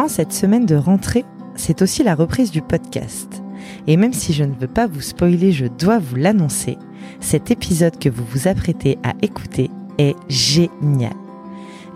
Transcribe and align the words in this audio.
En 0.00 0.08
cette 0.08 0.32
semaine 0.32 0.64
de 0.64 0.76
rentrée, 0.76 1.26
c'est 1.56 1.82
aussi 1.82 2.02
la 2.02 2.14
reprise 2.14 2.50
du 2.50 2.62
podcast. 2.62 3.42
Et 3.86 3.98
même 3.98 4.14
si 4.14 4.32
je 4.32 4.44
ne 4.44 4.54
veux 4.54 4.66
pas 4.66 4.86
vous 4.86 5.02
spoiler, 5.02 5.52
je 5.52 5.66
dois 5.66 5.98
vous 5.98 6.16
l'annoncer, 6.16 6.78
cet 7.20 7.50
épisode 7.50 7.98
que 7.98 8.08
vous 8.08 8.24
vous 8.24 8.48
apprêtez 8.48 8.96
à 9.02 9.12
écouter 9.20 9.70
est 9.98 10.16
génial. 10.30 11.12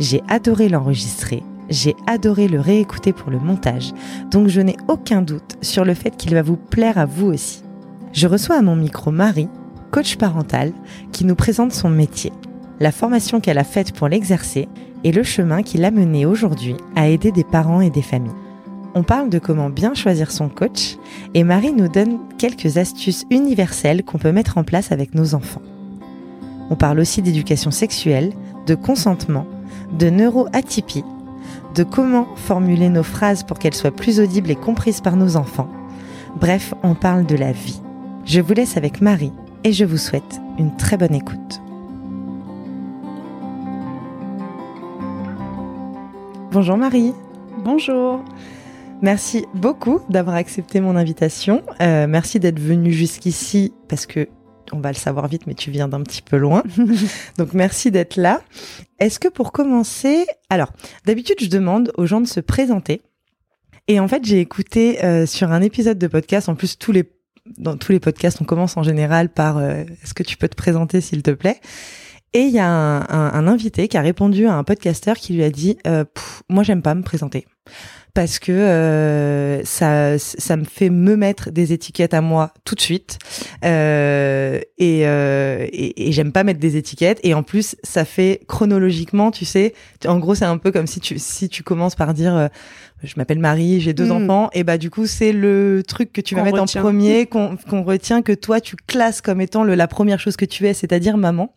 J'ai 0.00 0.20
adoré 0.28 0.68
l'enregistrer, 0.68 1.42
j'ai 1.70 1.96
adoré 2.06 2.46
le 2.46 2.60
réécouter 2.60 3.14
pour 3.14 3.30
le 3.30 3.38
montage, 3.38 3.94
donc 4.30 4.48
je 4.48 4.60
n'ai 4.60 4.76
aucun 4.86 5.22
doute 5.22 5.56
sur 5.62 5.86
le 5.86 5.94
fait 5.94 6.14
qu'il 6.14 6.34
va 6.34 6.42
vous 6.42 6.58
plaire 6.58 6.98
à 6.98 7.06
vous 7.06 7.28
aussi. 7.28 7.62
Je 8.12 8.26
reçois 8.26 8.58
à 8.58 8.62
mon 8.62 8.76
micro 8.76 9.12
Marie, 9.12 9.48
coach 9.92 10.16
parental, 10.16 10.74
qui 11.10 11.24
nous 11.24 11.36
présente 11.36 11.72
son 11.72 11.88
métier, 11.88 12.32
la 12.80 12.92
formation 12.92 13.40
qu'elle 13.40 13.56
a 13.56 13.64
faite 13.64 13.92
pour 13.92 14.08
l'exercer 14.08 14.68
et 15.04 15.12
le 15.12 15.22
chemin 15.22 15.62
qui 15.62 15.78
l'a 15.78 15.90
mené 15.90 16.26
aujourd'hui 16.26 16.76
à 16.96 17.08
aider 17.08 17.30
des 17.30 17.44
parents 17.44 17.80
et 17.80 17.90
des 17.90 18.02
familles. 18.02 18.32
On 18.94 19.02
parle 19.02 19.28
de 19.28 19.38
comment 19.38 19.70
bien 19.70 19.94
choisir 19.94 20.30
son 20.30 20.48
coach 20.48 20.96
et 21.34 21.44
Marie 21.44 21.72
nous 21.72 21.88
donne 21.88 22.18
quelques 22.38 22.78
astuces 22.78 23.24
universelles 23.30 24.02
qu'on 24.02 24.18
peut 24.18 24.32
mettre 24.32 24.56
en 24.56 24.64
place 24.64 24.92
avec 24.92 25.14
nos 25.14 25.34
enfants. 25.34 25.62
On 26.70 26.76
parle 26.76 27.00
aussi 27.00 27.20
d'éducation 27.20 27.70
sexuelle, 27.70 28.32
de 28.66 28.74
consentement, 28.74 29.46
de 29.98 30.10
neuroatypie, 30.10 31.04
de 31.74 31.82
comment 31.82 32.28
formuler 32.36 32.88
nos 32.88 33.02
phrases 33.02 33.42
pour 33.42 33.58
qu'elles 33.58 33.74
soient 33.74 33.90
plus 33.90 34.20
audibles 34.20 34.50
et 34.50 34.56
comprises 34.56 35.00
par 35.00 35.16
nos 35.16 35.36
enfants. 35.36 35.68
Bref, 36.40 36.72
on 36.82 36.94
parle 36.94 37.26
de 37.26 37.36
la 37.36 37.52
vie. 37.52 37.80
Je 38.24 38.40
vous 38.40 38.54
laisse 38.54 38.76
avec 38.76 39.00
Marie 39.00 39.32
et 39.64 39.72
je 39.72 39.84
vous 39.84 39.98
souhaite 39.98 40.40
une 40.58 40.74
très 40.76 40.96
bonne 40.96 41.14
écoute. 41.14 41.60
Bonjour 46.54 46.76
Marie. 46.76 47.12
Bonjour. 47.64 48.24
Merci 49.02 49.44
beaucoup 49.54 49.98
d'avoir 50.08 50.36
accepté 50.36 50.80
mon 50.80 50.94
invitation. 50.94 51.64
Euh, 51.80 52.06
merci 52.06 52.38
d'être 52.38 52.60
venue 52.60 52.92
jusqu'ici 52.92 53.72
parce 53.88 54.06
que 54.06 54.28
on 54.72 54.78
va 54.78 54.92
le 54.92 54.96
savoir 54.96 55.26
vite, 55.26 55.48
mais 55.48 55.54
tu 55.54 55.72
viens 55.72 55.88
d'un 55.88 56.00
petit 56.02 56.22
peu 56.22 56.36
loin. 56.36 56.62
Donc 57.38 57.54
merci 57.54 57.90
d'être 57.90 58.14
là. 58.14 58.40
Est-ce 59.00 59.18
que 59.18 59.26
pour 59.26 59.50
commencer, 59.50 60.26
alors 60.48 60.72
d'habitude 61.06 61.38
je 61.40 61.48
demande 61.48 61.90
aux 61.96 62.06
gens 62.06 62.20
de 62.20 62.28
se 62.28 62.38
présenter. 62.38 63.02
Et 63.88 63.98
en 63.98 64.06
fait 64.06 64.24
j'ai 64.24 64.38
écouté 64.38 65.04
euh, 65.04 65.26
sur 65.26 65.50
un 65.50 65.60
épisode 65.60 65.98
de 65.98 66.06
podcast, 66.06 66.48
en 66.48 66.54
plus 66.54 66.78
tous 66.78 66.92
les 66.92 67.02
dans 67.58 67.76
tous 67.76 67.90
les 67.90 68.00
podcasts 68.00 68.40
on 68.40 68.44
commence 68.44 68.76
en 68.76 68.84
général 68.84 69.28
par 69.28 69.58
euh, 69.58 69.82
est-ce 70.04 70.14
que 70.14 70.22
tu 70.22 70.36
peux 70.36 70.48
te 70.48 70.54
présenter 70.54 71.00
s'il 71.00 71.24
te 71.24 71.32
plaît? 71.32 71.60
Et 72.36 72.40
il 72.40 72.50
y 72.50 72.58
a 72.58 72.68
un, 72.68 73.02
un, 73.02 73.32
un, 73.32 73.46
invité 73.46 73.86
qui 73.86 73.96
a 73.96 74.00
répondu 74.00 74.46
à 74.46 74.54
un 74.54 74.64
podcasteur 74.64 75.16
qui 75.16 75.34
lui 75.34 75.44
a 75.44 75.50
dit 75.50 75.78
euh, 75.86 76.04
moi 76.48 76.64
j'aime 76.64 76.82
pas 76.82 76.96
me 76.96 77.02
présenter. 77.02 77.46
Parce 78.12 78.38
que 78.38 78.52
euh, 78.52 79.64
ça, 79.64 80.18
ça 80.18 80.56
me 80.56 80.64
fait 80.64 80.90
me 80.90 81.16
mettre 81.16 81.50
des 81.50 81.72
étiquettes 81.72 82.14
à 82.14 82.20
moi 82.20 82.52
tout 82.64 82.74
de 82.74 82.80
suite. 82.80 83.18
Euh, 83.64 84.60
et, 84.78 85.06
euh, 85.06 85.66
et, 85.72 86.08
et 86.08 86.12
j'aime 86.12 86.32
pas 86.32 86.42
mettre 86.42 86.58
des 86.58 86.76
étiquettes. 86.76 87.20
Et 87.22 87.34
en 87.34 87.44
plus 87.44 87.76
ça 87.84 88.04
fait 88.04 88.40
chronologiquement 88.48 89.30
tu 89.30 89.44
sais 89.44 89.72
en 90.04 90.18
gros 90.18 90.34
c'est 90.34 90.44
un 90.44 90.58
peu 90.58 90.72
comme 90.72 90.88
si 90.88 90.98
tu 90.98 91.18
si 91.20 91.48
tu 91.48 91.62
commences 91.62 91.94
par 91.94 92.14
dire 92.14 92.36
euh, 92.36 92.48
je 93.04 93.14
m'appelle 93.16 93.38
Marie 93.38 93.80
j'ai 93.80 93.94
deux 93.94 94.06
mmh. 94.06 94.24
enfants. 94.24 94.50
Et 94.54 94.64
bah 94.64 94.76
du 94.76 94.90
coup 94.90 95.06
c'est 95.06 95.32
le 95.32 95.84
truc 95.86 96.12
que 96.12 96.20
tu 96.20 96.34
vas 96.34 96.42
mettre 96.42 96.60
retient. 96.60 96.80
en 96.80 96.84
premier 96.84 97.26
qu'on 97.26 97.56
qu'on 97.68 97.84
retient 97.84 98.22
que 98.22 98.32
toi 98.32 98.60
tu 98.60 98.74
classes 98.74 99.20
comme 99.20 99.40
étant 99.40 99.62
le, 99.62 99.76
la 99.76 99.86
première 99.86 100.18
chose 100.18 100.36
que 100.36 100.44
tu 100.44 100.66
es 100.66 100.74
c'est-à-dire 100.74 101.16
maman 101.16 101.54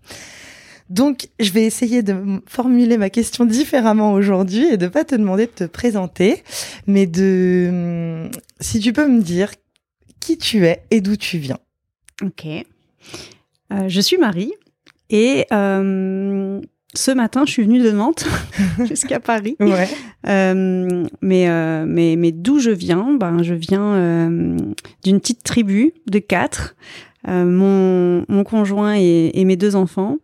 donc, 0.89 1.27
je 1.39 1.51
vais 1.51 1.63
essayer 1.63 2.01
de 2.01 2.41
formuler 2.45 2.97
ma 2.97 3.09
question 3.09 3.45
différemment 3.45 4.13
aujourd'hui 4.13 4.67
et 4.67 4.77
de 4.77 4.87
pas 4.87 5.03
te 5.03 5.15
demander 5.15 5.45
de 5.47 5.51
te 5.51 5.63
présenter, 5.65 6.43
mais 6.85 7.05
de, 7.07 8.29
si 8.59 8.79
tu 8.79 8.93
peux 8.93 9.07
me 9.07 9.21
dire 9.21 9.51
qui 10.19 10.37
tu 10.37 10.65
es 10.65 10.83
et 10.91 11.01
d'où 11.01 11.15
tu 11.15 11.37
viens. 11.37 11.59
Ok. 12.23 12.45
Euh, 12.45 12.63
je 13.87 14.01
suis 14.01 14.17
Marie 14.17 14.53
et 15.09 15.45
euh, 15.51 16.61
ce 16.93 17.11
matin, 17.11 17.43
je 17.45 17.51
suis 17.51 17.63
venue 17.63 17.81
de 17.81 17.91
Nantes 17.91 18.25
jusqu'à 18.85 19.19
Paris. 19.19 19.57
Ouais. 19.59 19.89
Euh, 20.27 21.05
mais, 21.21 21.49
euh, 21.49 21.85
mais, 21.85 22.15
mais 22.17 22.31
d'où 22.31 22.59
je 22.59 22.71
viens? 22.71 23.13
Ben, 23.13 23.43
je 23.43 23.53
viens 23.53 24.27
d'une 25.03 25.19
petite 25.19 25.43
tribu 25.43 25.93
de 26.07 26.19
quatre. 26.19 26.75
Euh, 27.27 27.43
mon, 27.43 28.23
mon 28.29 28.43
conjoint 28.43 28.95
et, 28.95 29.31
et, 29.33 29.43
mes 29.43 29.57
deux 29.57 29.75
enfants. 29.75 30.17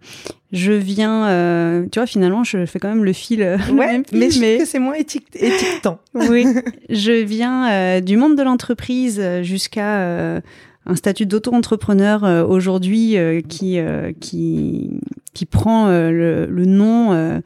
Je 0.54 0.72
viens, 0.72 1.28
euh, 1.28 1.86
tu 1.92 2.00
vois, 2.00 2.06
finalement, 2.06 2.44
je 2.44 2.66
fais 2.66 2.80
quand 2.80 2.88
même 2.88 3.04
le 3.04 3.14
fil. 3.14 3.42
Ouais, 3.42 3.58
le 3.68 3.74
même 3.74 4.06
fil, 4.06 4.20
mais 4.20 4.30
je 4.30 4.40
mais... 4.40 4.58
que 4.60 4.66
c'est 4.66 4.80
moins 4.80 4.94
étiquetant. 4.94 6.00
oui, 6.14 6.46
je 6.90 7.12
viens 7.12 7.70
euh, 7.72 8.00
du 8.00 8.16
monde 8.16 8.38
de 8.38 8.44
l'entreprise 8.44 9.22
jusqu'à 9.42 10.02
euh, 10.02 10.42
un 10.86 10.96
statut 10.96 11.26
d'auto-entrepreneur 11.26 12.24
euh, 12.24 12.46
aujourd'hui 12.46 13.18
qui, 13.50 13.80
qui, 14.22 15.00
qui 15.34 15.46
prend 15.46 15.88
le, 15.90 16.46
le, 16.46 16.66
nom 16.66 17.42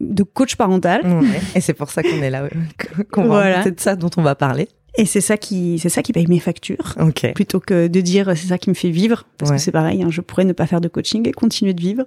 de 0.00 0.22
coach 0.24 0.56
parental. 0.56 1.06
Ouais, 1.06 1.40
et 1.54 1.60
c'est 1.60 1.74
pour 1.74 1.90
ça 1.90 2.02
qu'on 2.02 2.22
est 2.22 2.30
là, 2.30 2.48
qu'on 3.12 3.26
voilà. 3.26 3.62
c'est 3.62 3.76
de 3.76 3.80
ça 3.80 3.94
dont 3.94 4.10
on 4.16 4.22
va 4.22 4.34
parler. 4.34 4.68
Et 4.98 5.04
c'est 5.04 5.20
ça 5.20 5.36
qui, 5.36 5.78
c'est 5.78 5.88
ça 5.88 6.02
qui 6.02 6.12
paye 6.12 6.26
mes 6.26 6.38
factures. 6.40 6.94
Okay. 6.98 7.32
Plutôt 7.32 7.60
que 7.60 7.86
de 7.86 8.00
dire 8.00 8.32
c'est 8.36 8.48
ça 8.48 8.58
qui 8.58 8.70
me 8.70 8.74
fait 8.74 8.90
vivre, 8.90 9.26
parce 9.36 9.50
ouais. 9.50 9.56
que 9.58 9.62
c'est 9.62 9.72
pareil, 9.72 10.02
hein, 10.02 10.08
je 10.10 10.20
pourrais 10.20 10.44
ne 10.44 10.52
pas 10.52 10.66
faire 10.66 10.80
de 10.80 10.88
coaching 10.88 11.28
et 11.28 11.32
continuer 11.32 11.74
de 11.74 11.80
vivre. 11.80 12.04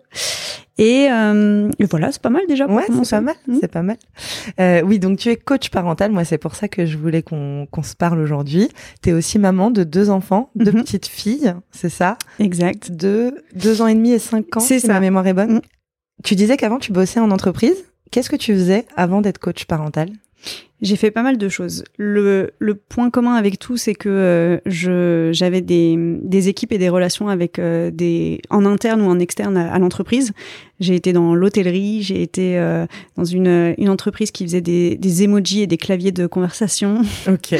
Et, 0.80 1.08
euh, 1.12 1.70
et 1.78 1.86
voilà, 1.86 2.12
c'est 2.12 2.22
pas 2.22 2.30
mal 2.30 2.44
déjà. 2.48 2.66
Pour 2.66 2.78
ouais, 2.78 2.86
c'est 3.04 3.10
pas 3.12 3.22
mal, 3.22 3.36
mmh. 3.48 3.58
c'est 3.62 3.72
pas 3.72 3.82
mal. 3.84 3.98
Euh, 4.60 4.82
oui, 4.82 4.98
donc 4.98 5.20
tu 5.20 5.30
es 5.30 5.36
coach 5.36 5.70
parental. 5.70 6.12
Moi, 6.12 6.24
c'est 6.24 6.38
pour 6.38 6.56
ça 6.56 6.68
que 6.68 6.86
je 6.86 6.98
voulais 6.98 7.22
qu'on 7.22 7.68
qu'on 7.70 7.84
se 7.84 7.96
parle 7.96 8.20
aujourd'hui. 8.20 8.70
Tu 9.04 9.10
es 9.10 9.14
aussi 9.14 9.40
maman 9.40 9.72
de 9.72 9.84
deux 9.84 10.10
enfants, 10.10 10.50
deux 10.56 10.72
mmh. 10.72 10.82
petites 10.84 11.08
filles, 11.08 11.54
c'est 11.72 11.90
ça? 11.90 12.18
Exact. 12.40 12.92
De 12.92 13.36
deux 13.56 13.82
ans 13.82 13.88
et 13.88 13.96
demi 13.96 14.12
et 14.12 14.20
cinq 14.20 14.56
ans, 14.58 14.62
c'est 14.62 14.80
si 14.80 14.88
ça. 14.88 14.94
ma 14.94 15.00
mémoire 15.00 15.28
est 15.28 15.34
bonne. 15.34 15.56
Mmh. 15.56 15.62
Tu 16.24 16.36
disais 16.36 16.58
qu'avant 16.58 16.80
tu 16.80 16.92
bossais 16.92 17.20
en 17.20 17.30
entreprise. 17.30 17.76
Qu'est-ce 18.12 18.30
que 18.30 18.36
tu 18.36 18.54
faisais 18.54 18.86
avant 18.96 19.22
d'être 19.22 19.38
coach 19.38 19.66
parental? 19.66 20.10
J'ai 20.82 20.96
fait 20.96 21.12
pas 21.12 21.24
mal 21.24 21.38
de 21.38 21.50
choses. 21.50 21.84
Le, 21.98 22.52
le 22.60 22.76
point 22.76 23.10
commun 23.10 23.34
avec 23.34 23.60
tout, 23.60 23.78
c'est 23.78 23.96
que 23.96 24.10
euh, 24.10 24.58
je 24.66 25.30
j'avais 25.34 25.62
des, 25.62 25.96
des 26.24 26.48
équipes 26.48 26.72
et 26.72 26.78
des 26.78 26.90
relations 26.90 27.28
avec 27.28 27.60
euh, 27.60 27.92
des 27.92 28.42
en 28.50 28.66
interne 28.66 29.02
ou 29.02 29.06
en 29.06 29.20
externe 29.20 29.58
à, 29.58 29.74
à 29.74 29.80
l'entreprise. 29.80 30.32
J'ai 30.80 30.96
été 30.96 31.12
dans 31.12 31.36
l'hôtellerie, 31.36 32.02
j'ai 32.04 32.22
été 32.22 32.58
euh, 32.58 32.86
dans 33.18 33.26
une, 33.26 33.76
une 33.78 33.90
entreprise 33.90 34.32
qui 34.32 34.46
faisait 34.46 34.62
des, 34.62 34.96
des 34.96 35.24
emojis 35.24 35.62
et 35.62 35.68
des 35.68 35.78
claviers 35.78 36.12
de 36.12 36.28
conversation. 36.28 37.02
Ok. 37.28 37.54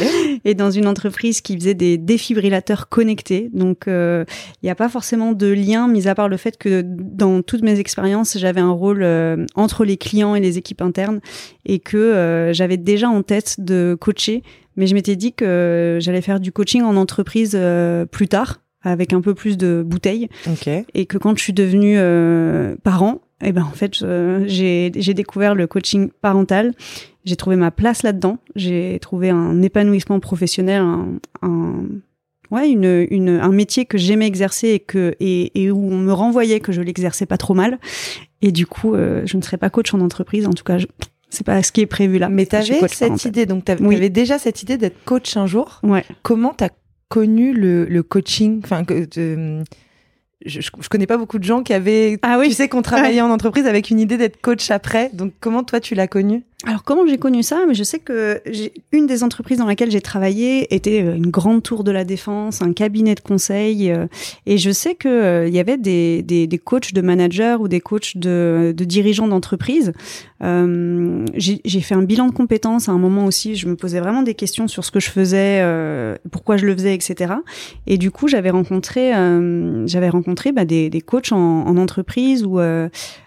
et 0.46 0.56
dans 0.56 0.72
une 0.72 0.88
entreprise 0.88 1.42
qui 1.42 1.56
faisait 1.56 1.74
des 1.74 1.98
défibrillateurs 1.98 2.90
connectés. 2.90 3.50
Donc, 3.54 3.84
il 3.88 3.92
euh, 3.92 4.26
n'y 4.64 4.70
a 4.70 4.76
pas 4.76 4.90
forcément 4.90 5.34
de 5.34 5.48
lien, 5.48 5.88
mis 5.88 6.08
à 6.08 6.16
part 6.16 6.30
le 6.30 6.38
fait 6.38 6.58
que 6.58 6.82
dans 6.86 7.42
toutes 7.42 7.62
mes 7.62 7.80
expériences, 7.80 8.38
j'avais 8.38 8.62
un 8.62 8.72
rôle 8.72 9.04
euh, 9.04 9.46
entre 9.56 9.86
les 9.86 9.98
clients 9.98 10.34
et 10.36 10.40
les 10.40 10.58
équipes 10.58 10.82
internes 10.82 11.20
et 11.66 11.80
que 11.80 11.98
euh, 11.98 12.54
j'avais 12.54 12.78
déjà 12.78 13.09
en 13.10 13.24
tête 13.24 13.56
de 13.60 13.98
coacher. 14.00 14.44
Mais 14.76 14.88
je 14.88 14.94
m'étais 14.94 15.16
dit 15.16 15.34
que 15.34 15.98
j'allais 16.02 16.22
faire 16.22 16.40
du 16.40 16.52
coaching 16.52 16.84
en 16.84 16.96
entreprise 16.96 17.54
euh, 17.56 18.06
plus 18.06 18.28
tard 18.28 18.62
avec 18.82 19.12
un 19.12 19.20
peu 19.20 19.34
plus 19.34 19.58
de 19.58 19.84
bouteilles. 19.86 20.30
Okay. 20.48 20.86
Et 20.94 21.06
que 21.06 21.18
quand 21.18 21.38
je 21.38 21.44
suis 21.44 21.54
devenue 21.54 21.96
euh, 21.98 22.76
parent, 22.84 23.22
et 23.42 23.50
eh 23.50 23.52
ben 23.52 23.64
en 23.64 23.72
fait, 23.72 24.04
j'ai 24.48 25.14
découvert 25.14 25.56
le 25.56 25.66
coaching 25.66 26.10
parental. 26.22 26.74
J'ai 27.24 27.38
trouvé 27.38 27.56
ma 27.56 27.72
place 27.72 28.04
là-dedans. 28.04 28.38
J'ai 28.56 29.00
trouvé 29.02 29.30
un 29.30 29.62
épanouissement 29.62 30.20
professionnel, 30.20 30.82
un, 30.82 31.20
un 31.42 31.86
ouais, 32.52 32.70
une, 32.70 33.08
une, 33.10 33.30
un 33.30 33.52
métier 33.52 33.86
que 33.86 33.98
j'aimais 33.98 34.28
exercer 34.28 34.70
et 34.70 34.80
que 34.80 35.16
et, 35.20 35.64
et, 35.64 35.72
où 35.72 35.92
on 35.92 35.98
me 35.98 36.14
renvoyait 36.14 36.60
que 36.60 36.72
je 36.72 36.82
l'exerçais 36.82 37.26
pas 37.26 37.38
trop 37.38 37.54
mal. 37.54 37.80
Et 38.42 38.52
du 38.52 38.66
coup, 38.66 38.94
euh, 38.94 39.22
je 39.26 39.38
ne 39.38 39.42
serais 39.42 39.58
pas 39.58 39.70
coach 39.70 39.94
en 39.94 40.02
entreprise. 40.02 40.46
En 40.48 40.54
tout 40.54 40.64
cas, 40.64 40.78
je, 40.78 40.88
c'est 41.30 41.46
pas 41.46 41.62
ce 41.64 41.72
qui 41.72 41.82
est 41.82 41.86
prévu 41.86 42.18
là. 42.18 42.30
Mais 42.30 42.46
t'avais 42.46 42.80
cette 42.88 43.00
parental. 43.00 43.28
idée, 43.28 43.46
donc 43.46 43.66
t'avais 43.66 43.86
oui. 43.86 44.10
déjà 44.10 44.40
cette 44.40 44.64
idée 44.64 44.78
d'être 44.78 45.04
coach 45.06 45.38
un 45.38 45.48
jour. 45.48 45.80
Ouais. 45.84 46.04
Comment 46.24 46.54
t'as 46.54 46.70
connu 47.08 47.54
le, 47.54 47.86
le 47.86 48.04
coaching? 48.04 48.62
Enfin 48.64 48.84
que 48.84 49.08
je, 50.46 50.62
je, 50.62 50.90
connais 50.90 51.08
pas 51.08 51.18
beaucoup 51.18 51.38
de 51.38 51.44
gens 51.44 51.64
qui 51.64 51.74
avaient 51.74 52.18
ah 52.22 52.38
oui. 52.40 52.48
tu 52.48 52.54
sais 52.54 52.70
qu'on 52.70 52.82
travaillait 52.82 53.22
ouais. 53.22 53.28
en 53.28 53.32
entreprise 53.32 53.66
avec 53.66 53.90
une 53.90 54.00
idée 54.00 54.16
d'être 54.16 54.40
coach 54.42 54.72
après 54.72 55.10
donc 55.14 55.34
comment 55.42 55.64
toi 55.64 55.80
tu 55.82 55.96
l'as 55.96 56.08
connu? 56.08 56.44
Alors 56.66 56.84
comment 56.84 57.08
j'ai 57.08 57.18
connu 57.18 57.42
ça? 57.42 57.64
Mais 57.70 57.74
je 57.74 57.84
sais 57.84 58.00
que 58.00 58.42
une 58.92 59.08
des 59.08 59.24
entreprises 59.24 59.60
dans 59.60 59.66
laquelle 59.66 59.92
j'ai 59.92 60.02
travaillé 60.02 60.74
était 60.76 61.02
euh, 61.02 61.16
une 61.16 61.30
grande 61.30 61.64
tour 61.64 61.86
de 61.86 61.92
la 61.92 62.04
défense, 62.04 62.62
un 62.62 62.74
cabinet 62.74 63.16
de 63.16 63.22
conseil, 63.22 63.90
euh, 63.90 64.08
et 64.46 64.58
je 64.58 64.70
sais 64.70 64.94
que 64.94 65.08
euh, 65.08 65.48
il 65.48 65.54
y 65.54 65.60
avait 65.60 65.78
des, 65.78 66.22
des, 66.22 66.48
des, 66.48 66.58
coachs 66.58 66.94
de 66.94 67.00
managers 67.00 67.56
ou 67.62 67.70
des 67.70 67.80
coachs 67.80 68.18
de, 68.18 68.74
de 68.76 68.84
dirigeants 68.84 69.30
d'entreprise. 69.30 69.94
Euh, 70.44 71.26
j'ai 71.36 71.82
fait 71.82 71.96
un 71.96 72.02
bilan 72.02 72.28
de 72.28 72.34
compétences 72.34 72.90
à 72.90 72.92
un 72.92 72.98
moment 72.98 73.26
aussi. 73.26 73.56
Je 73.56 73.68
me 73.68 73.78
posais 73.78 74.02
vraiment 74.02 74.22
des 74.22 74.34
questions 74.34 74.68
sur 74.68 74.84
ce 74.84 74.92
que 74.92 75.00
je 75.00 75.10
faisais, 75.10 75.64
pourquoi 76.32 76.58
je 76.58 76.66
le 76.66 76.74
faisais, 76.74 76.94
etc. 76.94 77.36
Et 77.88 77.98
du 77.98 78.12
coup, 78.12 78.28
j'avais 78.28 78.50
rencontré, 78.50 79.12
j'avais 79.86 80.10
rencontré 80.10 80.52
bah, 80.52 80.64
des, 80.66 80.90
des, 80.90 81.02
coachs 81.02 81.32
en, 81.34 81.68
en 81.68 81.78
entreprise 81.78 82.46
ou 82.46 82.60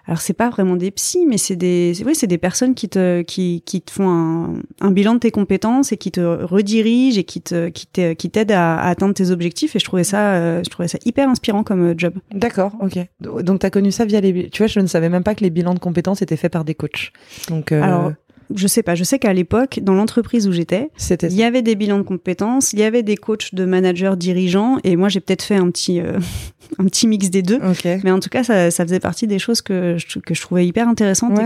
alors 0.06 0.20
c'est 0.20 0.32
pas 0.32 0.50
vraiment 0.50 0.74
des 0.74 0.90
psys, 0.90 1.26
mais 1.26 1.38
c'est 1.38 1.54
des, 1.54 1.92
oui, 2.04 2.14
c'est 2.14 2.26
des 2.26 2.38
personnes 2.38 2.74
qui 2.74 2.88
te, 2.88 3.22
qui, 3.22 3.62
qui 3.64 3.80
te 3.80 3.92
font 3.92 4.08
un, 4.08 4.54
un, 4.80 4.90
bilan 4.90 5.14
de 5.14 5.20
tes 5.20 5.30
compétences 5.30 5.92
et 5.92 5.96
qui 5.96 6.10
te 6.10 6.20
redirigent 6.20 7.18
et 7.18 7.24
qui 7.24 7.40
te, 7.40 7.68
qui 7.68 7.86
qui 8.14 8.30
t'aident 8.30 8.52
à, 8.52 8.80
atteindre 8.80 9.14
tes 9.14 9.30
objectifs. 9.30 9.76
Et 9.76 9.78
je 9.78 9.84
trouvais 9.84 10.04
ça, 10.04 10.34
euh, 10.34 10.62
je 10.64 10.70
trouvais 10.70 10.88
ça 10.88 10.98
hyper 11.04 11.28
inspirant 11.28 11.62
comme 11.62 11.90
euh, 11.90 11.94
job. 11.96 12.14
D'accord, 12.32 12.72
ok. 12.80 12.98
Donc 13.20 13.60
tu 13.60 13.66
as 13.66 13.70
connu 13.70 13.92
ça 13.92 14.04
via 14.04 14.20
les, 14.20 14.50
tu 14.50 14.62
vois, 14.62 14.66
je 14.66 14.80
ne 14.80 14.86
savais 14.86 15.08
même 15.08 15.22
pas 15.22 15.36
que 15.36 15.44
les 15.44 15.50
bilans 15.50 15.74
de 15.74 15.78
compétences 15.78 16.20
étaient 16.20 16.36
faits 16.36 16.52
par 16.52 16.64
des 16.64 16.74
coachs. 16.74 17.12
Donc 17.48 17.70
euh... 17.70 17.80
alors 17.80 18.12
je 18.56 18.66
sais 18.66 18.82
pas, 18.82 18.94
je 18.94 19.04
sais 19.04 19.18
qu'à 19.18 19.32
l'époque, 19.32 19.80
dans 19.82 19.94
l'entreprise 19.94 20.48
où 20.48 20.52
j'étais, 20.52 20.90
il 21.22 21.32
y 21.32 21.42
avait 21.42 21.62
des 21.62 21.74
bilans 21.74 21.98
de 21.98 22.02
compétences, 22.02 22.72
il 22.72 22.78
y 22.78 22.82
avait 22.82 23.02
des 23.02 23.16
coachs 23.16 23.54
de 23.54 23.64
managers 23.64 24.14
dirigeants, 24.16 24.78
et 24.84 24.96
moi 24.96 25.08
j'ai 25.08 25.20
peut-être 25.20 25.42
fait 25.42 25.56
un 25.56 25.70
petit, 25.70 26.00
euh, 26.00 26.18
un 26.78 26.84
petit 26.84 27.06
mix 27.06 27.30
des 27.30 27.42
deux. 27.42 27.60
Mais 28.04 28.10
en 28.10 28.20
tout 28.20 28.28
cas, 28.28 28.42
ça, 28.42 28.70
ça, 28.70 28.84
faisait 28.84 29.00
partie 29.00 29.26
des 29.26 29.38
choses 29.38 29.62
que 29.62 29.96
je, 29.98 30.18
que 30.18 30.34
je 30.34 30.40
trouvais 30.40 30.66
hyper 30.66 30.88
intéressantes 30.88 31.38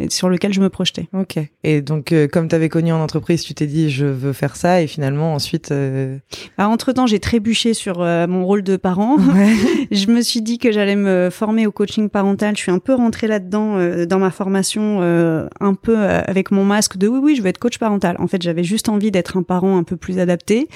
et, 0.00 0.10
sur 0.10 0.28
lesquelles 0.30 0.52
je 0.52 0.60
me 0.60 0.68
projetais. 0.68 1.08
Ok. 1.12 1.38
Et 1.64 1.80
donc, 1.80 2.12
euh, 2.12 2.28
comme 2.28 2.48
tu 2.48 2.54
avais 2.54 2.68
connu 2.68 2.92
en 2.92 3.00
entreprise, 3.00 3.42
tu 3.42 3.54
t'es 3.54 3.66
dit 3.66 3.90
je 3.90 4.06
veux 4.06 4.32
faire 4.32 4.56
ça, 4.56 4.82
et 4.82 4.86
finalement 4.86 5.34
ensuite. 5.34 5.72
Euh... 5.72 6.18
Bah, 6.58 6.68
entre 6.68 6.92
temps, 6.92 7.06
j'ai 7.06 7.20
trébuché 7.20 7.74
sur 7.74 8.00
euh, 8.00 8.26
mon 8.26 8.44
rôle 8.44 8.62
de 8.62 8.76
parent. 8.76 9.16
je 9.90 10.06
me 10.06 10.20
suis 10.20 10.42
dit 10.42 10.58
que 10.58 10.72
j'allais 10.72 10.96
me 10.96 11.30
former 11.30 11.66
au 11.66 11.72
coaching 11.72 12.08
parental. 12.08 12.56
Je 12.56 12.62
suis 12.62 12.72
un 12.72 12.78
peu 12.78 12.94
rentrée 12.94 13.26
là-dedans 13.26 14.06
dans 14.06 14.18
ma 14.18 14.30
formation, 14.30 15.00
un 15.02 15.74
peu 15.74 15.98
avec 15.98 16.50
mon 16.52 16.64
masque 16.64 16.96
de 16.96 17.08
oui, 17.08 17.20
oui, 17.22 17.36
je 17.36 17.42
veux 17.42 17.48
être 17.48 17.58
coach 17.58 17.78
parental. 17.78 18.16
En 18.18 18.26
fait, 18.26 18.42
j'avais 18.42 18.64
juste 18.64 18.88
envie 18.88 19.10
d'être 19.10 19.36
un 19.36 19.42
parent 19.42 19.76
un 19.76 19.82
peu 19.82 19.96
plus 19.96 20.18
adapté. 20.18 20.68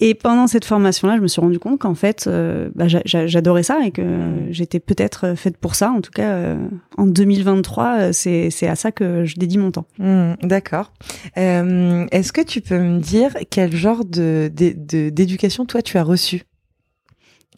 Et 0.00 0.14
pendant 0.14 0.46
cette 0.46 0.64
formation-là, 0.64 1.16
je 1.16 1.22
me 1.22 1.26
suis 1.26 1.40
rendu 1.40 1.58
compte 1.58 1.80
qu'en 1.80 1.94
fait, 1.94 2.26
euh, 2.26 2.70
bah, 2.74 2.86
j'adorais 2.86 3.64
ça 3.64 3.80
et 3.84 3.90
que 3.90 4.02
j'étais 4.50 4.78
peut-être 4.78 5.34
faite 5.34 5.56
pour 5.56 5.74
ça. 5.74 5.90
En 5.90 6.00
tout 6.00 6.12
cas, 6.12 6.30
euh, 6.34 6.68
en 6.96 7.06
2023, 7.06 8.12
c'est 8.12 8.68
à 8.68 8.76
ça 8.76 8.92
que 8.92 9.24
je 9.24 9.36
dédie 9.36 9.58
mon 9.58 9.72
temps. 9.72 9.86
Mmh, 9.98 10.34
d'accord. 10.42 10.92
Euh, 11.36 12.06
Est-ce 12.12 12.32
que 12.32 12.42
tu 12.42 12.60
peux 12.60 12.78
me 12.78 13.00
dire 13.00 13.34
quel 13.50 13.74
genre 13.74 14.04
de 14.04 14.50
d'éducation 14.52 15.66
toi 15.66 15.82
tu 15.82 15.98
as 15.98 16.04
reçu 16.04 16.42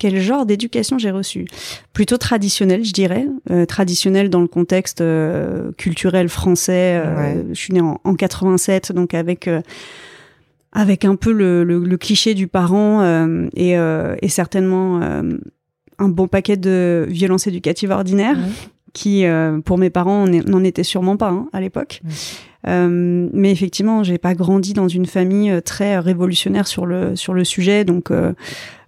quel 0.01 0.19
genre 0.19 0.47
d'éducation 0.47 0.99
j'ai 0.99 1.11
reçu 1.11 1.45
Plutôt 1.93 2.17
traditionnel, 2.17 2.85
je 2.85 2.93
dirais. 2.93 3.27
Euh, 3.51 3.67
traditionnel 3.67 4.31
dans 4.31 4.41
le 4.41 4.49
contexte 4.49 5.03
euh, 5.03 5.73
culturel 5.77 6.31
français. 6.31 7.01
Euh, 7.05 7.43
je 7.51 7.61
suis 7.61 7.75
née 7.75 7.83
en, 7.83 8.01
en 8.03 8.15
87, 8.15 8.93
donc 8.93 9.15
avec 9.15 9.49
avec 10.73 11.05
un 11.05 11.17
peu 11.17 11.33
le, 11.33 11.65
le, 11.65 11.97
cliché 11.97 12.33
du 12.35 12.47
parent 12.47 13.05
et, 13.55 13.73
et, 13.73 14.29
certainement 14.29 15.01
un 15.01 16.09
bon 16.09 16.29
paquet 16.29 16.57
de 16.57 17.07
violences 17.09 17.47
éducatives 17.47 17.91
ordinaires. 17.91 18.39
qui 18.93 19.25
pour 19.65 19.79
mes 19.79 19.91
parents 19.91 20.27
n'en 20.27 20.65
était 20.65 20.85
sûrement 20.85 21.17
pas 21.17 21.31
hein, 21.31 21.49
à 21.53 21.61
l'époque. 21.61 22.03
Mais 22.65 23.51
effectivement, 23.51 24.03
j'ai 24.03 24.19
pas 24.19 24.35
grandi 24.35 24.73
dans 24.73 24.89
une 24.89 25.07
famille 25.07 25.61
très 25.63 25.99
révolutionnaire 25.99 26.67
sur 26.67 26.87
le 26.87 27.17
sur 27.17 27.35
le 27.35 27.45
sujet, 27.45 27.85
donc 27.85 28.11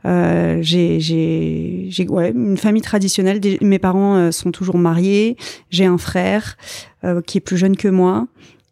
euh, 0.05 0.59
j'ai 0.63 0.99
j'ai 1.01 2.09
ouais, 2.09 2.31
une 2.31 2.57
famille 2.57 2.83
traditionnelle. 2.83 3.41
Mes 3.61 3.79
parents 3.79 4.17
euh, 4.17 4.31
sont 4.31 4.51
toujours 4.51 4.79
mariés. 4.79 5.37
J'ai 5.71 5.85
un 5.85 5.99
frère 5.99 6.57
euh, 7.05 7.21
qui 7.21 7.39
est 7.39 7.41
plus 7.41 7.57
jeune 7.57 7.77
que 7.77 7.89
moi. 7.89 8.27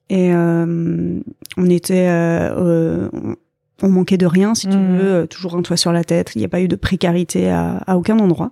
Et 0.09 0.35
euh, 0.35 1.21
on 1.57 1.71
était, 1.71 2.09
on 3.83 3.89
manquait 3.89 4.19
de 4.19 4.27
rien, 4.27 4.57
si 4.57 4.67
tu 4.67 4.77
mmh. 4.77 4.97
veux, 4.99 5.27
toujours 5.29 5.55
un 5.55 5.63
toit 5.63 5.77
sur 5.77 5.93
la 5.93 6.03
tête. 6.03 6.33
Il 6.35 6.41
n'y 6.41 6.45
a 6.45 6.49
pas 6.49 6.61
eu 6.61 6.67
de 6.69 6.75
précarité 6.75 7.49
à, 7.49 7.77
à 7.87 7.97
aucun 7.97 8.19
endroit. 8.19 8.51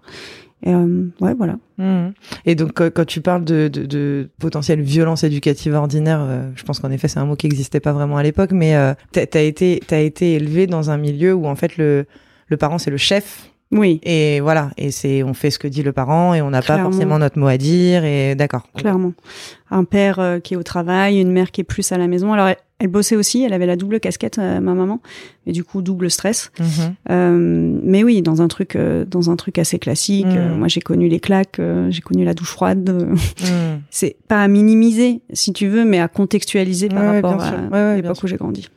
Et 0.64 0.74
ouais, 0.74 1.34
voilà. 1.34 1.56
Mmh. 1.78 2.08
Et 2.44 2.54
donc, 2.54 2.72
quand 2.90 3.06
tu 3.06 3.20
parles 3.20 3.44
de, 3.44 3.68
de, 3.68 3.86
de 3.86 4.28
potentielle 4.40 4.80
violence 4.80 5.22
éducative 5.22 5.74
ordinaire, 5.74 6.26
je 6.56 6.62
pense 6.64 6.80
qu'en 6.80 6.90
effet, 6.90 7.06
c'est 7.06 7.20
un 7.20 7.26
mot 7.26 7.36
qui 7.36 7.46
n'existait 7.46 7.80
pas 7.80 7.92
vraiment 7.92 8.16
à 8.16 8.22
l'époque, 8.22 8.50
mais 8.52 8.74
euh, 8.74 8.94
t'as 9.12 9.26
as 9.34 9.40
été, 9.40 9.80
as 9.90 10.00
été 10.00 10.34
élevé 10.34 10.66
dans 10.66 10.90
un 10.90 10.96
milieu 10.96 11.34
où 11.34 11.46
en 11.46 11.54
fait 11.54 11.76
le 11.76 12.06
le 12.48 12.56
parent 12.56 12.78
c'est 12.78 12.90
le 12.90 12.96
chef. 12.96 13.50
Oui. 13.70 14.00
Et 14.02 14.40
voilà, 14.40 14.70
et 14.78 14.90
c'est 14.90 15.22
on 15.22 15.34
fait 15.34 15.50
ce 15.50 15.58
que 15.58 15.68
dit 15.68 15.82
le 15.82 15.92
parent 15.92 16.32
et 16.34 16.40
on 16.40 16.50
n'a 16.50 16.62
pas 16.62 16.78
forcément 16.78 17.18
notre 17.18 17.38
mot 17.38 17.48
à 17.48 17.58
dire 17.58 18.04
et 18.04 18.34
d'accord. 18.34 18.66
Clairement. 18.74 19.12
Un 19.70 19.84
père 19.84 20.18
euh, 20.18 20.38
qui 20.40 20.54
est 20.54 20.56
au 20.56 20.62
travail, 20.62 21.20
une 21.20 21.30
mère 21.30 21.50
qui 21.50 21.60
est 21.60 21.64
plus 21.64 21.92
à 21.92 21.98
la 21.98 22.08
maison. 22.08 22.32
Alors 22.32 22.48
elle, 22.78 22.88
bossait 22.88 23.16
aussi, 23.16 23.42
elle 23.42 23.52
avait 23.52 23.66
la 23.66 23.76
double 23.76 24.00
casquette 24.00 24.38
euh, 24.38 24.60
ma 24.60 24.74
maman 24.74 25.00
et 25.46 25.52
du 25.52 25.64
coup 25.64 25.82
double 25.82 26.10
stress. 26.10 26.50
Mhm. 26.58 26.66
Euh, 27.10 27.80
mais 27.82 28.04
oui, 28.04 28.22
dans 28.22 28.42
un 28.42 28.48
truc 28.48 28.76
dans 28.76 29.30
un 29.30 29.36
truc 29.36 29.58
assez 29.58 29.78
classique. 29.78 30.26
Mhm. 30.26 30.58
moi 30.58 30.68
j'ai 30.68 30.80
connu 30.80 31.08
les 31.08 31.20
claques, 31.20 31.60
j'ai 31.88 32.00
connu 32.00 32.24
la 32.24 32.34
douche 32.34 32.50
froide. 32.50 32.88
Mhm. 33.38 33.82
c'est 33.90 34.16
pas 34.26 34.42
à 34.42 34.48
minimiser 34.48 35.20
si 35.32 35.52
tu 35.52 35.68
veux, 35.68 35.84
mais 35.84 36.00
à 36.00 36.08
contextualiser 36.08 36.88
par 36.88 37.14
rapport 37.14 37.42
à 37.42 37.96
l'époque 37.96 38.22
où 38.22 38.26
j'ai 38.26 38.36
grandi. 38.36 38.68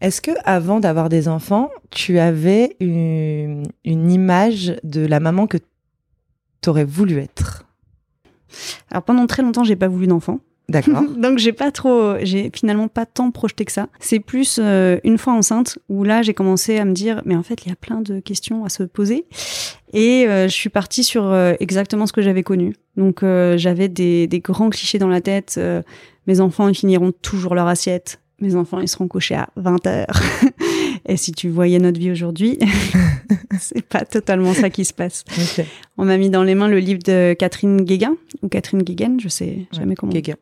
Est-ce 0.00 0.20
que 0.20 0.32
avant 0.44 0.80
d'avoir 0.80 1.08
des 1.08 1.28
enfants, 1.28 1.70
tu 1.90 2.18
avais 2.18 2.76
une, 2.80 3.64
image 3.84 4.76
de 4.84 5.06
la 5.06 5.20
maman 5.20 5.46
que 5.46 5.56
tu 6.60 6.68
aurais 6.68 6.84
voulu 6.84 7.18
être? 7.18 7.64
Alors 8.90 9.02
pendant 9.02 9.26
très 9.26 9.42
longtemps, 9.42 9.64
j'ai 9.64 9.76
pas 9.76 9.88
voulu 9.88 10.06
d'enfant. 10.06 10.40
D'accord. 10.68 11.02
Donc 11.16 11.38
j'ai 11.38 11.52
pas 11.52 11.70
trop, 11.70 12.14
j'ai 12.22 12.50
finalement 12.52 12.88
pas 12.88 13.06
tant 13.06 13.30
projeté 13.30 13.64
que 13.64 13.72
ça. 13.72 13.88
C'est 14.00 14.20
plus 14.20 14.58
euh, 14.60 14.98
une 15.04 15.18
fois 15.18 15.32
enceinte 15.32 15.78
où 15.88 16.02
là 16.02 16.22
j'ai 16.22 16.34
commencé 16.34 16.78
à 16.78 16.84
me 16.84 16.92
dire, 16.92 17.22
mais 17.24 17.36
en 17.36 17.42
fait 17.42 17.64
il 17.64 17.68
y 17.68 17.72
a 17.72 17.76
plein 17.76 18.00
de 18.00 18.20
questions 18.20 18.64
à 18.64 18.68
se 18.68 18.82
poser. 18.82 19.26
Et 19.92 20.26
euh, 20.26 20.48
je 20.48 20.52
suis 20.52 20.68
partie 20.68 21.04
sur 21.04 21.24
euh, 21.24 21.54
exactement 21.60 22.06
ce 22.06 22.12
que 22.12 22.22
j'avais 22.22 22.42
connu. 22.42 22.74
Donc 22.96 23.22
j'avais 23.22 23.88
des, 23.88 24.26
des, 24.26 24.40
grands 24.40 24.70
clichés 24.70 24.98
dans 24.98 25.08
la 25.08 25.20
tête. 25.20 25.60
mes 26.26 26.40
enfants 26.40 26.68
ils 26.68 26.74
finiront 26.74 27.12
toujours 27.12 27.54
leur 27.54 27.66
assiette 27.66 28.20
mes 28.40 28.54
enfants, 28.54 28.80
ils 28.80 28.88
seront 28.88 29.08
couchés 29.08 29.34
à 29.34 29.48
20 29.56 29.86
heures. 29.86 30.06
Et 31.08 31.16
si 31.16 31.32
tu 31.32 31.48
voyais 31.48 31.78
notre 31.78 31.98
vie 31.98 32.10
aujourd'hui, 32.10 32.58
c'est 33.58 33.86
pas 33.86 34.04
totalement 34.04 34.54
ça 34.54 34.70
qui 34.70 34.84
se 34.84 34.92
passe. 34.92 35.24
On 35.98 36.04
m'a 36.04 36.16
mis 36.16 36.30
dans 36.30 36.42
les 36.42 36.54
mains 36.54 36.68
le 36.68 36.78
livre 36.78 37.00
de 37.04 37.34
Catherine 37.38 37.82
Guéguin, 37.82 38.16
ou 38.42 38.48
Catherine 38.48 38.82
Guéguen, 38.82 39.20
je 39.20 39.28
sais 39.28 39.66
jamais 39.72 39.94
comment. 39.94 40.12
Guéguin. 40.12 40.36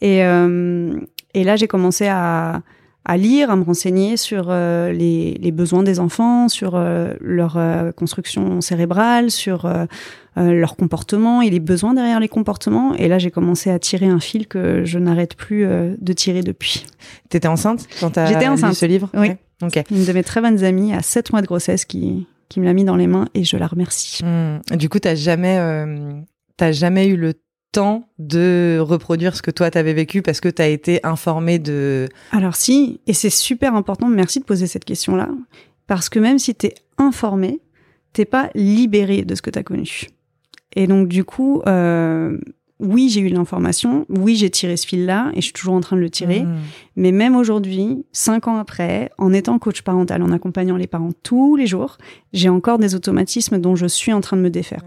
Et, 0.00 0.24
euh, 0.24 0.98
et 1.34 1.44
là, 1.44 1.56
j'ai 1.56 1.68
commencé 1.68 2.06
à, 2.06 2.62
à 3.06 3.16
lire, 3.16 3.50
à 3.50 3.56
me 3.56 3.62
renseigner 3.62 4.16
sur 4.16 4.46
euh, 4.48 4.92
les, 4.92 5.34
les, 5.40 5.52
besoins 5.52 5.84
des 5.84 6.00
enfants, 6.00 6.48
sur 6.48 6.74
euh, 6.74 7.14
leur 7.20 7.56
euh, 7.56 7.92
construction 7.92 8.60
cérébrale, 8.60 9.30
sur 9.30 9.70
leur 10.38 10.76
comportement 10.76 11.40
et 11.40 11.48
les 11.48 11.60
besoins 11.60 11.94
derrière 11.94 12.20
les 12.20 12.28
comportements. 12.28 12.94
Et 12.94 13.08
là, 13.08 13.18
j'ai 13.18 13.30
commencé 13.30 13.70
à 13.70 13.78
tirer 13.78 14.04
un 14.04 14.20
fil 14.20 14.48
que 14.48 14.84
je 14.84 14.98
n'arrête 14.98 15.34
plus 15.34 15.66
de 15.66 16.12
tirer 16.12 16.42
depuis. 16.42 16.84
T'étais 17.30 17.48
enceinte 17.48 17.88
quand 18.00 18.10
t'as 18.10 18.50
enceinte. 18.50 18.68
lu 18.68 18.76
ce 18.76 18.84
livre? 18.84 19.08
Oui. 19.14 19.30
Une 19.62 20.04
de 20.04 20.12
mes 20.12 20.22
très 20.22 20.40
bonnes 20.40 20.64
amies 20.64 20.92
à 20.92 21.02
7 21.02 21.32
mois 21.32 21.42
de 21.42 21.46
grossesse 21.46 21.84
qui, 21.84 22.26
qui 22.48 22.60
me 22.60 22.64
l'a 22.64 22.72
mis 22.72 22.84
dans 22.84 22.96
les 22.96 23.06
mains 23.06 23.26
et 23.34 23.44
je 23.44 23.56
la 23.56 23.66
remercie. 23.66 24.22
Mmh. 24.24 24.76
Du 24.76 24.88
coup, 24.88 24.98
t'as 24.98 25.14
jamais, 25.14 25.58
t'as 26.56 26.72
jamais 26.72 27.06
eu 27.06 27.16
le 27.16 27.34
temps 27.76 28.08
de 28.18 28.78
reproduire 28.80 29.36
ce 29.36 29.42
que 29.42 29.50
toi 29.50 29.70
t'avais 29.70 29.92
vécu 29.92 30.22
parce 30.22 30.40
que 30.40 30.48
t'as 30.48 30.68
été 30.68 31.00
informé 31.04 31.58
de. 31.58 32.08
Alors 32.32 32.56
si, 32.56 33.00
et 33.06 33.12
c'est 33.12 33.30
super 33.30 33.74
important. 33.74 34.08
Merci 34.08 34.40
de 34.40 34.44
poser 34.44 34.66
cette 34.66 34.86
question-là 34.86 35.28
parce 35.86 36.08
que 36.08 36.18
même 36.18 36.38
si 36.38 36.54
t'es 36.54 36.74
informé, 36.96 37.60
t'es 38.14 38.24
pas 38.24 38.50
libéré 38.54 39.22
de 39.22 39.34
ce 39.34 39.42
que 39.42 39.50
t'as 39.50 39.62
connu. 39.62 40.06
Et 40.74 40.86
donc 40.86 41.08
du 41.08 41.24
coup, 41.24 41.60
euh, 41.66 42.38
oui, 42.78 43.08
j'ai 43.08 43.20
eu 43.20 43.28
l'information, 43.28 44.04
oui, 44.08 44.36
j'ai 44.36 44.50
tiré 44.50 44.76
ce 44.76 44.86
fil-là 44.86 45.30
et 45.32 45.36
je 45.36 45.46
suis 45.46 45.52
toujours 45.52 45.74
en 45.74 45.80
train 45.80 45.96
de 45.96 46.02
le 46.02 46.10
tirer. 46.10 46.42
Mmh. 46.42 46.56
Mais 46.96 47.12
même 47.12 47.34
aujourd'hui, 47.34 48.04
cinq 48.12 48.48
ans 48.48 48.58
après, 48.58 49.10
en 49.18 49.32
étant 49.32 49.58
coach 49.58 49.82
parental, 49.82 50.22
en 50.22 50.30
accompagnant 50.30 50.76
les 50.76 50.86
parents 50.86 51.12
tous 51.22 51.56
les 51.56 51.66
jours, 51.66 51.96
j'ai 52.32 52.48
encore 52.48 52.78
des 52.78 52.94
automatismes 52.94 53.58
dont 53.58 53.76
je 53.76 53.86
suis 53.86 54.12
en 54.12 54.20
train 54.20 54.36
de 54.36 54.42
me 54.42 54.50
défaire. 54.50 54.82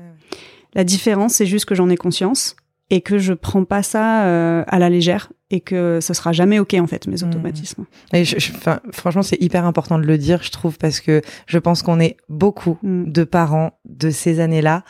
La 0.76 0.84
différence, 0.84 1.34
c'est 1.34 1.48
juste 1.48 1.66
que 1.66 1.74
j'en 1.74 1.90
ai 1.90 1.98
conscience 1.98 2.56
et 2.92 3.02
que 3.02 3.18
je 3.18 3.34
prends 3.34 3.66
pas 3.66 3.84
ça 3.84 4.26
euh, 4.26 4.64
à 4.68 4.80
la 4.80 4.90
légère 4.90 5.32
et 5.52 5.62
que 5.62 6.00
ce 6.00 6.14
sera 6.14 6.32
jamais 6.32 6.60
ok 6.60 6.76
en 6.76 6.86
fait 6.86 7.08
mes 7.08 7.24
mmh. 7.24 7.28
automatismes. 7.28 7.86
Et 8.14 8.24
je, 8.24 8.52
franchement, 8.92 9.24
c'est 9.24 9.42
hyper 9.42 9.66
important 9.66 9.98
de 9.98 10.06
le 10.06 10.18
dire, 10.20 10.44
je 10.44 10.52
trouve, 10.52 10.78
parce 10.78 11.00
que 11.00 11.22
je 11.48 11.58
pense 11.58 11.82
qu'on 11.82 12.00
est 12.00 12.18
beaucoup 12.30 12.78
mmh. 12.84 13.06
de 13.06 13.24
parents 13.24 13.72
de 13.86 14.12
ces 14.12 14.40
années-là 14.40 14.84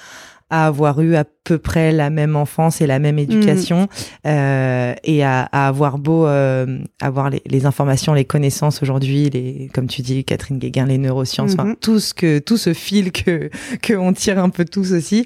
à 0.49 0.67
avoir 0.67 1.01
eu 1.01 1.15
à 1.15 1.25
peu 1.43 1.57
près 1.57 1.91
la 1.91 2.09
même 2.09 2.35
enfance 2.35 2.81
et 2.81 2.87
la 2.87 2.99
même 2.99 3.19
éducation 3.19 3.83
mmh. 3.83 4.27
euh, 4.27 4.93
et 5.03 5.23
à, 5.23 5.41
à, 5.51 5.67
avoir 5.67 5.97
beau 5.97 6.25
euh, 6.25 6.79
avoir 7.01 7.29
les, 7.29 7.41
les, 7.45 7.65
informations, 7.65 8.13
les 8.13 8.25
connaissances 8.25 8.81
aujourd'hui, 8.81 9.29
les 9.29 9.69
comme 9.73 9.87
tu 9.87 10.01
dis 10.01 10.23
Catherine 10.23 10.59
Guéguin, 10.59 10.85
les 10.85 10.97
neurosciences, 10.97 11.55
tout 11.81 11.99
ce 11.99 12.13
que 12.13 12.39
tout 12.39 12.57
ce 12.57 12.73
fil 12.73 13.11
que 13.11 13.49
que 13.81 13.93
on 13.93 14.13
tire 14.13 14.39
un 14.39 14.49
peu 14.49 14.65
tous 14.65 14.93
aussi 14.93 15.25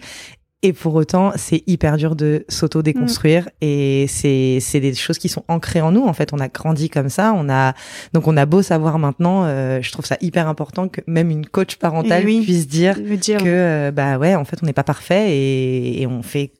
et 0.63 0.71
pour 0.71 0.95
autant, 0.95 1.33
c'est 1.35 1.61
hyper 1.67 1.97
dur 1.97 2.15
de 2.15 2.45
s'auto-déconstruire. 2.47 3.43
Mm. 3.43 3.49
Et 3.61 4.05
c'est, 4.07 4.59
c'est 4.61 4.79
des 4.79 4.93
choses 4.93 5.17
qui 5.17 5.27
sont 5.27 5.43
ancrées 5.49 5.81
en 5.81 5.91
nous. 5.91 6.05
En 6.05 6.13
fait, 6.13 6.31
on 6.31 6.39
a 6.39 6.47
grandi 6.47 6.89
comme 6.89 7.09
ça. 7.09 7.33
On 7.35 7.49
a, 7.49 7.73
donc 8.13 8.27
on 8.29 8.37
a 8.37 8.45
beau 8.45 8.61
savoir 8.61 8.97
maintenant, 8.97 9.43
euh, 9.43 9.81
je 9.81 9.91
trouve 9.91 10.05
ça 10.05 10.15
hyper 10.21 10.47
important 10.47 10.87
que 10.87 11.01
même 11.05 11.29
une 11.29 11.45
coach 11.45 11.75
parentale 11.75 12.23
puisse 12.23 12.67
dire, 12.67 12.95
que, 12.95 13.43
euh, 13.45 13.91
bah 13.91 14.17
ouais, 14.17 14.35
en 14.35 14.45
fait, 14.45 14.59
on 14.63 14.65
n'est 14.65 14.73
pas 14.73 14.85
parfait 14.85 15.35
et, 15.35 16.01
et 16.01 16.07
on 16.07 16.23
fait 16.23 16.53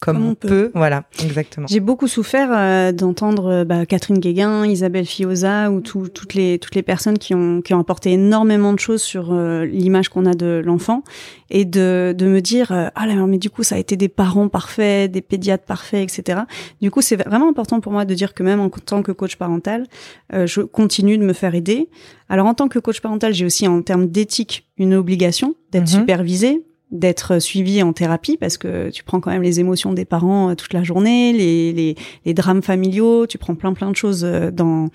comme, 0.00 0.26
on, 0.26 0.34
peut. 0.34 0.70
Voilà, 0.74 1.04
exactement. 1.22 1.66
J'ai 1.68 1.80
beaucoup 1.80 2.08
souffert 2.08 2.48
euh, 2.52 2.90
d'entendre 2.90 3.52
euh, 3.52 3.64
bah, 3.64 3.84
Catherine 3.84 4.18
Guéguin, 4.18 4.64
Isabelle 4.64 5.04
Fioza 5.04 5.70
ou 5.70 5.80
toutes 5.82 6.32
les 6.32 6.58
toutes 6.58 6.74
les 6.74 6.82
personnes 6.82 7.18
qui 7.18 7.34
ont 7.34 7.60
qui 7.60 7.74
ont 7.74 7.80
apporté 7.80 8.12
énormément 8.12 8.72
de 8.72 8.78
choses 8.78 9.02
sur 9.02 9.32
euh, 9.32 9.66
l'image 9.66 10.08
qu'on 10.08 10.24
a 10.24 10.32
de 10.32 10.62
l'enfant 10.64 11.04
et 11.50 11.66
de 11.66 12.14
de 12.16 12.26
me 12.26 12.40
dire 12.40 12.72
ah 12.72 13.06
là 13.06 13.14
mais 13.26 13.36
du 13.36 13.50
coup 13.50 13.62
ça 13.62 13.74
a 13.74 13.78
été 13.78 13.96
des 13.96 14.08
parents 14.08 14.48
parfaits, 14.48 15.12
des 15.12 15.20
pédiatres 15.20 15.64
parfaits, 15.64 16.10
etc. 16.10 16.40
Du 16.80 16.90
coup 16.90 17.02
c'est 17.02 17.16
vraiment 17.16 17.50
important 17.50 17.80
pour 17.80 17.92
moi 17.92 18.06
de 18.06 18.14
dire 18.14 18.32
que 18.32 18.42
même 18.42 18.60
en 18.60 18.70
tant 18.70 19.02
que 19.02 19.12
coach 19.12 19.36
parental, 19.36 19.86
je 20.32 20.62
continue 20.62 21.18
de 21.18 21.24
me 21.24 21.34
faire 21.34 21.54
aider. 21.54 21.90
Alors 22.30 22.46
en 22.46 22.54
tant 22.54 22.68
que 22.68 22.78
coach 22.78 23.00
parental, 23.00 23.34
j'ai 23.34 23.44
aussi 23.44 23.68
en 23.68 23.82
termes 23.82 24.06
d'éthique 24.06 24.66
une 24.78 24.94
obligation 24.94 25.56
d'être 25.72 25.88
supervisé. 25.88 26.64
D'être 26.92 27.38
suivi 27.38 27.82
en 27.84 27.92
thérapie 27.92 28.36
parce 28.36 28.58
que 28.58 28.90
tu 28.90 29.04
prends 29.04 29.20
quand 29.20 29.30
même 29.30 29.42
les 29.42 29.60
émotions 29.60 29.92
des 29.92 30.04
parents 30.04 30.50
euh, 30.50 30.54
toute 30.54 30.72
la 30.72 30.82
journée, 30.82 31.32
les, 31.32 31.72
les, 31.72 31.94
les 32.24 32.34
drames 32.34 32.62
familiaux, 32.62 33.28
tu 33.28 33.38
prends 33.38 33.54
plein 33.54 33.72
plein 33.74 33.90
de 33.90 33.96
choses 33.96 34.24
euh, 34.24 34.50
dans 34.50 34.88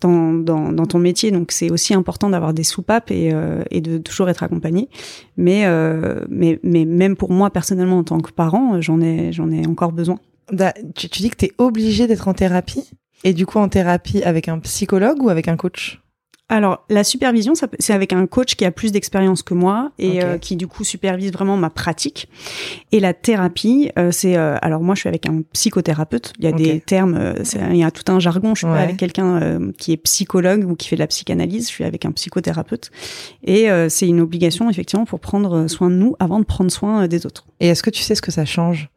dans, 0.00 0.32
dans, 0.32 0.86
ton 0.86 0.98
métier. 0.98 1.30
Donc 1.30 1.52
c'est 1.52 1.70
aussi 1.70 1.92
important 1.92 2.30
d'avoir 2.30 2.54
des 2.54 2.64
soupapes 2.64 3.10
et, 3.10 3.32
euh, 3.34 3.62
et 3.70 3.80
de 3.80 3.98
toujours 3.98 4.30
être 4.30 4.42
accompagné. 4.42 4.88
Mais, 5.36 5.66
mais 6.28 6.58
mais 6.62 6.84
même 6.84 7.16
pour 7.16 7.30
moi 7.30 7.50
personnellement 7.50 7.98
en 7.98 8.04
tant 8.04 8.20
que 8.20 8.32
parent, 8.32 8.80
j'en 8.80 9.00
ai 9.00 9.32
j'en 9.32 9.50
ai 9.50 9.66
encore 9.66 9.92
besoin. 9.92 10.18
Bah, 10.50 10.72
tu, 10.94 11.08
tu 11.08 11.22
dis 11.22 11.30
que 11.30 11.36
tu 11.36 11.44
es 11.46 11.52
obligé 11.58 12.06
d'être 12.06 12.28
en 12.28 12.34
thérapie 12.34 12.90
et 13.24 13.32
du 13.32 13.46
coup 13.46 13.58
en 13.58 13.68
thérapie 13.68 14.22
avec 14.22 14.48
un 14.48 14.58
psychologue 14.58 15.22
ou 15.22 15.28
avec 15.28 15.48
un 15.48 15.56
coach? 15.56 16.01
Alors, 16.52 16.84
la 16.90 17.02
supervision, 17.02 17.54
c'est 17.78 17.94
avec 17.94 18.12
un 18.12 18.26
coach 18.26 18.56
qui 18.56 18.66
a 18.66 18.70
plus 18.70 18.92
d'expérience 18.92 19.42
que 19.42 19.54
moi 19.54 19.90
et 19.98 20.22
euh, 20.22 20.36
qui 20.36 20.56
du 20.56 20.66
coup 20.66 20.84
supervise 20.84 21.32
vraiment 21.32 21.56
ma 21.56 21.70
pratique. 21.70 22.28
Et 22.92 23.00
la 23.00 23.14
thérapie, 23.14 23.90
euh, 23.98 24.10
c'est 24.12 24.36
euh, 24.36 24.58
alors 24.60 24.82
moi 24.82 24.94
je 24.94 25.00
suis 25.00 25.08
avec 25.08 25.24
un 25.26 25.40
psychothérapeute. 25.54 26.34
Il 26.38 26.44
y 26.44 26.48
a 26.48 26.52
des 26.52 26.80
termes, 26.80 27.34
il 27.70 27.76
y 27.78 27.84
a 27.84 27.90
tout 27.90 28.12
un 28.12 28.20
jargon. 28.20 28.54
Je 28.54 28.66
suis 28.66 28.66
pas 28.66 28.80
avec 28.80 28.98
quelqu'un 28.98 29.72
qui 29.78 29.92
est 29.92 29.96
psychologue 29.96 30.70
ou 30.70 30.76
qui 30.76 30.88
fait 30.88 30.96
de 30.96 31.00
la 31.00 31.06
psychanalyse. 31.06 31.68
Je 31.68 31.72
suis 31.72 31.84
avec 31.84 32.04
un 32.04 32.12
psychothérapeute 32.12 32.90
et 33.44 33.68
c'est 33.88 34.06
une 34.06 34.20
obligation 34.20 34.68
effectivement 34.68 35.06
pour 35.06 35.20
prendre 35.20 35.68
soin 35.68 35.88
de 35.88 35.94
nous 35.94 36.16
avant 36.18 36.38
de 36.38 36.44
prendre 36.44 36.70
soin 36.70 37.08
des 37.08 37.24
autres. 37.24 37.46
Et 37.60 37.68
est-ce 37.68 37.82
que 37.82 37.88
tu 37.90 38.02
sais 38.02 38.14
ce 38.14 38.20
que 38.20 38.30
ça 38.30 38.44
change 38.44 38.90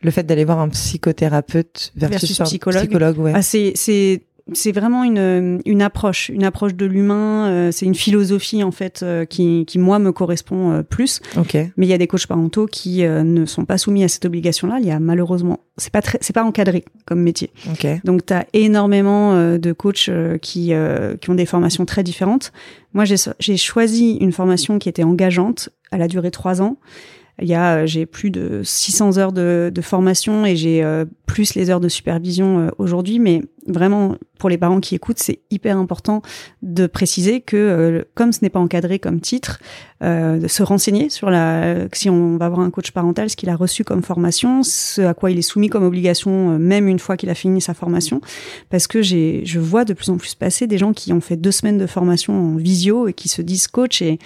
le 0.00 0.10
fait 0.10 0.22
d'aller 0.22 0.44
voir 0.44 0.60
un 0.60 0.68
psychothérapeute 0.68 1.92
versus, 1.96 2.40
un 2.40 2.44
psychologue, 2.44 3.18
ouais. 3.18 3.32
ah, 3.34 3.42
c'est 3.42 4.22
c'est 4.52 4.72
vraiment 4.72 5.04
une, 5.04 5.60
une 5.66 5.82
approche, 5.82 6.28
une 6.28 6.44
approche 6.44 6.74
de 6.74 6.86
l'humain. 6.86 7.48
Euh, 7.48 7.70
c'est 7.72 7.86
une 7.86 7.94
philosophie 7.94 8.64
en 8.64 8.70
fait 8.70 9.00
euh, 9.02 9.24
qui, 9.24 9.64
qui 9.66 9.78
moi 9.78 9.98
me 9.98 10.12
correspond 10.12 10.72
euh, 10.72 10.82
plus. 10.82 11.20
Okay. 11.36 11.70
Mais 11.76 11.86
il 11.86 11.88
y 11.88 11.92
a 11.92 11.98
des 11.98 12.06
coachs 12.06 12.26
parentaux 12.26 12.66
qui 12.66 13.02
ne 13.02 13.44
sont 13.46 13.64
pas 13.64 13.78
soumis 13.78 14.04
à 14.04 14.08
cette 14.08 14.24
obligation-là. 14.24 14.78
Il 14.80 14.86
y 14.86 14.90
a 14.90 15.00
malheureusement, 15.00 15.60
c'est 15.76 15.92
pas 15.92 16.02
très, 16.02 16.18
c'est 16.20 16.32
pas 16.32 16.44
encadré 16.44 16.84
comme 17.06 17.22
métier. 17.22 17.50
Okay. 17.72 18.00
Donc 18.04 18.24
tu 18.24 18.32
as 18.32 18.46
énormément 18.52 19.34
de 19.58 19.72
coachs 19.72 20.10
qui 20.40 20.72
qui 21.20 21.30
ont 21.30 21.34
des 21.34 21.46
formations 21.46 21.84
très 21.84 22.02
différentes. 22.02 22.52
Moi 22.94 23.04
j'ai 23.04 23.16
j'ai 23.38 23.56
choisi 23.56 24.16
une 24.20 24.32
formation 24.32 24.78
qui 24.78 24.88
était 24.88 25.04
engageante. 25.04 25.70
Elle 25.90 26.02
a 26.02 26.08
duré 26.08 26.30
trois 26.30 26.62
ans 26.62 26.76
il 27.40 27.48
y 27.48 27.54
a, 27.54 27.76
euh, 27.76 27.86
j'ai 27.86 28.04
plus 28.04 28.30
de 28.30 28.62
600 28.64 29.18
heures 29.18 29.32
de, 29.32 29.72
formation 29.80 30.44
et 30.44 30.56
j'ai 30.56 30.82
euh, 30.82 31.04
plus 31.26 31.54
les 31.54 31.70
heures 31.70 31.80
de 31.80 31.88
supervision 31.88 32.58
euh, 32.58 32.68
aujourd'hui. 32.78 33.20
Mais 33.20 33.42
vraiment, 33.66 34.16
pour 34.38 34.48
les 34.48 34.58
parents 34.58 34.80
qui 34.80 34.96
écoutent, 34.96 35.20
c'est 35.20 35.40
hyper 35.50 35.76
important 35.78 36.20
de 36.62 36.86
préciser 36.88 37.40
que, 37.40 38.06
comme 38.14 38.32
ce 38.32 38.40
n'est 38.42 38.50
pas 38.50 38.58
encadré 38.58 38.98
comme 38.98 39.20
titre, 39.20 39.60
de 40.00 40.46
se 40.46 40.62
renseigner 40.62 41.10
sur 41.10 41.28
la, 41.28 41.88
si 41.92 42.08
on 42.08 42.38
va 42.38 42.46
avoir 42.46 42.60
un 42.60 42.70
coach 42.70 42.92
parental, 42.92 43.28
ce 43.28 43.36
qu'il 43.36 43.50
a 43.50 43.56
reçu 43.56 43.84
comme 43.84 44.02
formation, 44.02 44.62
ce 44.62 45.02
à 45.02 45.12
quoi 45.12 45.30
il 45.30 45.38
est 45.38 45.42
soumis 45.42 45.68
comme 45.68 45.84
obligation, 45.84 46.58
même 46.58 46.88
une 46.88 47.00
fois 47.00 47.16
qu'il 47.16 47.28
a 47.30 47.34
fini 47.34 47.60
sa 47.60 47.74
formation. 47.74 48.20
Parce 48.70 48.86
que 48.86 49.02
j'ai, 49.02 49.42
je 49.44 49.58
vois 49.58 49.84
de 49.84 49.92
plus 49.92 50.08
en 50.08 50.16
plus 50.16 50.34
passer 50.34 50.66
des 50.66 50.78
gens 50.78 50.92
qui 50.92 51.12
ont 51.12 51.20
fait 51.20 51.36
deux 51.36 51.52
semaines 51.52 51.78
de 51.78 51.86
formation 51.86 52.32
en 52.32 52.56
visio 52.56 53.08
et 53.08 53.12
qui 53.12 53.28
se 53.28 53.42
disent 53.42 53.66
coach 53.66 54.00
et 54.00 54.18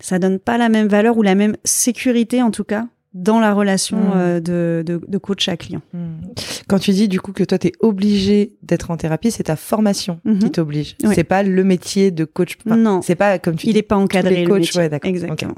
ça 0.00 0.18
donne 0.18 0.38
pas 0.38 0.58
la 0.58 0.68
même 0.68 0.88
valeur 0.88 1.16
ou 1.16 1.22
la 1.22 1.34
même 1.34 1.56
sécurité 1.64 2.42
en 2.42 2.50
tout 2.50 2.64
cas 2.64 2.86
dans 3.12 3.40
la 3.40 3.52
relation 3.52 3.96
hmm. 3.96 4.12
euh, 4.14 4.40
de, 4.40 4.84
de, 4.86 5.00
de, 5.06 5.18
coach 5.18 5.48
à 5.48 5.56
client. 5.56 5.82
Hmm. 5.92 6.20
Quand 6.68 6.78
tu 6.78 6.92
dis 6.92 7.08
du 7.08 7.20
coup 7.20 7.32
que 7.32 7.42
toi 7.42 7.58
tu 7.58 7.68
es 7.68 7.72
obligé 7.80 8.52
d'être 8.62 8.90
en 8.92 8.96
thérapie, 8.96 9.32
c'est 9.32 9.44
ta 9.44 9.56
formation 9.56 10.20
qui 10.24 10.30
mhm. 10.30 10.50
t'oblige. 10.50 10.96
C'est 11.12 11.24
pas 11.24 11.42
le 11.42 11.64
métier 11.64 12.12
de 12.12 12.24
coach. 12.24 12.56
non, 12.66 13.02
c'est 13.02 13.16
pas 13.16 13.40
comme 13.40 13.56
tu. 13.56 13.66
Il 13.66 13.76
est 13.76 13.82
pas 13.82 13.96
encadré. 13.96 14.44
Le 14.44 14.48
coach, 14.48 14.76
ouais, 14.76 14.88
d'accord. 14.88 15.10
Exactement. 15.10 15.56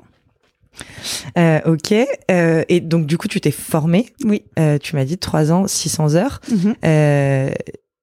Euh, 1.38 1.60
ok. 1.66 1.94
Euh, 2.30 2.64
et 2.68 2.80
donc 2.80 3.06
du 3.06 3.18
coup 3.18 3.28
tu 3.28 3.40
t'es 3.40 3.50
formé. 3.50 4.12
Oui. 4.24 4.42
Euh, 4.58 4.78
tu 4.78 4.96
m'as 4.96 5.04
dit 5.04 5.18
trois 5.18 5.52
ans, 5.52 5.66
600 5.66 6.14
heures. 6.14 6.40
Mhm. 6.50 6.74
Euh, 6.84 7.50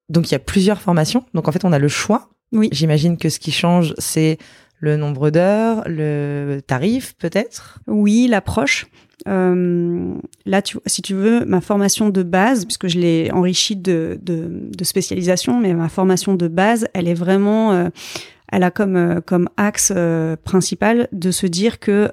donc 0.09 0.29
il 0.29 0.33
y 0.33 0.35
a 0.35 0.39
plusieurs 0.39 0.81
formations. 0.81 1.23
Donc 1.33 1.47
en 1.47 1.51
fait 1.51 1.65
on 1.65 1.71
a 1.71 1.79
le 1.79 1.87
choix. 1.87 2.29
Oui. 2.51 2.69
J'imagine 2.71 3.17
que 3.17 3.29
ce 3.29 3.39
qui 3.39 3.51
change 3.51 3.93
c'est 3.97 4.37
le 4.79 4.97
nombre 4.97 5.29
d'heures, 5.29 5.83
le 5.85 6.59
tarif 6.65 7.15
peut-être? 7.17 7.79
Oui, 7.87 8.27
l'approche. 8.29 8.87
Euh, 9.27 10.15
là, 10.45 10.61
tu, 10.61 10.77
si 10.85 11.01
tu 11.01 11.13
veux, 11.13 11.45
ma 11.45 11.61
formation 11.61 12.09
de 12.09 12.23
base, 12.23 12.65
puisque 12.65 12.87
je 12.87 12.99
l'ai 12.99 13.31
enrichie 13.31 13.75
de, 13.75 14.17
de, 14.21 14.69
de, 14.75 14.83
spécialisation, 14.83 15.59
mais 15.59 15.73
ma 15.73 15.89
formation 15.89 16.35
de 16.35 16.47
base, 16.47 16.87
elle 16.93 17.07
est 17.07 17.13
vraiment, 17.13 17.73
euh, 17.73 17.89
elle 18.51 18.63
a 18.63 18.71
comme, 18.71 18.95
euh, 18.95 19.19
comme 19.19 19.49
axe 19.57 19.91
euh, 19.95 20.35
principal 20.43 21.09
de 21.11 21.31
se 21.31 21.47
dire 21.47 21.79
que 21.79 22.09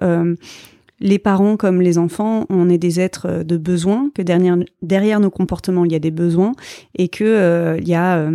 les 0.99 1.19
parents 1.19 1.59
comme 1.59 1.83
les 1.83 1.99
enfants, 1.99 2.47
on 2.49 2.71
est 2.71 2.79
des 2.79 3.01
êtres 3.01 3.45
de 3.45 3.57
besoin, 3.59 4.11
que 4.15 4.23
derrière, 4.23 4.57
derrière 4.81 5.21
nos 5.21 5.31
comportements, 5.31 5.85
il 5.85 5.93
y 5.93 5.95
a 5.95 5.99
des 5.99 6.11
besoins 6.11 6.53
et 6.97 7.09
que 7.09 7.77
il 7.79 7.87
y 7.87 7.95
a 7.95 8.31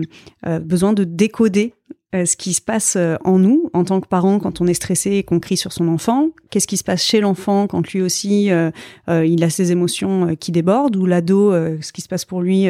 besoin 0.60 0.94
de 0.94 1.04
décoder 1.04 1.74
euh, 2.14 2.26
ce 2.26 2.36
qui 2.36 2.52
se 2.52 2.62
passe 2.62 2.98
euh, 2.98 3.16
en 3.24 3.40
nous 3.40 3.70
en 3.72 3.86
tant 3.86 4.02
que 4.02 4.08
parents 4.08 4.38
quand 4.40 4.60
on 4.60 4.68
est 4.68 4.74
stressé 4.74 5.12
et 5.12 5.24
qu'on 5.24 5.40
crie 5.40 5.56
sur 5.56 5.72
son 5.72 5.88
enfant, 5.88 6.28
qu'est-ce 6.50 6.68
qui 6.68 6.76
se 6.76 6.84
passe 6.84 7.02
chez 7.02 7.22
l'enfant 7.22 7.68
quand 7.68 7.88
lui 7.88 8.02
aussi 8.02 8.52
euh, 8.52 8.72
il 9.08 9.42
a 9.46 9.50
ses 9.50 9.72
émotions 9.72 10.36
qui 10.36 10.52
débordent 10.52 10.98
ou 10.98 11.06
l'ado 11.06 11.54
ce 11.54 11.92
qui 11.94 12.02
se 12.02 12.10
passe 12.10 12.26
pour 12.26 12.42
lui 12.42 12.68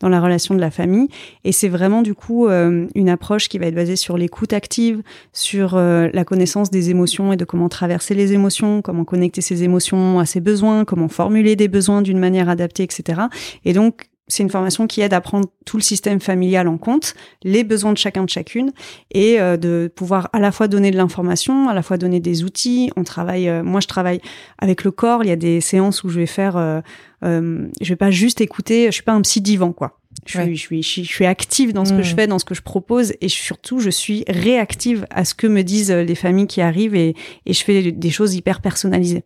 dans 0.00 0.08
la 0.08 0.20
relation 0.20 0.54
de 0.54 0.60
la 0.60 0.70
famille 0.70 1.08
et 1.44 1.52
c'est 1.52 1.68
vraiment 1.68 2.02
du 2.02 2.14
coup 2.14 2.48
une 2.48 3.08
approche 3.08 3.48
qui 3.48 3.58
va 3.58 3.66
être 3.66 3.74
basée 3.74 3.96
sur 3.96 4.16
l'écoute 4.16 4.52
active, 4.52 5.02
sur 5.32 5.76
la 5.76 6.24
connaissance 6.24 6.70
des 6.70 6.90
émotions 6.90 7.32
et 7.32 7.36
de 7.36 7.44
comment 7.44 7.68
traverser 7.68 8.14
les 8.14 8.32
émotions, 8.32 8.82
comment 8.82 9.04
connecter 9.04 9.40
ses 9.40 9.62
émotions 9.62 10.18
à 10.18 10.26
ses 10.26 10.40
besoins, 10.40 10.84
comment 10.84 11.08
formuler 11.08 11.56
des 11.56 11.68
besoins 11.68 12.02
d'une 12.02 12.18
manière 12.18 12.48
adaptée, 12.48 12.82
etc. 12.82 13.22
Et 13.64 13.72
donc 13.72 14.08
c'est 14.28 14.42
une 14.42 14.50
formation 14.50 14.86
qui 14.86 15.00
aide 15.00 15.12
à 15.12 15.20
prendre 15.20 15.48
tout 15.66 15.76
le 15.76 15.82
système 15.82 16.20
familial 16.20 16.68
en 16.68 16.78
compte, 16.78 17.14
les 17.42 17.64
besoins 17.64 17.92
de 17.92 17.98
chacun 17.98 18.24
de 18.24 18.30
chacune, 18.30 18.72
et 19.12 19.40
euh, 19.40 19.56
de 19.56 19.92
pouvoir 19.94 20.30
à 20.32 20.38
la 20.38 20.52
fois 20.52 20.68
donner 20.68 20.90
de 20.90 20.96
l'information, 20.96 21.68
à 21.68 21.74
la 21.74 21.82
fois 21.82 21.98
donner 21.98 22.20
des 22.20 22.44
outils. 22.44 22.90
On 22.96 23.04
travaille, 23.04 23.48
euh, 23.48 23.62
moi 23.62 23.80
je 23.80 23.88
travaille 23.88 24.20
avec 24.58 24.84
le 24.84 24.90
corps. 24.90 25.24
Il 25.24 25.28
y 25.28 25.32
a 25.32 25.36
des 25.36 25.60
séances 25.60 26.04
où 26.04 26.08
je 26.08 26.20
vais 26.20 26.26
faire, 26.26 26.56
euh, 26.56 26.80
euh 27.24 27.66
je 27.80 27.88
vais 27.88 27.96
pas 27.96 28.10
juste 28.10 28.40
écouter. 28.40 28.86
Je 28.86 28.92
suis 28.92 29.02
pas 29.02 29.12
un 29.12 29.22
psy 29.22 29.40
divan 29.40 29.72
quoi. 29.72 29.98
Je, 30.26 30.40
suis, 30.40 30.56
je, 30.56 30.88
suis, 30.88 31.04
je 31.04 31.12
suis 31.12 31.26
active 31.26 31.72
dans 31.72 31.84
ce 31.84 31.94
que 31.94 32.02
je 32.02 32.12
mmh. 32.12 32.16
fais, 32.16 32.26
dans 32.26 32.38
ce 32.38 32.44
que 32.44 32.54
je 32.54 32.62
propose, 32.62 33.14
et 33.20 33.28
surtout 33.28 33.80
je 33.80 33.90
suis 33.90 34.24
réactive 34.28 35.06
à 35.10 35.24
ce 35.24 35.34
que 35.34 35.46
me 35.46 35.62
disent 35.62 35.90
les 35.90 36.14
familles 36.14 36.46
qui 36.46 36.60
arrivent, 36.60 36.94
et, 36.94 37.16
et 37.46 37.52
je 37.52 37.64
fais 37.64 37.90
des 37.90 38.10
choses 38.10 38.34
hyper 38.34 38.60
personnalisées. 38.60 39.24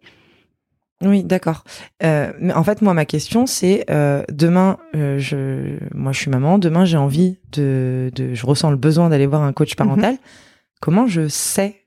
Oui, 1.03 1.25
d'accord. 1.25 1.65
Euh, 2.03 2.33
mais 2.41 2.55
en 2.55 2.65
fait, 2.65 2.81
moi, 2.81 2.95
ma 2.95 3.05
question, 3.05 3.47
c'est 3.47 3.85
euh, 3.91 4.23
demain, 4.31 4.79
euh, 4.95 5.19
je, 5.19 5.79
moi, 5.95 6.13
je 6.13 6.21
suis 6.21 6.31
maman. 6.31 6.59
Demain, 6.59 6.85
j'ai 6.85 6.97
envie 6.97 7.39
de, 7.53 8.11
de, 8.15 8.35
je 8.35 8.47
ressens 8.47 8.71
le 8.71 8.77
besoin 8.77 9.11
d'aller 9.11 9.27
voir 9.27 9.43
un 9.43 9.53
coach 9.53 9.75
parental. 9.75 10.13
Mhm. 10.15 10.19
Comment 10.81 11.07
je 11.07 11.29
sais 11.29 11.83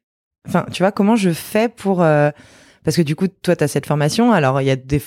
Enfin, 0.48 0.66
tu 0.72 0.84
vois, 0.84 0.92
comment 0.92 1.16
je 1.16 1.32
fais 1.32 1.70
pour 1.70 2.02
euh, 2.02 2.30
parce 2.90 2.98
que 2.98 3.04
du 3.04 3.16
coup, 3.16 3.28
toi, 3.28 3.56
tu 3.56 3.64
as 3.64 3.68
cette 3.68 3.86
formation. 3.86 4.34
Alors, 4.34 4.62
il 4.62 4.66
y 4.66 4.72
a 4.72 4.76
des, 4.76 5.00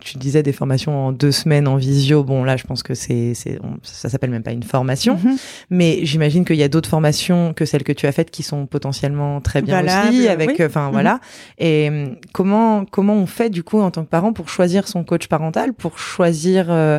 tu 0.00 0.18
disais 0.18 0.42
des 0.42 0.52
formations 0.52 1.06
en 1.06 1.12
deux 1.12 1.30
semaines 1.30 1.68
en 1.68 1.76
visio. 1.76 2.24
Bon, 2.24 2.42
là, 2.42 2.56
je 2.56 2.64
pense 2.64 2.82
que 2.82 2.94
c'est, 2.94 3.32
c'est, 3.34 3.60
ça 3.84 4.08
s'appelle 4.08 4.30
même 4.30 4.42
pas 4.42 4.50
une 4.50 4.64
formation. 4.64 5.20
Mhm. 5.22 5.36
Mais 5.70 6.00
j'imagine 6.02 6.44
qu'il 6.44 6.56
y 6.56 6.64
a 6.64 6.68
d'autres 6.68 6.88
formations 6.88 7.54
que 7.54 7.64
celles 7.64 7.84
que 7.84 7.92
tu 7.92 8.08
as 8.08 8.10
faites 8.10 8.32
qui 8.32 8.42
sont 8.42 8.66
potentiellement 8.66 9.40
très 9.40 9.62
bien 9.62 9.84
aussi. 9.84 10.26
Avec, 10.26 10.60
enfin, 10.60 10.86
mhm. 10.86 10.92
voilà. 10.92 11.20
Et 11.58 11.88
hum, 11.88 12.16
comment, 12.32 12.84
comment 12.84 13.14
on 13.14 13.26
fait, 13.26 13.50
du 13.50 13.62
coup, 13.62 13.78
en 13.78 13.92
tant 13.92 14.02
que 14.02 14.10
parent 14.10 14.32
pour 14.32 14.48
choisir 14.48 14.88
son 14.88 15.04
coach 15.04 15.28
parental, 15.28 15.74
pour 15.74 16.00
choisir, 16.00 16.72
euh, 16.72 16.98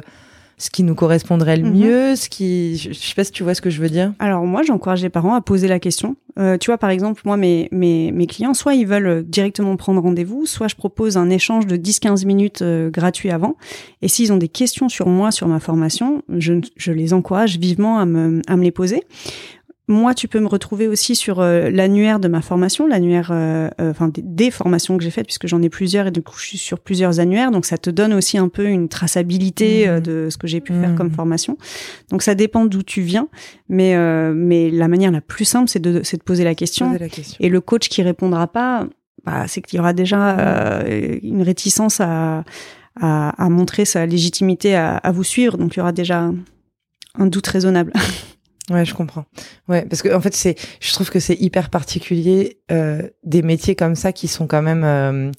ce 0.59 0.69
qui 0.69 0.83
nous 0.83 0.93
correspondrait 0.93 1.57
le 1.57 1.67
mhm. 1.67 1.77
mieux, 1.77 2.15
ce 2.15 2.29
qui, 2.29 2.77
je, 2.77 2.93
sais 2.93 3.15
pas 3.15 3.23
si 3.23 3.31
tu 3.31 3.43
vois 3.43 3.55
ce 3.55 3.61
que 3.61 3.69
je 3.69 3.81
veux 3.81 3.89
dire. 3.89 4.13
Alors 4.19 4.45
moi, 4.45 4.61
j'encourage 4.61 5.01
les 5.01 5.09
parents 5.09 5.33
à 5.33 5.41
poser 5.41 5.67
la 5.67 5.79
question. 5.79 6.17
Euh, 6.37 6.57
tu 6.57 6.67
vois, 6.67 6.77
par 6.77 6.89
exemple, 6.89 7.21
moi, 7.25 7.37
mes, 7.37 7.69
mes, 7.71 8.11
mes 8.11 8.27
clients, 8.27 8.53
soit 8.53 8.75
ils 8.75 8.85
veulent 8.85 9.23
directement 9.23 9.75
prendre 9.77 10.01
rendez-vous, 10.01 10.45
soit 10.45 10.67
je 10.67 10.75
propose 10.75 11.17
un 11.17 11.29
échange 11.29 11.65
de 11.65 11.77
10-15 11.77 12.25
minutes 12.25 12.61
euh, 12.61 12.89
gratuit 12.89 13.31
avant. 13.31 13.55
Et 14.01 14.09
s'ils 14.09 14.31
ont 14.33 14.37
des 14.37 14.49
questions 14.49 14.89
sur 14.89 15.07
moi, 15.07 15.31
sur 15.31 15.47
ma 15.47 15.59
formation, 15.59 16.21
je, 16.29 16.55
je 16.75 16.91
les 16.91 17.13
encourage 17.13 17.57
vivement 17.57 17.97
à 17.97 18.05
me, 18.05 18.41
à 18.47 18.57
me 18.57 18.63
les 18.63 18.71
poser 18.71 19.03
moi, 19.89 20.13
tu 20.13 20.27
peux 20.27 20.39
me 20.39 20.48
retrouver 20.48 20.88
aussi 20.88 21.15
sur 21.15 21.39
euh, 21.39 21.72
l'annuaire 21.72 22.19
de 22.19 22.27
ma 22.27 22.43
formation, 22.43 22.86
l'annuaire, 22.86 23.31
euh, 23.31 23.69
euh, 23.81 23.89
enfin 23.89 24.12
des, 24.15 24.51
formations 24.51 24.96
que 24.96 25.03
j'ai 25.03 25.10
faites, 25.10 25.25
puisque 25.25 25.48
j'en 25.48 25.63
ai 25.63 25.69
plusieurs 25.69 26.05
et 26.05 26.12
du 26.12 26.22
coup 26.22 26.38
je 26.38 26.46
suis 26.46 26.58
sur 26.60 26.79
plusieurs 26.79 27.19
annuaires, 27.19 27.50
donc 27.50 27.65
ça 27.65 27.79
te 27.79 27.89
donne 27.89 28.13
aussi 28.13 28.38
un 28.38 28.50
peu 28.50 28.67
une 28.67 28.88
traçabilité 28.88 29.89
Mmh. 29.89 30.00
de 30.01 30.27
ce 30.29 30.38
que 30.38 30.46
j'ai 30.46 30.62
pu 30.62 30.74
faire 30.74 30.91
Mmh. 30.91 30.96
comme 30.96 31.10
formation. 31.10 31.58
Donc 32.12 32.22
ça 32.22 32.36
dépend 32.36 32.65
d'où 32.65 32.84
tu 32.84 33.01
viens, 33.01 33.27
mais 33.67 33.96
mais 34.34 34.69
la 34.69 34.88
manière 34.88 35.12
la 35.12 35.22
plus 35.22 35.46
simple, 35.46 35.69
c'est 35.69 35.79
de, 35.79 36.01
c'est 36.03 36.17
de 36.17 36.24
poser 36.24 36.43
la 36.43 36.53
question. 36.53 36.88
Poser 36.88 37.00
la 37.00 37.10
question. 37.10 37.38
Et 37.39 37.50
le 37.50 37.60
coach 37.60 37.89
qui 37.89 38.03
répondra 38.03 38.46
pas, 38.48 38.88
bah, 39.25 39.48
c'est 39.48 39.62
qu'il 39.62 39.77
y 39.77 39.79
aura 39.79 39.93
déjà 39.93 40.84
une 41.24 41.41
réticence 41.41 42.00
à, 42.00 42.43
à, 43.00 43.43
à, 43.43 43.50
montrer 43.50 43.86
sa 43.86 44.05
légitimité 44.05 44.75
à, 44.75 44.98
à 44.98 45.12
vous 45.12 45.24
suivre, 45.24 45.58
donc 45.58 45.75
il 45.75 45.79
y 45.79 45.81
aura 45.81 45.93
déjà 45.93 46.31
un 47.15 47.25
doute 47.25 47.48
raisonnable. 47.48 47.91
Ouais, 48.69 48.85
je 48.85 48.93
comprends. 48.93 49.25
Ouais, 49.67 49.85
parce 49.85 50.01
que 50.01 50.13
en 50.13 50.21
fait, 50.21 50.35
c'est, 50.35 50.55
je 50.79 50.93
trouve 50.93 51.09
que 51.09 51.19
c'est 51.19 51.35
hyper 51.39 51.69
particulier 51.69 52.59
euh, 52.71 53.01
des 53.23 53.41
métiers 53.41 53.75
comme 53.75 53.95
ça 53.95 54.11
qui 54.13 54.27
sont 54.27 54.47
quand 54.47 54.61
même, 54.61 54.83
euh, 54.83 55.31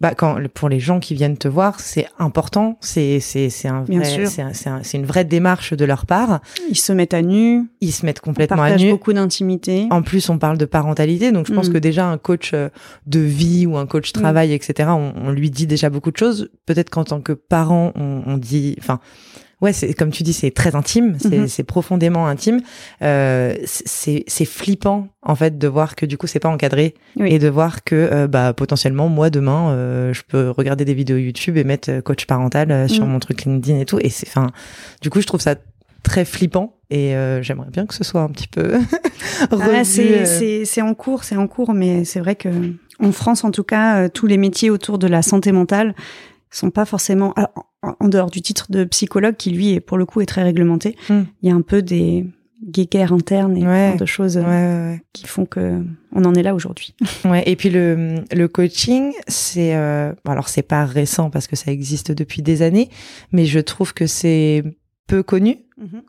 bah, 0.00 0.14
quand 0.14 0.36
pour 0.52 0.68
les 0.68 0.80
gens 0.80 1.00
qui 1.00 1.14
viennent 1.14 1.38
te 1.38 1.48
voir, 1.48 1.80
c'est 1.80 2.06
important. 2.18 2.76
C'est 2.80 3.20
c'est 3.20 3.48
c'est 3.48 3.68
un 3.68 3.82
vrai, 3.84 4.26
c'est 4.26 4.42
un- 4.42 4.52
c'est 4.52 4.68
un- 4.68 4.82
c'est 4.82 4.98
une 4.98 5.06
vraie 5.06 5.24
démarche 5.24 5.72
de 5.72 5.84
leur 5.84 6.04
part. 6.04 6.40
Ils 6.68 6.76
se 6.78 6.92
mettent 6.92 7.14
à 7.14 7.22
nu, 7.22 7.70
Ils 7.80 7.92
se 7.92 8.04
mettent 8.04 8.20
complètement 8.20 8.62
à 8.62 8.76
nu. 8.76 8.90
beaucoup 8.90 9.12
d'intimité. 9.12 9.86
En 9.90 10.02
plus, 10.02 10.28
on 10.28 10.38
parle 10.38 10.58
de 10.58 10.64
parentalité, 10.64 11.32
donc 11.32 11.46
je 11.46 11.54
pense 11.54 11.68
Mm. 11.70 11.72
que 11.72 11.78
déjà 11.78 12.06
un 12.06 12.18
coach 12.18 12.50
euh, 12.54 12.68
de 13.06 13.20
vie 13.20 13.66
ou 13.66 13.76
un 13.78 13.86
coach 13.86 14.12
travail, 14.12 14.52
etc., 14.52 14.90
on, 14.92 15.12
on 15.16 15.30
lui 15.30 15.50
dit 15.50 15.66
déjà 15.66 15.90
beaucoup 15.90 16.10
de 16.10 16.16
choses. 16.18 16.50
Peut-être 16.66 16.90
qu'en 16.90 17.04
tant 17.04 17.20
que 17.20 17.32
parent, 17.32 17.92
on, 17.94 18.22
on 18.26 18.36
dit, 18.36 18.76
enfin, 18.80 19.00
ouais, 19.60 19.72
c'est 19.72 19.94
comme 19.94 20.10
tu 20.10 20.22
dis, 20.22 20.32
c'est 20.32 20.50
très 20.50 20.74
intime, 20.76 21.16
c'est 21.18 21.38
Mhm. 21.38 21.48
c'est 21.48 21.62
profondément 21.64 22.26
intime. 22.26 22.60
Euh, 23.02 23.54
c'est 23.64 24.44
flippant 24.44 25.08
en 25.22 25.34
fait 25.34 25.58
de 25.58 25.68
voir 25.68 25.96
que 25.96 26.06
du 26.06 26.18
coup 26.18 26.26
c'est 26.26 26.38
pas 26.40 26.48
encadré 26.48 26.94
Oui. 27.16 27.32
et 27.32 27.38
de 27.38 27.48
voir 27.48 27.82
que 27.84 27.94
euh, 27.94 28.26
bah 28.28 28.52
potentiellement 28.52 29.08
moi 29.08 29.30
demain 29.30 29.70
euh, 29.70 30.12
je 30.12 30.22
peux 30.26 30.50
regarder 30.50 30.84
des 30.84 30.94
vidéos 30.94 31.16
YouTube 31.16 31.56
et 31.56 31.64
mettre 31.64 31.90
euh, 31.90 32.00
coach 32.02 32.26
parental 32.26 32.70
euh, 32.70 32.88
sur 32.88 33.04
Mm. 33.06 33.10
mon 33.10 33.18
truc 33.20 33.44
LinkedIn 33.44 33.78
et 33.80 33.84
tout. 33.86 33.98
Et 34.00 34.10
c'est, 34.10 34.28
enfin, 34.28 34.50
du 35.00 35.10
coup 35.10 35.20
je 35.20 35.26
trouve 35.26 35.40
ça 35.40 35.54
très 36.02 36.24
flippant 36.26 36.76
et 36.90 37.14
euh, 37.16 37.40
j'aimerais 37.42 37.70
bien 37.70 37.86
que 37.86 37.94
ce 37.94 38.04
soit 38.04 38.20
un 38.20 38.28
petit 38.28 38.48
peu 38.48 38.78
Ah, 39.50 39.84
c'est 39.84 40.82
en 40.82 40.94
cours, 40.94 41.24
c'est 41.24 41.36
en 41.36 41.46
cours, 41.46 41.72
mais 41.74 42.04
c'est 42.04 42.20
vrai 42.20 42.34
que 42.36 42.48
en 43.00 43.10
France, 43.10 43.42
en 43.42 43.50
tout 43.50 43.64
cas, 43.64 44.08
tous 44.08 44.26
les 44.28 44.36
métiers 44.36 44.70
autour 44.70 44.98
de 44.98 45.08
la 45.08 45.20
santé 45.22 45.50
mentale 45.50 45.94
sont 46.58 46.70
pas 46.70 46.84
forcément 46.84 47.32
alors, 47.34 47.66
en, 47.82 48.08
dehors 48.08 48.30
du 48.30 48.40
titre 48.42 48.66
de 48.70 48.84
psychologue 48.84 49.36
qui 49.36 49.50
lui 49.50 49.72
est 49.72 49.80
pour 49.80 49.98
le 49.98 50.06
coup 50.06 50.20
est 50.20 50.26
très 50.26 50.42
réglementé. 50.42 50.96
Hmm. 51.08 51.22
Il 51.42 51.48
y 51.48 51.52
a 51.52 51.54
un 51.54 51.60
peu 51.62 51.82
des 51.82 52.26
guéguerres 52.66 53.12
internes 53.12 53.56
et 53.58 53.66
Ouais. 53.66 53.96
de 53.96 54.06
choses 54.06 54.36
Ouais, 54.38 54.44
ouais, 54.44 55.02
qui 55.12 55.26
font 55.26 55.44
que 55.44 55.82
on 56.12 56.24
en 56.24 56.34
est 56.34 56.42
là 56.42 56.54
aujourd'hui. 56.54 56.94
ouais. 57.26 57.42
Et 57.46 57.56
puis 57.56 57.68
le, 57.68 58.14
le 58.32 58.48
coaching, 58.48 59.12
c'est 59.28 59.74
euh, 59.74 60.12
alors 60.26 60.48
c'est 60.48 60.62
pas 60.62 60.84
récent 60.86 61.28
parce 61.30 61.46
que 61.46 61.56
ça 61.56 61.70
existe 61.72 62.10
depuis 62.12 62.40
des 62.40 62.62
années, 62.62 62.88
mais 63.32 63.44
je 63.44 63.60
trouve 63.60 63.92
que 63.92 64.06
c'est 64.06 64.62
peu 65.06 65.22
connu 65.22 65.58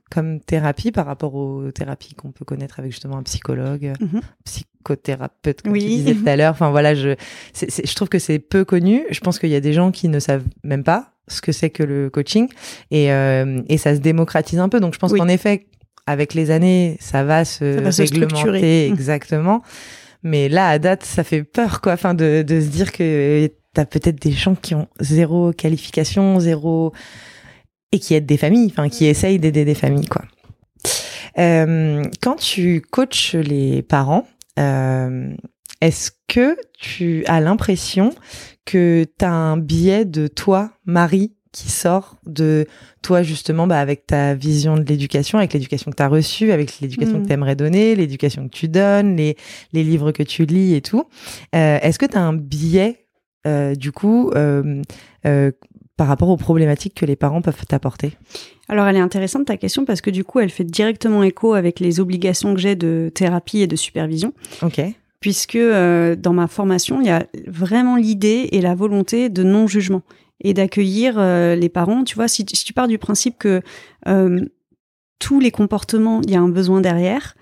comme 0.10 0.40
thérapie 0.40 0.92
par 0.92 1.06
rapport 1.06 1.36
aux 1.36 1.72
thérapies 1.72 2.14
qu'on 2.14 2.32
peut 2.32 2.46
connaître 2.46 2.80
avec 2.80 2.92
justement 2.92 3.18
un 3.18 3.24
psychologue, 3.24 3.94
Mhm. 4.00 4.22
psychothérapeute, 4.46 5.62
comme 5.64 5.74
Oui. 5.74 5.82
tu 5.82 5.88
disais 5.88 6.14
tout 6.16 6.28
à 6.28 6.36
l'heure. 6.36 6.52
Enfin 6.52 6.70
voilà, 6.72 6.96
je, 6.96 7.16
je 7.54 7.96
trouve 7.96 8.10
que 8.10 8.20
c'est 8.20 8.40
peu 8.40 8.64
connu. 8.66 9.04
Je 9.10 9.20
pense 9.20 9.40
qu'il 9.40 9.50
y 9.50 9.56
a 9.56 9.60
des 9.60 9.74
gens 9.74 9.92
qui 9.92 10.08
ne 10.08 10.20
savent 10.20 10.44
même 10.64 10.84
pas 10.84 11.12
ce 11.28 11.42
que 11.42 11.52
c'est 11.52 11.70
que 11.72 11.84
le 11.84 12.10
coaching 12.10 12.48
et, 12.92 13.12
euh, 13.12 13.62
et 13.68 13.78
ça 13.78 13.96
se 13.96 14.00
démocratise 14.00 14.60
un 14.60 14.70
peu. 14.70 14.80
Donc 14.80 14.94
je 14.94 15.00
pense 15.00 15.12
Oui. 15.12 15.20
qu'en 15.20 15.28
effet, 15.28 15.66
avec 16.08 16.34
les 16.36 16.52
années, 16.52 16.98
ça 17.00 17.24
va 17.24 17.46
se 17.46 17.76
Ça 17.76 17.82
va 17.82 17.90
réglementer 17.90 18.36
structurer. 18.36 18.86
exactement. 18.88 19.62
Mais 20.24 20.50
là, 20.50 20.70
à 20.70 20.80
date, 20.80 21.04
ça 21.04 21.24
fait 21.24 21.44
peur, 21.44 21.82
quoi, 21.82 21.94
enfin, 21.94 22.14
de, 22.14 22.44
de 22.44 22.62
se 22.62 22.68
dire 22.68 22.92
que 22.92 23.50
t'as 23.74 23.86
peut-être 23.86 24.22
des 24.22 24.32
gens 24.32 24.56
qui 24.56 24.74
ont 24.76 24.88
zéro 25.00 25.52
qualification, 25.52 26.40
zéro 26.40 26.94
et 27.92 28.00
qui 28.00 28.14
aident 28.14 28.26
des 28.26 28.38
familles, 28.38 28.68
enfin, 28.72 28.90
qui 28.90 29.06
essayent 29.06 29.40
d'aider 29.40 29.66
des 29.66 29.76
familles, 29.76 30.08
quoi. 30.08 30.24
Euh, 31.38 32.04
quand 32.22 32.36
tu 32.36 32.82
coaches 32.82 33.36
les 33.36 33.82
parents, 33.82 34.28
euh, 34.60 35.34
est-ce 35.82 36.12
que 36.28 36.56
tu 36.80 37.26
as 37.28 37.42
l'impression 37.42 38.14
que 38.66 39.06
tu 39.18 39.26
as 39.26 39.32
un 39.32 39.58
biais 39.58 40.06
de 40.06 40.28
toi, 40.28 40.72
Marie, 40.86 41.34
qui 41.52 41.70
sort 41.70 42.18
de 42.26 42.66
toi 43.02 43.24
justement 43.24 43.66
bah, 43.68 43.80
avec 43.80 44.06
ta 44.08 44.34
vision 44.34 44.76
de 44.76 44.84
l'éducation, 44.84 45.38
avec 45.38 45.54
l'éducation 45.54 45.92
que 45.92 45.96
tu 45.96 46.04
as 46.04 46.08
reçue, 46.08 46.52
avec 46.52 46.80
l'éducation 46.80 47.20
Mm. 47.20 47.22
que 47.24 47.28
tu 47.28 47.34
aimerais 47.34 47.56
donner, 47.56 47.96
l'éducation 47.96 48.48
que 48.50 48.54
tu 48.54 48.68
donnes, 48.68 49.16
les, 49.16 49.38
les 49.72 49.84
livres 49.84 50.12
que 50.12 50.24
tu 50.24 50.46
lis 50.46 50.74
et 50.74 50.82
tout. 50.82 51.06
Euh, 51.56 51.80
Est-ce 51.82 51.98
que 52.00 52.06
tu 52.06 52.18
as 52.18 52.22
un 52.22 52.34
biais 52.34 53.06
euh, 53.48 53.76
du 53.76 53.92
coup 53.92 54.32
euh, 54.36 54.82
euh, 55.26 55.52
par 55.98 56.08
rapport 56.08 56.30
aux 56.30 56.38
problématiques 56.38 56.94
que 56.96 57.06
les 57.06 57.16
parents 57.16 57.42
peuvent 57.42 57.66
t'apporter 57.68 58.14
Alors 58.68 58.86
elle 58.88 58.98
est 58.98 59.00
intéressante 59.02 59.46
ta 59.46 59.58
question 59.58 59.86
parce 59.86 60.02
que 60.02 60.10
du 60.10 60.24
coup 60.24 60.40
elle 60.40 60.50
fait 60.50 60.64
directement 60.66 61.24
écho 61.24 61.54
avec 61.54 61.80
les 61.80 62.00
obligations 62.00 62.54
que 62.54 62.60
j'ai 62.60 62.76
de 62.76 63.10
thérapie 63.14 63.60
et 63.62 63.68
de 63.68 63.76
supervision. 63.76 64.34
Ok. 64.62 64.82
puisque 65.22 65.56
euh, 65.56 66.16
dans 66.16 66.34
ma 66.34 66.48
formation, 66.48 67.02
il 67.02 67.08
y 67.08 67.12
a 67.12 67.26
vraiment 67.48 67.96
l'idée 67.96 68.50
et 68.52 68.62
la 68.62 68.76
volonté 68.76 69.30
de 69.30 69.44
non-jugement 69.44 70.02
et 70.42 70.54
d'accueillir 70.54 71.16
euh, 71.18 71.56
les 71.56 71.70
parents. 71.70 72.04
Tu 72.04 72.14
vois, 72.16 72.28
si, 72.28 72.46
tu- 72.46 72.56
si 72.56 72.64
tu 72.66 72.74
pars 72.74 72.88
du 72.88 72.98
principe 73.00 73.38
que 73.40 73.62
euh, 74.08 74.40
tous 75.20 75.40
les 75.40 75.50
comportements, 75.50 76.22
il 76.24 76.32
y 76.32 76.36
a 76.36 76.42
un 76.42 76.50
besoin 76.50 76.82
derrière, 76.82 77.36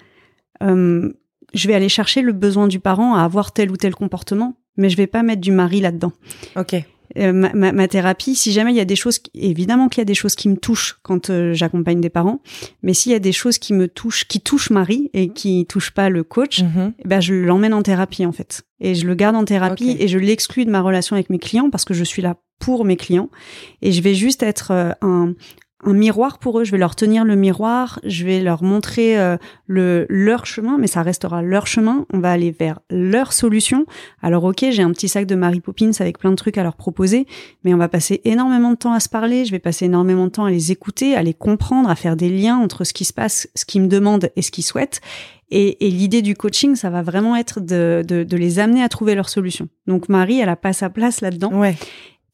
je 0.62 1.68
vais 1.68 1.74
aller 1.74 1.89
chercher 1.89 2.22
le 2.22 2.32
besoin 2.34 2.68
du 2.68 2.80
parent 2.80 3.16
à 3.16 3.24
avoir 3.24 3.52
tel 3.52 3.72
ou 3.72 3.78
tel 3.78 3.94
comportement, 3.96 4.56
mais 4.78 4.89
je 4.89 4.98
vais 4.98 5.08
pas 5.08 5.24
mettre 5.24 5.42
du 5.42 5.52
mari 5.52 5.82
là-dedans. 5.82 6.12
Ok. 6.56 6.76
Euh, 7.17 7.32
ma, 7.32 7.54
ma- 7.54 7.71
ma 7.71 7.88
thérapie, 7.88 8.36
si 8.36 8.52
jamais 8.52 8.71
il 8.71 8.76
y 8.76 8.80
a 8.80 8.86
des 8.86 8.95
choses, 8.95 9.19
qui- 9.19 9.30
évidemment 9.36 9.88
qu'il 9.88 9.99
y 9.99 10.02
a 10.02 10.06
des 10.06 10.15
choses 10.15 10.36
qui 10.36 10.49
me 10.49 10.58
touchent 10.58 10.97
quand 11.04 11.30
euh, 11.30 11.54
j'accompagne 11.54 12.02
des 12.02 12.10
parents, 12.10 12.41
mais 12.82 12.93
s'il 12.93 13.12
y 13.12 13.15
a 13.15 13.19
des 13.19 13.32
choses 13.32 13.60
qui 13.60 13.73
me 13.73 13.88
touchent, 13.88 14.28
qui 14.28 14.41
touchent 14.41 14.71
Marie 14.71 15.10
et 15.13 15.30
qui 15.30 15.65
touchent 15.67 15.91
pas 15.91 16.10
le 16.10 16.23
coach, 16.23 16.63
Mhm. 16.63 16.93
eh 16.97 17.08
ben, 17.08 17.19
je 17.21 17.34
l'emmène 17.36 17.73
en 17.73 17.84
thérapie 17.84 18.26
en 18.26 18.32
fait. 18.32 18.63
Et 18.80 18.95
je 18.95 19.06
le 19.06 19.13
garde 19.15 19.36
en 19.36 19.45
thérapie 19.45 19.95
et 19.99 20.08
je 20.08 20.17
l'exclus 20.17 20.65
de 20.65 20.71
ma 20.71 20.82
relation 20.82 21.15
avec 21.15 21.30
mes 21.30 21.39
clients 21.39 21.69
parce 21.69 21.86
que 21.86 21.93
je 21.93 22.04
suis 22.04 22.21
là 22.21 22.36
pour 22.60 22.84
mes 22.86 22.95
clients. 22.97 23.30
Et 23.82 23.91
je 23.91 24.02
vais 24.02 24.15
juste 24.15 24.41
être 24.43 24.71
euh, 24.71 24.91
un, 25.02 25.34
un 25.86 25.93
miroir 25.93 26.38
pour 26.39 26.60
eux. 26.60 26.63
Je 26.63 26.72
vais 26.72 26.78
leur 26.78 26.96
tenir 26.96 27.26
le 27.26 27.36
miroir, 27.36 28.00
je 28.04 28.26
vais 28.26 28.41
leur 28.41 28.63
montrer 28.63 29.19
euh, 29.19 29.38
le, 29.67 30.06
leur 30.10 30.46
chemin, 30.46 30.78
mais 30.78 30.88
ça 30.88 31.02
restera 31.02 31.41
leur 31.41 31.67
chemin. 31.67 32.06
On 32.13 32.19
va 32.19 32.32
aller 32.32 32.52
vers 32.52 32.80
leur 32.89 33.34
solution. 33.34 33.86
Alors 34.22 34.43
ok, 34.43 34.65
j'ai 34.69 34.82
un 34.82 34.91
petit 34.91 35.08
sac 35.08 35.26
de 35.26 35.36
Mary 35.36 35.60
Poppins 35.60 35.91
avec 36.00 36.17
plein 36.19 36.32
de 36.32 36.36
trucs 36.36 36.58
à 36.58 36.63
leur 36.63 36.76
proposer, 36.76 37.28
mais 37.63 37.74
on 37.74 37.78
va 37.78 37.89
passer 37.89 38.22
énormément 38.26 38.72
de 38.72 38.78
temps 38.78 38.93
à 38.93 39.00
se 39.00 39.10
parler. 39.10 39.46
Je 39.46 39.52
vais 39.52 39.60
passer 39.60 39.86
énormément 39.86 40.26
de 40.26 40.32
temps 40.32 40.46
à 40.46 40.52
les 40.52 40.72
écouter, 40.72 41.15
à 41.15 41.24
les 41.24 41.34
comprendre, 41.34 41.89
à 41.89 41.96
faire 41.96 42.15
des 42.15 42.30
liens 42.30 42.58
entre 42.58 42.84
ce 42.84 42.93
qui 42.93 43.06
se 43.06 43.13
passe, 43.13 43.48
ce 43.56 43.65
qu'ils 43.65 43.82
me 43.82 43.88
demandent 43.88 44.30
et 44.36 44.41
ce 44.41 44.52
qu'ils 44.52 44.63
souhaitent. 44.63 45.02
Et, 45.56 45.86
et 45.86 45.91
l'idée 45.91 46.24
du 46.24 46.36
coaching, 46.36 46.76
ça 46.76 46.89
va 46.89 47.04
vraiment 47.04 47.36
être 47.36 47.60
de, 47.60 48.04
de, 48.08 48.24
de 48.24 48.38
les 48.38 48.58
amener 48.58 48.82
à 48.82 48.89
trouver 48.89 49.13
leur 49.13 49.30
solution. 49.30 49.67
Donc 49.86 50.10
Marie, 50.10 50.39
elle 50.39 50.50
a 50.50 50.56
pas 50.56 50.74
sa 50.74 50.89
place 50.89 51.22
là-dedans. 51.22 51.54
Ouais. 51.54 51.76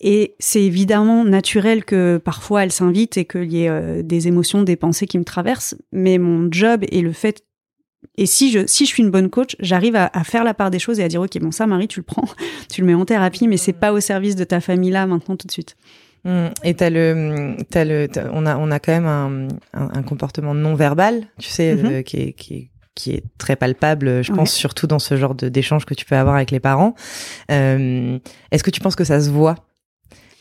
Et 0.02 0.36
c'est 0.40 0.62
évidemment 0.64 1.26
naturel 1.26 1.84
que 1.84 2.18
parfois 2.18 2.64
elle 2.64 2.72
s'invite 2.72 3.18
et 3.18 3.26
qu'il 3.26 3.52
y 3.52 3.64
ait 3.64 3.70
euh, 3.70 4.02
des 4.02 4.28
émotions, 4.28 4.64
des 4.64 4.76
pensées 4.78 5.08
qui 5.08 5.18
me 5.20 5.26
traversent. 5.26 5.76
Mais 5.92 6.18
mon 6.18 6.48
job 6.52 6.86
et 6.90 7.02
le 7.02 7.12
fait 7.12 7.44
et 8.18 8.26
si 8.26 8.50
je 8.52 8.66
si 8.66 8.86
je 8.86 8.90
suis 8.92 9.04
une 9.04 9.12
bonne 9.12 9.30
coach, 9.30 9.58
j'arrive 9.60 9.96
à, 9.98 10.10
à 10.14 10.24
faire 10.24 10.46
la 10.46 10.54
part 10.54 10.72
des 10.72 10.80
choses 10.80 11.02
et 11.02 11.04
à 11.04 11.10
dire 11.10 11.20
ok 11.22 11.38
bon 11.42 11.52
ça 11.52 11.68
Marie 11.68 11.90
tu 11.90 12.00
le 12.00 12.06
prends, 12.06 12.24
tu 12.72 12.80
le 12.80 12.88
mets 12.88 12.94
en 12.94 13.04
thérapie, 13.04 13.48
mais 13.50 13.58
c'est 13.58 13.74
pas 13.74 13.92
au 13.92 14.00
service 14.00 14.38
de 14.38 14.46
ta 14.46 14.62
famille 14.62 14.90
là 14.92 15.06
maintenant 15.06 15.36
tout 15.36 15.48
de 15.48 15.52
suite. 15.52 15.76
Mm. 16.24 16.48
Et 16.64 16.74
t'as 16.76 16.90
le, 16.90 17.58
t'as 17.70 17.84
le, 17.84 18.08
on 18.32 18.46
a, 18.46 18.58
on 18.58 18.72
a 18.72 18.80
quand 18.80 18.94
même 18.94 19.06
un, 19.06 19.48
un, 19.74 19.90
un 20.00 20.04
comportement 20.04 20.54
non 20.54 20.76
verbal, 20.76 21.24
tu 21.40 21.50
sais, 21.50 21.76
Mhm. 21.76 21.86
euh, 21.92 22.02
qui 22.04 22.18
est, 22.18 22.32
qui 22.34 22.54
est, 22.56 22.70
qui 22.96 23.12
est 23.12 23.24
très 23.38 23.56
palpable, 23.58 24.22
je 24.24 24.32
Ouais. 24.32 24.38
pense 24.38 24.54
surtout 24.54 24.88
dans 24.88 25.00
ce 25.00 25.16
genre 25.18 25.36
de 25.36 25.48
d'échange 25.50 25.86
que 25.86 25.94
tu 25.94 26.06
peux 26.06 26.16
avoir 26.16 26.36
avec 26.36 26.52
les 26.52 26.60
parents. 26.62 26.96
Euh, 27.52 28.18
Est-ce 28.52 28.64
que 28.64 28.72
tu 28.72 28.80
penses 28.82 28.96
que 28.96 29.04
ça 29.06 29.20
se 29.22 29.30
voit? 29.30 29.56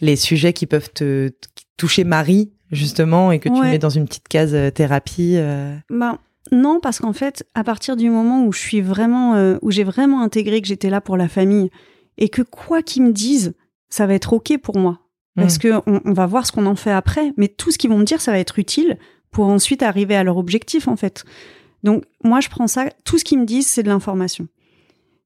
Les 0.01 0.17
sujets 0.17 0.53
qui 0.53 0.67
peuvent 0.67 0.91
te 0.93 1.31
toucher 1.77 2.05
Marie 2.05 2.53
justement 2.71 3.33
et 3.33 3.39
que 3.39 3.49
tu 3.49 3.55
Ouais. 3.61 3.71
mets 3.73 3.79
dans 3.79 3.89
une 3.91 4.07
petite 4.07 4.29
case 4.29 4.55
euh, 4.55 4.71
thérapie 4.71 5.35
euh, 5.37 5.75
Ben 5.91 6.19
non 6.53 6.81
parce 6.81 6.99
qu'en 6.99 7.13
fait 7.13 7.45
à 7.55 7.65
partir 7.65 7.97
du 7.97 8.11
moment 8.11 8.45
où 8.45 8.53
je 8.53 8.59
suis 8.61 8.81
vraiment 8.81 9.35
euh, 9.35 9.59
où 9.63 9.71
j'ai 9.71 9.85
vraiment 9.85 10.23
intégré 10.23 10.61
que 10.61 10.69
j'étais 10.69 10.91
là 10.91 11.01
pour 11.01 11.17
la 11.17 11.29
famille 11.29 11.71
et 12.17 12.29
que 12.29 12.43
quoi 12.43 12.83
qu'ils 12.83 13.03
me 13.05 13.13
disent 13.13 13.55
ça 13.91 14.07
va 14.07 14.15
être 14.15 14.33
ok 14.33 14.59
pour 14.59 14.77
moi. 14.79 15.01
Parce 15.37 15.57
Mm. 15.57 15.59
que 15.61 15.69
on, 15.87 16.01
on 16.05 16.13
va 16.13 16.27
voir 16.27 16.47
ce 16.47 16.53
qu'on 16.53 16.67
en 16.67 16.75
fait 16.75 16.91
après 16.91 17.33
mais 17.37 17.49
tout 17.49 17.71
ce 17.71 17.79
qu'ils 17.79 17.91
vont 17.91 17.99
me 17.99 18.05
dire 18.05 18.21
ça 18.21 18.33
va 18.33 18.39
être 18.39 18.59
utile 18.59 18.99
pour 19.31 19.47
ensuite 19.47 19.83
arriver 19.83 20.17
à 20.17 20.25
leur 20.25 20.37
objectif 20.37 20.89
en 20.89 20.97
fait. 20.97 21.25
Donc 21.85 22.05
moi 22.25 22.41
je 22.41 22.49
prends 22.49 22.67
ça 22.67 22.87
tout 23.05 23.19
ce 23.19 23.25
qu'ils 23.25 23.39
me 23.39 23.45
disent 23.47 23.67
c'est 23.67 23.83
de 23.83 23.89
l'information. 23.89 24.49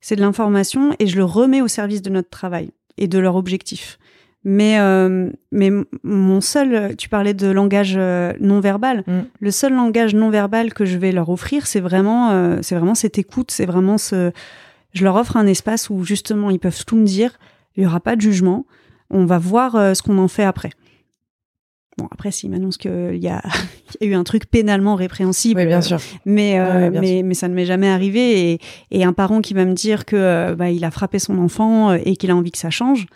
C'est 0.01 0.17
de 0.17 0.21
l'information 0.21 0.95
et 0.99 1.07
je 1.07 1.17
le 1.17 1.25
remets 1.25 1.63
au 1.63 1.69
service 1.69 2.03
de 2.03 2.11
notre 2.11 2.31
travail 2.31 2.71
et 2.99 3.07
de 3.09 3.19
leur 3.19 3.37
objectif 3.37 3.99
Mais, 4.45 4.81
euh, 4.81 5.31
mais 5.53 5.71
mon 6.03 6.41
seul, 6.41 6.97
tu 6.97 7.09
parlais 7.09 7.33
de 7.35 7.47
langage 7.49 7.95
euh, 7.97 8.33
non 8.41 8.59
verbal. 8.61 9.05
Mm. 9.07 9.21
Le 9.41 9.51
seul 9.53 9.73
langage 9.73 10.15
non 10.15 10.31
verbal 10.31 10.75
que 10.75 10.85
je 10.85 10.99
vais 10.99 11.13
leur 11.13 11.29
offrir, 11.29 11.67
c'est 11.67 11.81
vraiment, 11.81 12.31
euh, 12.31 12.59
c'est 12.63 12.75
vraiment 12.75 12.97
cette 12.97 13.19
écoute. 13.19 13.51
C'est 13.53 13.67
vraiment 13.67 13.99
ce, 13.99 14.33
je 14.95 15.05
leur 15.05 15.15
offre 15.17 15.37
un 15.37 15.47
espace 15.47 15.91
où 15.91 16.03
justement 16.05 16.51
ils 16.51 16.59
peuvent 16.59 16.85
tout 16.85 16.97
me 16.97 17.05
dire. 17.05 17.39
Il 17.77 17.85
y 17.85 17.87
aura 17.87 18.01
pas 18.01 18.17
de 18.17 18.21
jugement. 18.21 18.67
On 19.11 19.25
va 19.27 19.39
voir 19.39 19.77
euh, 19.77 19.95
ce 19.95 20.03
qu'on 20.03 20.19
en 20.19 20.29
fait 20.29 20.45
après. 20.45 20.71
Bon, 21.99 22.09
après, 22.11 22.31
s'ils 22.31 22.51
m'annoncent 22.51 22.79
qu'il 22.79 23.19
y 23.23 23.29
a, 23.29 23.43
il 24.01 24.09
y 24.09 24.11
a 24.11 24.13
eu 24.13 24.17
un 24.19 24.25
truc 24.25 24.47
pénalement 24.47 24.95
répréhensible, 24.95 25.61
Oui, 25.61 25.67
bien 25.67 25.83
sûr. 25.83 25.99
mais, 26.25 26.59
euh, 26.59 26.81
Ouais, 26.85 26.91
bien 26.91 27.01
mais, 27.01 27.23
mais 27.23 27.35
ça 27.35 27.49
ne 27.49 27.55
m'est 27.55 27.67
jamais 27.67 27.89
arrivé. 27.89 28.53
Et, 28.53 28.61
et 28.91 29.05
un 29.05 29.13
parent 29.13 29.41
qui 29.43 29.53
va 29.55 29.67
me 29.67 29.75
dire 29.75 30.05
que 30.07 30.17
euh, 30.17 30.55
bah, 30.57 30.71
il 30.71 30.85
a 30.85 30.91
frappé 30.91 31.19
son 31.19 31.39
enfant 31.39 31.91
euh, 31.91 31.99
et 32.05 32.17
qu'il 32.17 32.31
a 32.31 32.35
envie 32.37 32.51
que 32.51 32.59
ça 32.59 32.71
change, 32.71 33.07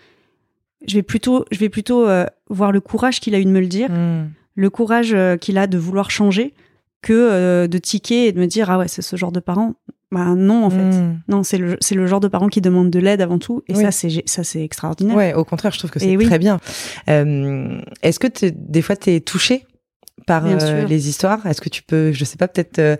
je 0.89 0.95
vais 0.95 1.03
plutôt, 1.03 1.45
je 1.51 1.59
vais 1.59 1.69
plutôt 1.69 2.07
euh, 2.09 2.27
voir 2.49 2.73
le 2.73 2.81
courage 2.81 3.21
qu'il 3.21 3.35
a 3.35 3.39
eu 3.41 3.45
de 3.45 3.51
me 3.51 3.61
le 3.61 3.67
dire, 3.67 3.91
Mm. 3.91 4.31
le 4.55 4.71
courage 4.71 5.13
euh, 5.15 5.37
qu'il 5.37 5.59
a 5.59 5.67
de 5.67 5.79
vouloir 5.79 6.11
changer, 6.11 6.55
que 7.03 7.13
euh, 7.13 7.67
de 7.69 7.79
tiquer 7.79 8.27
et 8.29 8.33
de 8.33 8.41
me 8.41 8.47
dire 8.47 8.71
ah 8.71 8.79
ouais 8.79 8.89
c'est 8.89 9.03
ce 9.03 9.17
genre 9.17 9.33
de 9.33 9.41
parent. 9.41 9.75
Bah 10.13 10.35
non 10.37 10.65
en 10.65 10.71
fait. 10.71 10.77
Mm. 11.01 11.21
Non, 11.29 11.43
c'est 11.43 11.59
le, 11.59 11.77
c'est 11.81 11.95
le 11.97 12.07
genre 12.07 12.21
de 12.21 12.29
parent 12.29 12.47
qui 12.49 12.61
demande 12.61 12.91
de 12.91 12.99
l'aide 13.01 13.21
avant 13.21 13.39
tout. 13.39 13.63
Et 13.69 13.75
Oui. 13.75 13.83
ça, 13.83 13.91
c'est, 13.91 14.09
gé- 14.09 14.23
ça, 14.27 14.45
c'est 14.45 14.63
extraordinaire. 14.63 15.17
Ouais, 15.17 15.35
au 15.35 15.45
contraire, 15.45 15.73
je 15.73 15.79
trouve 15.79 15.91
que 15.91 15.99
c'est 15.99 16.17
oui. 16.17 16.25
très 16.27 16.39
bien. 16.39 16.59
Est-ce 17.09 18.19
que 18.19 18.27
t'es- 18.29 18.53
des 18.57 18.83
fois 18.83 18.97
tu 18.97 19.11
es 19.11 19.21
touché 19.21 19.67
par 20.27 20.45
les 20.47 21.09
histoires? 21.09 21.45
Est-ce 21.47 21.61
que 21.61 21.69
tu 21.69 21.83
peux, 21.83 22.13
je 22.13 22.25
sais 22.25 22.37
pas, 22.37 22.47
peut-être 22.49 22.99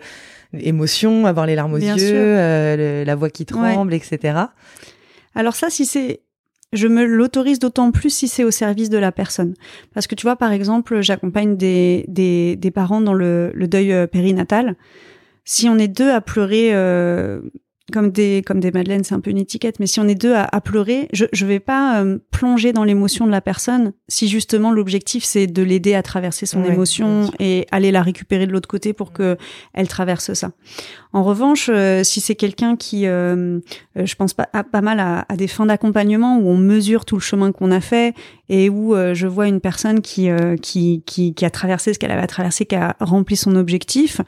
émotion, 0.53 1.25
avoir 1.25 1.45
les 1.45 1.55
larmes 1.55 1.73
aux 1.73 1.77
Bien 1.79 1.95
yeux, 1.95 2.11
le- 2.13 3.03
la 3.05 3.15
voix 3.15 3.29
qui 3.29 3.45
tremble, 3.45 3.93
etc. 3.93 4.37
Alors 5.35 5.55
ça, 5.55 5.69
si 5.69 5.85
c'est, 5.85 6.21
je 6.73 6.87
me 6.87 7.05
l'autorise 7.05 7.59
d'autant 7.59 7.91
plus 7.91 8.09
si 8.09 8.27
c'est 8.27 8.43
au 8.43 8.51
service 8.51 8.89
de 8.89 8.97
la 8.97 9.11
personne. 9.11 9.53
Parce 9.93 10.07
que 10.07 10.15
tu 10.15 10.23
vois, 10.23 10.35
par 10.35 10.51
exemple, 10.51 11.01
j'accompagne 11.01 11.55
des, 11.55 12.05
des, 12.07 12.55
des 12.55 12.71
parents 12.71 13.01
dans 13.01 13.13
le, 13.13 13.51
le 13.53 13.67
deuil 13.67 13.93
euh, 13.93 14.07
périnatal. 14.07 14.75
Si 15.45 15.69
on 15.69 15.77
est 15.77 15.87
deux 15.87 16.11
à 16.11 16.19
pleurer 16.19 16.73
euh, 16.73 17.39
comme 17.93 18.11
des 18.11 18.43
comme 18.45 18.59
des 18.59 18.71
madeleines, 18.71 19.03
c'est 19.03 19.15
un 19.15 19.19
peu 19.21 19.29
une 19.31 19.37
étiquette, 19.37 19.79
mais 19.79 19.87
si 19.87 19.99
on 19.99 20.07
est 20.07 20.15
deux 20.15 20.33
à, 20.33 20.43
à 20.51 20.59
pleurer, 20.61 21.07
je 21.13 21.25
je 21.31 21.45
vais 21.45 21.59
pas 21.59 22.01
euh, 22.03 22.17
plonger 22.31 22.73
dans 22.73 22.83
l'émotion 22.83 23.25
de 23.25 23.31
la 23.31 23.39
personne. 23.41 23.93
Si 24.09 24.27
justement 24.27 24.71
l'objectif 24.71 25.23
c'est 25.23 25.47
de 25.47 25.63
l'aider 25.63 25.93
à 25.95 26.03
traverser 26.03 26.45
son 26.45 26.61
Ouais, 26.63 26.73
émotion 26.73 27.31
et 27.39 27.65
aller 27.71 27.91
la 27.91 28.01
récupérer 28.01 28.45
de 28.45 28.51
l'autre 28.51 28.67
côté 28.67 28.91
pour 28.93 29.13
que 29.13 29.37
elle 29.73 29.87
traverse 29.87 30.33
ça. 30.33 30.51
En 31.13 31.23
revanche, 31.23 31.69
euh, 31.71 32.03
si 32.03 32.19
c'est 32.19 32.35
quelqu'un 32.35 32.75
qui, 32.75 33.07
euh, 33.07 33.59
euh, 33.97 34.05
je 34.05 34.15
pense 34.15 34.33
pas, 34.33 34.49
à- 34.53 34.63
pas 34.65 34.81
mal 34.81 34.99
à, 34.99 35.25
à 35.29 35.37
des 35.37 35.47
fins 35.47 35.65
d'accompagnement 35.65 36.37
où 36.37 36.47
on 36.49 36.57
mesure 36.57 37.05
tout 37.05 37.15
le 37.15 37.21
chemin 37.21 37.51
qu'on 37.53 37.71
a 37.71 37.79
fait 37.81 38.13
et 38.49 38.69
où 38.69 38.95
euh, 38.95 39.13
je 39.13 39.25
vois 39.27 39.47
une 39.47 39.61
personne 39.61 40.01
qui, 40.01 40.29
euh, 40.29 40.57
qui, 40.57 41.03
qui, 41.05 41.33
qui 41.33 41.45
a 41.45 41.49
traversé 41.49 41.93
ce 41.93 41.99
qu'elle 41.99 42.11
avait 42.11 42.21
à 42.21 42.27
traverser, 42.27 42.65
qui 42.65 42.75
a 42.75 42.95
rempli 42.99 43.35
son 43.37 43.55
objectif. 43.55 44.19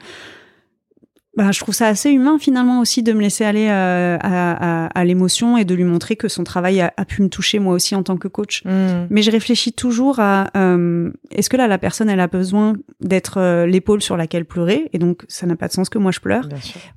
Bah, 1.36 1.52
je 1.52 1.60
trouve 1.60 1.74
ça 1.74 1.86
assez 1.86 2.10
humain 2.10 2.38
finalement 2.40 2.80
aussi 2.80 3.02
de 3.04 3.12
me 3.12 3.20
laisser 3.20 3.44
aller 3.44 3.68
euh, 3.68 4.16
à, 4.20 4.86
à, 4.86 4.86
à 4.86 5.04
l'émotion 5.04 5.56
et 5.56 5.64
de 5.64 5.74
lui 5.74 5.84
montrer 5.84 6.16
que 6.16 6.26
son 6.28 6.42
travail 6.42 6.80
a, 6.80 6.92
a 6.96 7.04
pu 7.04 7.22
me 7.22 7.28
toucher 7.28 7.60
moi 7.60 7.72
aussi 7.74 7.94
en 7.94 8.02
tant 8.02 8.16
que 8.16 8.26
coach. 8.26 8.64
Mm. 8.64 9.06
Mais 9.10 9.22
je 9.22 9.30
réfléchis 9.30 9.72
toujours 9.72 10.18
à 10.18 10.50
euh, 10.56 11.10
est-ce 11.30 11.48
que 11.48 11.56
là 11.56 11.68
la 11.68 11.78
personne 11.78 12.08
elle 12.10 12.18
a 12.20 12.26
besoin 12.26 12.74
d'être 13.00 13.38
euh, 13.38 13.66
l'épaule 13.66 14.02
sur 14.02 14.16
laquelle 14.16 14.44
pleurer 14.44 14.88
et 14.92 14.98
donc 14.98 15.22
ça 15.28 15.46
n'a 15.46 15.54
pas 15.54 15.68
de 15.68 15.72
sens 15.72 15.88
que 15.88 15.98
moi 15.98 16.10
je 16.10 16.20
pleure? 16.20 16.48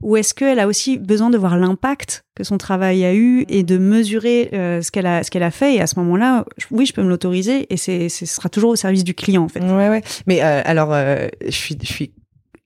Ou 0.02 0.17
est-ce 0.17 0.34
qu'elle 0.34 0.60
a 0.60 0.67
aussi 0.67 0.98
besoin 0.98 1.30
de 1.30 1.38
voir 1.38 1.58
l'impact 1.58 2.26
que 2.36 2.43
son 2.43 2.58
travail 2.58 3.06
a 3.06 3.13
eu 3.13 3.46
et 3.50 3.62
de 3.62 3.78
mesurer 3.78 4.50
euh, 4.54 4.82
ce 4.82 4.89
qu'elle 4.89 5.06
a 5.06 5.24
ce 5.24 5.30
qu'elle 5.30 5.43
a 5.43 5.52
fait? 5.52 5.76
Et 5.76 5.82
à 5.82 5.86
ce 5.88 6.00
moment-là 6.00 6.46
oui 6.72 6.86
je 6.86 6.93
peux 6.93 7.04
me 7.04 7.10
l'autoriser 7.10 7.67
et 7.72 7.78
c'est 7.78 8.10
ce 8.10 8.26
sera 8.26 8.50
toujours 8.50 8.72
au 8.72 8.76
service 8.76 9.04
du 9.04 9.13
client 9.13 9.43
en 9.43 9.48
fait 9.50 9.62
Ouais, 9.62 9.89
ouais. 9.89 10.02
Mais 10.28 10.43
euh, 10.43 10.62
alors, 10.65 10.93
euh, 10.93 11.28
je 11.46 11.52
suis, 11.52 11.78
je 11.82 11.88
suis 11.88 12.12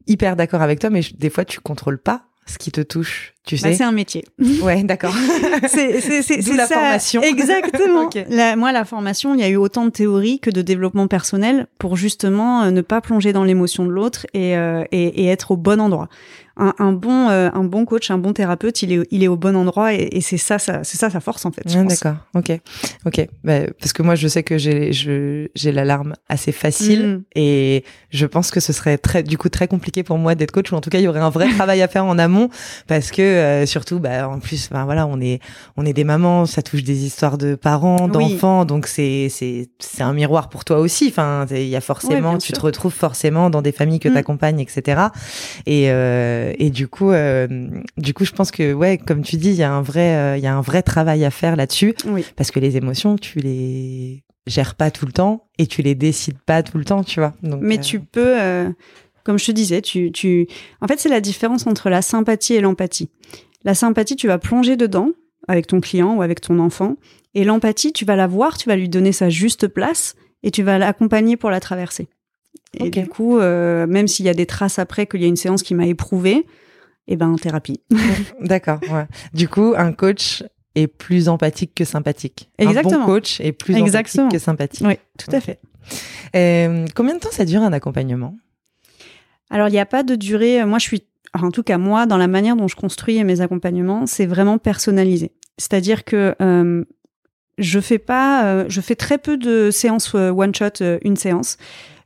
hyper 0.08 0.36
d'accord 0.36 0.62
avec 0.62 0.80
toi, 0.80 0.90
mais 0.90 1.02
des 1.18 1.30
fois, 1.30 1.46
tu 1.46 1.60
contrôles 1.60 2.00
pas 2.00 2.26
ce 2.46 2.58
qui 2.58 2.72
te 2.72 2.82
touche. 2.82 3.34
Tu 3.48 3.56
Bah, 3.56 3.70
sais. 3.70 3.74
c'est 3.76 3.84
un 3.84 3.92
métier 3.92 4.24
ouais, 4.62 4.84
d'accord. 4.84 5.14
c'est 5.68 5.94
la 6.56 6.68
ça. 6.68 6.76
formation. 6.76 7.22
exactement. 7.24 8.10
La- 8.30 8.56
moi 8.56 8.72
la 8.72 8.86
formation 8.86 9.34
il 9.34 9.40
y 9.40 9.44
a 9.44 9.50
eu 9.50 9.56
autant 9.56 9.86
de 9.86 9.90
théorie 9.90 10.40
que 10.40 10.50
de 10.50 10.62
développement 10.62 11.08
personnel 11.08 11.68
pour 11.80 11.96
justement 11.96 12.64
euh, 12.64 12.72
ne 12.72 12.82
pas 12.82 13.02
plonger 13.02 13.34
dans 13.34 13.44
l'émotion 13.44 13.86
de 13.86 13.92
l'autre 13.92 14.26
et, 14.34 14.56
euh, 14.58 14.84
et 14.92 15.24
et 15.24 15.28
être 15.28 15.52
au 15.52 15.58
bon 15.58 15.80
endroit 15.82 16.10
un, 16.60 16.74
un 16.80 16.92
bon 16.92 17.30
euh, 17.30 17.50
un 17.54 17.64
bon 17.64 17.86
coach 17.86 18.10
un 18.12 18.18
bon 18.18 18.34
thérapeute 18.34 18.82
il 18.82 18.92
est 18.92 19.08
il 19.12 19.24
est 19.24 19.28
au 19.28 19.38
bon 19.38 19.56
endroit 19.56 19.94
et, 19.94 20.10
et 20.12 20.22
c'est 20.22 20.38
ça, 20.38 20.58
ça 20.60 20.84
c'est 20.84 20.98
ça 20.98 21.10
sa 21.10 21.20
force 21.20 21.46
en 21.46 21.52
fait 21.52 21.62
Ah, 21.68 21.84
d'accord. 21.84 22.16
Ok. 22.34 22.52
Ok. 23.06 23.28
Bah, 23.44 23.60
parce 23.80 23.94
que 23.94 24.02
moi, 24.04 24.16
je 24.16 24.28
sais 24.28 24.42
que 24.44 24.58
j'ai, 24.58 24.92
j'ai 24.92 25.72
l'alarme 25.72 26.14
assez 26.30 26.52
facile 26.52 26.98
Mm. 27.08 27.22
et 27.36 27.84
je 28.10 28.26
pense 28.26 28.50
que 28.52 28.60
ce 28.60 28.74
serait 28.74 28.98
très, 28.98 29.22
du 29.24 29.38
coup, 29.38 29.50
très 29.50 29.68
compliqué 29.68 30.02
pour 30.04 30.18
moi 30.18 30.34
d'être 30.36 30.52
coach 30.52 30.72
ou 30.72 30.76
en 30.76 30.82
tout 30.82 30.90
cas, 30.90 30.98
il 31.00 31.04
y 31.04 31.08
aurait 31.08 31.20
un 31.20 31.30
vrai 31.30 31.48
travail 31.50 31.82
à 31.84 31.88
faire 31.88 32.06
en 32.06 32.18
amont 32.18 32.50
parce 32.88 33.12
que 33.12 33.22
euh, 33.38 33.66
surtout, 33.66 34.00
bah, 34.00 34.28
en 34.30 34.40
plus, 34.40 34.70
ben 34.70 34.86
voilà, 34.86 35.08
on 35.08 35.20
est, 35.22 35.40
on 35.78 35.86
est 35.86 35.94
des 35.94 36.04
mamans, 36.04 36.46
ça 36.46 36.62
touche 36.62 36.84
des 36.84 37.06
histoires 37.06 37.38
de 37.38 37.56
parents, 37.56 38.06
Oui. 38.06 38.12
d'enfants, 38.34 38.66
donc 38.66 38.88
c'est, 38.88 39.30
c'est, 39.30 39.70
c'est 39.80 40.04
un 40.04 40.14
miroir 40.14 40.50
pour 40.50 40.66
toi 40.66 40.80
aussi. 40.80 41.08
Enfin, 41.10 41.46
il 41.52 41.68
y 41.68 41.76
a 41.76 41.82
forcément, 41.82 42.38
tu 42.38 42.48
sûr. 42.48 42.58
te 42.58 42.62
retrouves 42.62 42.94
forcément 42.94 43.50
dans 43.50 43.62
des 43.62 43.72
familles 43.72 44.00
que 44.00 44.10
Mm. 44.10 44.14
t'accompagnes, 44.14 44.60
etc. 44.60 45.02
Et, 45.66 45.86
euh, 45.92 46.54
et 46.60 46.70
du 46.70 46.88
coup, 46.88 47.12
euh, 47.12 47.48
du 47.98 48.14
coup, 48.14 48.26
je 48.26 48.32
pense 48.32 48.52
que 48.52 48.74
ouais, 48.74 48.98
comme 48.98 49.22
tu 49.22 49.38
dis, 49.38 49.50
il 49.50 49.56
y 49.56 49.64
a 49.64 49.72
un 49.72 49.82
vrai, 49.82 50.16
euh, 50.16 50.38
il 50.38 50.44
y 50.44 50.48
a 50.48 50.56
un 50.56 50.62
vrai 50.62 50.82
travail 50.84 51.24
à 51.26 51.32
faire 51.32 51.56
là-dessus 51.56 51.96
oui 52.06 52.26
parce 52.36 52.52
que 52.52 52.60
les 52.60 52.78
émotions, 52.78 53.16
tu 53.18 53.40
les 53.40 54.24
gères 54.46 54.76
pas 54.76 54.92
tout 54.92 55.06
le 55.06 55.12
temps 55.12 55.44
et 55.58 55.68
tu 55.68 55.82
les 55.82 55.94
décides 55.96 56.38
pas 56.46 56.64
tout 56.64 56.78
le 56.78 56.86
temps, 56.86 57.04
tu 57.04 57.20
vois. 57.20 57.34
Donc, 57.44 57.60
Mais 57.62 57.78
euh, 57.78 57.82
tu 57.82 58.00
peux, 58.00 58.40
euh, 58.40 58.70
comme 59.28 59.38
je 59.38 59.46
te 59.46 59.52
disais, 59.52 59.82
tu, 59.82 60.10
tu, 60.14 60.48
en 60.80 60.88
fait, 60.88 61.02
c'est 61.02 61.10
la 61.10 61.20
différence 61.20 61.68
entre 61.68 61.90
la 61.90 62.02
sympathie 62.02 62.54
et 62.54 62.62
l'empathie. 62.62 63.10
La 63.66 63.74
sympathie, 63.74 64.16
tu 64.16 64.26
vas 64.26 64.38
plonger 64.38 64.78
dedans 64.78 65.12
avec 65.50 65.68
ton 65.68 65.82
client 65.82 66.16
ou 66.16 66.22
avec 66.22 66.40
ton 66.40 66.60
enfant, 66.60 66.96
et 67.36 67.44
l'empathie, 67.44 67.92
tu 67.92 68.06
vas 68.06 68.16
la 68.16 68.26
voir, 68.26 68.58
tu 68.58 68.70
vas 68.70 68.78
lui 68.78 68.88
donner 68.88 69.12
sa 69.12 69.30
juste 69.30 69.68
place 69.68 70.16
et 70.44 70.52
tu 70.52 70.64
vas 70.64 70.78
l'accompagner 70.78 71.36
pour 71.36 71.50
la 71.50 71.60
traverser. 71.60 72.08
Et 72.80 72.90
du 72.90 73.06
coup, 73.08 73.38
euh, 73.38 73.86
même 73.86 74.08
s'il 74.08 74.26
y 74.26 74.30
a 74.30 74.34
des 74.34 74.46
traces 74.46 74.80
après 74.80 75.08
qu'il 75.08 75.22
y 75.22 75.26
a 75.26 75.28
une 75.28 75.36
séance 75.36 75.62
qui 75.62 75.76
m'a 75.76 75.88
éprouvé, 75.88 76.46
eh 77.10 77.18
ben 77.18 77.36
thérapie. 77.36 77.82
D'accord. 78.40 78.80
Ouais. 78.90 79.08
Du 79.34 79.50
coup, 79.50 79.74
un 79.76 79.92
coach 79.92 80.42
est 80.76 80.88
plus 80.88 81.28
empathique 81.28 81.76
que 81.76 81.84
sympathique. 81.84 82.50
Un 82.60 82.70
Exactement. 82.70 83.00
bon 83.00 83.06
coach 83.08 83.42
est 83.42 83.52
plus 83.52 83.76
Exactement. 83.76 84.28
empathique 84.28 84.40
que 84.40 84.44
sympathique. 84.44 84.88
oui, 84.88 84.96
tout 85.18 85.36
à 85.36 85.42
fait. 85.42 85.60
Euh, 86.34 86.86
combien 86.96 87.16
de 87.16 87.20
temps 87.20 87.32
ça 87.32 87.44
dure 87.44 87.62
un 87.62 87.74
accompagnement? 87.74 88.38
Alors, 89.50 89.68
il 89.70 89.72
n'y 89.72 89.80
a 89.80 89.86
pas 89.86 90.04
de 90.04 90.16
durée. 90.16 90.64
Moi, 90.66 90.80
je 90.80 90.86
suis, 90.86 91.04
en 91.34 91.52
tout 91.52 91.64
cas, 91.64 91.78
moi, 91.78 92.06
dans 92.06 92.18
la 92.18 92.28
manière 92.28 92.56
dont 92.56 92.68
je 92.68 92.76
construis 92.76 93.24
mes 93.24 93.42
accompagnements, 93.42 94.06
c'est 94.06 94.26
vraiment 94.26 94.58
personnalisé. 94.58 95.32
C'est-à-dire 95.58 96.04
que 96.04 96.36
euh, 96.42 96.84
je 97.58 97.80
fais 97.80 97.98
pas, 97.98 98.46
euh, 98.46 98.66
je 98.68 98.82
fais 98.82 98.96
très 98.96 99.18
peu 99.18 99.38
de 99.38 99.72
séances 99.72 100.14
euh, 100.16 100.32
one 100.32 100.54
shot, 100.54 100.82
euh, 100.82 101.00
une 101.04 101.16
séance. 101.16 101.58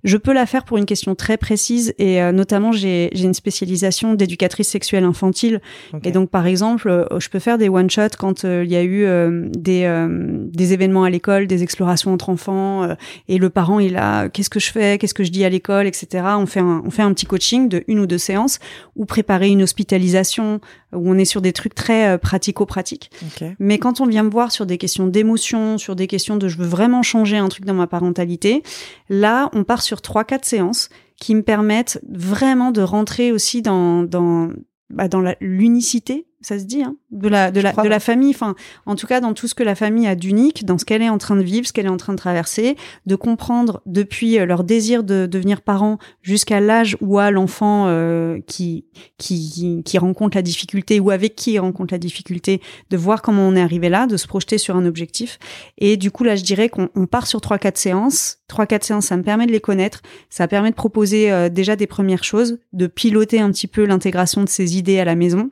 Je 0.03 0.17
peux 0.17 0.33
la 0.33 0.45
faire 0.45 0.63
pour 0.63 0.77
une 0.77 0.85
question 0.85 1.15
très 1.15 1.37
précise 1.37 1.93
et 1.97 2.21
euh, 2.21 2.31
notamment 2.31 2.71
j'ai 2.71 3.09
j'ai 3.13 3.25
une 3.25 3.33
spécialisation 3.33 4.13
d'éducatrice 4.13 4.69
sexuelle 4.69 5.03
infantile. 5.03 5.61
Et 6.03 6.11
donc, 6.11 6.29
par 6.29 6.47
exemple, 6.47 6.89
euh, 6.89 7.05
je 7.19 7.29
peux 7.29 7.39
faire 7.39 7.57
des 7.57 7.69
one-shots 7.69 8.17
quand 8.17 8.45
euh, 8.45 8.63
il 8.65 8.71
y 8.71 8.75
a 8.75 8.83
eu 8.83 9.03
euh, 9.03 9.47
des, 9.51 9.83
euh, 9.85 10.07
des 10.47 10.73
événements 10.73 11.03
à 11.03 11.09
l'école, 11.09 11.47
des 11.47 11.63
explorations 11.63 12.13
entre 12.13 12.29
enfants, 12.29 12.83
euh, 12.83 12.95
et 13.27 13.37
le 13.37 13.49
parent, 13.49 13.79
il 13.79 13.97
a 13.97 14.29
qu'est-ce 14.29 14.49
que 14.49 14.59
je 14.59 14.71
fais, 14.71 14.97
qu'est-ce 14.97 15.13
que 15.13 15.23
je 15.23 15.31
dis 15.31 15.45
à 15.45 15.49
l'école, 15.49 15.87
etc. 15.87 16.23
On 16.37 16.45
fait, 16.45 16.59
un, 16.59 16.81
on 16.85 16.89
fait 16.89 17.01
un 17.03 17.13
petit 17.13 17.25
coaching 17.25 17.69
de 17.69 17.83
une 17.87 17.99
ou 17.99 18.07
deux 18.07 18.17
séances, 18.17 18.59
ou 18.95 19.05
préparer 19.05 19.49
une 19.49 19.63
hospitalisation, 19.63 20.61
où 20.93 21.09
on 21.09 21.17
est 21.17 21.25
sur 21.25 21.41
des 21.41 21.53
trucs 21.53 21.75
très 21.75 22.09
euh, 22.09 22.17
pratico-pratiques. 22.17 23.11
Ok. 23.23 23.47
Mais 23.59 23.77
quand 23.77 24.01
on 24.01 24.05
vient 24.05 24.23
me 24.23 24.29
voir 24.29 24.51
sur 24.51 24.65
des 24.65 24.77
questions 24.77 25.07
d'émotion, 25.07 25.77
sur 25.77 25.95
des 25.95 26.07
questions 26.07 26.37
de 26.37 26.47
je 26.47 26.57
veux 26.57 26.65
vraiment 26.65 27.03
changer 27.03 27.37
un 27.37 27.47
truc 27.49 27.65
dans 27.65 27.73
ma 27.73 27.87
parentalité, 27.87 28.63
là, 29.09 29.49
on 29.53 29.63
part 29.63 29.81
sur 29.81 30.01
trois, 30.01 30.23
quatre 30.23 30.45
séances 30.45 30.89
qui 31.17 31.35
me 31.35 31.43
permettent 31.43 32.01
vraiment 32.09 32.71
de 32.71 32.81
rentrer 32.81 33.31
aussi 33.31 33.61
dans, 33.61 34.03
dans, 34.03 34.49
bah, 34.89 35.07
dans 35.07 35.23
l'unicité, 35.39 36.25
ça 36.41 36.59
se 36.59 36.65
dit, 36.65 36.83
hein, 36.83 36.95
de 37.11 37.27
la, 37.27 37.51
de 37.51 37.61
la, 37.61 37.73
de 37.73 37.87
la 37.87 37.99
famille. 37.99 38.31
Enfin, 38.31 38.55
en 38.85 38.95
tout 38.95 39.07
cas, 39.07 39.21
dans 39.21 39.33
tout 39.33 39.47
ce 39.47 39.55
que 39.55 39.63
la 39.63 39.75
famille 39.75 40.07
a 40.07 40.15
d'unique, 40.15 40.65
dans 40.65 40.77
ce 40.77 40.85
qu'elle 40.85 41.01
est 41.01 41.09
en 41.09 41.17
train 41.17 41.35
de 41.35 41.43
vivre, 41.43 41.67
ce 41.67 41.73
qu'elle 41.73 41.85
est 41.85 41.89
en 41.89 41.97
train 41.97 42.13
de 42.13 42.17
traverser, 42.17 42.75
de 43.05 43.15
comprendre 43.15 43.81
depuis 43.85 44.39
euh, 44.39 44.45
leur 44.45 44.63
désir 44.63 45.03
de 45.03 45.25
devenir 45.25 45.61
parent 45.61 45.97
jusqu'à 46.21 46.59
l'âge 46.59 46.97
où 47.01 47.19
a 47.19 47.31
l'enfant 47.31 47.85
euh, 47.87 48.39
qui, 48.47 48.85
qui, 49.17 49.81
qui 49.85 49.97
rencontre 49.97 50.37
la 50.37 50.41
difficulté 50.41 50.99
ou 50.99 51.11
avec 51.11 51.35
qui 51.35 51.53
il 51.53 51.59
rencontre 51.59 51.93
la 51.93 51.99
difficulté, 51.99 52.61
de 52.89 52.97
voir 52.97 53.21
comment 53.21 53.47
on 53.47 53.55
est 53.55 53.61
arrivé 53.61 53.89
là, 53.89 54.07
de 54.07 54.17
se 54.17 54.27
projeter 54.27 54.57
sur 54.57 54.75
un 54.75 54.85
objectif. 54.85 55.39
Et 55.77 55.97
du 55.97 56.11
coup, 56.11 56.23
là, 56.23 56.35
je 56.35 56.43
dirais 56.43 56.69
qu'on 56.69 56.89
on 56.95 57.05
part 57.05 57.27
sur 57.27 57.41
trois, 57.41 57.57
quatre 57.57 57.77
séances. 57.77 58.39
Trois, 58.47 58.65
quatre 58.65 58.83
séances, 58.83 59.05
ça 59.05 59.17
me 59.17 59.23
permet 59.23 59.45
de 59.45 59.51
les 59.51 59.61
connaître. 59.61 60.01
Ça 60.29 60.47
permet 60.47 60.71
de 60.71 60.75
proposer 60.75 61.31
euh, 61.31 61.49
déjà 61.49 61.75
des 61.75 61.87
premières 61.87 62.23
choses, 62.23 62.59
de 62.73 62.87
piloter 62.87 63.39
un 63.39 63.51
petit 63.51 63.67
peu 63.67 63.85
l'intégration 63.85 64.43
de 64.43 64.49
ces 64.49 64.77
idées 64.77 64.99
à 64.99 65.05
la 65.05 65.15
maison. 65.15 65.51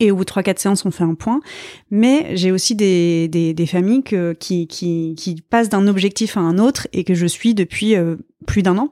Et 0.00 0.10
au 0.10 0.16
bout 0.16 0.24
de 0.24 0.30
3-4 0.30 0.58
séances, 0.58 0.84
on 0.84 0.90
fait 0.90 1.04
un 1.04 1.14
point. 1.14 1.40
Mais 1.90 2.36
j'ai 2.36 2.52
aussi 2.52 2.74
des, 2.74 3.28
des, 3.28 3.54
des 3.54 3.66
familles 3.66 4.02
que, 4.02 4.34
qui, 4.34 4.66
qui, 4.66 5.14
qui 5.16 5.40
passent 5.40 5.68
d'un 5.70 5.86
objectif 5.86 6.36
à 6.36 6.40
un 6.40 6.58
autre 6.58 6.86
et 6.92 7.02
que 7.04 7.14
je 7.14 7.26
suis 7.26 7.54
depuis 7.54 7.94
euh, 7.96 8.16
plus 8.46 8.62
d'un 8.62 8.76
an. 8.78 8.90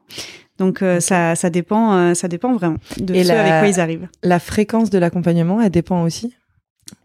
Donc 0.59 0.83
euh, 0.83 1.01
ça, 1.01 1.35
ça 1.35 1.51
dépend, 1.51 1.95
euh, 1.95 2.15
ça 2.15 2.29
dépend 2.29 2.55
vraiment 2.55 2.77
de 2.99 3.13
Et 3.15 3.25
ce 3.25 3.29
la- 3.29 3.41
avec 3.41 3.53
quoi 3.61 3.69
ils 3.69 3.81
arrivent. 3.81 4.09
La 4.23 4.39
fréquence 4.39 4.89
de 4.89 4.99
l'accompagnement, 4.99 5.61
elle 5.61 5.71
dépend 5.71 6.05
aussi? 6.05 6.35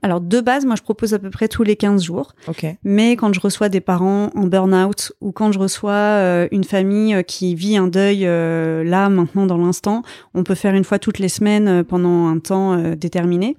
Alors 0.01 0.21
de 0.21 0.39
base, 0.39 0.65
moi 0.65 0.75
je 0.75 0.81
propose 0.81 1.13
à 1.13 1.19
peu 1.19 1.29
près 1.29 1.47
tous 1.47 1.63
les 1.63 1.75
15 1.75 2.03
jours. 2.03 2.33
Ok. 2.47 2.65
Mais 2.83 3.13
quand 3.13 3.33
je 3.33 3.39
reçois 3.39 3.69
des 3.69 3.81
parents 3.81 4.29
en 4.35 4.47
burn-out 4.47 5.11
ou 5.19 5.31
quand 5.31 5.51
je 5.51 5.59
reçois 5.59 5.91
euh, 5.91 6.47
une 6.51 6.63
famille 6.63 7.13
euh, 7.15 7.21
qui 7.21 7.55
vit 7.55 7.75
un 7.75 7.87
deuil 7.87 8.25
euh, 8.25 8.83
là, 8.83 9.09
maintenant, 9.09 9.45
dans 9.45 9.57
l'instant, 9.57 10.03
on 10.33 10.43
peut 10.43 10.55
faire 10.55 10.73
une 10.73 10.83
fois 10.83 10.99
toutes 10.99 11.19
les 11.19 11.27
semaines 11.27 11.67
euh, 11.67 11.83
pendant 11.83 12.27
un 12.27 12.39
temps 12.39 12.77
déterminé. 12.95 13.57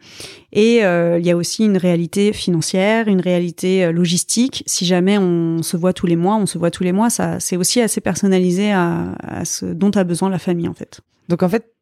Et 0.52 0.78
il 0.78 1.26
y 1.26 1.30
a 1.30 1.36
aussi 1.36 1.64
une 1.64 1.76
réalité 1.76 2.32
financière, 2.32 3.06
une 3.08 3.20
réalité 3.20 3.92
logistique. 3.92 4.64
Si 4.66 4.84
jamais 4.84 5.18
on 5.18 5.62
se 5.62 5.76
voit 5.76 5.92
tous 5.92 6.06
les 6.06 6.16
mois, 6.16 6.36
on 6.36 6.46
se 6.46 6.58
voit 6.58 6.70
tous 6.70 6.82
les 6.82 6.92
mois. 6.92 7.10
Ça, 7.10 7.38
c'est 7.40 7.56
aussi 7.56 7.80
assez 7.80 8.00
personnalisé 8.00 8.72
à, 8.72 9.12
à 9.22 9.44
ce 9.44 9.66
dont 9.66 9.90
a 9.90 10.04
besoin 10.04 10.28
la 10.28 10.38
famille, 10.38 10.68
en 10.68 10.74
fait. 10.74 11.00
Donc 11.28 11.42
en 11.44 11.48
fait, 11.48 11.72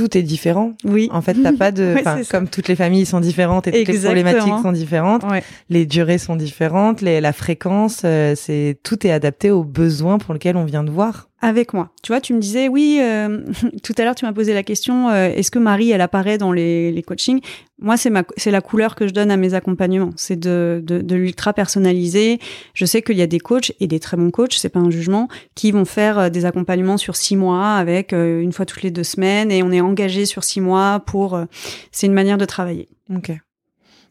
tout 0.00 0.16
est 0.16 0.22
différent. 0.22 0.72
Oui. 0.84 1.10
En 1.12 1.20
fait, 1.20 1.34
t'as 1.42 1.52
pas 1.52 1.72
de, 1.72 1.94
comme 2.30 2.48
toutes 2.48 2.68
les 2.68 2.76
familles 2.76 3.04
sont 3.04 3.20
différentes 3.20 3.66
et 3.68 3.84
toutes 3.84 3.94
les 3.94 4.00
problématiques 4.00 4.54
sont 4.62 4.72
différentes, 4.72 5.24
Ouais. 5.24 5.42
les 5.68 5.84
durées 5.84 6.16
sont 6.16 6.36
différentes, 6.36 7.02
les, 7.02 7.20
la 7.20 7.32
fréquence, 7.34 8.02
euh, 8.04 8.34
c'est 8.34 8.78
tout 8.82 9.06
est 9.06 9.10
adapté 9.10 9.50
aux 9.50 9.62
besoins 9.64 10.16
pour 10.18 10.32
lesquels 10.32 10.56
on 10.56 10.64
vient 10.64 10.84
de 10.84 10.90
voir. 10.90 11.28
Avec 11.40 11.72
moi. 11.72 11.90
Tu 12.02 12.12
vois, 12.12 12.20
tu 12.20 12.34
me 12.34 12.40
disais, 12.40 12.68
oui, 12.68 12.98
euh, 13.00 13.40
tout 13.82 13.94
à 13.98 14.04
l'heure, 14.04 14.14
tu 14.14 14.24
m'as 14.24 14.32
posé 14.32 14.52
la 14.54 14.62
question, 14.62 15.08
euh, 15.08 15.28
est-ce 15.28 15.50
que 15.50 15.58
Marie, 15.58 15.90
elle 15.90 16.00
apparaît 16.00 16.38
dans 16.38 16.52
les, 16.52 16.92
les 16.92 17.02
coachings? 17.02 17.40
Moi, 17.78 17.96
c'est 17.96 18.10
ma, 18.10 18.24
c'est 18.36 18.50
la 18.50 18.60
couleur 18.60 18.94
que 18.94 19.08
je 19.08 19.12
donne 19.14 19.30
à 19.30 19.38
mes 19.38 19.54
accompagnements. 19.54 20.10
C'est 20.16 20.38
de, 20.38 20.82
de, 20.84 21.00
de 21.00 21.14
l'ultra 21.16 21.54
personnalisé. 21.54 22.38
Je 22.74 22.84
sais 22.84 23.00
qu'il 23.00 23.16
y 23.16 23.22
a 23.22 23.26
des 23.26 23.38
coachs 23.40 23.72
et 23.80 23.86
des 23.86 24.00
très 24.00 24.18
bons 24.18 24.30
coachs, 24.30 24.52
c'est 24.52 24.68
pas 24.68 24.80
un 24.80 24.90
jugement, 24.90 25.28
qui 25.54 25.72
vont 25.72 25.86
faire 25.86 26.18
euh, 26.18 26.28
des 26.28 26.44
accompagnements 26.44 26.98
sur 26.98 27.16
six 27.16 27.36
mois 27.36 27.74
avec 27.76 28.12
euh, 28.12 28.40
une 28.40 28.52
fois 28.52 28.66
toutes 28.66 28.82
les 28.82 28.90
deux 28.90 29.04
semaines 29.04 29.50
et 29.50 29.62
on 29.62 29.72
est 29.72 29.80
engagé 29.80 30.26
sur 30.26 30.44
six 30.44 30.60
mois 30.60 31.00
pour. 31.06 31.34
euh, 31.34 31.44
c'est 31.90 32.06
une 32.06 32.12
manière 32.12 32.38
de 32.38 32.44
travailler. 32.44 32.88
Ok. 33.14 33.32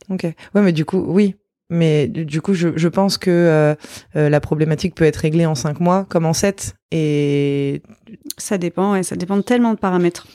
Ok. 0.09 0.23
Ouais, 0.23 0.61
mais 0.61 0.71
du 0.71 0.85
coup, 0.85 1.03
oui. 1.07 1.35
Mais 1.69 2.08
du 2.08 2.41
coup, 2.41 2.53
je, 2.53 2.69
je 2.75 2.88
pense 2.88 3.17
que 3.17 3.29
euh, 3.29 3.75
euh, 4.15 4.29
la 4.29 4.39
problématique 4.39 4.95
peut 4.95 5.05
être 5.05 5.17
réglée 5.17 5.45
en 5.45 5.55
cinq 5.55 5.79
mois 5.79 6.05
comme 6.10 6.25
en 6.25 6.34
sept. 6.34 6.73
Et, 6.91 7.82
Ça 8.38 8.58
dépend, 8.58 8.95
et 8.95 9.03
ça 9.03 9.15
dépend 9.15 9.38
de 9.38 9.41
tellement 9.43 9.73
de 9.73 9.77
paramètres. 9.79 10.27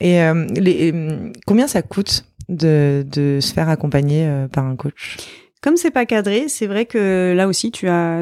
et 0.00 0.22
euh, 0.22 0.46
les, 0.54 0.92
euh, 0.92 1.32
combien 1.46 1.66
ça 1.66 1.82
coûte 1.82 2.24
de, 2.48 3.04
de 3.10 3.38
se 3.40 3.52
faire 3.52 3.68
accompagner 3.68 4.26
euh, 4.26 4.46
par 4.46 4.64
un 4.64 4.76
coach? 4.76 5.16
Comme 5.60 5.76
c'est 5.76 5.90
pas 5.90 6.06
cadré, 6.06 6.44
c'est 6.48 6.66
vrai 6.68 6.86
que 6.86 7.34
là 7.36 7.48
aussi, 7.48 7.72
tu 7.72 7.88
as 7.88 8.20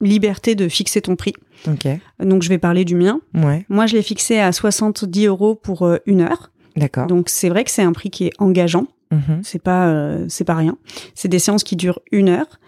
liberté 0.00 0.56
de 0.56 0.68
fixer 0.68 1.00
ton 1.00 1.14
prix. 1.14 1.32
Ok. 1.68 1.86
Donc, 2.18 2.42
je 2.42 2.48
vais 2.48 2.58
parler 2.58 2.84
du 2.84 2.96
mien. 2.96 3.20
Ouais. 3.34 3.64
Moi, 3.68 3.86
je 3.86 3.94
l'ai 3.94 4.02
fixé 4.02 4.40
à 4.40 4.50
70 4.50 5.26
euros 5.26 5.54
pour 5.54 5.86
euh, 5.86 5.98
une 6.06 6.22
heure. 6.22 6.50
D'accord. 6.76 7.06
Donc, 7.06 7.28
c'est 7.28 7.48
vrai 7.48 7.62
que 7.62 7.70
c'est 7.70 7.82
un 7.82 7.92
prix 7.92 8.10
qui 8.10 8.26
est 8.26 8.32
engageant. 8.40 8.88
Mhm. 9.12 9.40
C'est 9.44 9.62
pas, 9.62 9.86
euh, 9.88 10.24
c'est 10.28 10.44
pas 10.44 10.54
rien. 10.54 10.76
C'est 11.14 11.28
des 11.28 11.38
séances 11.38 11.64
qui 11.64 11.76
durent 11.76 12.00
une 12.10 12.28
heure. 12.28 12.58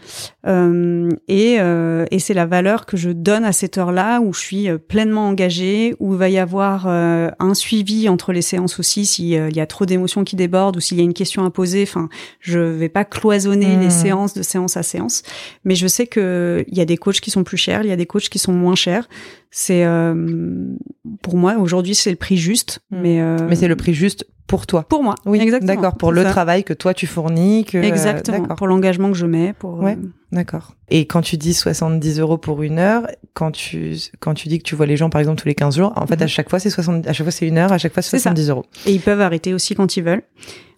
Euh, 0.46 1.08
et 1.26 1.56
euh, 1.58 2.04
et 2.10 2.18
c'est 2.18 2.34
la 2.34 2.44
valeur 2.44 2.84
que 2.84 2.96
je 2.98 3.10
donne 3.10 3.44
à 3.44 3.52
cette 3.52 3.78
heure-là 3.78 4.20
où 4.20 4.34
je 4.34 4.40
suis 4.40 4.68
euh, 4.68 4.76
pleinement 4.78 5.28
engagée, 5.28 5.94
où 6.00 6.12
il 6.12 6.18
va 6.18 6.28
y 6.28 6.38
avoir 6.38 6.84
euh, 6.86 7.30
un 7.38 7.54
suivi 7.54 8.08
entre 8.10 8.32
les 8.32 8.42
séances 8.42 8.78
aussi 8.78 9.06
s'il 9.06 9.26
y 9.28 9.60
a 9.60 9.66
trop 9.66 9.86
d'émotions 9.86 10.22
qui 10.22 10.36
débordent 10.36 10.76
ou 10.76 10.80
s'il 10.80 10.98
y 10.98 11.00
a 11.00 11.04
une 11.04 11.14
question 11.14 11.44
à 11.44 11.50
poser. 11.50 11.84
Enfin, 11.84 12.08
je 12.40 12.58
vais 12.58 12.90
pas 12.90 13.04
cloisonner 13.04 13.76
les 13.78 13.90
séances 13.90 14.34
de 14.34 14.42
séance 14.42 14.76
à 14.76 14.82
séance. 14.82 15.22
Mais 15.64 15.74
je 15.74 15.86
sais 15.86 16.06
que 16.06 16.64
il 16.68 16.76
y 16.76 16.80
a 16.80 16.84
des 16.84 16.96
coachs 16.98 17.20
qui 17.20 17.30
sont 17.30 17.42
plus 17.44 17.56
chers, 17.56 17.82
il 17.82 17.88
y 17.88 17.92
a 17.92 17.96
des 17.96 18.06
coachs 18.06 18.28
qui 18.28 18.38
sont 18.38 18.52
moins 18.52 18.74
chers. 18.74 19.08
C'est 19.50 19.84
euh, 19.84 20.74
pour 21.22 21.36
moi 21.36 21.56
aujourd'hui 21.58 21.94
c'est 21.94 22.10
le 22.10 22.16
prix 22.16 22.36
juste, 22.36 22.80
Mhm. 22.90 23.00
mais 23.00 23.20
euh, 23.20 23.36
Mais 23.48 23.56
c'est 23.56 23.68
le 23.68 23.76
prix 23.76 23.94
juste 23.94 24.26
pour 24.46 24.66
toi. 24.66 24.82
pour 24.88 25.02
moi. 25.02 25.14
Oui, 25.24 25.38
exactement. 25.40 25.74
D'accord. 25.74 25.96
Pour 25.96 26.12
le 26.12 26.22
ça. 26.22 26.30
travail 26.30 26.64
que 26.64 26.74
toi 26.74 26.92
tu 26.92 27.06
fournis. 27.06 27.64
Que, 27.64 27.78
Exactement. 27.78 28.48
Pour 28.56 28.66
l'engagement 28.66 29.10
que 29.10 29.16
je 29.16 29.26
mets. 29.26 29.54
Pour 29.58 29.80
Ouais. 29.80 29.96
D'accord. 30.34 30.74
Et 30.90 31.06
quand 31.06 31.22
tu 31.22 31.36
dis 31.38 31.54
70 31.54 32.18
euros 32.20 32.36
pour 32.38 32.62
une 32.62 32.78
heure, 32.78 33.06
quand 33.32 33.52
tu 33.52 33.96
quand 34.20 34.34
tu 34.34 34.48
dis 34.48 34.58
que 34.58 34.64
tu 34.64 34.74
vois 34.74 34.84
les 34.84 34.96
gens 34.96 35.08
par 35.08 35.20
exemple 35.20 35.40
tous 35.40 35.48
les 35.48 35.54
15 35.54 35.76
jours, 35.76 35.92
en 35.96 36.06
fait 36.06 36.16
Mhm. 36.16 36.22
à 36.22 36.26
chaque 36.26 36.50
fois 36.50 36.58
c'est 36.58 36.70
60 36.70 37.06
à 37.06 37.12
chaque 37.12 37.24
fois 37.24 37.30
c'est 37.30 37.46
une 37.46 37.56
heure, 37.56 37.72
à 37.72 37.78
chaque 37.78 37.94
fois 37.94 38.02
c'est 38.02 38.10
C'est 38.10 38.18
ça. 38.18 38.30
70 38.30 38.50
euros. 38.50 38.66
Et 38.84 38.92
ils 38.92 39.00
peuvent 39.00 39.20
arrêter 39.20 39.54
aussi 39.54 39.74
quand 39.74 39.96
ils 39.96 40.02
veulent. 40.02 40.24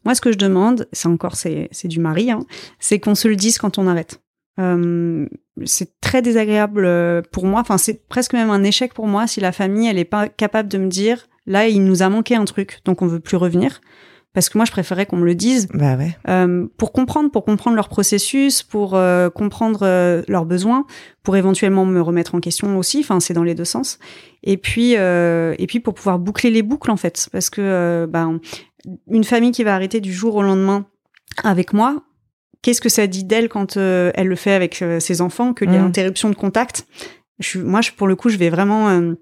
Moi, 0.05 0.14
ce 0.14 0.21
que 0.21 0.31
je 0.31 0.38
demande, 0.38 0.87
c'est 0.92 1.09
encore, 1.09 1.35
c'est, 1.35 1.69
c'est 1.73 1.88
du 1.88 1.99
mari, 1.99 2.31
hein, 2.31 2.45
c'est 2.79 3.01
qu'on 3.01 3.16
se 3.16 3.27
le 3.27 3.35
dise 3.35 3.59
quand 3.59 3.77
on 3.77 3.88
arrête. 3.88 4.21
Euh, 4.61 5.27
c'est 5.64 6.01
très 6.01 6.23
désagréable 6.23 6.85
euh, 6.87 7.23
pour 7.33 7.45
moi. 7.47 7.61
Enfin, 7.61 7.77
c'est 7.77 8.07
presque 8.09 8.33
même 8.35 8.51
un 8.51 8.62
échec 8.62 8.95
pour 8.95 9.09
moi 9.09 9.27
si 9.27 9.40
la 9.40 9.51
famille, 9.51 9.88
elle 9.88 9.99
est 9.99 10.05
pas 10.05 10.29
capable 10.29 10.69
de 10.69 10.79
me 10.79 10.87
dire, 10.88 11.27
là, 11.47 11.66
il 11.66 11.83
nous 11.83 12.03
a 12.05 12.09
manqué 12.09 12.37
un 12.37 12.45
truc, 12.45 12.79
donc 12.85 13.03
on 13.03 13.07
veut 13.09 13.19
plus 13.21 13.37
revenir. 13.37 13.81
Parce 14.37 14.51
que 14.51 14.59
moi, 14.59 14.66
je 14.66 14.70
préférais 14.70 15.07
qu'on 15.07 15.16
me 15.16 15.25
le 15.25 15.35
dise 15.35 15.66
Bah 15.72 15.96
ouais. 15.96 16.14
euh, 16.29 16.66
pour 16.77 16.92
comprendre, 16.92 17.31
pour 17.31 17.42
comprendre 17.46 17.75
leur 17.75 17.88
processus, 17.88 18.62
pour 18.62 18.94
euh, 18.94 19.31
comprendre 19.31 19.81
euh, 19.83 20.22
leurs 20.29 20.44
besoins, 20.44 20.85
pour 21.22 21.37
éventuellement 21.38 21.87
me 21.87 22.03
remettre 22.03 22.35
en 22.35 22.40
question 22.40 22.77
aussi. 22.77 22.99
Enfin, 23.01 23.18
c'est 23.18 23.33
dans 23.33 23.44
les 23.44 23.55
deux 23.55 23.64
sens. 23.64 23.99
Et 24.42 24.59
puis, 24.59 24.94
euh, 24.99 25.55
et 25.59 25.66
puis 25.66 25.81
pour 25.81 25.94
pouvoir 25.94 26.18
boucler 26.18 26.51
les 26.51 26.62
boucles 26.62 26.90
en 26.90 26.99
fait, 26.99 27.29
parce 27.33 27.49
que 27.49 27.62
euh, 27.62 28.07
ben, 28.07 28.38
une 29.11 29.25
famille 29.25 29.53
qui 29.53 29.64
va 29.64 29.75
arrêter 29.75 30.01
du 30.03 30.12
jour 30.12 30.35
au 30.35 30.42
lendemain 30.42 30.85
avec 31.42 31.72
moi, 31.72 32.03
qu'est-ce 32.61 32.83
que 32.83 32.90
ça 32.90 33.07
dit 33.07 33.25
d'elle 33.25 33.49
quand 33.49 33.79
euh, 33.79 34.11
elle 34.14 34.27
le 34.29 34.37
fait 34.37 34.53
avec 34.53 34.85
ses 35.01 35.20
enfants, 35.22 35.55
qu'il 35.55 35.72
y 35.72 35.77
a 35.77 35.81
Mm. 35.83 35.87
interruption 35.87 36.29
de 36.29 36.35
contact? 36.35 36.87
Je, 37.38 37.49
suis- 37.49 37.59
Moi, 37.61 37.81
je, 37.81 37.92
pour 37.92 38.07
le 38.07 38.16
coup, 38.16 38.29
je 38.29 38.37
vais 38.37 38.51
vraiment 38.51 39.14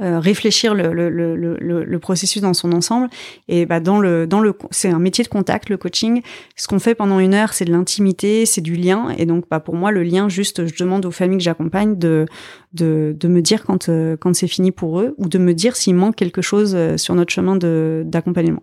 euh, 0.00 0.20
réfléchir 0.20 0.74
le, 0.74 0.92
le, 0.92 1.10
le, 1.10 1.56
le, 1.56 1.98
processus 1.98 2.40
dans 2.40 2.54
son 2.54 2.72
ensemble. 2.72 3.08
Et 3.48 3.66
bah, 3.66 3.78
dans 3.78 4.00
le, 4.00 4.26
dans 4.26 4.40
le, 4.40 4.54
c'est 4.70 4.88
un 4.88 4.98
métier 4.98 5.22
de 5.22 5.28
contact, 5.28 5.68
le 5.68 5.76
coaching. 5.76 6.22
Ce 6.56 6.66
qu'on 6.66 6.78
fait 6.78 6.94
pendant 6.94 7.18
une 7.20 7.34
heure, 7.34 7.52
c'est 7.52 7.66
de 7.66 7.72
l'intimité, 7.72 8.46
c'est 8.46 8.62
du 8.62 8.74
lien. 8.74 9.10
Et 9.18 9.26
donc, 9.26 9.44
bah, 9.50 9.60
pour 9.60 9.74
moi, 9.74 9.90
le 9.90 10.02
lien, 10.02 10.30
juste, 10.30 10.66
je 10.66 10.82
demande 10.82 11.04
aux 11.04 11.10
familles 11.10 11.38
que 11.38 11.44
j'accompagne 11.44 11.98
de, 11.98 12.24
de, 12.72 13.14
de 13.18 13.28
me 13.28 13.42
dire 13.42 13.64
quand, 13.64 13.90
euh, 13.90 14.16
quand 14.16 14.34
c'est 14.34 14.48
fini 14.48 14.72
pour 14.72 14.98
eux 15.00 15.14
ou 15.18 15.28
de 15.28 15.38
me 15.38 15.52
dire 15.52 15.76
s'il 15.76 15.94
manque 15.94 16.16
quelque 16.16 16.42
chose 16.42 16.72
euh, 16.74 16.96
sur 16.96 17.14
notre 17.14 17.32
chemin 17.32 17.56
d'accompagnement. 17.56 18.62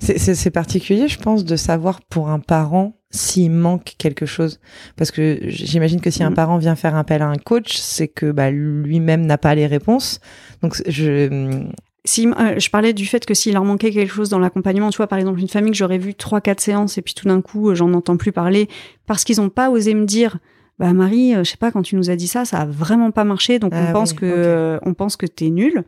C'est 0.00 0.18
c'est 0.18 0.50
particulier, 0.50 1.08
je 1.08 1.18
pense, 1.18 1.44
de 1.44 1.56
savoir 1.56 2.02
pour 2.02 2.28
un 2.28 2.40
parent 2.40 2.99
s'il 3.10 3.50
manque 3.50 3.94
quelque 3.98 4.24
chose. 4.26 4.60
Parce 4.96 5.10
que 5.10 5.38
j'imagine 5.46 6.00
que 6.00 6.10
si 6.10 6.22
un 6.22 6.30
Mm. 6.30 6.34
parent 6.34 6.58
vient 6.58 6.76
faire 6.76 6.94
appel 6.94 7.22
à 7.22 7.26
un 7.28 7.36
coach, 7.36 7.76
c'est 7.76 8.08
que 8.08 8.30
bah, 8.30 8.50
lui-même 8.50 9.26
n'a 9.26 9.38
pas 9.38 9.54
les 9.54 9.66
réponses. 9.66 10.20
Donc 10.62 10.80
je 10.86 11.64
Si 12.04 12.26
euh, 12.26 12.58
je 12.58 12.70
parlais 12.70 12.92
du 12.94 13.04
fait 13.06 13.26
que 13.26 13.34
s'il 13.34 13.52
leur 13.54 13.64
manquait 13.64 13.90
quelque 13.90 14.12
chose 14.12 14.28
dans 14.30 14.38
l'accompagnement, 14.38 14.90
tu 14.90 14.96
vois, 14.96 15.06
par 15.06 15.18
exemple, 15.18 15.38
une 15.40 15.48
famille 15.48 15.72
que 15.72 15.76
j'aurais 15.76 15.98
vu 15.98 16.14
trois, 16.14 16.40
quatre 16.40 16.60
séances 16.60 16.96
et 16.98 17.02
puis 17.02 17.12
tout 17.14 17.26
d'un 17.28 17.42
coup, 17.42 17.70
euh, 17.70 17.74
j'en 17.74 17.92
entends 17.92 18.16
plus 18.16 18.32
parler 18.32 18.68
parce 19.06 19.24
qu'ils 19.24 19.36
n'ont 19.36 19.50
pas 19.50 19.70
osé 19.70 19.92
me 19.94 20.06
dire. 20.06 20.38
Bah 20.78 20.94
Marie, 20.94 21.34
euh, 21.34 21.44
je 21.44 21.50
sais 21.50 21.56
pas 21.58 21.70
quand 21.70 21.82
tu 21.82 21.96
nous 21.96 22.08
as 22.08 22.16
dit 22.16 22.26
ça, 22.28 22.46
ça 22.46 22.60
a 22.60 22.64
vraiment 22.64 23.10
pas 23.10 23.24
marché, 23.24 23.58
donc 23.58 23.72
Ah 23.74 23.86
on 23.88 23.92
pense 23.92 24.12
oui, 24.12 24.16
que 24.16 24.24
ok. 24.26 24.32
euh, 24.34 24.78
on 24.86 24.94
pense 24.94 25.16
que 25.16 25.26
t'es 25.26 25.50
nul. 25.50 25.84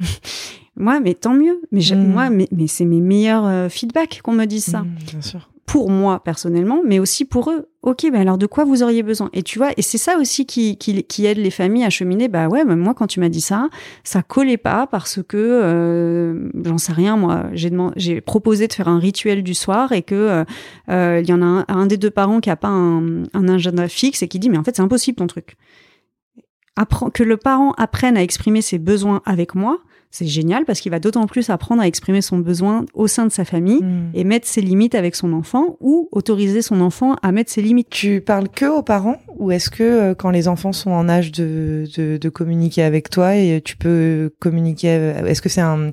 moi, 0.76 0.98
mais 1.00 1.14
tant 1.14 1.34
mieux. 1.34 1.60
Mais 1.70 1.80
Mm. 1.92 1.94
moi, 2.08 2.30
mais, 2.30 2.48
mais 2.50 2.66
c'est 2.66 2.84
mes 2.84 3.00
meilleurs 3.00 3.46
euh, 3.46 3.68
feedbacks 3.68 4.20
qu'on 4.22 4.32
me 4.32 4.44
dise 4.46 4.64
ça 4.64 4.80
Mm, 4.80 4.94
bien 5.10 5.20
sûr. 5.22 5.50
Pour 5.66 5.90
moi 5.90 6.22
personnellement, 6.22 6.80
mais 6.84 6.98
aussi 6.98 7.24
pour 7.24 7.50
eux. 7.50 7.68
Ok, 7.82 8.06
ben 8.10 8.20
alors 8.20 8.38
de 8.38 8.46
quoi 8.46 8.64
vous 8.64 8.82
auriez 8.82 9.02
besoin? 9.02 9.30
Et 9.32 9.42
tu 9.42 9.58
vois, 9.58 9.70
et 9.76 9.82
c'est 9.82 9.98
ça 9.98 10.18
aussi 10.18 10.46
qui, 10.46 10.76
qui, 10.78 11.04
qui 11.04 11.26
aide 11.26 11.38
les 11.38 11.50
familles 11.50 11.84
à 11.84 11.90
cheminer. 11.90 12.28
Bah 12.28 12.48
ouais, 12.48 12.64
mais 12.64 12.76
moi 12.76 12.94
quand 12.94 13.06
tu 13.06 13.20
m'as 13.20 13.28
dit 13.28 13.40
ça, 13.40 13.68
ça 14.04 14.22
collait 14.22 14.56
pas 14.56 14.86
parce 14.86 15.20
que 15.22 15.36
euh, 15.36 16.48
j'en 16.64 16.78
sais 16.78 16.92
rien. 16.92 17.16
Moi, 17.16 17.44
j'ai 17.52 17.70
j'ai 17.96 18.20
proposé 18.20 18.68
de 18.68 18.72
faire 18.72 18.88
un 18.88 18.98
rituel 18.98 19.42
du 19.42 19.54
soir 19.54 19.92
et 19.92 20.02
que 20.02 20.14
euh, 20.14 20.44
euh, 20.90 21.20
il 21.22 21.28
y 21.28 21.32
en 21.32 21.42
a 21.42 21.46
un, 21.46 21.64
un 21.68 21.86
des 21.86 21.96
deux 21.96 22.10
parents 22.10 22.40
qui 22.40 22.50
a 22.50 22.56
pas 22.56 22.68
un, 22.68 23.24
un 23.32 23.48
agenda 23.48 23.88
fixe 23.88 24.22
et 24.22 24.28
qui 24.28 24.38
dit 24.38 24.50
mais 24.50 24.58
en 24.58 24.64
fait 24.64 24.76
c'est 24.76 24.82
impossible 24.82 25.16
ton 25.16 25.26
truc. 25.26 25.56
Appren- 26.78 27.10
que 27.12 27.22
le 27.22 27.36
parent 27.36 27.72
apprenne 27.78 28.16
à 28.16 28.22
exprimer 28.22 28.60
ses 28.60 28.78
besoins 28.78 29.22
avec 29.24 29.54
moi, 29.54 29.78
c'est 30.16 30.26
génial 30.28 30.64
parce 30.64 30.78
qu'il 30.80 30.92
va 30.92 31.00
d'autant 31.00 31.26
plus 31.26 31.50
apprendre 31.50 31.82
à 31.82 31.88
exprimer 31.88 32.20
son 32.22 32.38
besoin 32.38 32.86
au 32.94 33.08
sein 33.08 33.26
de 33.26 33.32
sa 33.32 33.44
famille 33.44 33.82
Mm. 33.82 34.10
et 34.14 34.22
mettre 34.22 34.46
ses 34.46 34.60
limites 34.60 34.94
avec 34.94 35.16
son 35.16 35.32
enfant 35.32 35.76
ou 35.80 36.08
autoriser 36.12 36.62
son 36.62 36.80
enfant 36.80 37.16
à 37.22 37.32
mettre 37.32 37.50
ses 37.50 37.62
limites. 37.62 37.90
Tu 37.90 38.20
parles 38.20 38.48
que 38.48 38.66
aux 38.66 38.82
parents 38.82 39.16
ou 39.38 39.50
est-ce 39.50 39.70
que 39.70 39.82
euh, 39.82 40.14
quand 40.14 40.30
les 40.30 40.46
enfants 40.46 40.72
sont 40.72 40.92
en 40.92 41.08
âge 41.08 41.32
de, 41.32 41.84
de, 41.96 42.16
de 42.16 42.28
communiquer 42.28 42.84
avec 42.84 43.10
toi 43.10 43.34
et 43.34 43.60
tu 43.64 43.76
peux 43.76 44.32
communiquer 44.38 44.90
euh, 44.90 45.26
Est-ce 45.26 45.42
que 45.42 45.48
c'est 45.48 45.60
un, 45.62 45.90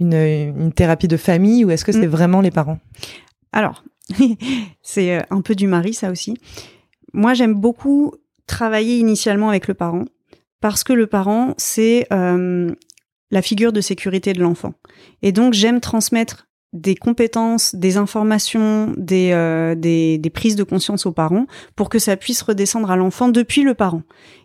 une, 0.00 0.14
une 0.14 0.72
thérapie 0.72 1.08
de 1.08 1.18
famille 1.18 1.64
ou 1.66 1.70
est-ce 1.70 1.84
que 1.84 1.92
c'est 1.92 2.06
Mm. 2.06 2.10
vraiment 2.18 2.40
les 2.40 2.50
parents? 2.50 2.78
Alors, 3.52 3.84
c'est 4.82 5.18
euh, 5.18 5.20
un 5.30 5.42
peu 5.42 5.54
du 5.54 5.66
mari, 5.66 5.92
ça 5.92 6.10
aussi. 6.10 6.38
Moi, 7.12 7.34
j'aime 7.34 7.52
beaucoup 7.54 8.14
travailler 8.46 8.96
initialement 8.98 9.50
avec 9.50 9.68
le 9.68 9.74
parent 9.74 10.04
parce 10.62 10.84
que 10.84 10.92
le 10.94 11.06
parent, 11.06 11.52
c'est 11.58 12.06
euh, 12.12 12.70
la 13.32 13.42
figure 13.42 13.72
de 13.72 13.80
sécurité 13.80 14.32
de 14.32 14.40
l'enfant. 14.40 14.74
Et 15.22 15.32
donc, 15.32 15.54
j'aime 15.54 15.80
transmettre 15.80 16.46
des 16.72 16.94
compétences, 16.94 17.74
des 17.74 17.98
informations, 17.98 18.94
des, 18.96 19.32
euh, 19.32 19.74
des, 19.74 20.16
des, 20.16 20.30
prises 20.30 20.56
de 20.56 20.62
conscience 20.62 21.04
aux 21.04 21.12
parents 21.12 21.46
pour 21.76 21.90
que 21.90 21.98
ça 21.98 22.16
puisse 22.16 22.40
redescendre 22.40 22.90
à 22.90 22.96
l'enfant 22.96 23.28
depuis 23.28 23.62
le 23.62 23.74
parent. 23.74 24.02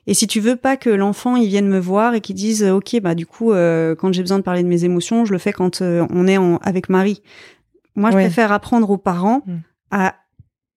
Et 0.07 0.13
si 0.13 0.27
tu 0.27 0.41
veux 0.41 0.57
pas 0.57 0.75
que 0.75 0.89
l'enfant 0.89 1.37
il 1.37 1.47
vienne 1.47 1.69
me 1.69 1.79
voir 1.79 2.15
et 2.15 2.21
qu'il 2.21 2.35
dise 2.35 2.65
ok 2.65 2.99
bah 3.01 3.15
du 3.15 3.25
coup 3.25 3.53
euh, 3.53 3.95
quand 3.95 4.11
j'ai 4.11 4.21
besoin 4.21 4.39
de 4.39 4.43
parler 4.43 4.63
de 4.63 4.67
mes 4.67 4.83
émotions 4.83 5.23
je 5.23 5.31
le 5.31 5.37
fais 5.37 5.53
quand 5.53 5.81
euh, 5.81 6.05
on 6.09 6.27
est 6.27 6.37
en, 6.37 6.57
avec 6.57 6.89
Marie. 6.89 7.21
Moi 7.95 8.11
je 8.11 8.17
préfère 8.17 8.51
apprendre 8.51 8.89
aux 8.89 8.97
parents 8.97 9.43
mm. 9.45 9.57
à 9.91 10.15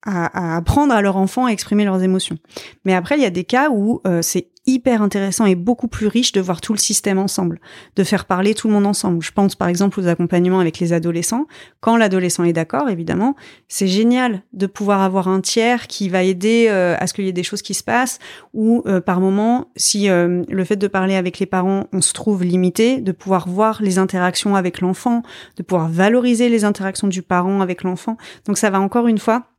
à, 0.02 0.56
apprendre 0.56 0.94
à 0.94 1.02
leur 1.02 1.16
enfant 1.16 1.46
à 1.46 1.50
exprimer 1.50 1.84
leurs 1.84 2.02
émotions. 2.02 2.38
Mais 2.84 2.94
après, 2.94 3.16
il 3.16 3.22
y 3.22 3.26
a 3.26 3.30
des 3.30 3.44
cas 3.44 3.70
où 3.70 4.00
euh, 4.06 4.22
c'est 4.22 4.49
hyper 4.66 5.02
intéressant 5.02 5.46
et 5.46 5.54
beaucoup 5.54 5.88
plus 5.88 6.06
riche 6.06 6.32
de 6.32 6.40
voir 6.40 6.60
tout 6.60 6.72
le 6.72 6.78
système 6.78 7.18
ensemble, 7.18 7.60
de 7.96 8.04
faire 8.04 8.24
parler 8.24 8.54
tout 8.54 8.68
le 8.68 8.74
monde 8.74 8.86
ensemble. 8.86 9.22
Je 9.22 9.32
pense 9.32 9.54
par 9.54 9.68
exemple 9.68 9.98
aux 10.00 10.06
accompagnements 10.06 10.60
avec 10.60 10.78
les 10.78 10.92
adolescents. 10.92 11.46
Quand 11.80 11.96
l'adolescent 11.96 12.44
est 12.44 12.52
d'accord, 12.52 12.88
évidemment, 12.88 13.36
c'est 13.68 13.86
génial 13.86 14.42
de 14.52 14.66
pouvoir 14.66 15.00
avoir 15.02 15.28
un 15.28 15.40
tiers 15.40 15.86
qui 15.86 16.08
va 16.08 16.22
aider 16.22 16.66
euh, 16.68 16.94
à 16.98 17.06
ce 17.06 17.14
qu'il 17.14 17.24
y 17.24 17.28
ait 17.28 17.32
des 17.32 17.42
choses 17.42 17.62
qui 17.62 17.74
se 17.74 17.82
passent, 17.82 18.18
ou 18.52 18.82
euh, 18.86 19.00
par 19.00 19.20
moment, 19.20 19.70
si 19.76 20.08
le 20.08 20.64
fait 20.64 20.76
de 20.76 20.86
parler 20.88 21.14
avec 21.14 21.38
les 21.38 21.46
parents, 21.46 21.86
on 21.92 22.00
se 22.00 22.12
trouve 22.12 22.44
limité, 22.44 23.00
de 23.00 23.12
pouvoir 23.12 23.48
voir 23.48 23.82
les 23.82 23.98
interactions 23.98 24.56
avec 24.56 24.80
l'enfant, 24.80 25.22
de 25.56 25.62
pouvoir 25.62 25.88
valoriser 25.88 26.48
les 26.48 26.64
interactions 26.64 27.08
du 27.08 27.22
parent 27.22 27.60
avec 27.60 27.82
l'enfant. 27.82 28.16
Donc 28.46 28.58
ça 28.58 28.70
va 28.70 28.80
encore 28.80 29.06
une 29.06 29.18
fois 29.18 29.49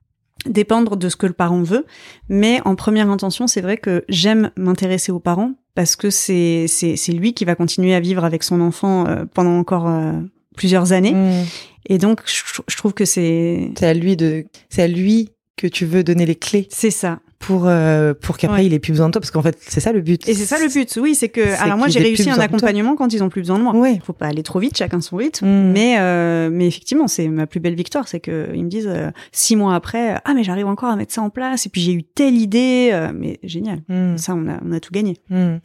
dépendre 0.46 0.98
de 0.98 1.10
ce 1.10 1.16
que 1.16 1.26
le 1.26 1.34
parent 1.34 1.62
veut. 1.62 1.86
Mais 2.30 2.62
en 2.66 2.76
première 2.76 3.10
intention, 3.10 3.48
c'est 3.48 3.62
vrai 3.62 3.78
que 3.78 4.04
j'aime 4.10 4.52
m'intéresser 4.56 5.12
aux 5.12 5.20
parents 5.20 5.54
parce 5.76 5.96
que 5.96 6.10
c'est 6.10 6.66
c'est 6.68 7.12
lui 7.12 7.34
qui 7.34 7.46
va 7.46 7.56
continuer 7.56 7.96
à 7.96 8.00
vivre 8.00 8.24
avec 8.26 8.44
son 8.44 8.62
enfant 8.62 9.08
euh, 9.08 9.26
pendant 9.34 9.58
encore 9.58 9.88
euh, 9.88 10.14
plusieurs 10.56 10.92
années. 10.92 11.14
Mmh. 11.14 11.46
Et 11.88 11.98
donc, 11.98 12.22
je, 12.26 12.78
trouve 12.78 12.94
que 12.94 13.06
c'est 13.06 13.72
c'est 13.78 13.88
à 13.88 13.94
lui 13.94 14.16
de 14.16 14.46
c'est 14.70 14.84
à 14.84 14.88
lui 14.88 15.30
que 15.58 15.68
tu 15.68 15.86
veux 15.86 16.04
donner 16.04 16.26
les 16.26 16.36
clés. 16.36 16.68
C'est 16.70 16.92
ça 16.92 17.20
pour 17.42 17.64
euh, 17.66 18.14
pour 18.14 18.38
qu'après 18.38 18.66
il 18.66 18.74
ait 18.74 18.80
plus 18.80 18.92
besoin 18.92 19.08
de 19.08 19.14
toi 19.14 19.20
parce 19.20 19.32
qu'en 19.32 19.42
fait 19.42 19.58
c'est 19.60 19.80
ça 19.80 19.92
le 19.92 20.02
but. 20.02 20.30
Et 20.30 20.34
c'est 20.36 20.46
ça 20.46 20.60
le 20.60 20.72
but 20.72 20.98
oui 21.02 21.16
c'est 21.16 21.28
que 21.28 21.42
alors 21.62 21.78
moi 21.78 21.90
j'ai 21.90 22.00
réussi 22.00 22.30
un 22.30 22.40
accompagnement 22.40 22.96
quand 22.96 23.12
ils 23.12 23.24
ont 23.24 23.30
plus 23.30 23.42
besoin 23.42 23.58
de 23.58 23.64
moi. 23.64 23.76
Ouais. 23.76 24.00
Faut 24.06 24.14
pas 24.14 24.28
aller 24.28 24.44
trop 24.44 24.60
vite 24.60 24.78
chacun 24.78 25.02
son 25.02 25.18
rythme. 25.18 25.48
Mm. 25.48 25.72
mais 25.72 25.96
euh, 26.00 26.50
mais 26.52 26.68
effectivement 26.68 27.08
c'est 27.08 27.28
ma 27.28 27.48
plus 27.48 27.60
belle 27.60 27.76
victoire 27.76 28.08
c'est 28.08 28.20
que 28.20 28.50
ils 28.54 28.64
me 28.64 28.70
disent 28.70 28.90
euh, 28.90 29.10
six 29.32 29.56
mois 29.56 29.76
après 29.76 30.22
ah 30.24 30.34
mais 30.36 30.44
j'arrive 30.44 30.68
encore 30.68 30.90
à 30.90 30.96
mettre 30.96 31.14
ça 31.14 31.22
en 31.24 31.32
place 31.32 31.66
et 31.66 31.70
puis 31.70 31.82
j'ai 31.82 31.94
eu 31.94 32.04
telle 32.04 32.36
idée 32.36 33.10
mais 33.14 33.40
génial. 33.44 33.82
Mm. 33.90 34.18
ça 34.18 34.36
on 34.36 34.48
a 34.48 34.60
on 34.64 34.72
a 34.72 34.80
tout 34.80 34.92
gagné. 34.94 35.18
Mm. 35.30 35.58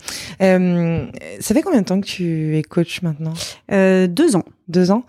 ça 1.41 1.55
fait 1.55 1.63
combien 1.63 1.83
de 1.83 1.87
temps 1.87 2.01
que 2.01 2.07
tu 2.07 2.57
es 2.57 2.63
coach 2.63 3.03
maintenant? 3.03 3.35
Deux 3.71 4.35
ans. 4.35 4.45
Deux 4.69 4.91
ans? 4.91 5.05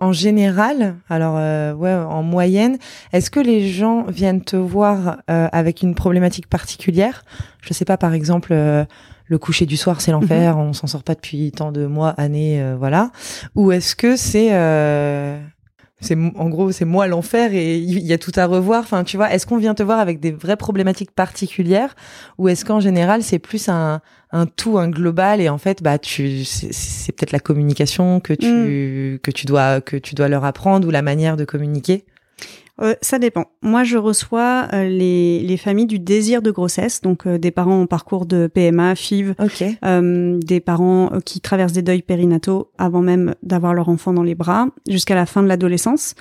En 0.00 0.12
général, 0.12 0.96
alors 1.08 1.36
euh, 1.38 1.72
ouais, 1.72 1.92
en 1.92 2.22
moyenne, 2.22 2.78
est-ce 3.12 3.30
que 3.30 3.40
les 3.40 3.68
gens 3.68 4.04
viennent 4.04 4.42
te 4.42 4.56
voir 4.56 5.18
euh, 5.30 5.48
avec 5.52 5.82
une 5.82 5.94
problématique 5.94 6.48
particulière? 6.48 7.24
Je 7.62 7.72
sais 7.72 7.84
pas, 7.84 7.96
par 7.96 8.12
exemple, 8.12 8.52
euh, 8.52 8.84
le 9.26 9.38
coucher 9.38 9.66
du 9.66 9.76
soir, 9.76 10.00
c'est 10.00 10.10
l'enfer, 10.10 10.56
mhm. 10.56 10.62
on 10.62 10.72
s'en 10.72 10.86
sort 10.86 11.04
pas 11.04 11.14
depuis 11.14 11.52
tant 11.52 11.72
de 11.72 11.86
mois, 11.86 12.10
années, 12.10 12.62
voilà. 12.76 13.10
Ou 13.54 13.72
est-ce 13.72 13.96
que 13.96 14.16
c'est 14.16 14.50
c'est 16.00 16.16
en 16.36 16.48
gros 16.48 16.72
c'est 16.72 16.84
moi 16.84 17.06
l'enfer 17.06 17.54
et 17.54 17.76
il 17.76 17.98
y 18.00 18.12
a 18.12 18.18
tout 18.18 18.32
à 18.36 18.46
revoir 18.46 18.80
enfin 18.80 19.04
tu 19.04 19.16
vois 19.16 19.32
est-ce 19.32 19.46
qu'on 19.46 19.56
vient 19.56 19.74
te 19.74 19.82
voir 19.82 19.98
avec 19.98 20.20
des 20.20 20.32
vraies 20.32 20.56
problématiques 20.56 21.12
particulières 21.12 21.94
ou 22.36 22.48
est-ce 22.48 22.64
qu'en 22.64 22.80
général 22.80 23.22
c'est 23.22 23.38
plus 23.38 23.68
un, 23.68 24.00
un 24.32 24.46
tout 24.46 24.78
un 24.78 24.88
global 24.88 25.40
et 25.40 25.48
en 25.48 25.58
fait 25.58 25.82
bah 25.82 25.98
tu 25.98 26.44
c'est 26.44 27.12
peut-être 27.12 27.32
la 27.32 27.40
communication 27.40 28.20
que 28.20 28.32
tu 28.32 28.50
mm. 28.50 29.18
que 29.20 29.30
tu 29.30 29.46
dois 29.46 29.80
que 29.80 29.96
tu 29.96 30.14
dois 30.14 30.28
leur 30.28 30.44
apprendre 30.44 30.86
ou 30.88 30.90
la 30.90 31.02
manière 31.02 31.36
de 31.36 31.44
communiquer? 31.44 32.04
Euh, 32.82 32.94
ça 33.02 33.18
dépend. 33.20 33.44
Moi, 33.62 33.84
je 33.84 33.96
reçois 33.96 34.66
euh, 34.72 34.88
les, 34.88 35.40
les, 35.40 35.56
familles 35.56 35.86
du 35.86 36.00
désir 36.00 36.42
de 36.42 36.50
grossesse, 36.50 37.00
donc 37.00 37.26
euh, 37.26 37.38
des 37.38 37.52
parents 37.52 37.82
en 37.82 37.86
parcours 37.86 38.26
de 38.26 38.48
PMA, 38.48 38.96
FIV, 38.96 39.34
des 39.82 40.60
parents 40.60 41.10
qui 41.24 41.40
traversent 41.40 41.72
des 41.72 41.82
deuils 41.82 42.02
périnataux 42.02 42.72
avant 42.76 43.00
même 43.00 43.34
d'avoir 43.42 43.74
leur 43.74 43.88
enfant 43.88 44.12
dans 44.12 44.24
les 44.24 44.34
bras, 44.34 44.68
jusqu'à 44.88 45.14
la 45.14 45.26
fin 45.26 45.42
de 45.42 45.48
l'adolescence, 45.48 46.14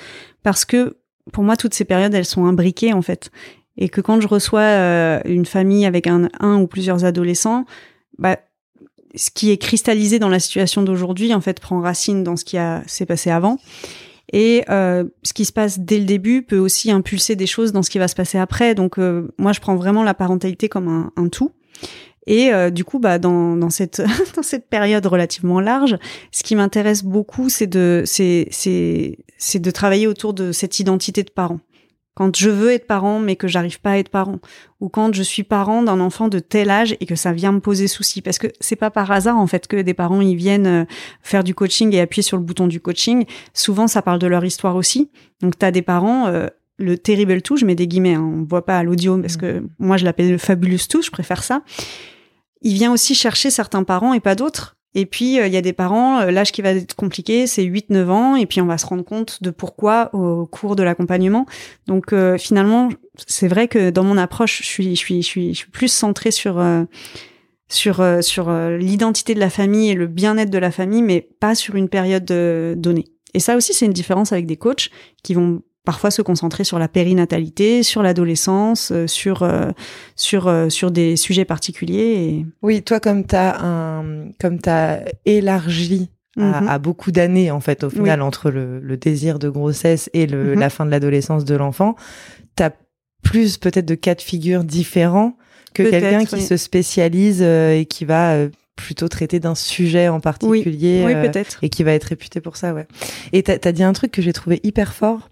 parce 0.43 0.63
que 0.63 0.97
pour 1.31 1.43
moi, 1.43 1.57
toutes 1.57 1.73
ces 1.73 1.85
périodes, 1.85 2.13
elles 2.13 2.25
sont 2.25 2.45
imbriquées 2.45 2.93
en 2.93 3.01
fait, 3.01 3.31
et 3.77 3.89
que 3.89 4.01
quand 4.01 4.21
je 4.21 4.27
reçois 4.27 5.23
une 5.25 5.45
famille 5.45 5.85
avec 5.85 6.05
un, 6.05 6.29
un 6.39 6.59
ou 6.59 6.67
plusieurs 6.67 7.05
adolescents, 7.05 7.65
bah 8.19 8.37
ce 9.15 9.31
qui 9.31 9.51
est 9.51 9.57
cristallisé 9.57 10.19
dans 10.19 10.29
la 10.29 10.39
situation 10.39 10.81
d'aujourd'hui 10.81 11.33
en 11.33 11.41
fait 11.41 11.59
prend 11.59 11.81
racine 11.81 12.23
dans 12.23 12.35
ce 12.35 12.43
qui 12.43 12.57
a 12.57 12.83
s'est 12.87 13.05
passé 13.05 13.29
avant 13.29 13.59
et 14.33 14.65
euh, 14.69 15.05
ce 15.21 15.31
qui 15.31 15.45
se 15.45 15.53
passe 15.53 15.79
dès 15.79 15.99
le 15.99 16.05
début 16.05 16.41
peut 16.41 16.57
aussi 16.57 16.91
impulser 16.91 17.35
des 17.35 17.45
choses 17.45 17.71
dans 17.71 17.83
ce 17.83 17.91
qui 17.91 17.99
va 17.99 18.07
se 18.07 18.15
passer 18.15 18.39
après. 18.39 18.73
Donc 18.73 18.97
euh, 18.97 19.27
moi, 19.37 19.53
je 19.53 19.61
prends 19.61 19.75
vraiment 19.75 20.03
la 20.03 20.15
parentalité 20.15 20.67
comme 20.67 20.87
un, 20.87 21.11
un 21.15 21.29
tout. 21.29 21.51
Et 22.25 22.51
euh, 22.51 22.71
du 22.71 22.83
coup, 22.83 22.97
bah, 22.97 23.19
dans, 23.19 23.55
dans, 23.55 23.69
cette, 23.69 24.01
dans 24.35 24.41
cette 24.41 24.67
période 24.69 25.05
relativement 25.05 25.59
large, 25.59 25.97
ce 26.31 26.41
qui 26.41 26.55
m'intéresse 26.55 27.03
beaucoup, 27.03 27.47
c'est 27.47 27.67
de, 27.67 28.01
c'est, 28.05 28.47
c'est, 28.49 29.19
c'est 29.37 29.59
de 29.59 29.71
travailler 29.71 30.07
autour 30.07 30.33
de 30.33 30.51
cette 30.51 30.79
identité 30.79 31.21
de 31.21 31.29
parent 31.29 31.59
quand 32.15 32.35
je 32.35 32.49
veux 32.49 32.71
être 32.71 32.87
parent 32.87 33.19
mais 33.19 33.35
que 33.35 33.47
j'arrive 33.47 33.79
pas 33.79 33.91
à 33.91 33.97
être 33.97 34.09
parent. 34.09 34.39
Ou 34.79 34.89
quand 34.89 35.13
je 35.13 35.23
suis 35.23 35.43
parent 35.43 35.83
d'un 35.83 35.99
enfant 35.99 36.27
de 36.27 36.39
tel 36.39 36.69
âge 36.69 36.95
et 36.99 37.05
que 37.05 37.15
ça 37.15 37.33
vient 37.33 37.51
me 37.51 37.59
poser 37.59 37.87
souci. 37.87 38.21
Parce 38.21 38.37
que 38.37 38.47
c'est 38.59 38.75
pas 38.75 38.91
par 38.91 39.11
hasard 39.11 39.37
en 39.37 39.47
fait 39.47 39.67
que 39.67 39.81
des 39.81 39.93
parents 39.93 40.21
ils 40.21 40.35
viennent 40.35 40.67
euh, 40.67 40.85
faire 41.21 41.43
du 41.43 41.55
coaching 41.55 41.93
et 41.93 42.01
appuyer 42.01 42.23
sur 42.23 42.37
le 42.37 42.43
bouton 42.43 42.67
du 42.67 42.79
coaching. 42.79 43.25
Souvent 43.53 43.87
ça 43.87 44.01
parle 44.01 44.19
de 44.19 44.27
leur 44.27 44.45
histoire 44.45 44.75
aussi. 44.75 45.09
Donc 45.41 45.57
tu 45.57 45.65
as 45.65 45.71
des 45.71 45.81
parents 45.81 46.27
euh, 46.27 46.47
le 46.77 46.97
terrible 46.97 47.41
tout 47.41 47.55
je 47.55 47.65
mets 47.65 47.75
des 47.75 47.87
guillemets 47.87 48.15
hein, 48.15 48.21
on 48.23 48.43
voit 48.43 48.65
pas 48.65 48.79
à 48.79 48.83
l'audio 48.83 49.17
parce 49.19 49.37
que 49.37 49.59
mmh. 49.59 49.69
moi 49.79 49.97
je 49.97 50.05
l'appelle 50.05 50.31
le 50.31 50.37
fabulous 50.37 50.87
tout 50.89 51.01
je 51.01 51.11
préfère 51.11 51.43
ça. 51.43 51.61
Il 52.61 52.73
vient 52.73 52.93
aussi 52.93 53.13
chercher 53.13 53.49
certains 53.49 53.83
parents 53.83 54.13
et 54.13 54.19
pas 54.19 54.35
d'autres 54.35 54.75
et 54.95 55.05
puis, 55.05 55.39
euh, 55.39 55.47
il 55.47 55.53
y 55.53 55.57
a 55.57 55.61
des 55.61 55.73
parents, 55.73 56.19
euh, 56.21 56.31
l'âge 56.31 56.51
qui 56.51 56.61
va 56.61 56.71
être 56.71 56.95
compliqué, 56.95 57.47
c'est 57.47 57.63
8-9 57.63 58.09
ans, 58.09 58.35
et 58.35 58.45
puis 58.45 58.61
on 58.61 58.65
va 58.65 58.77
se 58.77 58.85
rendre 58.85 59.03
compte 59.03 59.41
de 59.41 59.49
pourquoi 59.49 60.13
au 60.13 60.45
cours 60.45 60.75
de 60.75 60.83
l'accompagnement. 60.83 61.45
Donc, 61.87 62.13
euh, 62.13 62.37
finalement, 62.37 62.89
c'est 63.27 63.47
vrai 63.47 63.67
que 63.67 63.89
dans 63.89 64.03
mon 64.03 64.17
approche, 64.17 64.61
je 64.61 64.67
suis, 64.67 64.95
je 64.95 64.99
suis, 64.99 65.21
je 65.21 65.27
suis, 65.27 65.53
je 65.53 65.59
suis 65.59 65.71
plus 65.71 65.91
centrée 65.91 66.31
sur, 66.31 66.63
sur, 67.69 68.03
sur 68.21 68.51
l'identité 68.51 69.33
de 69.33 69.39
la 69.39 69.49
famille 69.49 69.89
et 69.91 69.93
le 69.95 70.07
bien-être 70.07 70.49
de 70.49 70.57
la 70.57 70.71
famille, 70.71 71.01
mais 71.01 71.21
pas 71.39 71.55
sur 71.55 71.75
une 71.75 71.89
période 71.89 72.25
donnée. 72.25 73.05
Et 73.35 73.39
ça 73.39 73.55
aussi, 73.55 73.73
c'est 73.73 73.85
une 73.85 73.93
différence 73.93 74.31
avec 74.31 74.45
des 74.45 74.57
coachs 74.57 74.89
qui 75.23 75.33
vont 75.33 75.61
parfois 75.85 76.11
se 76.11 76.21
concentrer 76.21 76.63
sur 76.63 76.79
la 76.79 76.87
périnatalité, 76.87 77.83
sur 77.83 78.03
l'adolescence, 78.03 78.91
euh, 78.91 79.07
sur 79.07 79.43
euh, 79.43 79.71
sur 80.15 80.47
euh, 80.47 80.69
sur 80.69 80.91
des 80.91 81.15
sujets 81.15 81.45
particuliers. 81.45 82.45
Oui, 82.61 82.81
toi 82.81 82.99
comme 82.99 83.25
t'as 83.25 83.61
un 83.61 84.31
comme 84.39 84.59
t'as 84.59 84.99
élargi 85.25 86.09
mhm. 86.37 86.67
à, 86.67 86.79
beaucoup 86.79 87.11
d'années 87.11 87.51
en 87.51 87.59
fait 87.59 87.83
au 87.83 87.89
final 87.89 88.21
entre 88.21 88.49
le, 88.49 88.79
le, 88.79 88.97
désir 88.97 89.39
de 89.39 89.49
grossesse 89.49 90.09
et 90.13 90.25
le, 90.25 90.53
mhm. 90.53 90.59
la 90.59 90.69
fin 90.69 90.85
de 90.85 90.91
l'adolescence 90.91 91.45
de 91.45 91.55
l'enfant, 91.55 91.95
t'as 92.55 92.71
plus 93.21 93.57
peut-être 93.57 93.85
de 93.85 93.95
cas 93.95 94.15
de 94.15 94.21
figure 94.21 94.63
différents 94.63 95.37
que 95.73 95.83
quelqu'un 95.83 96.25
qui 96.25 96.41
se 96.41 96.55
spécialise 96.55 97.41
et 97.41 97.87
qui 97.89 98.05
va 98.05 98.37
plutôt 98.75 99.07
traiter 99.07 99.39
d'un 99.39 99.55
sujet 99.55 100.07
en 100.07 100.19
particulier 100.19 101.03
oui, 101.05 101.13
peut-être. 101.13 101.63
et 101.63 101.69
qui 101.69 101.83
va 101.83 101.93
être 101.93 102.05
réputé 102.05 102.41
pour 102.41 102.57
ça 102.57 102.73
ouais 102.73 102.87
et 103.31 103.43
t'as 103.43 103.57
as 103.63 103.71
dit 103.71 103.83
un 103.83 103.93
truc 103.93 104.11
que 104.11 104.21
j'ai 104.21 104.33
trouvé 104.33 104.59
hyper 104.63 104.93
fort 104.93 105.29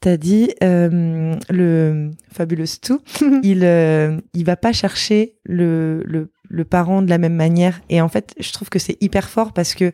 t'as 0.00 0.16
dit 0.16 0.50
euh, 0.62 1.34
le 1.48 2.10
fabuleux 2.32 2.64
tout, 2.80 3.00
il 3.42 3.64
euh, 3.64 4.18
il 4.34 4.44
va 4.44 4.56
pas 4.56 4.72
chercher 4.72 5.36
le, 5.44 6.02
le, 6.04 6.30
le 6.48 6.64
parent 6.64 7.02
de 7.02 7.10
la 7.10 7.18
même 7.18 7.34
manière. 7.34 7.80
Et 7.88 8.00
en 8.00 8.08
fait, 8.08 8.34
je 8.38 8.52
trouve 8.52 8.68
que 8.68 8.78
c'est 8.78 8.96
hyper 9.02 9.28
fort 9.28 9.52
parce 9.52 9.74
que 9.74 9.92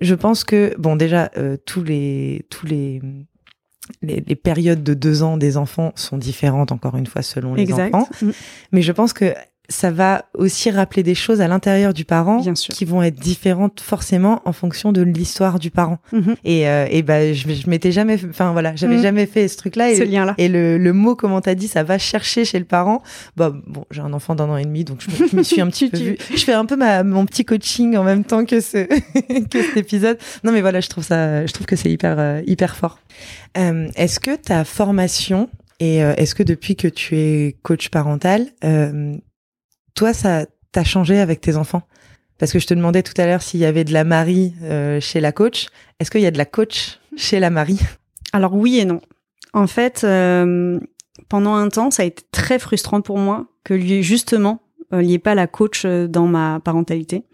je 0.00 0.14
pense 0.14 0.44
que 0.44 0.74
bon 0.78 0.96
déjà 0.96 1.30
euh, 1.36 1.56
tous 1.64 1.82
les 1.82 2.46
tous 2.48 2.66
les, 2.66 3.02
les, 4.02 4.22
les 4.26 4.36
périodes 4.36 4.82
de 4.82 4.94
deux 4.94 5.22
ans 5.22 5.36
des 5.36 5.56
enfants 5.56 5.92
sont 5.96 6.16
différentes 6.16 6.72
encore 6.72 6.96
une 6.96 7.06
fois 7.06 7.22
selon 7.22 7.54
les 7.54 7.72
enfants. 7.72 8.08
Mm. 8.22 8.30
Mais 8.72 8.82
je 8.82 8.92
pense 8.92 9.12
que 9.12 9.34
ça 9.70 9.90
va 9.90 10.24
aussi 10.34 10.70
rappeler 10.70 11.02
des 11.02 11.14
choses 11.14 11.40
à 11.40 11.48
l'intérieur 11.48 11.94
du 11.94 12.04
parent 12.04 12.42
qui 12.54 12.84
vont 12.84 13.02
être 13.02 13.18
différentes 13.18 13.80
forcément 13.80 14.42
en 14.44 14.52
fonction 14.52 14.92
de 14.92 15.00
l'histoire 15.00 15.58
du 15.58 15.70
parent. 15.70 15.98
Mhm. 16.12 16.34
Et, 16.44 16.68
euh, 16.68 16.86
et 16.90 17.02
bah, 17.02 17.32
je, 17.32 17.48
je 17.48 17.70
m'étais 17.70 17.92
jamais, 17.92 18.18
enfin 18.28 18.52
voilà, 18.52 18.74
j'avais 18.74 18.96
mhm. 18.96 19.02
jamais 19.02 19.26
fait 19.26 19.46
ce 19.48 19.56
truc-là. 19.56 19.94
Ce 19.94 20.02
lien-là. 20.02 20.34
Et 20.38 20.48
le, 20.48 20.76
le 20.76 20.92
mot, 20.92 21.14
comment 21.14 21.40
t'as 21.40 21.54
dit, 21.54 21.68
ça 21.68 21.84
va 21.84 21.98
chercher 21.98 22.44
chez 22.44 22.58
le 22.58 22.64
parent. 22.64 23.02
Bah, 23.36 23.52
bon, 23.66 23.84
j'ai 23.90 24.00
un 24.00 24.12
enfant 24.12 24.34
d'un 24.34 24.48
an 24.48 24.56
et 24.56 24.64
demi, 24.64 24.84
donc 24.84 25.00
je 25.00 25.36
me, 25.36 25.42
suis 25.42 25.60
un 25.60 25.66
petit 25.70 25.88
peu. 25.88 25.98
Je 25.98 26.44
fais 26.44 26.52
un 26.52 26.66
peu 26.66 26.76
ma, 26.76 27.04
mon 27.04 27.24
petit 27.24 27.44
coaching 27.44 27.96
en 27.96 28.04
même 28.04 28.24
temps 28.24 28.44
que 28.44 28.60
ce, 28.60 28.84
que 29.50 29.62
cet 29.62 29.76
épisode. 29.76 30.18
Non, 30.42 30.50
mais 30.52 30.60
voilà, 30.60 30.80
je 30.80 30.88
trouve 30.88 31.04
ça, 31.04 31.46
je 31.46 31.52
trouve 31.52 31.66
que 31.66 31.76
c'est 31.76 31.90
hyper, 31.90 32.16
euh, 32.18 32.42
hyper 32.46 32.74
fort. 32.74 32.98
Euh, 33.56 33.88
est-ce 33.94 34.18
que 34.18 34.34
ta 34.34 34.64
formation 34.64 35.48
et 35.80 36.04
euh, 36.04 36.12
est-ce 36.16 36.34
que 36.34 36.42
depuis 36.42 36.76
que 36.76 36.86
tu 36.86 37.16
es 37.16 37.56
coach 37.62 37.88
parental, 37.88 38.46
euh, 38.64 39.16
toi, 39.94 40.12
ça 40.12 40.46
t'a 40.72 40.84
changé 40.84 41.18
avec 41.18 41.40
tes 41.40 41.56
enfants? 41.56 41.82
Parce 42.38 42.52
que 42.52 42.58
je 42.58 42.66
te 42.66 42.74
demandais 42.74 43.02
tout 43.02 43.18
à 43.20 43.26
l'heure 43.26 43.42
s'il 43.42 43.60
y 43.60 43.66
avait 43.66 43.84
de 43.84 43.92
la 43.92 44.04
Marie 44.04 44.54
euh, 44.62 44.98
chez 45.00 45.20
la 45.20 45.30
coach. 45.30 45.66
Est-ce 45.98 46.10
qu'il 46.10 46.22
y 46.22 46.26
a 46.26 46.30
de 46.30 46.38
la 46.38 46.46
coach 46.46 46.98
chez 47.16 47.38
la 47.38 47.50
Marie? 47.50 47.80
Alors 48.32 48.54
oui 48.54 48.78
et 48.78 48.84
non. 48.84 49.00
En 49.52 49.66
fait, 49.66 50.04
euh, 50.04 50.80
pendant 51.28 51.54
un 51.54 51.68
temps, 51.68 51.90
ça 51.90 52.02
a 52.02 52.06
été 52.06 52.22
très 52.32 52.58
frustrant 52.58 53.02
pour 53.02 53.18
moi 53.18 53.46
que 53.62 53.74
lui, 53.74 54.02
justement, 54.02 54.62
euh, 54.94 55.02
il 55.02 55.08
n'y 55.08 55.14
ait 55.14 55.18
pas 55.18 55.34
la 55.34 55.46
coach 55.46 55.84
dans 55.84 56.26
ma 56.26 56.60
parentalité. 56.60 57.24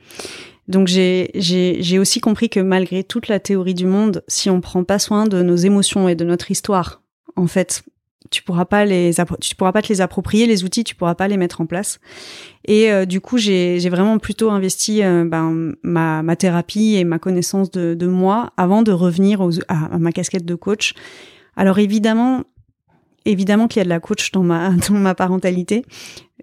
Donc 0.66 0.88
j'ai 0.88 1.30
j'ai 1.34 1.98
aussi 2.00 2.20
compris 2.20 2.48
que 2.48 2.58
malgré 2.58 3.04
toute 3.04 3.28
la 3.28 3.38
théorie 3.38 3.74
du 3.74 3.86
monde, 3.86 4.24
si 4.26 4.50
on 4.50 4.60
prend 4.60 4.82
pas 4.82 4.98
soin 4.98 5.26
de 5.26 5.40
nos 5.42 5.54
émotions 5.54 6.08
et 6.08 6.16
de 6.16 6.24
notre 6.24 6.50
histoire, 6.50 7.02
en 7.36 7.46
fait, 7.46 7.84
tu 8.30 8.42
pourras 8.42 8.64
pas 8.64 8.84
les 8.84 9.12
tu 9.40 9.54
pourras 9.54 9.72
pas 9.72 9.82
te 9.82 9.88
les 9.88 10.00
approprier 10.00 10.46
les 10.46 10.64
outils, 10.64 10.84
tu 10.84 10.94
pourras 10.94 11.14
pas 11.14 11.28
les 11.28 11.36
mettre 11.36 11.60
en 11.60 11.66
place. 11.66 11.98
Et 12.64 12.90
euh, 12.90 13.04
du 13.04 13.20
coup, 13.20 13.38
j'ai 13.38 13.88
vraiment 13.88 14.18
plutôt 14.18 14.50
investi 14.50 15.02
ben, 15.02 15.74
ma 15.82 16.22
ma 16.22 16.36
thérapie 16.36 16.96
et 16.96 17.04
ma 17.04 17.18
connaissance 17.18 17.70
de 17.70 17.94
de 17.94 18.06
moi 18.06 18.52
avant 18.56 18.82
de 18.82 18.92
revenir 18.92 19.40
aux, 19.40 19.52
à 19.68 19.98
ma 19.98 20.12
casquette 20.12 20.44
de 20.44 20.54
coach. 20.54 20.94
Alors 21.56 21.78
évidemment, 21.78 22.44
évidemment 23.26 23.68
qu'il 23.68 23.80
y 23.80 23.82
a 23.82 23.84
de 23.84 23.90
la 23.90 24.00
coach 24.00 24.32
dans 24.32 24.42
ma 24.42 24.70
dans 24.88 24.94
ma 24.94 25.14
parentalité 25.14 25.84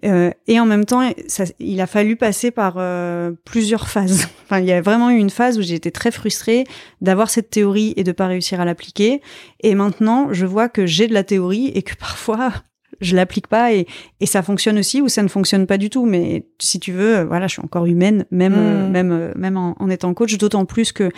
euh, 0.04 0.30
et 0.46 0.60
en 0.60 0.66
même 0.66 0.84
temps 0.84 1.10
ça, 1.26 1.44
il 1.58 1.80
a 1.80 1.86
fallu 1.86 2.16
passer 2.16 2.50
par 2.50 2.74
euh, 2.78 3.32
plusieurs 3.44 3.88
phases 3.88 4.28
enfin 4.44 4.60
il 4.60 4.66
y 4.66 4.72
a 4.72 4.80
vraiment 4.80 5.10
eu 5.10 5.16
une 5.16 5.30
phase 5.30 5.58
où 5.58 5.62
j'ai 5.62 5.74
été 5.74 5.90
très 5.90 6.10
frustrée 6.10 6.64
d'avoir 7.00 7.30
cette 7.30 7.50
théorie 7.50 7.94
et 7.96 8.04
de 8.04 8.12
pas 8.12 8.26
réussir 8.26 8.60
à 8.60 8.64
l'appliquer 8.64 9.22
et 9.60 9.74
maintenant 9.74 10.28
je 10.32 10.46
vois 10.46 10.68
que 10.68 10.86
j'ai 10.86 11.06
de 11.08 11.14
la 11.14 11.24
théorie 11.24 11.68
et 11.74 11.82
que 11.82 11.94
parfois 11.98 12.52
je 13.00 13.16
l'applique 13.16 13.46
pas 13.46 13.72
et, 13.72 13.86
et 14.20 14.26
ça 14.26 14.42
fonctionne 14.42 14.78
aussi 14.78 15.02
ou 15.02 15.08
ça 15.08 15.22
ne 15.22 15.28
fonctionne 15.28 15.66
pas 15.66 15.78
du 15.78 15.90
tout. 15.90 16.06
Mais 16.06 16.46
si 16.60 16.80
tu 16.80 16.92
veux, 16.92 17.24
voilà, 17.24 17.46
je 17.46 17.54
suis 17.54 17.62
encore 17.62 17.86
humaine, 17.86 18.24
même 18.30 18.54
hmm. 18.54 18.90
même 18.90 19.32
même 19.36 19.56
en, 19.56 19.88
étant 19.90 20.14
coach, 20.14 20.36
d'autant 20.38 20.64
plus 20.64 20.92
que 20.92 21.10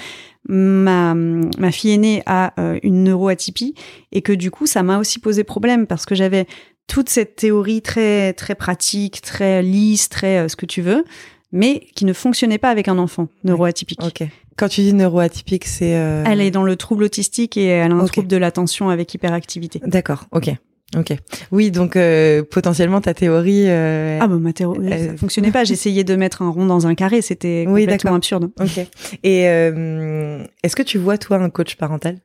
ma 0.49 1.15
ma 1.15 1.71
fille 1.71 1.93
aînée 1.93 2.23
a 2.27 2.53
euh, 2.61 2.79
une 2.83 3.05
neuroatypie 3.05 3.75
et 4.13 4.23
que 4.23 4.33
du 4.33 4.51
coup 4.51 4.67
ça 4.67 4.83
m'a 4.83 4.99
aussi 4.99 5.19
posé 5.19 5.45
problème 5.45 5.87
parce 5.87 6.07
que 6.07 6.15
j'avais 6.15 6.47
toute 6.87 7.09
cette 7.09 7.37
théorie 7.37 7.83
très 7.83 8.33
très 8.33 8.55
pratique, 8.55 9.21
très 9.23 9.63
lisse, 9.63 10.09
très 10.09 10.39
euh, 10.39 10.49
ce 10.49 10.57
que 10.57 10.67
tu 10.67 10.83
veux, 10.83 11.05
mais 11.53 11.87
qui 11.95 12.05
ne 12.05 12.13
fonctionnait 12.13 12.59
pas 12.59 12.71
avec 12.71 12.89
un 12.89 12.99
enfant 12.99 13.29
neuroatypique. 13.45 14.03
Ok. 14.03 14.27
Quand 14.57 14.69
tu 14.69 14.81
dis 14.81 14.95
neuroatypique, 14.95 15.67
c'est 15.67 15.97
euh, 15.97 16.25
Elle 16.27 16.41
est 16.41 16.51
dans 16.51 16.63
le 16.63 16.77
trouble 16.77 17.05
autistique 17.05 17.57
et 17.59 17.67
elle 17.67 17.93
a 17.93 17.95
un 17.95 18.05
trouble 18.07 18.29
de 18.29 18.39
l'attention 18.39 18.89
avec 18.89 19.13
hyperactivité. 19.13 19.81
D'accord. 19.85 20.25
Ok. 20.33 20.51
Ok. 20.97 21.15
Oui, 21.53 21.71
donc 21.71 21.97
euh, 21.97 22.43
potentiellement 22.43 23.01
ta 23.01 23.15
théorie. 23.15 23.69
Euh, 23.69 24.19
ah 24.21 24.27
bah 24.27 24.37
ma 24.37 24.53
théorie, 24.53 24.89
ça 24.89 25.17
fonctionnait 25.17 25.51
pas. 25.51 25.65
J'essayais 25.65 26.05
de 26.05 26.17
mettre 26.17 26.43
un 26.43 26.51
rond 26.51 26.67
dans 26.67 26.87
un 26.87 26.95
carré, 26.95 27.23
c'était 27.23 27.65
complètement 27.67 28.13
oui, 28.13 28.17
absurde. 28.17 28.51
Ok. 28.61 28.79
Et 29.23 29.49
euh, 29.49 30.45
est-ce 30.63 30.75
que 30.75 30.83
tu 30.83 30.99
vois 30.99 31.19
toi 31.19 31.37
un 31.37 31.51
coach 31.51 31.77
parental? 31.77 32.19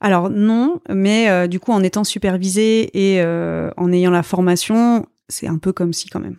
Alors 0.00 0.30
non, 0.30 0.80
mais 0.88 1.46
du 1.46 1.60
coup 1.60 1.72
en 1.72 1.82
étant 1.82 2.02
supervisé 2.02 2.90
et 2.94 3.22
en 3.22 3.92
ayant 3.92 4.10
la 4.10 4.22
formation, 4.22 5.04
c'est 5.28 5.46
un 5.46 5.58
peu 5.58 5.72
comme 5.72 5.92
si 5.92 6.08
quand 6.08 6.20
même. 6.20 6.36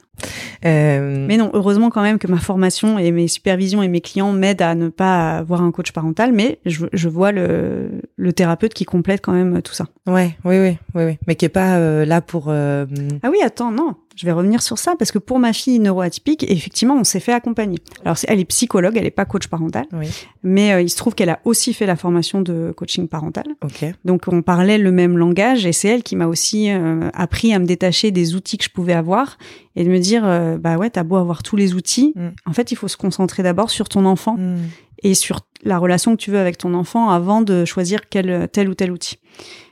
Euh... 0.66 1.26
Mais 1.28 1.38
non, 1.38 1.52
heureusement 1.54 1.90
quand 1.90 2.02
même 2.02 2.18
que 2.18 2.28
ma 2.28 2.40
formation 2.40 2.98
et 2.98 3.12
mes 3.12 3.28
supervisions 3.28 3.84
et 3.84 3.88
mes 3.88 4.02
clients 4.02 4.32
m'aident 4.32 4.62
à 4.62 4.76
ne 4.76 4.90
pas 4.90 5.38
avoir 5.38 5.62
un 5.62 5.72
coach 5.72 5.92
parental, 5.92 6.34
mais 6.34 6.60
je, 6.66 6.86
je 6.92 7.10
vois 7.10 7.32
le, 7.32 8.02
le, 8.16 8.34
thérapeute 8.34 8.74
qui 8.74 8.86
complète 8.86 9.22
quand 9.22 9.34
même 9.34 9.62
tout 9.62 9.74
ça. 9.74 9.86
Ouais, 10.08 10.36
oui, 10.44 10.60
oui, 10.60 10.78
oui, 10.96 11.04
oui. 11.06 11.18
mais 11.28 11.36
qui 11.36 11.46
est 11.46 11.50
pas 11.50 11.78
euh, 11.78 12.06
là 12.06 12.22
pour. 12.22 12.46
Euh... 12.48 12.86
Ah 13.24 13.30
oui, 13.30 13.38
attends, 13.44 13.72
non, 13.72 13.96
je 14.20 14.26
vais 14.26 14.34
revenir 14.34 14.62
sur 14.62 14.78
ça 14.78 14.96
parce 15.00 15.14
que 15.14 15.18
pour 15.18 15.40
ma 15.40 15.54
fille 15.54 15.80
neuroatypique, 15.80 16.44
effectivement, 16.52 16.96
on 16.96 17.06
s'est 17.06 17.22
fait 17.22 17.32
accompagner. 17.32 17.78
Alors, 18.04 18.18
elle 18.28 18.42
est 18.42 18.46
psychologue, 18.46 18.98
elle 18.98 19.06
est 19.06 19.12
pas 19.12 19.24
coach 19.24 19.48
parental, 19.48 19.86
oui. 19.94 20.10
mais 20.44 20.74
euh, 20.74 20.82
il 20.82 20.90
se 20.90 20.98
trouve 20.98 21.16
qu'elle 21.16 21.30
a 21.30 21.40
aussi 21.46 21.74
fait 21.74 21.86
la 21.86 21.96
formation 21.96 22.42
de 22.42 22.74
coaching 22.76 23.08
parental. 23.08 23.46
Okay. 23.64 23.94
Donc, 24.04 24.24
on 24.28 24.42
parlait 24.42 24.78
le 24.78 24.92
même 24.92 25.18
langage 25.18 25.66
et 25.66 25.72
c'est 25.72 25.88
elle 25.88 26.04
qui 26.04 26.18
m'a 26.18 26.28
aussi 26.28 26.70
euh, 26.70 27.10
appris 27.14 27.54
à 27.54 27.60
me 27.60 27.66
détacher 27.66 28.12
des 28.12 28.36
outils 28.36 28.58
que 28.58 28.66
je 28.66 28.72
pouvais 28.72 28.92
avoir 28.92 29.38
et 29.78 29.86
de 29.86 29.90
me 29.90 30.00
dire, 30.00 30.24
euh, 30.26 30.58
bah 30.58 30.76
ouais, 30.76 30.90
t'as 30.90 31.04
beau 31.04 31.16
avoir 31.16 31.42
tous 31.42 31.56
les 31.56 31.74
outils, 31.74 32.12
mm. 32.18 32.28
en 32.46 32.52
fait, 32.52 32.74
il 32.74 32.76
faut 32.76 32.90
se 32.90 32.98
concentrer 32.98 33.42
d'abord 33.42 33.70
sur 33.70 33.88
ton 33.88 34.04
enfant 34.04 34.36
mm. 34.36 34.58
et 35.04 35.14
sur 35.14 35.40
la 35.64 35.78
relation 35.78 36.18
que 36.18 36.22
tu 36.22 36.30
veux 36.30 36.40
avec 36.40 36.58
ton 36.58 36.74
enfant 36.74 37.10
avant 37.10 37.42
de 37.42 37.64
choisir 37.64 38.10
quel 38.10 38.50
tel 38.52 38.68
ou 38.68 38.74
tel 38.74 38.92
outil. 38.92 39.16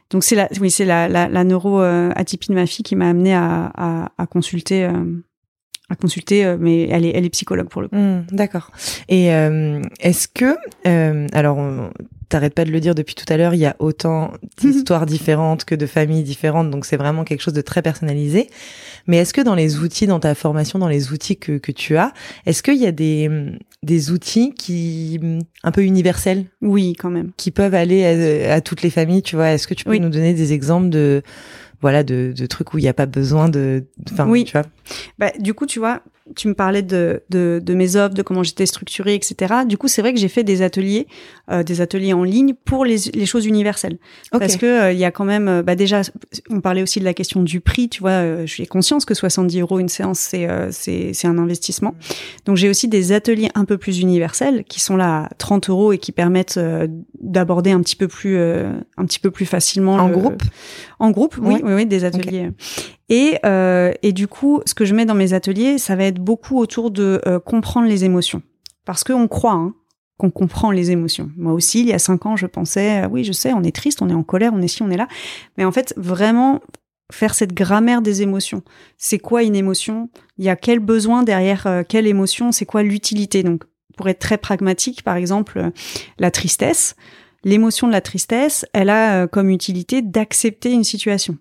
Donc 0.10 0.24
c'est 0.24 0.36
la, 0.36 0.48
oui, 0.62 0.72
c'est 0.72 0.86
la, 0.86 1.08
la, 1.08 1.28
la 1.28 1.44
neuroatypie 1.44 2.50
de 2.50 2.56
ma 2.56 2.66
fille 2.66 2.84
qui 2.84 2.96
m'a 2.96 3.10
amené 3.10 3.34
à, 3.34 4.10
à, 4.18 4.28
consulter. 4.28 4.86
Euh, 4.86 5.24
à 5.90 5.96
consulter, 5.96 6.46
euh, 6.46 6.58
mais 6.60 6.88
elle 6.90 7.06
est, 7.06 7.12
elle 7.16 7.26
est 7.26 7.30
psychologue 7.30 7.70
pour 7.70 7.82
le 7.82 7.88
coup. 7.88 7.96
Mmh, 7.96 8.26
D'accord. 8.32 8.72
Et 9.08 9.34
euh, 9.34 9.82
est-ce 10.02 10.28
que, 10.28 10.58
euh, 10.86 11.28
alors, 11.32 11.60
t'arrêtes 12.30 12.54
pas 12.54 12.66
de 12.66 12.72
le 12.72 12.80
dire 12.80 12.96
depuis 12.96 13.16
tout 13.16 13.26
à 13.32 13.38
l'heure, 13.38 13.54
il 13.54 13.60
y 13.60 13.66
a 13.66 13.76
autant 13.80 14.32
d'histoires 14.58 15.06
différentes 15.06 15.66
que 15.66 15.76
de 15.76 15.86
familles 15.86 16.24
différentes, 16.24 16.70
donc 16.70 16.86
c'est 16.86 16.98
vraiment 16.98 17.24
quelque 17.24 17.42
chose 17.42 17.54
de 17.54 17.62
très 17.62 17.82
personnalisé. 17.82 18.50
Mais 19.08 19.18
est-ce 19.18 19.34
que 19.34 19.42
dans 19.42 19.56
les 19.56 19.80
outils, 19.80 20.08
dans 20.08 20.20
ta 20.20 20.36
formation, 20.36 20.80
dans 20.80 20.88
les 20.88 21.12
outils 21.12 21.38
que, 21.38 21.58
que 21.58 21.72
tu 21.72 21.98
as, 21.98 22.14
est-ce 22.46 22.62
qu'il 22.62 22.78
y 22.78 22.86
a 22.86 22.92
des, 22.92 23.30
des 23.84 24.12
outils 24.12 24.54
qui 24.54 25.20
un 25.64 25.72
peu 25.72 25.84
universels? 25.84 26.46
Oui, 26.62 26.94
quand 26.94 27.10
même. 27.10 27.32
Qui 27.38 27.52
peuvent 27.52 27.76
aller 27.76 28.46
à, 28.46 28.62
toutes 28.62 28.82
les 28.82 28.90
familles, 28.90 29.22
tu 29.22 29.36
vois? 29.36 29.52
Est-ce 29.52 29.68
que 29.68 29.74
tu 29.74 29.86
peux 29.86 29.98
nous 29.98 30.10
donner 30.10 30.34
des 30.34 30.54
exemples 30.54 30.90
de 30.90 31.22
voilà 31.80 32.04
de, 32.04 32.34
de 32.36 32.46
trucs 32.48 32.74
où 32.74 32.80
il 32.80 32.82
n'y 32.82 32.88
a 32.88 32.94
pas 32.94 33.06
besoin 33.06 33.50
de, 33.50 33.86
enfin, 34.12 34.28
oui. 34.28 34.46
tu 34.46 34.54
vois? 34.54 34.64
Bah, 35.20 35.32
du 35.40 35.54
coup, 35.54 35.68
tu 35.68 35.78
vois, 35.78 36.02
tu 36.36 36.48
me 36.48 36.54
parlais 36.54 36.82
de, 36.82 37.24
de, 37.30 37.62
de 37.64 37.74
mes 37.74 37.96
offres, 37.96 38.14
de 38.14 38.22
comment 38.22 38.44
j'étais 38.44 38.66
structurée, 38.66 39.16
etc. 39.16 39.54
Du 39.68 39.78
coup, 39.78 39.88
c'est 39.88 40.02
vrai 40.02 40.14
que 40.14 40.20
j'ai 40.20 40.28
fait 40.28 40.44
des 40.44 40.62
ateliers, 40.62 41.08
euh, 41.52 41.64
des 41.64 41.82
ateliers 41.82 42.14
en 42.14 42.24
ligne 42.24 42.54
pour 42.54 42.86
les, 42.86 42.98
les 43.14 43.26
choses 43.26 43.46
universelles. 43.46 43.98
Parce 44.32 44.58
que 44.58 44.66
euh, 44.66 44.92
il 44.92 45.00
y 45.00 45.06
a 45.06 45.12
quand 45.12 45.26
même, 45.26 45.48
euh, 45.48 45.64
bah 45.64 45.76
déjà, 45.76 46.02
on 46.50 46.62
parlait 46.62 46.82
aussi 46.82 47.00
de 47.00 47.06
la 47.06 47.14
question 47.14 47.44
du 47.44 47.62
prix. 47.62 47.90
Tu 47.90 48.02
vois, 48.02 48.12
euh, 48.12 48.46
je 48.46 48.52
suis 48.52 48.68
conscience 48.68 49.06
que 49.06 49.14
70 49.14 49.60
euros 49.62 49.80
une 49.80 49.90
séance, 49.90 50.20
c'est 50.20 50.48
c'est 50.72 51.14
c'est 51.14 51.28
un 51.28 51.38
investissement. 51.38 51.96
Donc 52.46 52.58
j'ai 52.58 52.70
aussi 52.70 52.88
des 52.88 53.12
ateliers 53.12 53.50
un 53.56 53.66
peu 53.66 53.78
plus 53.78 54.00
universels 54.00 54.64
qui 54.66 54.80
sont 54.80 54.96
là 54.96 55.24
à 55.24 55.30
30 55.38 55.70
euros 55.70 55.94
et 55.94 55.98
qui 55.98 56.12
permettent 56.12 56.60
d'aborder 57.22 57.72
un 57.72 57.82
petit 57.82 57.96
peu 57.96 58.08
plus 58.08 58.38
un 58.38 59.06
petit 59.06 59.20
peu 59.20 59.32
plus 59.32 59.46
facilement 59.46 59.96
en 59.96 60.10
groupe? 60.10 60.44
En 61.00 61.12
groupe, 61.12 61.38
oui, 61.42 61.58
oui, 61.64 61.74
oui, 61.74 61.86
des 61.86 62.04
ateliers. 62.04 62.52
Et, 63.10 63.40
euh, 63.46 63.94
et 64.04 64.12
du 64.12 64.28
coup, 64.28 64.62
ce 64.66 64.74
que 64.74 64.86
je 64.86 64.94
mets 64.94 65.06
dans 65.06 65.16
mes 65.16 65.34
ateliers, 65.34 65.78
ça 65.78 65.96
va 65.96 66.04
être 66.04 66.20
beaucoup 66.20 66.58
autour 66.58 66.92
de 66.92 67.22
euh, 67.26 67.40
comprendre 67.40 67.88
les 67.88 68.04
émotions. 68.04 68.42
Parce 68.86 69.04
qu'on 69.04 69.28
croit 69.28 69.54
hein, 69.54 69.74
qu'on 70.18 70.30
comprend 70.30 70.72
les 70.72 70.92
émotions. 70.92 71.32
Moi 71.38 71.54
aussi, 71.54 71.82
il 71.82 71.88
y 71.88 71.94
a 71.94 72.00
cinq 72.00 72.26
ans, 72.26 72.36
je 72.36 72.48
pensais, 72.48 73.04
euh, 73.04 73.08
oui, 73.10 73.24
je 73.24 73.32
sais, 73.32 73.54
on 73.54 73.64
est 73.64 73.76
triste, 73.76 74.02
on 74.02 74.10
est 74.10 74.14
en 74.14 74.24
colère, 74.24 74.52
on 74.54 74.62
est 74.62 74.68
ci, 74.68 74.84
on 74.84 74.90
est 74.90 74.98
là. 74.98 75.08
Mais 75.58 75.66
en 75.66 75.72
fait, 75.72 75.94
vraiment 75.96 76.62
faire 77.12 77.34
cette 77.34 77.54
grammaire 77.54 78.02
des 78.02 78.22
émotions. 78.22 78.64
C'est 78.98 79.20
quoi 79.20 79.44
une 79.44 79.56
émotion? 79.56 80.10
Il 80.38 80.44
y 80.44 80.50
a 80.50 80.58
quel 80.58 80.80
besoin 80.80 81.24
derrière 81.24 81.66
euh, 81.66 81.84
quelle 81.88 82.08
émotion? 82.08 82.52
C'est 82.52 82.66
quoi 82.66 82.84
l'utilité? 82.84 83.44
Donc, 83.44 83.64
pour 83.96 84.10
être 84.10 84.20
très 84.20 84.38
pragmatique, 84.38 85.04
par 85.04 85.16
exemple, 85.16 85.72
la 86.20 86.30
tristesse. 86.30 86.96
L'émotion 87.44 87.88
de 87.88 87.94
la 87.94 88.02
tristesse, 88.02 88.66
elle 88.74 88.90
a 88.90 89.28
comme 89.28 89.50
utilité 89.50 90.02
d'accepter 90.02 90.72
une 90.72 90.84
situation 90.84 91.38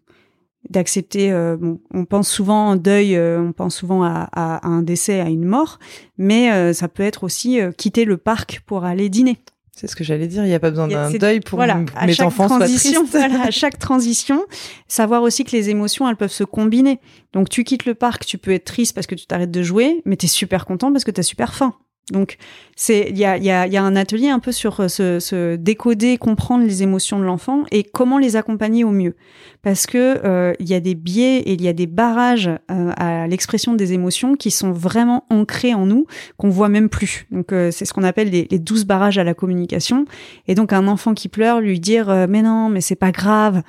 d'accepter. 0.70 1.32
Euh, 1.32 1.56
bon, 1.56 1.80
on 1.92 2.04
pense 2.04 2.28
souvent 2.28 2.68
en 2.68 2.76
deuil, 2.76 3.16
euh, 3.16 3.40
on 3.40 3.52
pense 3.52 3.76
souvent 3.76 4.02
à, 4.02 4.28
à, 4.32 4.66
un 4.66 4.82
décès, 4.82 5.20
à 5.20 5.28
une 5.28 5.44
mort, 5.44 5.78
mais 6.18 6.52
euh, 6.52 6.72
ça 6.72 6.88
peut 6.88 7.02
être 7.02 7.24
aussi 7.24 7.60
quitter 7.76 8.04
le 8.04 8.16
parc 8.16 8.62
pour 8.66 8.84
aller 8.84 9.08
dîner. 9.08 9.38
C'est 9.72 9.88
ce 9.88 9.96
que 9.96 10.04
j'allais 10.04 10.26
dire. 10.26 10.42
Il 10.42 10.48
n'y 10.48 10.54
a 10.54 10.58
pas 10.58 10.70
besoin 10.70 10.88
d'un 10.88 11.10
deuil 11.10 11.40
pour 11.40 11.58
voilà, 11.58 11.74
que 11.74 12.06
mes 12.06 12.20
enfants 12.22 12.48
soient 12.48 12.60
tristes. 12.60 12.96
voilà, 13.10 13.42
à 13.42 13.50
chaque 13.50 13.78
transition, 13.78 14.46
savoir 14.88 15.22
aussi 15.22 15.44
que 15.44 15.52
les 15.52 15.68
émotions, 15.68 16.08
elles 16.08 16.16
peuvent 16.16 16.32
se 16.32 16.44
combiner. 16.44 16.98
Donc, 17.34 17.50
tu 17.50 17.62
quittes 17.62 17.84
le 17.84 17.94
parc, 17.94 18.24
tu 18.24 18.38
peux 18.38 18.52
être 18.52 18.64
triste 18.64 18.94
parce 18.94 19.06
que 19.06 19.14
tu 19.14 19.26
t'arrêtes 19.26 19.50
de 19.50 19.62
jouer, 19.62 20.00
mais 20.06 20.16
tu 20.16 20.24
es 20.24 20.28
super 20.30 20.64
content 20.64 20.90
parce 20.92 21.04
que 21.04 21.10
tu 21.10 21.20
as 21.20 21.24
super 21.24 21.52
faim. 21.52 21.74
Donc, 22.12 22.36
c'est 22.76 23.08
il 23.10 23.18
y 23.18 23.24
a, 23.24 23.36
y, 23.36 23.50
a, 23.50 23.66
y 23.66 23.76
a 23.76 23.82
un 23.82 23.96
atelier 23.96 24.28
un 24.28 24.38
peu 24.38 24.52
sur 24.52 24.78
euh, 24.78 24.86
ce, 24.86 25.18
ce 25.18 25.56
décoder, 25.56 26.18
comprendre 26.18 26.64
les 26.64 26.84
émotions 26.84 27.18
de 27.18 27.24
l'enfant 27.24 27.64
et 27.72 27.82
comment 27.82 28.18
les 28.18 28.36
accompagner 28.36 28.84
au 28.84 28.92
mieux. 28.92 29.16
Parce 29.62 29.86
que 29.86 30.24
euh, 30.24 30.52
il 30.60 30.68
y 30.68 30.74
a 30.74 30.78
des 30.78 30.94
biais 30.94 31.38
et 31.38 31.54
il 31.54 31.62
y 31.62 31.66
a 31.66 31.72
des 31.72 31.88
barrages 31.88 32.48
euh, 32.70 32.92
à 32.96 33.26
l'expression 33.26 33.74
des 33.74 33.92
émotions 33.92 34.36
qui 34.36 34.52
sont 34.52 34.70
vraiment 34.70 35.24
ancrés 35.30 35.74
en 35.74 35.84
nous, 35.84 36.06
qu'on 36.36 36.48
voit 36.48 36.68
même 36.68 36.88
plus. 36.88 37.26
Donc, 37.32 37.46
c'est 37.50 37.84
ce 37.84 37.92
qu'on 37.92 38.04
appelle 38.04 38.30
les, 38.30 38.46
les 38.48 38.58
12 38.60 38.84
barrages 38.84 39.18
à 39.18 39.24
la 39.24 39.34
communication. 39.34 40.04
Et 40.46 40.54
donc, 40.54 40.72
un 40.72 40.86
enfant 40.86 41.12
qui 41.12 41.28
pleure, 41.28 41.60
lui 41.60 41.80
dire 41.80 42.26
mais 42.28 42.42
non, 42.42 42.68
mais 42.68 42.80
c'est 42.80 42.94
pas 42.94 43.10
grave. 43.10 43.62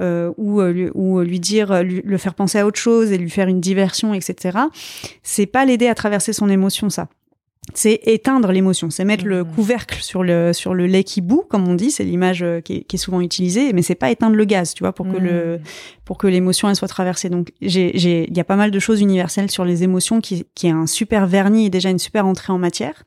Euh, 0.00 0.32
ou, 0.38 0.60
ou 0.60 1.20
lui 1.20 1.38
dire, 1.38 1.84
le 1.84 2.18
faire 2.18 2.34
penser 2.34 2.58
à 2.58 2.66
autre 2.66 2.80
chose 2.80 3.12
et 3.12 3.18
lui 3.18 3.30
faire 3.30 3.46
une 3.46 3.60
diversion, 3.60 4.12
etc. 4.12 4.58
C'est 5.22 5.46
pas 5.46 5.64
l'aider 5.64 5.86
à 5.86 5.94
traverser 5.94 6.32
son 6.32 6.48
émotion, 6.48 6.90
ça 6.90 7.06
c'est 7.72 8.00
éteindre 8.04 8.52
l'émotion, 8.52 8.90
c'est 8.90 9.04
mettre 9.04 9.24
le 9.24 9.42
mmh. 9.42 9.54
couvercle 9.54 10.02
sur 10.02 10.22
le 10.22 10.52
sur 10.52 10.74
le 10.74 10.86
lait 10.86 11.04
qui 11.04 11.20
bout, 11.20 11.44
comme 11.48 11.66
on 11.66 11.74
dit, 11.74 11.90
c'est 11.90 12.04
l'image 12.04 12.42
euh, 12.42 12.60
qui, 12.60 12.84
est, 12.90 12.96
souvent 12.96 13.20
utilisée, 13.20 13.72
mais 13.72 13.82
c'est 13.82 13.94
pas 13.94 14.10
éteindre 14.10 14.36
le 14.36 14.44
gaz, 14.44 14.74
tu 14.74 14.82
vois, 14.82 14.92
pour 14.92 15.10
que 15.10 15.16
le 15.16 15.56
mmh. 15.56 15.60
pour 16.04 16.18
que 16.18 16.26
l'émotion 16.26 16.68
elle 16.68 16.76
soit 16.76 16.88
traversée. 16.88 17.30
Donc 17.30 17.52
j'ai 17.62 17.92
j'ai 17.94 18.28
il 18.28 18.36
y 18.36 18.40
a 18.40 18.44
pas 18.44 18.56
mal 18.56 18.70
de 18.70 18.78
choses 18.78 19.00
universelles 19.00 19.50
sur 19.50 19.64
les 19.64 19.82
émotions 19.82 20.20
qui 20.20 20.44
qui 20.54 20.66
est 20.66 20.72
un 20.72 20.86
super 20.86 21.26
vernis 21.26 21.66
et 21.66 21.70
déjà 21.70 21.90
une 21.90 21.98
super 21.98 22.26
entrée 22.26 22.52
en 22.52 22.58
matière. 22.58 23.04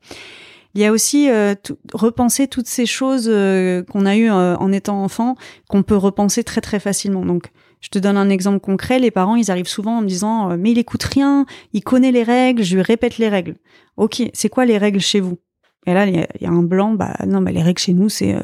Il 0.78 0.82
y 0.82 0.86
a 0.86 0.92
aussi 0.92 1.28
euh, 1.32 1.56
repenser 1.94 2.48
toutes 2.48 2.68
ces 2.68 2.86
choses 2.86 3.28
euh, 3.28 3.82
qu'on 3.84 4.06
a 4.06 4.16
eues 4.16 4.30
euh, 4.30 4.56
en 4.58 4.72
étant 4.72 5.04
enfant, 5.04 5.36
qu'on 5.68 5.82
peut 5.82 5.96
repenser 5.96 6.44
très 6.44 6.62
très 6.62 6.80
facilement. 6.80 7.26
Donc, 7.26 7.48
je 7.82 7.90
te 7.90 8.00
donne 8.00 8.18
un 8.18 8.30
exemple 8.30 8.60
concret. 8.60 9.00
Les 9.00 9.12
parents, 9.12 9.36
ils 9.36 9.52
arrivent 9.52 9.68
souvent 9.68 9.98
en 9.98 10.02
me 10.02 10.08
disant, 10.08 10.58
mais 10.58 10.72
il 10.72 10.78
écoute 10.78 11.04
rien, 11.04 11.46
il 11.74 11.84
connaît 11.84 12.12
les 12.12 12.24
règles, 12.24 12.64
je 12.64 12.76
lui 12.76 12.82
répète 12.82 13.18
les 13.18 13.30
règles. 13.30 13.56
Ok, 13.98 14.22
c'est 14.34 14.50
quoi 14.50 14.66
les 14.66 14.78
règles 14.78 15.00
chez 15.00 15.20
vous? 15.20 15.38
Et 15.86 15.94
là, 15.94 16.06
il 16.06 16.28
y, 16.42 16.46
a 16.46 16.50
un 16.50 16.64
blanc. 16.64 16.94
Bah 16.94 17.16
non, 17.26 17.42
bah 17.42 17.52
les 17.52 17.62
règles 17.62 17.80
chez 17.80 17.94
nous, 17.94 18.10
c'est 18.10 18.36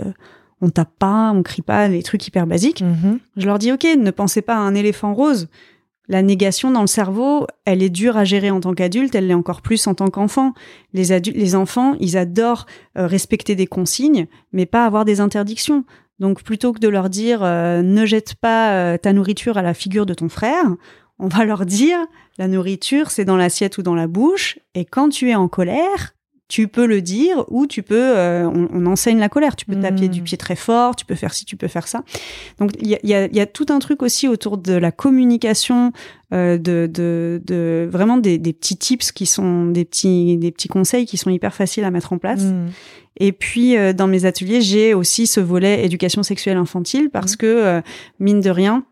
on 0.63 0.69
tape 0.69 0.93
pas, 0.97 1.31
on 1.31 1.43
crie 1.43 1.61
pas, 1.61 1.89
les 1.89 2.03
trucs 2.03 2.25
hyper 2.25 2.47
basiques. 2.47 2.81
Mm-hmm. 2.81 3.19
Je 3.36 3.45
leur 3.45 3.59
dis, 3.59 3.71
ok, 3.71 3.86
ne 3.97 4.11
pensez 4.11 4.41
pas 4.41 4.55
à 4.55 4.59
un 4.59 4.73
éléphant 4.75 5.13
rose. 5.13 5.49
La 6.07 6.21
négation 6.21 6.71
dans 6.71 6.81
le 6.81 6.88
cerveau, 6.88 7.47
elle 7.65 7.84
est 7.84 7.89
dure 7.89 8.17
à 8.17 8.23
gérer 8.23 8.49
en 8.49 8.59
tant 8.59 8.73
qu'adulte, 8.73 9.15
elle 9.15 9.27
l'est 9.27 9.34
encore 9.34 9.61
plus 9.61 9.88
en 9.88 9.93
tant 9.93 10.09
qu'enfant. 10.09 10.53
Les 10.93 11.55
enfants, 11.55 11.95
ils 11.99 12.17
adorent 12.17 12.65
euh, 12.97 13.07
respecter 13.07 13.55
des 13.55 13.67
consignes, 13.67 14.27
mais 14.51 14.65
pas 14.65 14.86
avoir 14.86 15.05
des 15.05 15.21
interdictions. 15.21 15.86
Donc 16.20 16.43
plutôt 16.43 16.74
que 16.74 16.80
de 16.80 16.88
leur 16.88 17.09
dire 17.09 17.43
euh, 17.43 17.82
ne 17.82 18.05
jette 18.05 18.36
pas 18.36 18.74
euh, 18.74 18.97
ta 18.97 19.14
nourriture 19.14 19.57
à 19.57 19.61
la 19.61 19.74
figure 19.74 20.05
de 20.05 20.14
ton 20.14 20.30
frère, 20.30 20.66
on 21.20 21.28
va 21.28 21.45
leur 21.45 21.66
dire 21.66 21.97
la 22.38 22.47
nourriture 22.47 23.11
c'est 23.11 23.26
dans 23.26 23.38
l'assiette 23.38 23.78
ou 23.78 23.84
dans 23.84 23.95
la 23.95 24.07
bouche 24.07 24.59
et 24.76 24.86
quand 24.86 25.09
tu 25.09 25.30
es 25.30 25.36
en 25.36 25.47
colère, 25.47 26.16
tu 26.53 26.67
peux 26.67 26.85
le 26.85 27.01
dire 27.01 27.45
ou 27.47 27.65
tu 27.65 27.81
peux, 27.81 28.15
euh, 28.15 28.47
on, 28.47 28.85
enseigne 28.85 29.17
la 29.17 29.27
colère. 29.27 29.55
Tu 29.55 29.65
peux 29.65 29.75
taper 29.75 30.07
du 30.07 30.21
hmm. 30.21 30.23
pied 30.23 30.37
très 30.37 30.55
fort, 30.55 30.95
tu 30.95 31.03
peux 31.03 31.15
faire 31.15 31.33
ci, 31.33 31.45
tu 31.45 31.55
peux 31.55 31.67
faire 31.67 31.87
ça. 31.87 32.03
Donc 32.59 32.69
il 32.79 32.89
y 32.89 32.93
a, 32.93 32.99
y, 33.03 33.15
a, 33.15 33.25
y 33.25 33.39
a, 33.39 33.47
tout 33.47 33.65
un 33.69 33.79
truc 33.79 34.03
aussi 34.03 34.27
autour 34.27 34.59
de 34.59 34.73
la 34.73 34.91
communication, 34.91 35.93
euh, 36.31 36.59
de, 36.59 36.87
de, 36.93 37.41
de, 37.43 37.89
vraiment 37.91 38.17
des, 38.17 38.37
des, 38.37 38.53
petits 38.53 38.77
tips 38.77 39.11
qui 39.11 39.25
sont 39.25 39.65
des 39.65 39.83
petits, 39.83 40.37
des 40.37 40.51
petits 40.51 40.67
conseils 40.67 41.07
qui 41.07 41.17
sont 41.17 41.31
hyper 41.31 41.55
faciles 41.55 41.85
à 41.85 41.89
mettre 41.89 42.13
en 42.13 42.19
place. 42.19 42.43
Hmm. 42.43 42.67
Et 43.17 43.31
puis 43.31 43.75
euh, 43.75 43.91
dans 43.91 44.05
mes 44.05 44.25
ateliers, 44.25 44.61
j'ai 44.61 44.93
aussi 44.93 45.25
ce 45.25 45.39
volet 45.39 45.83
éducation 45.83 46.21
sexuelle 46.21 46.57
infantile 46.57 47.09
parce 47.09 47.33
hmm. 47.33 47.37
que 47.37 47.81
mine 48.19 48.41
de 48.41 48.51
rien 48.51 48.85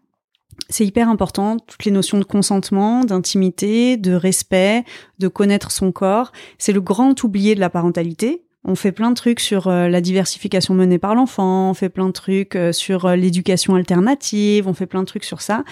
c'est 0.69 0.85
hyper 0.85 1.09
important, 1.09 1.57
toutes 1.59 1.85
les 1.85 1.91
notions 1.91 2.17
de 2.17 2.23
consentement, 2.23 3.03
d'intimité, 3.03 3.97
de 3.97 4.13
respect, 4.13 4.83
de 5.19 5.27
connaître 5.27 5.71
son 5.71 5.91
corps. 5.91 6.31
C'est 6.57 6.71
le 6.71 6.81
grand 6.81 7.23
oublié 7.23 7.55
de 7.55 7.59
la 7.59 7.69
parentalité. 7.69 8.43
On 8.63 8.75
fait 8.75 8.91
plein 8.91 9.09
de 9.09 9.15
trucs 9.15 9.39
sur 9.39 9.67
euh, 9.67 9.87
la 9.87 10.01
diversification 10.01 10.75
menée 10.75 10.99
par 10.99 11.15
l'enfant, 11.15 11.71
on 11.71 11.73
fait 11.73 11.89
plein 11.89 12.05
de 12.05 12.11
trucs 12.11 12.55
euh, 12.55 12.71
sur 12.71 13.05
euh, 13.05 13.15
l'éducation 13.15 13.73
alternative, 13.73 14.67
on 14.67 14.75
fait 14.75 14.85
plein 14.85 14.99
de 15.01 15.07
trucs 15.07 15.23
sur 15.23 15.41
ça. 15.41 15.63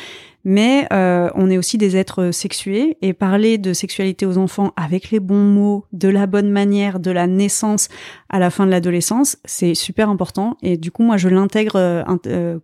Mais 0.45 0.87
on 0.91 1.51
est 1.51 1.57
aussi 1.57 1.77
des 1.77 1.97
êtres 1.97 2.31
sexués 2.31 2.97
et 3.01 3.11
parler 3.11 3.57
de 3.57 3.73
sexualité 3.73 4.25
aux 4.25 4.37
enfants 4.37 4.71
avec 4.77 5.11
les 5.11 5.19
bons 5.19 5.43
mots, 5.43 5.85
de 5.91 6.07
la 6.07 6.27
bonne 6.27 6.49
manière, 6.49 7.01
de 7.01 7.11
la 7.11 7.27
naissance 7.27 7.89
à 8.29 8.39
la 8.39 8.49
fin 8.49 8.65
de 8.65 8.71
l'adolescence, 8.71 9.35
c'est 9.43 9.75
super 9.75 10.09
important. 10.09 10.55
Et 10.61 10.77
du 10.77 10.91
coup, 10.91 11.03
moi, 11.03 11.17
je 11.17 11.27
l'intègre 11.27 12.05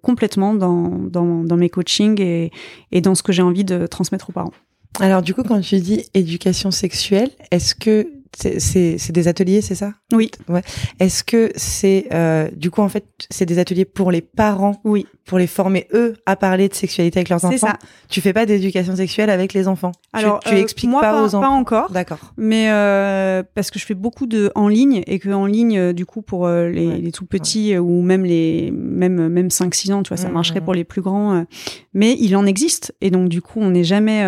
complètement 0.02 0.54
dans, 0.54 0.88
dans, 0.88 1.44
dans, 1.44 1.58
mes 1.58 1.70
coachings 1.70 2.22
et, 2.22 2.50
et 2.94 3.02
dans 3.02 3.14
ce 3.14 3.24
que 3.24 3.34
j'ai 3.34 3.42
envie 3.42 3.66
de 3.66 3.88
transmettre 3.88 4.30
aux 4.30 4.34
parents. 4.34 4.54
Alors 5.02 5.22
du 5.22 5.34
coup, 5.34 5.44
quand 5.44 5.60
tu 5.60 5.78
dis 5.80 6.06
éducation 6.14 6.72
sexuelle, 6.72 7.30
est-ce 7.52 7.76
que 7.76 8.08
c'est 8.36 9.12
des 9.12 9.28
ateliers, 9.28 9.62
c'est 9.62 9.76
ça? 9.76 9.94
Oui. 10.12 10.32
Ouais. 10.48 10.62
Est-ce 11.00 11.24
que 11.24 11.52
c'est 11.56 12.08
euh, 12.14 12.50
du 12.56 12.72
coup 12.72 12.82
en 12.82 12.90
fait 12.90 13.06
c'est 13.30 13.46
des 13.46 13.60
ateliers 13.60 13.86
pour 13.86 14.12
les 14.12 14.22
parents? 14.22 14.80
Oui. 14.84 15.06
Pour 15.26 15.40
les 15.40 15.48
former 15.48 15.88
eux 15.94 16.14
à 16.28 16.36
parler 16.36 16.70
de 16.70 16.76
sexualité 16.76 17.20
avec 17.20 17.30
leurs 17.30 17.44
enfants? 17.44 17.52
C'est 17.52 17.66
ça. 17.66 17.78
Tu 18.10 18.22
fais 18.22 18.34
pas 18.34 18.46
d'éducation 18.46 18.96
sexuelle 18.96 19.32
avec 19.32 19.54
les 19.54 19.68
enfants? 19.68 19.92
Alors 20.14 20.40
tu, 20.40 20.50
tu 20.50 20.56
euh, 20.56 20.60
expliques 20.60 20.90
moi, 20.92 21.02
pas, 21.02 21.24
aux 21.24 21.34
enfants? 21.34 21.42
Pas 21.42 21.48
encore. 21.50 21.92
D'accord. 21.92 22.34
Mais 22.38 22.70
euh, 22.70 23.42
parce 23.56 23.72
que 23.72 23.80
je 23.80 23.86
fais 23.86 23.96
beaucoup 23.96 24.28
de 24.28 24.52
en 24.54 24.68
ligne 24.68 25.02
et 25.08 25.20
que 25.20 25.30
en 25.30 25.46
ligne 25.46 25.78
euh, 25.80 25.94
du 25.94 26.06
coup 26.06 26.22
pour 26.22 26.46
euh, 26.46 26.70
les, 26.70 26.98
les, 26.98 27.12
tout 27.12 27.26
petits 27.26 27.78
ou 27.78 28.02
même 28.02 28.24
les 28.24 28.72
même 28.72 29.28
même 29.30 29.50
5 29.50 29.74
6 29.74 29.92
ans, 29.94 30.04
tu 30.04 30.10
vois, 30.10 30.18
ça 30.18 30.30
mmh, 30.30 30.34
marcherait 30.34 30.60
mmh. 30.62 30.66
pour 30.66 30.74
les 30.74 30.84
plus 30.84 31.02
grands 31.02 31.46
mais 31.94 32.16
il 32.20 32.36
en 32.36 32.46
existe 32.46 32.94
et 33.02 33.10
donc 33.10 33.30
du 33.30 33.42
coup, 33.42 33.60
on 33.62 33.72
n'est 33.72 33.84
jamais 33.84 34.24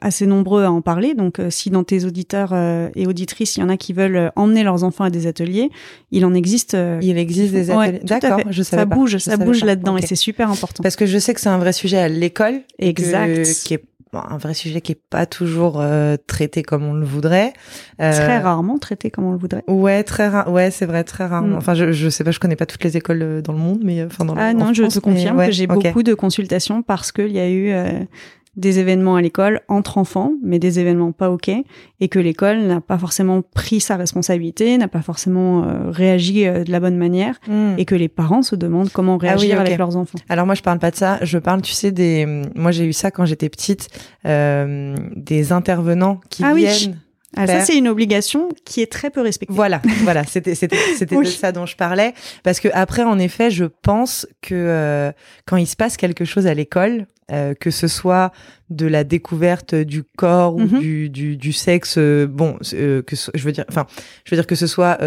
assez 0.00 0.26
nombreux 0.26 0.64
à 0.64 0.70
en 0.70 0.82
parler. 0.82 1.14
Donc 1.14 1.40
si 1.50 1.70
dans 1.70 1.84
tes 1.84 2.04
auditeurs 2.04 2.52
et 2.94 3.06
auditrices 3.06 3.35
il 3.44 3.60
y 3.60 3.62
en 3.62 3.68
a 3.68 3.76
qui 3.76 3.92
veulent 3.92 4.16
euh, 4.16 4.28
emmener 4.36 4.64
leurs 4.64 4.84
enfants 4.84 5.04
à 5.04 5.10
des 5.10 5.26
ateliers, 5.26 5.70
il 6.10 6.24
en 6.24 6.34
existe. 6.34 6.74
Euh, 6.74 6.98
il 7.02 7.18
existe 7.18 7.52
des 7.52 7.70
ateliers. 7.70 8.00
D'accord, 8.02 8.40
je 8.50 8.62
savais 8.62 8.82
ça 8.82 8.86
bouge, 8.86 9.18
ça 9.18 9.36
bouge 9.36 9.64
là-dedans 9.64 9.96
et 9.96 10.02
c'est 10.02 10.16
super 10.16 10.50
important. 10.50 10.82
Parce 10.82 10.96
que 10.96 11.06
je 11.06 11.18
sais 11.18 11.34
que 11.34 11.40
c'est 11.40 11.48
un 11.48 11.58
vrai 11.58 11.72
sujet 11.72 11.98
à 11.98 12.08
l'école. 12.08 12.62
Exact. 12.78 13.44
qui 13.64 13.74
est 13.74 13.82
un 14.12 14.38
vrai 14.38 14.54
sujet 14.54 14.80
qui 14.80 14.92
est 14.92 15.00
pas 15.10 15.26
toujours 15.26 15.78
euh, 15.78 16.16
traité 16.26 16.62
comme 16.62 16.84
on 16.84 16.94
le 16.94 17.04
voudrait. 17.04 17.52
très 17.98 18.38
rarement 18.38 18.78
traité 18.78 19.10
comme 19.10 19.24
on 19.26 19.32
le 19.32 19.38
voudrait. 19.38 19.62
Ouais, 19.68 20.02
très 20.04 20.28
rare. 20.28 20.50
Ouais, 20.50 20.70
c'est 20.70 20.86
vrai, 20.86 21.04
très 21.04 21.26
rarement. 21.26 21.56
Mm. 21.56 21.58
Enfin, 21.58 21.74
je, 21.74 21.92
je 21.92 22.08
sais 22.08 22.24
pas, 22.24 22.30
je 22.30 22.40
connais 22.40 22.56
pas 22.56 22.66
toutes 22.66 22.84
les 22.84 22.96
écoles 22.96 23.42
dans 23.42 23.52
le 23.52 23.58
monde, 23.58 23.80
mais 23.82 24.04
enfin 24.04 24.24
dans. 24.24 24.34
Ah 24.36 24.54
non, 24.54 24.72
je 24.72 24.84
te 24.84 24.98
confirme 24.98 25.44
que 25.44 25.52
j'ai 25.52 25.66
beaucoup 25.66 26.02
de 26.02 26.14
consultations 26.14 26.82
parce 26.82 27.12
qu'il 27.12 27.32
y 27.32 27.40
a 27.40 27.50
eu 27.50 27.74
des 28.56 28.78
événements 28.78 29.16
à 29.16 29.22
l'école 29.22 29.60
entre 29.68 29.98
enfants, 29.98 30.32
mais 30.42 30.58
des 30.58 30.80
événements 30.80 31.12
pas 31.12 31.30
ok, 31.30 31.50
et 32.00 32.08
que 32.08 32.18
l'école 32.18 32.60
n'a 32.60 32.80
pas 32.80 32.98
forcément 32.98 33.42
pris 33.42 33.80
sa 33.80 33.96
responsabilité, 33.96 34.76
n'a 34.78 34.88
pas 34.88 35.02
forcément 35.02 35.64
euh, 35.64 35.90
réagi 35.90 36.46
euh, 36.46 36.64
de 36.64 36.72
la 36.72 36.80
bonne 36.80 36.96
manière, 36.96 37.38
hmm. 37.48 37.74
et 37.78 37.84
que 37.84 37.94
les 37.94 38.08
parents 38.08 38.42
se 38.42 38.56
demandent 38.56 38.90
comment 38.90 39.18
ah 39.20 39.26
réagir 39.26 39.60
avec 39.60 39.76
leurs 39.76 39.96
enfants. 39.96 40.18
Alors 40.28 40.46
moi 40.46 40.54
je 40.54 40.62
parle 40.62 40.78
pas 40.78 40.90
de 40.90 40.96
ça, 40.96 41.18
je 41.22 41.38
parle, 41.38 41.62
tu 41.62 41.72
sais, 41.72 41.92
des, 41.92 42.26
moi 42.54 42.70
j'ai 42.70 42.86
eu 42.86 42.92
ça 42.92 43.10
quand 43.10 43.26
j'étais 43.26 43.48
petite, 43.48 43.88
euh, 44.26 44.94
des 45.14 45.52
intervenants 45.52 46.20
qui 46.30 46.44
ah 46.44 46.54
viennent. 46.54 46.96
Ah, 47.36 47.46
ça, 47.46 47.60
c'est 47.60 47.76
une 47.76 47.88
obligation 47.88 48.48
qui 48.64 48.80
est 48.80 48.90
très 48.90 49.10
peu 49.10 49.20
respectée. 49.20 49.52
Voilà, 49.52 49.82
voilà, 50.04 50.24
c'était 50.24 50.54
c'était 50.54 50.78
c'était 50.96 51.16
de 51.16 51.24
ça 51.24 51.52
dont 51.52 51.66
je 51.66 51.76
parlais 51.76 52.14
parce 52.42 52.60
que 52.60 52.68
après 52.72 53.02
en 53.02 53.18
effet, 53.18 53.50
je 53.50 53.64
pense 53.64 54.26
que 54.40 54.54
euh, 54.54 55.12
quand 55.44 55.56
il 55.56 55.66
se 55.66 55.76
passe 55.76 55.98
quelque 55.98 56.24
chose 56.24 56.46
à 56.46 56.54
l'école, 56.54 57.06
euh, 57.32 57.54
que 57.54 57.72
ce 57.72 57.88
soit 57.88 58.30
de 58.70 58.86
la 58.86 59.02
découverte 59.02 59.74
du 59.74 60.04
corps 60.04 60.54
ou 60.54 60.60
mhm. 60.60 60.78
du, 60.78 61.08
du, 61.08 61.36
du, 61.36 61.52
sexe, 61.52 61.96
euh, 61.98 62.28
bon, 62.28 62.56
euh, 62.72 63.02
que 63.02 63.16
je 63.16 63.42
veux 63.42 63.50
dire, 63.50 63.64
enfin, 63.68 63.84
je 64.24 64.30
veux 64.30 64.36
dire 64.36 64.46
que 64.46 64.54
ce 64.54 64.68
soit 64.68 64.98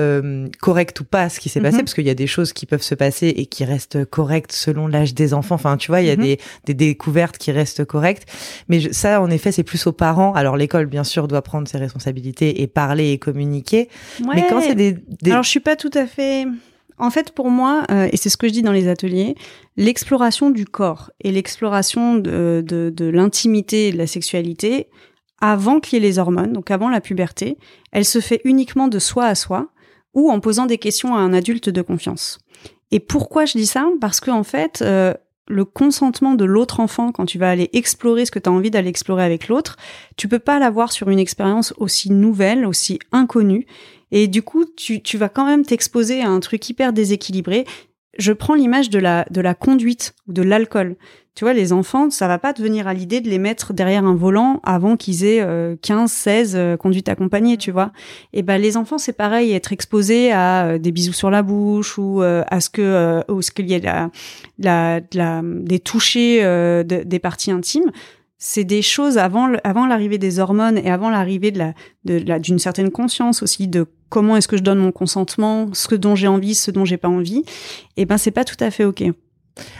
correct 0.59 0.99
ou 0.99 1.05
pas 1.05 1.29
ce 1.29 1.39
qui 1.39 1.47
s'est 1.47 1.61
passé, 1.61 1.77
mhm. 1.77 1.83
parce 1.83 1.93
qu'il 1.93 2.05
y 2.05 2.09
a 2.09 2.15
des 2.15 2.27
choses 2.27 2.51
qui 2.51 2.65
peuvent 2.65 2.81
se 2.81 2.93
passer 2.93 3.27
et 3.27 3.45
qui 3.45 3.63
restent 3.63 4.03
correctes 4.03 4.51
selon 4.51 4.87
l'âge 4.87 5.13
des 5.13 5.33
enfants. 5.33 5.55
Enfin, 5.55 5.77
tu 5.77 5.91
vois, 5.91 6.01
il 6.01 6.07
y 6.07 6.11
a 6.11 6.17
mhm. 6.17 6.23
des, 6.23 6.39
des 6.65 6.73
découvertes 6.73 7.37
qui 7.37 7.53
restent 7.53 7.85
correctes, 7.85 8.29
mais 8.67 8.91
ça, 8.91 9.21
en 9.21 9.29
effet, 9.29 9.53
c'est 9.53 9.63
plus 9.63 9.87
aux 9.87 9.93
parents. 9.93 10.33
Alors 10.33 10.57
l'école, 10.57 10.87
bien 10.87 11.05
sûr, 11.05 11.29
doit 11.29 11.41
prendre 11.41 11.69
ses 11.69 11.77
responsabilités 11.77 12.61
et 12.61 12.67
parler 12.67 13.11
et 13.11 13.17
communiquer, 13.17 13.87
mais 14.33 14.45
quand 14.49 14.59
c'est 14.59 14.75
des, 14.75 14.97
des, 15.21 15.31
alors 15.31 15.43
je 15.43 15.49
suis 15.49 15.61
pas 15.61 15.77
tout 15.77 15.91
à 15.93 16.05
fait 16.05 16.45
en 16.99 17.09
fait, 17.09 17.31
pour 17.31 17.49
moi, 17.49 17.85
euh, 17.91 18.09
et 18.11 18.17
c'est 18.17 18.29
ce 18.29 18.37
que 18.37 18.47
je 18.47 18.53
dis 18.53 18.61
dans 18.61 18.73
les 18.73 18.87
ateliers, 18.87 19.35
l'exploration 19.77 20.49
du 20.49 20.65
corps 20.65 21.11
et 21.21 21.31
l'exploration 21.31 22.15
de, 22.15 22.93
l'intimité 22.99 23.87
et 23.87 23.91
de 23.91 23.97
la 23.97 24.07
sexualité, 24.07 24.87
avant 25.41 25.79
qu'il 25.79 25.97
y 25.97 26.05
ait 26.05 26.07
les 26.07 26.19
hormones, 26.19 26.51
donc 26.51 26.69
avant 26.69 26.89
la 26.89 26.99
puberté, 26.99 27.57
elle 27.91 28.05
se 28.05 28.19
fait 28.19 28.41
uniquement 28.43 28.89
de 28.89 28.99
soi 28.99 29.25
à 29.25 29.35
soi 29.35 29.69
ou 30.13 30.29
en 30.29 30.41
posant 30.41 30.65
des 30.65 30.77
questions 30.77 31.15
à 31.15 31.19
un 31.19 31.33
adulte 31.33 31.69
de 31.69 31.81
confiance. 31.81 32.39
Et 32.91 32.99
pourquoi 32.99 33.45
je 33.45 33.57
dis 33.57 33.67
ça? 33.67 33.87
Parce 34.01 34.19
que 34.19 34.31
en 34.31 34.43
fait, 34.43 34.81
euh, 34.81 35.13
le 35.47 35.63
consentement 35.65 36.35
de 36.35 36.45
l'autre 36.45 36.79
enfant 36.79 37.11
quand 37.11 37.25
tu 37.25 37.37
vas 37.37 37.49
aller 37.49 37.69
explorer 37.73 38.25
ce 38.25 38.31
que 38.31 38.39
tu 38.39 38.49
as 38.49 38.51
envie 38.51 38.71
d'aller 38.71 38.89
explorer 38.89 39.23
avec 39.23 39.47
l'autre, 39.47 39.77
tu 40.17 40.27
peux 40.27 40.39
pas 40.39 40.59
l'avoir 40.59 40.91
sur 40.91 41.09
une 41.09 41.19
expérience 41.19 41.73
aussi 41.77 42.11
nouvelle, 42.11 42.65
aussi 42.65 42.99
inconnue. 43.11 43.65
Et 44.11 44.27
du 44.27 44.41
coup, 44.41 44.65
tu, 44.65 45.01
tu 45.01 45.17
vas 45.17 45.29
quand 45.29 45.45
même 45.45 45.65
t'exposer 45.65 46.21
à 46.21 46.29
un 46.29 46.39
truc 46.39 46.67
hyper 46.69 46.93
déséquilibré. 46.93 47.65
Je 48.17 48.33
prends 48.33 48.55
l'image 48.55 48.89
de 48.89 48.99
la, 48.99 49.25
de 49.29 49.41
la 49.41 49.53
conduite 49.53 50.13
ou 50.27 50.33
de 50.33 50.41
l'alcool. 50.41 50.97
Tu 51.39 51.45
vois, 51.45 51.53
les 51.53 51.71
enfants, 51.71 52.09
ça 52.09 52.27
va 52.27 52.37
pas 52.37 52.51
te 52.51 52.61
venir 52.61 52.85
à 52.85 52.93
l'idée 52.93 53.21
de 53.21 53.29
les 53.29 53.37
mettre 53.37 53.71
derrière 53.71 54.03
un 54.03 54.13
volant 54.13 54.59
avant 54.65 54.97
qu'ils 54.97 55.23
aient 55.23 55.41
15, 55.81 56.11
16 56.11 56.59
conduites 56.77 57.07
accompagnées, 57.07 57.55
tu 57.55 57.71
vois. 57.71 57.93
Et 58.33 58.41
ben 58.41 58.57
les 58.57 58.75
enfants, 58.75 58.97
c'est 58.97 59.13
pareil, 59.13 59.53
être 59.53 59.71
exposés 59.71 60.33
à 60.33 60.65
euh, 60.65 60.77
des 60.79 60.91
bisous 60.91 61.13
sur 61.13 61.31
la 61.31 61.41
bouche 61.41 61.97
ou 61.97 62.21
euh, 62.21 62.43
à 62.49 62.59
ce 62.59 62.69
que 62.69 62.81
euh, 62.81 63.21
ou 63.29 63.41
ce 63.41 63.51
qu'il 63.51 63.69
y 63.69 63.73
ait 63.73 63.79
la, 63.79 64.99
la, 65.13 65.41
des 65.41 65.79
touchés 65.79 66.43
des 66.83 67.19
parties 67.19 67.51
intimes 67.51 67.89
c'est 68.39 68.63
des 68.63 68.81
choses 68.81 69.17
avant 69.17 69.53
avant 69.63 69.85
l'arrivée 69.85 70.17
des 70.17 70.39
hormones 70.39 70.77
et 70.77 70.89
avant 70.89 71.09
l'arrivée 71.09 71.51
de 71.51 71.59
la 71.59 71.73
de 72.05 72.17
la 72.17 72.39
d'une 72.39 72.57
certaine 72.57 72.89
conscience 72.89 73.43
aussi 73.43 73.67
de 73.67 73.85
comment 74.09 74.35
est-ce 74.37 74.47
que 74.47 74.57
je 74.57 74.63
donne 74.63 74.79
mon 74.79 74.91
consentement, 74.91 75.69
ce 75.73 75.93
dont 75.95 76.15
j'ai 76.15 76.27
envie, 76.27 76.55
ce 76.55 76.71
dont 76.71 76.85
j'ai 76.85 76.97
pas 76.97 77.09
envie. 77.09 77.43
Et 77.97 78.05
ben 78.05 78.17
c'est 78.17 78.31
pas 78.31 78.45
tout 78.45 78.57
à 78.59 78.71
fait 78.71 78.85
ok. 78.85 79.03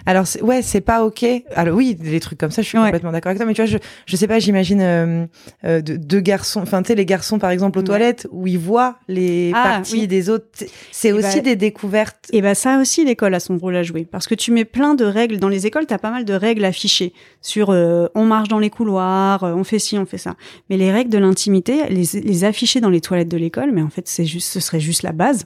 Alors 0.06 0.26
ouais, 0.42 0.62
c'est 0.62 0.82
pas 0.82 1.04
ok. 1.06 1.26
Alors 1.56 1.76
oui, 1.76 1.96
des 1.96 2.20
trucs 2.20 2.40
comme 2.40 2.52
ça, 2.52 2.62
je 2.62 2.68
suis 2.68 2.78
Ouais. 2.78 2.86
complètement 2.86 3.12
d'accord 3.12 3.30
avec 3.32 3.38
toi. 3.40 3.46
Mais 3.46 3.54
tu 3.54 3.62
vois, 3.62 3.70
je 3.70 3.78
je 4.06 4.16
sais 4.16 4.28
pas, 4.28 4.40
j'imagine 4.40 4.82
euh, 4.82 5.26
euh, 5.66 5.82
de- 5.82 5.96
deux 5.98 6.20
garçons. 6.22 6.62
Enfin, 6.62 6.82
tu 6.82 6.88
sais, 6.88 6.96
les 6.96 7.06
garçons 7.06 7.40
par 7.40 7.52
exemple 7.52 7.78
aux 7.80 7.82
Ouais. 7.82 7.88
toilettes 7.88 8.28
où 8.32 8.48
ils 8.48 8.58
voient 8.60 8.96
les 9.08 9.52
Ah, 9.56 9.64
parties 9.64 10.02
oui. 10.02 10.08
des 10.08 10.30
autres. 10.30 10.46
C'est- 10.92 11.12
aussi 11.12 11.38
bah- 11.38 11.42
des 11.42 11.56
découvertes. 11.56 12.28
Et 12.32 12.42
ben 12.42 12.54
ça 12.54 12.80
aussi, 12.80 13.04
l'école 13.06 13.34
a 13.34 13.40
son 13.40 13.58
rôle 13.58 13.76
à 13.76 13.84
jouer. 13.84 14.06
Parce 14.10 14.28
que 14.28 14.36
tu 14.36 14.52
mets 14.52 14.66
plein 14.66 14.96
de 14.96 15.06
règles. 15.06 15.38
Dans 15.38 15.50
les 15.50 15.66
écoles, 15.68 15.86
tu 15.88 15.94
as 15.94 16.00
pas 16.00 16.12
mal 16.12 16.26
de 16.26 16.34
règles 16.34 16.66
affichées 16.66 17.14
sur 17.42 17.70
euh, 17.72 18.08
on 18.16 18.26
marche 18.26 18.48
dans 18.50 18.60
les 18.60 18.70
couloirs, 18.70 19.44
on 19.44 19.64
fait 19.64 19.80
ci, 19.80 19.98
on 19.98 20.06
fait 20.06 20.18
ça. 20.18 20.36
Mais 20.70 20.78
les 20.78 20.92
règles 20.92 21.10
de 21.12 21.18
l'intimité, 21.18 21.84
les, 21.90 22.04
les 22.22 22.44
afficher 22.44 22.80
dans 22.82 22.90
les 22.90 23.02
toilettes 23.02 23.30
de 23.30 23.38
l'école, 23.38 23.72
mais 23.72 23.82
en 23.82 23.90
fait, 23.90 24.08
c'est 24.08 24.26
juste, 24.26 24.52
ce 24.52 24.60
serait 24.60 24.80
juste 24.80 25.04
la 25.04 25.12
base. 25.12 25.46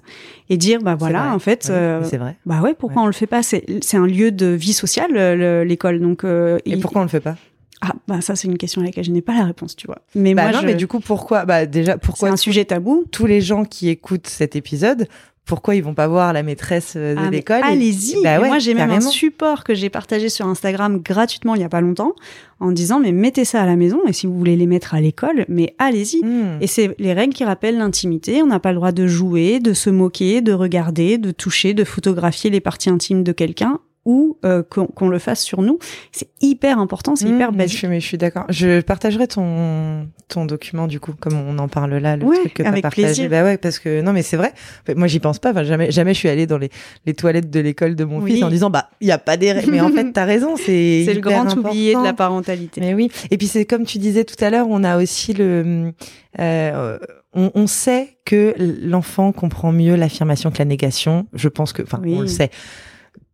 Et 0.49 0.57
dire, 0.57 0.81
bah 0.81 0.95
voilà, 0.95 1.33
en 1.33 1.39
fait, 1.39 1.67
Ouais, 1.69 2.17
vrai. 2.17 2.35
bah 2.45 2.61
ouais, 2.61 2.73
pourquoi 2.73 3.01
on 3.01 3.05
le 3.07 3.11
fait 3.13 3.27
pas? 3.27 3.41
C'est 3.43 3.63
c'est 3.81 3.97
un 3.97 4.05
lieu 4.05 4.22
de 4.31 4.47
vie 4.47 4.73
sociale, 4.73 5.11
le- 5.11 5.35
le- 5.35 5.63
l'école. 5.63 5.99
Donc, 5.99 6.23
euh, 6.23 6.57
Et 6.65 6.71
il- 6.71 6.79
pourquoi 6.79 7.01
on 7.01 7.05
le 7.05 7.09
fait 7.09 7.19
pas? 7.19 7.35
Ah, 7.81 7.91
bah 8.07 8.21
ça, 8.21 8.35
c'est 8.37 8.47
une 8.47 8.57
question 8.57 8.81
à 8.81 8.85
laquelle 8.85 9.03
je 9.03 9.11
n'ai 9.11 9.21
pas 9.21 9.33
la 9.37 9.43
réponse, 9.43 9.75
tu 9.75 9.87
vois. 9.87 9.99
Mais 10.15 10.33
Bah 10.33 10.43
moi, 10.43 10.51
non, 10.53 10.59
je- 10.61 10.65
mais 10.67 10.75
du 10.75 10.87
coup, 10.87 11.01
pourquoi 11.01 11.43
Bah 11.45 11.65
déjà, 11.65 11.93
c'est 11.93 11.97
pourquoi 12.01 12.29
un 12.29 12.37
sujet 12.37 12.63
tabou. 12.63 13.03
tous 13.11 13.25
les 13.25 13.41
gens 13.41 13.65
qui 13.65 13.89
écoutent 13.89 14.27
cet 14.27 14.55
épisode, 14.55 15.07
pourquoi 15.45 15.75
ils 15.75 15.83
vont 15.83 15.93
pas 15.93 16.07
voir 16.07 16.31
la 16.31 16.41
maîtresse 16.43 16.93
euh, 16.95 17.13
de 17.15 17.19
Ah, 17.21 17.29
l'école 17.29 17.59
et- 17.59 17.73
Allez-y. 17.73 18.15
Bah 18.23 18.39
ouais, 18.39 18.47
moi, 18.47 18.59
j'ai 18.59 18.73
même 18.73 18.89
un 18.89 19.01
support 19.01 19.65
que 19.65 19.73
j'ai 19.75 19.89
partagé 19.89 20.29
sur 20.29 20.47
Instagram 20.47 20.99
gratuitement 20.99 21.55
il 21.55 21.61
y 21.61 21.65
a 21.65 21.69
pas 21.69 21.81
longtemps 21.81 22.13
en 22.61 22.71
disant 22.71 23.01
mais 23.01 23.11
mettez 23.11 23.43
ça 23.43 23.61
à 23.61 23.65
la 23.65 23.75
maison 23.75 23.99
et 24.07 24.13
si 24.13 24.27
vous 24.27 24.37
voulez 24.37 24.55
les 24.55 24.65
mettre 24.67 24.93
à 24.93 25.01
l'école, 25.01 25.43
mais 25.49 25.75
allez-y. 25.77 26.23
Hmm. 26.23 26.59
Et 26.61 26.67
c'est 26.67 26.95
les 26.99 27.11
règles 27.11 27.33
qui 27.33 27.43
rappellent 27.43 27.77
l'intimité. 27.77 28.41
On 28.41 28.47
n'a 28.47 28.61
pas 28.61 28.69
le 28.71 28.77
droit 28.77 28.93
de 28.93 29.05
jouer, 29.07 29.59
de 29.59 29.73
se 29.73 29.89
moquer, 29.89 30.39
de 30.39 30.53
regarder, 30.53 31.17
de 31.17 31.31
toucher, 31.31 31.73
de 31.73 31.83
photographier 31.83 32.49
les 32.49 32.61
parties 32.61 32.89
intimes 32.89 33.25
de 33.25 33.33
quelqu'un 33.33 33.79
ou 34.05 34.37
euh, 34.43 34.63
qu'on 34.69 34.85
qu'on 34.87 35.07
le 35.07 35.17
fasse 35.19 35.41
sur 35.41 35.61
nous. 35.61 35.79
C'est 36.11 36.27
hyper 36.41 36.77
important, 36.79 37.15
c'est 37.15 37.27
hyper 37.27 37.51
Mmh, 37.53 37.55
basique. 37.57 37.73
Je 37.73 37.77
suis, 37.77 37.87
mais 37.87 37.99
je 38.01 38.05
suis 38.05 38.17
d'accord. 38.17 38.45
Je 38.49 38.81
partagerai 38.81 39.27
ton 39.27 40.07
ton 40.27 40.45
document 40.45 40.87
du 40.87 40.99
coup, 40.99 41.13
comme 41.19 41.35
on 41.35 41.57
en 41.59 41.67
parle 41.67 41.93
là, 41.95 42.17
le 42.17 42.25
Ouais, 42.25 42.37
truc 42.39 42.53
que 42.55 42.63
t'as 42.63 42.71
partagé. 42.81 43.03
plaisir. 43.05 43.29
Bah 43.29 43.43
ouais, 43.43 43.57
parce 43.57 43.79
que 43.79 44.01
non, 44.01 44.11
mais 44.13 44.21
c'est 44.23 44.35
vrai. 44.37 44.53
Moi, 44.95 45.07
j'y 45.07 45.19
pense 45.19 45.39
pas. 45.39 45.51
Enfin, 45.51 45.63
jamais, 45.63 45.91
jamais 45.91 46.13
je 46.13 46.19
suis 46.19 46.29
allée 46.29 46.47
dans 46.47 46.57
les 46.57 46.69
les 47.05 47.13
toilettes 47.13 47.49
de 47.49 47.59
l'école 47.59 47.95
de 47.95 48.03
mon 48.03 48.19
Oui. 48.19 48.33
fils 48.33 48.43
en 48.43 48.49
disant 48.49 48.69
bah 48.69 48.89
il 48.99 49.07
y 49.07 49.11
a 49.11 49.17
pas 49.17 49.37
des. 49.37 49.53
Mais 49.67 49.79
en 49.81 49.89
fait, 49.89 50.11
t'as 50.13 50.25
raison. 50.25 50.55
C'est 50.57 51.03
C'est 51.05 51.13
le 51.13 51.19
hyper 51.19 51.45
grand 51.45 51.57
oublié 51.57 51.91
de 51.91 51.97
la 51.97 52.09
important. 52.09 52.15
parentalité. 52.15 52.81
Mais 52.81 52.93
oui. 52.93 53.09
Et 53.31 53.37
puis 53.37 53.47
c'est 53.47 53.65
comme 53.65 53.85
tu 53.85 53.99
disais 53.99 54.23
tout 54.25 54.43
à 54.43 54.49
l'heure, 54.49 54.67
on 54.69 54.83
a 54.83 54.97
aussi 54.97 55.33
le, 55.33 55.93
euh, 56.39 56.97
on, 57.33 57.51
on 57.55 57.67
sait 57.67 58.17
que 58.25 58.53
l'enfant 58.83 59.31
comprend 59.31 59.71
mieux 59.71 59.95
l'affirmation 59.95 60.51
que 60.51 60.57
la 60.59 60.65
négation. 60.65 61.27
Je 61.33 61.47
pense 61.49 61.73
que, 61.73 61.83
enfin, 61.83 61.99
Oui. 62.03 62.15
on 62.17 62.21
le 62.21 62.27
sait. 62.27 62.49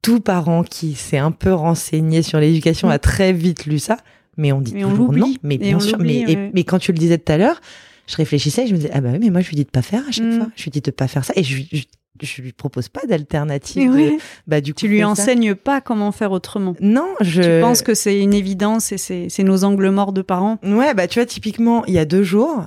Tout 0.01 0.19
parent 0.21 0.63
qui 0.63 0.93
s'est 0.95 1.17
un 1.17 1.31
peu 1.31 1.53
renseigné 1.53 2.21
sur 2.21 2.39
l'éducation 2.39 2.87
Mm. 2.87 2.91
a 2.91 2.99
très 2.99 3.33
vite 3.33 3.65
lu 3.65 3.79
ça, 3.79 3.97
mais 4.37 4.51
on 4.51 4.61
dit 4.61 4.73
Mais 4.73 4.85
on 4.85 4.89
toujours 4.91 5.05
l'oublie. 5.07 5.21
non. 5.21 5.33
Mais 5.43 5.57
bien 5.57 5.77
on 5.77 5.79
sûr. 5.79 5.97
mais, 5.99 6.19
et- 6.21 6.25
ouais. 6.35 6.51
mais 6.53 6.63
quand 6.63 6.79
tu 6.79 6.91
le 6.93 6.97
disais 6.97 7.17
tout 7.17 7.31
à 7.31 7.37
l'heure, 7.37 7.59
je 8.07 8.15
réfléchissais 8.15 8.63
et 8.63 8.67
je 8.67 8.71
me 8.73 8.77
disais 8.77 8.91
ah 8.93 9.01
bah 9.01 9.09
oui, 9.13 9.19
mais 9.21 9.29
moi 9.29 9.41
je 9.41 9.49
lui 9.49 9.55
dis 9.55 9.65
de 9.65 9.69
pas 9.69 9.81
faire 9.81 10.03
à 10.07 10.11
chaque 10.11 10.25
Mm. 10.25 10.37
fois. 10.37 10.47
Je 10.55 10.63
lui 10.63 10.71
dis 10.71 10.81
de 10.81 10.91
pas 10.91 11.07
faire 11.07 11.25
ça 11.25 11.33
et 11.35 11.43
je, 11.43 11.61
je, 11.71 11.83
je 12.21 12.41
lui 12.41 12.53
propose 12.53 12.87
pas 12.89 13.05
d'alternative. 13.07 13.91
Ouais, 13.91 14.17
bah 14.47 14.61
du 14.61 14.73
coup 14.73 14.79
tu 14.79 14.87
lui 14.87 14.99
ça. 15.01 15.09
enseignes 15.09 15.53
pas 15.55 15.81
comment 15.81 16.11
faire 16.11 16.31
autrement. 16.31 16.75
Non, 16.79 17.07
je. 17.21 17.41
Tu 17.41 17.61
penses 17.61 17.81
que 17.81 17.93
c'est 17.93 18.19
une 18.19 18.33
évidence 18.33 18.91
et 18.93 18.97
c'est 18.97 19.43
nos 19.43 19.63
angles 19.65 19.89
morts 19.89 20.13
de 20.13 20.21
parents? 20.21 20.57
Ouais, 20.63 20.93
bah 20.93 21.07
tu 21.07 21.19
vois, 21.19 21.25
typiquement, 21.25 21.85
il 21.85 21.93
y 21.93 21.99
a 21.99 22.05
deux 22.05 22.23
jours, 22.23 22.65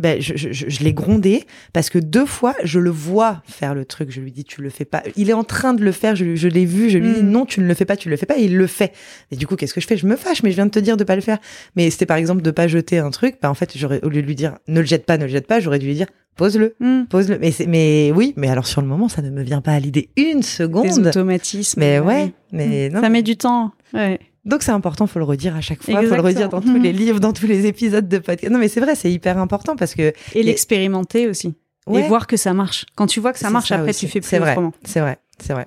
ben, 0.00 0.20
je, 0.20 0.32
je, 0.36 0.48
je, 0.52 0.82
l'ai 0.84 0.92
grondé 0.92 1.44
parce 1.72 1.90
que 1.90 1.98
deux 1.98 2.26
fois, 2.26 2.54
je 2.64 2.78
le 2.80 2.90
vois 2.90 3.42
faire 3.46 3.74
le 3.74 3.84
truc. 3.84 4.10
Je 4.10 4.20
lui 4.20 4.32
dis, 4.32 4.44
tu 4.44 4.62
le 4.62 4.70
fais 4.70 4.84
pas. 4.84 5.02
Il 5.16 5.30
est 5.30 5.34
en 5.34 5.44
train 5.44 5.74
de 5.74 5.84
le 5.84 5.92
faire. 5.92 6.16
Je, 6.16 6.34
je 6.34 6.48
l'ai 6.48 6.64
vu. 6.64 6.90
Je 6.90 6.98
lui 6.98 7.12
dis, 7.12 7.22
Mm. 7.22 7.30
non, 7.30 7.46
tu 7.46 7.60
ne 7.60 7.66
le 7.66 7.74
fais 7.74 7.84
pas, 7.84 7.96
tu 7.96 8.08
le 8.08 8.16
fais 8.16 8.26
pas. 8.26 8.38
Et 8.38 8.44
il 8.44 8.56
le 8.56 8.66
fait. 8.66 8.92
Et 9.30 9.36
du 9.36 9.46
coup, 9.46 9.56
qu'est-ce 9.56 9.74
que 9.74 9.80
je 9.80 9.86
fais? 9.86 9.96
Je 9.96 10.06
me 10.06 10.16
fâche, 10.16 10.42
mais 10.42 10.50
je 10.50 10.56
viens 10.56 10.66
de 10.66 10.70
te 10.70 10.78
dire 10.78 10.96
de 10.96 11.04
pas 11.04 11.14
le 11.14 11.20
faire. 11.22 11.38
Mais 11.76 11.90
c'était 11.90 12.06
par 12.06 12.16
exemple 12.16 12.42
de 12.42 12.50
pas 12.50 12.66
jeter 12.68 12.98
un 12.98 13.10
truc. 13.10 13.36
Bah, 13.42 13.50
en 13.50 13.54
fait, 13.54 13.76
j'aurais, 13.76 14.00
au 14.04 14.08
lieu 14.08 14.22
de 14.22 14.26
lui 14.26 14.34
dire, 14.34 14.56
ne 14.68 14.80
le 14.80 14.86
jette 14.86 15.06
pas, 15.06 15.18
ne 15.18 15.24
le 15.24 15.30
jette 15.30 15.46
pas, 15.46 15.60
j'aurais 15.60 15.78
dû 15.78 15.86
lui 15.86 15.94
dire, 15.94 16.06
pose-le. 16.36 16.74
Hmm. 16.80 17.04
Pose-le. 17.10 17.38
Mais, 17.38 17.50
c'est- 17.50 17.66
mais 17.66 18.12
oui, 18.14 18.32
mais 18.36 18.48
alors 18.48 18.66
sur 18.66 18.80
le 18.80 18.86
moment, 18.88 19.08
ça 19.08 19.20
ne 19.22 19.30
me 19.30 19.42
vient 19.42 19.60
pas 19.60 19.72
à 19.72 19.80
l'idée 19.80 20.08
une 20.16 20.42
seconde. 20.42 20.86
Des 20.86 20.98
automatismes. 20.98 21.80
Mais 21.80 21.98
ouais, 22.00 22.32
mais 22.52 22.88
non. 22.88 23.00
Ça 23.02 23.08
met 23.10 23.22
du 23.22 23.36
temps. 23.36 23.72
Ouais. 23.92 24.18
Donc 24.44 24.62
c'est 24.62 24.72
important, 24.72 25.06
faut 25.06 25.18
le 25.18 25.24
redire 25.24 25.54
à 25.56 25.60
chaque 25.60 25.82
fois, 25.82 25.94
faut 25.94 26.00
le 26.00 26.06
Exactement. 26.06 26.28
redire 26.28 26.48
dans 26.48 26.60
tous 26.62 26.78
les 26.78 26.92
Mhm. 26.92 26.98
livres, 26.98 27.20
dans 27.20 27.32
tous 27.32 27.46
les 27.46 27.66
épisodes 27.66 28.08
de 28.08 28.18
podcast. 28.18 28.50
Non 28.52 28.58
mais 28.58 28.68
c'est 28.68 28.80
vrai, 28.80 28.94
c'est 28.94 29.12
hyper 29.12 29.36
important 29.38 29.76
parce 29.76 29.94
que 29.94 30.12
Et 30.34 30.42
l'expérimenter 30.42 31.28
aussi. 31.28 31.54
Ouais. 31.86 32.02
Et 32.04 32.08
voir 32.08 32.26
que 32.26 32.36
ça 32.36 32.52
marche. 32.54 32.86
Quand 32.94 33.06
tu 33.06 33.20
vois 33.20 33.32
que 33.32 33.38
ça 33.38 33.50
marche, 33.50 33.68
ça 33.68 33.76
après 33.76 33.90
aussi. 33.90 34.06
tu 34.06 34.12
fais 34.12 34.20
plus 34.20 34.28
C'est 34.28 34.38
vrai. 34.38 34.52
autrement. 34.52 34.72
c'est 34.84 35.00
vrai, 35.00 35.18
c'est 35.38 35.52
vrai. 35.52 35.64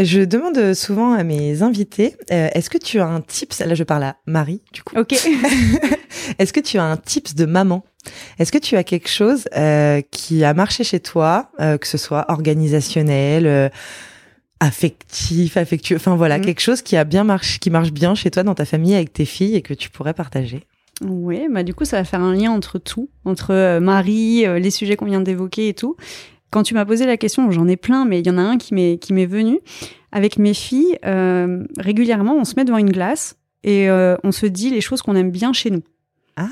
Je 0.00 0.20
demande 0.20 0.74
souvent 0.74 1.12
à 1.14 1.24
mes 1.24 1.62
invités, 1.62 2.14
euh, 2.30 2.48
est-ce 2.54 2.70
que 2.70 2.78
tu 2.78 3.00
as 3.00 3.06
un 3.06 3.20
tips? 3.20 3.58
Là, 3.60 3.74
je 3.74 3.82
parle 3.82 4.04
à 4.04 4.16
Marie, 4.26 4.62
du 4.72 4.82
coup. 4.82 4.96
Ok. 4.96 5.12
Est-ce 6.38 6.52
que 6.52 6.60
tu 6.60 6.78
as 6.78 6.84
un 6.84 6.96
tips 6.96 7.34
de 7.34 7.46
maman? 7.46 7.84
Est-ce 8.38 8.52
que 8.52 8.58
tu 8.58 8.76
as 8.76 8.84
quelque 8.84 9.08
chose 9.08 9.44
euh, 9.56 10.00
qui 10.12 10.44
a 10.44 10.54
marché 10.54 10.84
chez 10.84 11.00
toi, 11.00 11.50
euh, 11.60 11.78
que 11.78 11.86
ce 11.86 11.98
soit 11.98 12.26
organisationnel, 12.30 13.70
affectif, 14.60 15.56
affectueux, 15.56 15.96
enfin 15.96 16.16
voilà, 16.16 16.38
Mhm. 16.38 16.44
quelque 16.44 16.60
chose 16.60 16.82
qui 16.82 16.96
a 16.96 17.04
bien 17.04 17.24
marché, 17.24 17.58
qui 17.58 17.70
marche 17.70 17.92
bien 17.92 18.14
chez 18.14 18.30
toi 18.30 18.42
dans 18.42 18.54
ta 18.54 18.64
famille 18.64 18.94
avec 18.94 19.12
tes 19.12 19.24
filles 19.24 19.54
et 19.56 19.62
que 19.62 19.74
tu 19.74 19.90
pourrais 19.90 20.14
partager 20.14 20.64
Oui, 21.00 21.46
bah 21.50 21.62
du 21.62 21.74
coup, 21.74 21.84
ça 21.84 21.96
va 21.98 22.04
faire 22.04 22.20
un 22.20 22.34
lien 22.34 22.50
entre 22.50 22.78
tout, 22.78 23.08
entre 23.24 23.52
euh, 23.54 23.78
Marie, 23.80 24.44
euh, 24.46 24.58
les 24.58 24.70
sujets 24.70 24.96
qu'on 24.96 25.04
vient 25.06 25.20
d'évoquer 25.20 25.68
et 25.68 25.74
tout. 25.74 25.96
Quand 26.50 26.62
tu 26.64 26.74
m'as 26.74 26.84
posé 26.84 27.06
la 27.06 27.16
question, 27.16 27.50
j'en 27.52 27.68
ai 27.68 27.76
plein, 27.76 28.04
mais 28.04 28.18
il 28.20 28.26
y 28.26 28.30
en 28.30 28.38
a 28.38 28.42
un 28.42 28.56
qui 28.58 28.74
m'est 28.74 28.98
qui 28.98 29.12
m'est 29.12 29.26
venu. 29.26 29.60
Avec 30.10 30.38
mes 30.38 30.54
filles, 30.54 30.98
euh, 31.04 31.64
régulièrement, 31.78 32.34
on 32.34 32.44
se 32.44 32.54
met 32.56 32.64
devant 32.64 32.78
une 32.78 32.90
glace 32.90 33.36
et 33.64 33.88
on 33.90 34.32
se 34.32 34.46
dit 34.46 34.70
les 34.70 34.80
choses 34.80 35.02
qu'on 35.02 35.14
aime 35.14 35.30
bien 35.30 35.52
chez 35.52 35.70
nous. 35.70 35.82
Ah, 36.36 36.46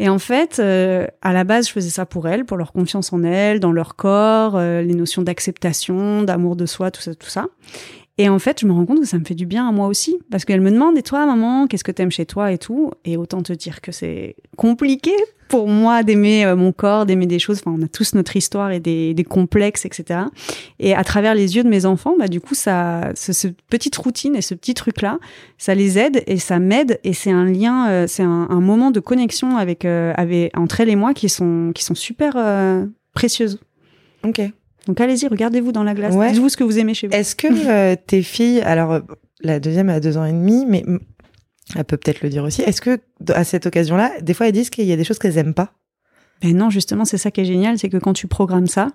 Et 0.00 0.08
en 0.08 0.20
fait, 0.20 0.60
euh, 0.60 1.08
à 1.22 1.32
la 1.32 1.42
base, 1.42 1.66
je 1.66 1.72
faisais 1.72 1.90
ça 1.90 2.06
pour 2.06 2.28
elles, 2.28 2.44
pour 2.44 2.56
leur 2.56 2.72
confiance 2.72 3.12
en 3.12 3.24
elles, 3.24 3.58
dans 3.58 3.72
leur 3.72 3.96
corps, 3.96 4.56
euh, 4.56 4.80
les 4.80 4.94
notions 4.94 5.22
d'acceptation, 5.22 6.22
d'amour 6.22 6.54
de 6.54 6.66
soi, 6.66 6.92
tout 6.92 7.02
ça, 7.02 7.16
tout 7.16 7.28
ça. 7.28 7.46
Et 8.18 8.28
en 8.28 8.40
fait, 8.40 8.60
je 8.60 8.66
me 8.66 8.72
rends 8.72 8.84
compte 8.84 8.98
que 9.00 9.06
ça 9.06 9.16
me 9.16 9.24
fait 9.24 9.36
du 9.36 9.46
bien 9.46 9.68
à 9.68 9.72
moi 9.72 9.86
aussi, 9.86 10.18
parce 10.30 10.44
qu'elles 10.44 10.60
me 10.60 10.72
demandent, 10.72 10.98
et 10.98 11.02
toi, 11.02 11.24
maman, 11.24 11.68
qu'est-ce 11.68 11.84
que 11.84 11.92
t'aimes 11.92 12.10
chez 12.10 12.26
toi 12.26 12.50
et 12.50 12.58
tout. 12.58 12.90
Et 13.04 13.16
autant 13.16 13.42
te 13.42 13.52
dire 13.52 13.80
que 13.80 13.92
c'est 13.92 14.34
compliqué 14.56 15.12
pour 15.48 15.68
moi 15.68 16.02
d'aimer 16.02 16.44
euh, 16.44 16.56
mon 16.56 16.72
corps, 16.72 17.06
d'aimer 17.06 17.26
des 17.26 17.38
choses. 17.38 17.62
Enfin, 17.64 17.76
on 17.78 17.82
a 17.82 17.88
tous 17.88 18.14
notre 18.14 18.36
histoire 18.36 18.72
et 18.72 18.80
des, 18.80 19.14
des 19.14 19.24
complexes, 19.24 19.86
etc. 19.86 20.20
Et 20.80 20.94
à 20.94 21.04
travers 21.04 21.34
les 21.34 21.56
yeux 21.56 21.62
de 21.62 21.68
mes 21.68 21.86
enfants, 21.86 22.16
bah 22.18 22.28
du 22.28 22.40
coup, 22.40 22.54
ça, 22.54 23.12
ce, 23.14 23.32
ce 23.32 23.48
petite 23.70 23.96
routine 23.96 24.34
et 24.36 24.42
ce 24.42 24.54
petit 24.54 24.74
truc-là, 24.74 25.18
ça 25.56 25.74
les 25.74 25.98
aide 25.98 26.22
et 26.26 26.38
ça 26.38 26.58
m'aide 26.58 27.00
et 27.04 27.14
c'est 27.14 27.30
un 27.30 27.44
lien, 27.44 27.88
euh, 27.88 28.06
c'est 28.08 28.24
un, 28.24 28.48
un 28.50 28.60
moment 28.60 28.90
de 28.90 29.00
connexion 29.00 29.56
avec, 29.56 29.84
euh, 29.84 30.12
avec 30.16 30.56
entre 30.58 30.80
elles 30.80 30.90
et 30.90 30.96
moi 30.96 31.14
qui 31.14 31.28
sont 31.28 31.72
qui 31.74 31.84
sont 31.84 31.94
super 31.94 32.34
euh, 32.36 32.84
précieuses. 33.14 33.58
ok. 34.24 34.42
Donc 34.88 35.00
allez-y, 35.00 35.28
regardez-vous 35.28 35.70
dans 35.70 35.84
la 35.84 35.94
glace, 35.94 36.14
Ouais. 36.14 36.32
dites-vous 36.32 36.48
ce 36.48 36.56
que 36.56 36.64
vous 36.64 36.78
aimez 36.78 36.94
chez 36.94 37.06
vous. 37.06 37.14
Est-ce 37.14 37.36
que 37.36 37.46
euh, 37.46 37.94
tes 38.06 38.22
filles, 38.22 38.60
alors 38.62 39.00
la 39.42 39.60
deuxième 39.60 39.88
a 39.90 40.00
deux 40.00 40.16
ans 40.16 40.24
et 40.24 40.32
demi, 40.32 40.64
mais 40.66 40.82
elle 41.76 41.84
peut 41.84 41.96
peut-être 41.98 42.22
le 42.22 42.30
dire 42.30 42.42
aussi. 42.42 42.62
Est-ce 42.62 42.80
que 42.80 42.98
à 43.34 43.44
cette 43.44 43.66
occasion-là, 43.66 44.12
des 44.22 44.34
fois 44.34 44.46
elles 44.46 44.52
disent 44.52 44.70
qu'il 44.70 44.86
y 44.86 44.92
a 44.92 44.96
des 44.96 45.04
choses 45.04 45.18
qu'elles 45.18 45.36
aiment 45.38 45.54
pas? 45.54 45.74
Ben 46.42 46.56
non, 46.56 46.70
justement, 46.70 47.04
c'est 47.04 47.18
ça 47.18 47.30
qui 47.30 47.40
est 47.42 47.44
génial, 47.44 47.78
c'est 47.78 47.88
que 47.88 47.96
quand 47.98 48.12
tu 48.14 48.26
programmes 48.28 48.66
ça, 48.68 48.88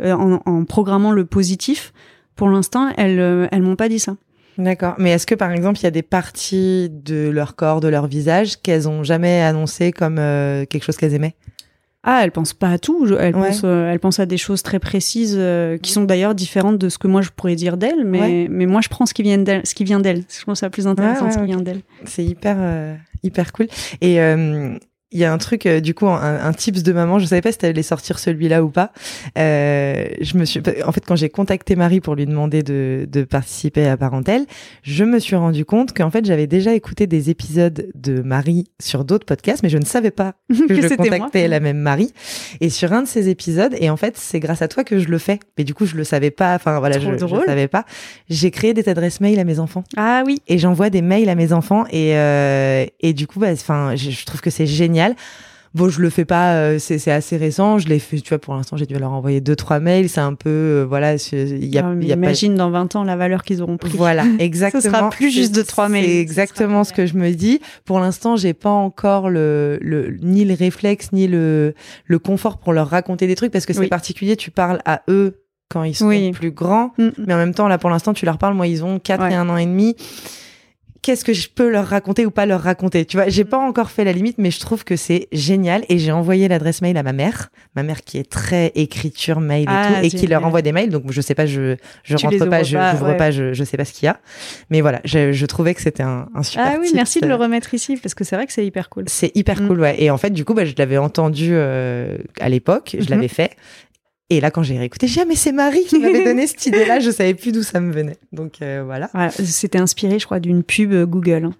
euh, 0.00 0.12
en, 0.14 0.40
en 0.46 0.64
programmant 0.64 1.12
le 1.12 1.26
positif, 1.26 1.92
pour 2.34 2.48
l'instant, 2.48 2.90
elles 2.96 3.20
euh, 3.20 3.48
elles 3.52 3.62
m'ont 3.62 3.76
pas 3.76 3.88
dit 3.88 3.98
ça. 3.98 4.16
D'accord. 4.56 4.94
Mais 4.98 5.10
est-ce 5.10 5.26
que 5.26 5.34
par 5.34 5.52
exemple 5.52 5.78
il 5.80 5.84
y 5.84 5.86
a 5.86 5.90
des 5.92 6.02
parties 6.02 6.88
de 6.90 7.28
leur 7.28 7.54
corps, 7.54 7.80
de 7.80 7.88
leur 7.88 8.06
visage 8.06 8.56
qu'elles 8.62 8.88
ont 8.88 9.02
jamais 9.04 9.40
annoncé 9.42 9.92
comme 9.92 10.18
euh, 10.18 10.64
quelque 10.64 10.84
chose 10.84 10.96
qu'elles 10.96 11.14
aimaient? 11.14 11.34
Ah, 12.10 12.20
elles 12.24 12.32
pensent 12.32 12.54
pas 12.54 12.70
à 12.70 12.78
tout. 12.78 13.06
Ouais. 13.06 13.32
pensent, 13.32 13.60
euh, 13.64 13.92
elles 13.92 14.00
pensent 14.00 14.18
à 14.18 14.24
des 14.24 14.38
choses 14.38 14.62
très 14.62 14.78
précises 14.78 15.36
euh, 15.38 15.76
qui 15.76 15.92
sont 15.92 16.04
d'ailleurs 16.04 16.34
différentes 16.34 16.78
de 16.78 16.88
ce 16.88 16.96
que 16.96 17.06
moi 17.06 17.20
je 17.20 17.28
pourrais 17.28 17.54
dire 17.54 17.76
d'elles. 17.76 18.04
Mais, 18.06 18.20
Ouais. 18.20 18.46
mais 18.48 18.64
moi, 18.64 18.80
je 18.80 18.88
prends 18.88 19.04
ce 19.04 19.12
qui 19.12 19.22
vient 19.22 19.36
d'elles. 19.36 19.60
Ce 19.66 19.74
qui 19.74 19.84
vient 19.84 20.00
d'elles. 20.00 20.22
Je 20.34 20.40
trouve 20.40 20.54
ça 20.54 20.70
plus 20.70 20.86
intéressant 20.86 21.26
Ouais, 21.26 21.32
ce 21.32 21.38
qui 21.38 21.44
vient 21.44 21.60
d'elles. 21.60 21.82
C'est 22.06 22.24
hyper 22.24 22.56
euh, 22.58 22.94
hyper 23.22 23.52
cool. 23.52 23.66
Et 24.00 24.16
il 25.10 25.18
y 25.18 25.24
a 25.24 25.32
un 25.32 25.38
truc 25.38 25.64
euh, 25.66 25.80
du 25.80 25.94
coup 25.94 26.06
un, 26.06 26.44
un 26.44 26.52
tips 26.52 26.82
de 26.82 26.92
maman. 26.92 27.18
Je 27.18 27.24
savais 27.26 27.40
pas 27.40 27.52
si 27.52 27.58
t'allais 27.58 27.82
sortir 27.82 28.18
celui-là 28.18 28.62
ou 28.62 28.68
pas. 28.70 28.92
Euh, 29.38 30.06
je 30.20 30.36
me 30.36 30.44
suis 30.44 30.60
en 30.84 30.92
fait 30.92 31.04
quand 31.06 31.16
j'ai 31.16 31.28
contacté 31.28 31.76
Marie 31.76 32.00
pour 32.00 32.14
lui 32.14 32.26
demander 32.26 32.62
de, 32.62 33.06
de 33.10 33.22
participer 33.24 33.86
à 33.86 33.96
Parentèle, 33.96 34.44
je 34.82 35.04
me 35.04 35.18
suis 35.18 35.36
rendu 35.36 35.64
compte 35.64 35.96
qu'en 35.96 36.10
fait 36.10 36.24
j'avais 36.26 36.46
déjà 36.46 36.74
écouté 36.74 37.06
des 37.06 37.30
épisodes 37.30 37.88
de 37.94 38.20
Marie 38.20 38.66
sur 38.80 39.04
d'autres 39.04 39.24
podcasts, 39.26 39.62
mais 39.62 39.68
je 39.68 39.78
ne 39.78 39.84
savais 39.84 40.10
pas 40.10 40.34
que, 40.50 40.66
Que 40.66 40.74
je 40.82 40.88
moi. 40.88 40.96
contactais 40.96 41.48
la 41.48 41.60
même 41.60 41.78
Marie. 41.78 42.12
Et 42.60 42.68
sur 42.70 42.92
un 42.92 43.02
de 43.02 43.08
ces 43.08 43.28
épisodes, 43.28 43.74
et 43.78 43.90
en 43.90 43.96
fait 43.96 44.16
c'est 44.16 44.40
grâce 44.40 44.62
à 44.62 44.68
toi 44.68 44.84
que 44.84 44.98
je 44.98 45.08
le 45.08 45.18
fais. 45.18 45.38
Mais 45.56 45.64
du 45.64 45.74
coup 45.74 45.86
je 45.86 45.96
le 45.96 46.04
savais 46.04 46.30
pas. 46.30 46.54
Enfin 46.54 46.78
voilà, 46.80 46.96
Trop 46.98 47.12
je, 47.12 47.18
je 47.18 47.24
drôle. 47.24 47.44
savais 47.46 47.68
pas. 47.68 47.84
J'ai 48.28 48.50
créé 48.50 48.74
des 48.74 48.88
adresses 48.88 49.20
mail 49.20 49.38
à 49.38 49.44
mes 49.44 49.58
enfants 49.58 49.84
Ah 49.96 50.22
oui. 50.26 50.40
et 50.48 50.58
j'envoie 50.58 50.90
des 50.90 51.02
mails 51.02 51.28
à 51.28 51.34
mes 51.34 51.52
enfants 51.52 51.84
et 51.90 52.16
euh, 52.16 52.84
et 53.00 53.12
du 53.14 53.26
coup 53.26 53.38
bah 53.38 53.48
enfin 53.52 53.96
je, 53.96 54.10
je 54.10 54.24
trouve 54.26 54.40
que 54.40 54.50
c'est 54.50 54.66
génial 54.66 54.97
Bon, 55.74 55.90
je 55.90 56.00
le 56.00 56.08
fais 56.08 56.24
pas, 56.24 56.54
euh, 56.54 56.78
c'est 56.78 57.10
assez 57.10 57.36
récent. 57.36 57.78
Je 57.78 57.88
l'ai 57.88 57.98
fait, 57.98 58.18
tu 58.20 58.30
vois, 58.30 58.38
pour 58.38 58.54
l'instant, 58.54 58.78
j'ai 58.78 58.86
dû 58.86 58.94
leur 58.98 59.12
envoyer 59.12 59.42
deux, 59.42 59.54
trois 59.54 59.80
mails. 59.80 60.08
C'est 60.08 60.18
un 60.20 60.32
peu, 60.32 60.48
euh, 60.48 60.86
voilà, 60.88 61.16
il 61.32 61.66
y 61.66 61.78
a, 61.78 61.86
Ah, 61.86 61.92
mais 61.94 62.04
il 62.06 62.08
y 62.08 62.12
a 62.12 62.16
pas- 62.16 62.22
imagine 62.22 62.54
dans 62.54 62.70
20 62.70 62.96
ans 62.96 63.04
la 63.04 63.16
valeur 63.16 63.42
qu'ils 63.42 63.60
auront 63.62 63.76
pris. 63.76 63.92
Voilà, 63.94 64.24
exactement. 64.38 64.80
Ce 64.82 64.88
sera 64.88 65.10
plus 65.10 65.30
juste 65.30 65.54
de 65.54 65.60
trois 65.62 65.90
mails. 65.90 66.04
C'est 66.06 66.14
Ce 66.16 66.20
exactement 66.22 66.84
ce 66.84 66.94
que 66.94 67.04
je 67.04 67.14
me 67.16 67.30
dis. 67.32 67.60
Pour 67.84 68.00
l'instant, 68.00 68.34
j'ai 68.36 68.54
pas 68.54 68.70
encore 68.70 69.28
le, 69.28 69.78
le 69.82 70.16
ni 70.22 70.46
le 70.46 70.54
réflexe 70.54 71.12
ni 71.12 71.28
le 71.28 71.74
le 72.06 72.18
confort 72.18 72.56
pour 72.58 72.72
leur 72.72 72.88
raconter 72.88 73.26
des 73.26 73.34
trucs 73.34 73.52
parce 73.52 73.66
que 73.66 73.74
c'est 73.74 73.80
Oui. 73.80 73.88
particulier. 73.88 74.36
Tu 74.36 74.50
parles 74.50 74.80
à 74.86 75.02
eux 75.10 75.34
quand 75.68 75.82
ils 75.84 75.94
sont 75.94 76.06
Oui. 76.08 76.32
plus 76.32 76.50
grands, 76.50 76.92
Mm. 76.96 77.08
mais 77.26 77.34
en 77.34 77.36
même 77.36 77.52
temps, 77.54 77.68
là, 77.68 77.76
pour 77.76 77.90
l'instant, 77.90 78.14
tu 78.14 78.24
leur 78.24 78.38
parles. 78.38 78.54
Moi, 78.54 78.68
ils 78.68 78.82
ont 78.84 78.98
4 78.98 79.22
Ouais. 79.22 79.32
et 79.32 79.36
un 79.36 79.50
an 79.50 79.58
et 79.58 79.66
demi. 79.66 79.96
Qu'est-ce 81.00 81.24
que 81.24 81.32
je 81.32 81.48
peux 81.48 81.70
leur 81.70 81.86
raconter 81.86 82.26
ou 82.26 82.30
pas 82.30 82.44
leur 82.44 82.60
raconter 82.60 83.04
Tu 83.04 83.16
vois, 83.16 83.28
j'ai 83.28 83.44
pas 83.44 83.56
encore 83.58 83.90
fait 83.90 84.04
la 84.04 84.12
limite, 84.12 84.36
mais 84.38 84.50
je 84.50 84.58
trouve 84.60 84.84
que 84.84 84.96
c'est 84.96 85.28
génial. 85.32 85.84
Et 85.88 85.98
j'ai 85.98 86.12
envoyé 86.12 86.48
l'adresse 86.48 86.82
mail 86.82 86.96
à 86.96 87.02
ma 87.02 87.12
mère, 87.12 87.50
ma 87.76 87.82
mère 87.82 88.02
qui 88.02 88.18
est 88.18 88.28
très 88.28 88.72
écriture 88.74 89.40
mail 89.40 89.62
et 89.62 89.66
Ah, 89.68 89.92
tout, 90.00 90.04
et 90.06 90.10
qui 90.10 90.26
leur 90.26 90.44
envoie 90.44 90.60
des 90.60 90.72
mails. 90.72 90.90
Donc 90.90 91.04
je 91.10 91.20
sais 91.20 91.34
pas, 91.34 91.46
je 91.46 91.76
je 92.02 92.16
Tu 92.16 92.26
rentre 92.26 92.46
pas, 92.48 92.62
je 92.64 92.76
pas, 92.76 92.90
j'ouvre 92.92 93.08
ouais. 93.10 93.16
pas, 93.16 93.30
je 93.30 93.52
je 93.54 93.64
sais 93.64 93.76
pas 93.76 93.84
ce 93.84 93.92
qu'il 93.92 94.06
y 94.06 94.08
a. 94.08 94.18
Mais 94.70 94.80
voilà, 94.80 95.00
je, 95.04 95.32
je 95.32 95.46
trouvais 95.46 95.74
que 95.74 95.80
c'était 95.80 96.02
un, 96.02 96.28
un 96.34 96.42
super. 96.42 96.66
Ah 96.74 96.78
oui, 96.80 96.90
merci 96.94 97.20
de 97.20 97.26
le 97.26 97.34
remettre 97.36 97.72
ici 97.74 97.96
parce 97.96 98.14
que 98.14 98.24
c'est 98.24 98.36
vrai 98.36 98.46
que 98.46 98.52
c'est 98.52 98.66
hyper 98.66 98.88
cool. 98.90 99.04
C'est 99.06 99.34
hyper 99.36 99.62
Mm. 99.62 99.66
cool, 99.68 99.80
ouais. 99.80 100.02
Et 100.02 100.10
en 100.10 100.18
fait, 100.18 100.30
du 100.30 100.44
coup, 100.44 100.54
bah, 100.54 100.64
je 100.64 100.74
l'avais 100.78 100.98
entendu 100.98 101.50
euh, 101.52 102.18
à 102.40 102.48
l'époque, 102.48 102.96
je 102.98 103.04
Mhm. 103.04 103.10
l'avais 103.10 103.28
fait. 103.28 103.52
Et 104.30 104.40
là, 104.40 104.50
quand 104.50 104.62
j'ai 104.62 104.76
réécouté, 104.78 105.06
j'ai 105.06 105.14
dit, 105.14 105.20
ah, 105.20 105.24
mais 105.26 105.34
c'est 105.36 105.52
Marie 105.52 105.84
qui 105.84 105.98
m'avait 105.98 106.22
donné 106.24 106.46
cette 106.46 106.64
idée-là, 106.66 107.00
je 107.00 107.10
savais 107.10 107.32
plus 107.34 107.50
d'où 107.52 107.62
ça 107.62 107.80
me 107.80 107.90
venait. 107.92 108.16
Donc 108.32 108.60
euh, 108.60 108.82
voilà. 108.84 109.10
C'était 109.30 109.78
inspiré, 109.78 110.18
je 110.18 110.26
crois, 110.26 110.38
d'une 110.40 110.62
pub 110.62 110.92
Google. 111.04 111.44
hein. 111.46 111.54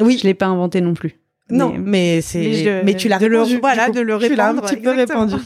Oui, 0.00 0.18
Je 0.18 0.26
l'ai 0.26 0.34
pas 0.34 0.46
inventé 0.46 0.80
non 0.80 0.94
plus. 0.94 1.16
non, 1.50 1.70
Mais- 1.72 1.78
mais 1.78 2.20
c'est. 2.22 2.82
mais 2.84 2.94
tu 2.94 3.08
l'as 3.08 3.18
répondu. 3.18 3.58
voilà, 3.60 3.90
de 3.90 4.00
le 4.00 4.18
Tu 4.18 4.34
l'as 4.34 4.46
un 4.48 4.52
répandre, 4.52 4.68
petit 4.68 4.76
peu 4.80 4.90
répandu. 4.90 5.34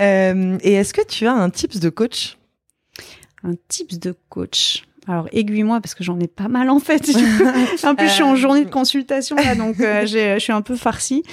Euh, 0.00 0.56
et 0.62 0.74
est-ce 0.74 0.94
que 0.94 1.04
tu 1.04 1.26
as 1.26 1.32
un 1.32 1.50
tips 1.50 1.80
de 1.80 1.88
coach? 1.88 2.38
Un 3.42 3.54
tips 3.68 3.98
de 3.98 4.14
coach. 4.28 4.84
Alors 5.08 5.28
aiguille-moi 5.32 5.80
parce 5.80 5.96
que 5.96 6.04
j'en 6.04 6.20
ai 6.20 6.28
pas 6.28 6.46
mal 6.46 6.70
en 6.70 6.78
fait. 6.78 7.02
en 7.84 7.94
plus, 7.96 8.06
je 8.06 8.12
suis 8.12 8.22
en 8.22 8.34
Euh, 8.34 8.36
journée 8.36 8.64
de 8.64 8.70
consultation 8.70 9.34
là, 9.34 9.56
donc 9.56 9.80
euh, 9.80 10.06
je 10.06 10.38
suis 10.38 10.52
un 10.52 10.62
peu 10.62 10.76
farcie. 10.76 11.24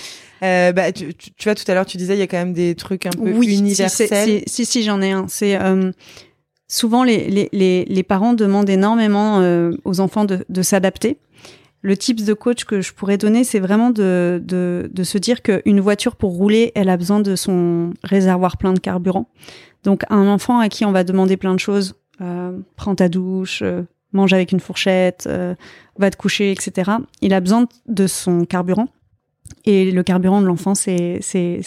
Euh, 0.43 0.71
bah, 0.71 0.91
tu, 0.91 1.13
tu, 1.13 1.31
tu 1.31 1.43
vois, 1.45 1.55
tout 1.55 1.63
à 1.67 1.73
l'heure, 1.73 1.85
tu 1.85 1.97
disais, 1.97 2.15
il 2.15 2.19
y 2.19 2.23
a 2.23 2.27
quand 2.27 2.37
même 2.37 2.53
des 2.53 2.75
trucs 2.75 3.05
un 3.05 3.11
peu 3.11 3.31
oui, 3.31 3.57
universels. 3.57 4.07
si, 4.09 4.43
si, 4.47 4.65
si, 4.65 4.83
j'en 4.83 5.01
ai 5.01 5.11
un. 5.11 5.25
C'est 5.27 5.59
euh, 5.59 5.91
souvent 6.67 7.03
les, 7.03 7.29
les, 7.29 7.49
les, 7.51 7.85
les 7.85 8.03
parents 8.03 8.33
demandent 8.33 8.69
énormément 8.69 9.39
euh, 9.39 9.71
aux 9.85 9.99
enfants 9.99 10.25
de, 10.25 10.45
de 10.49 10.61
s'adapter. 10.61 11.17
Le 11.81 11.95
tips 11.95 12.23
de 12.23 12.33
coach 12.33 12.65
que 12.65 12.81
je 12.81 12.91
pourrais 12.91 13.17
donner, 13.17 13.43
c'est 13.43 13.59
vraiment 13.59 13.91
de, 13.91 14.41
de, 14.43 14.89
de 14.91 15.03
se 15.03 15.17
dire 15.17 15.41
qu'une 15.41 15.79
voiture 15.79 16.15
pour 16.15 16.31
rouler, 16.31 16.71
elle 16.75 16.89
a 16.89 16.97
besoin 16.97 17.19
de 17.19 17.35
son 17.35 17.93
réservoir 18.03 18.57
plein 18.57 18.73
de 18.73 18.79
carburant. 18.79 19.29
Donc 19.83 20.01
un 20.09 20.27
enfant 20.27 20.59
à 20.59 20.69
qui 20.69 20.85
on 20.85 20.91
va 20.91 21.03
demander 21.03 21.37
plein 21.37 21.53
de 21.53 21.59
choses, 21.59 21.93
euh, 22.19 22.57
prends 22.75 22.95
ta 22.95 23.09
douche, 23.09 23.61
euh, 23.61 23.83
mange 24.11 24.33
avec 24.33 24.51
une 24.51 24.59
fourchette, 24.59 25.25
euh, 25.27 25.55
va 25.97 26.09
te 26.09 26.17
coucher, 26.17 26.51
etc. 26.51 26.91
Il 27.21 27.33
a 27.33 27.39
besoin 27.39 27.67
de 27.87 28.07
son 28.07 28.45
carburant. 28.45 28.87
Et 29.65 29.91
le 29.91 30.03
carburant 30.03 30.41
de 30.41 30.47
l'enfant, 30.47 30.75
c'est 30.75 31.19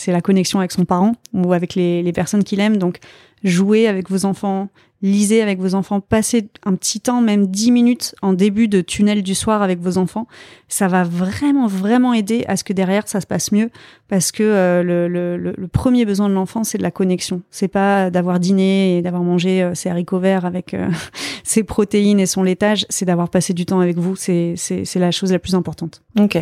la 0.06 0.20
connexion 0.20 0.58
avec 0.58 0.72
son 0.72 0.84
parent 0.84 1.14
ou 1.32 1.52
avec 1.52 1.74
les, 1.74 2.02
les 2.02 2.12
personnes 2.12 2.44
qu'il 2.44 2.60
aime. 2.60 2.76
Donc, 2.76 2.98
jouez 3.44 3.86
avec 3.86 4.10
vos 4.10 4.24
enfants, 4.24 4.68
lisez 5.02 5.40
avec 5.40 5.58
vos 5.58 5.74
enfants, 5.74 6.00
passez 6.00 6.48
un 6.64 6.74
petit 6.74 7.00
temps, 7.00 7.20
même 7.22 7.46
10 7.46 7.70
minutes 7.70 8.14
en 8.20 8.32
début 8.32 8.68
de 8.68 8.80
tunnel 8.80 9.22
du 9.22 9.34
soir 9.34 9.62
avec 9.62 9.80
vos 9.80 9.96
enfants. 9.98 10.26
Ça 10.68 10.88
va 10.88 11.04
vraiment, 11.04 11.66
vraiment 11.66 12.12
aider 12.12 12.44
à 12.48 12.56
ce 12.56 12.64
que 12.64 12.72
derrière, 12.72 13.08
ça 13.08 13.20
se 13.20 13.26
passe 13.26 13.50
mieux. 13.52 13.70
Parce 14.08 14.30
que 14.32 14.42
euh, 14.42 14.82
le, 14.82 15.08
le, 15.08 15.36
le, 15.36 15.68
premier 15.68 16.04
besoin 16.04 16.28
de 16.28 16.34
l'enfant, 16.34 16.64
c'est 16.64 16.78
de 16.78 16.82
la 16.82 16.90
connexion. 16.90 17.42
C'est 17.50 17.68
pas 17.68 18.10
d'avoir 18.10 18.40
dîné 18.40 18.98
et 18.98 19.02
d'avoir 19.02 19.22
mangé 19.22 19.62
euh, 19.62 19.74
ses 19.74 19.88
haricots 19.88 20.18
verts 20.18 20.44
avec 20.44 20.74
euh, 20.74 20.88
ses 21.44 21.64
protéines 21.64 22.20
et 22.20 22.26
son 22.26 22.42
laitage. 22.42 22.86
C'est 22.90 23.06
d'avoir 23.06 23.30
passé 23.30 23.54
du 23.54 23.64
temps 23.64 23.80
avec 23.80 23.96
vous. 23.96 24.16
C'est 24.16 24.56
la 24.96 25.10
chose 25.10 25.32
la 25.32 25.38
plus 25.38 25.54
importante. 25.54 26.02
Ok. 26.18 26.38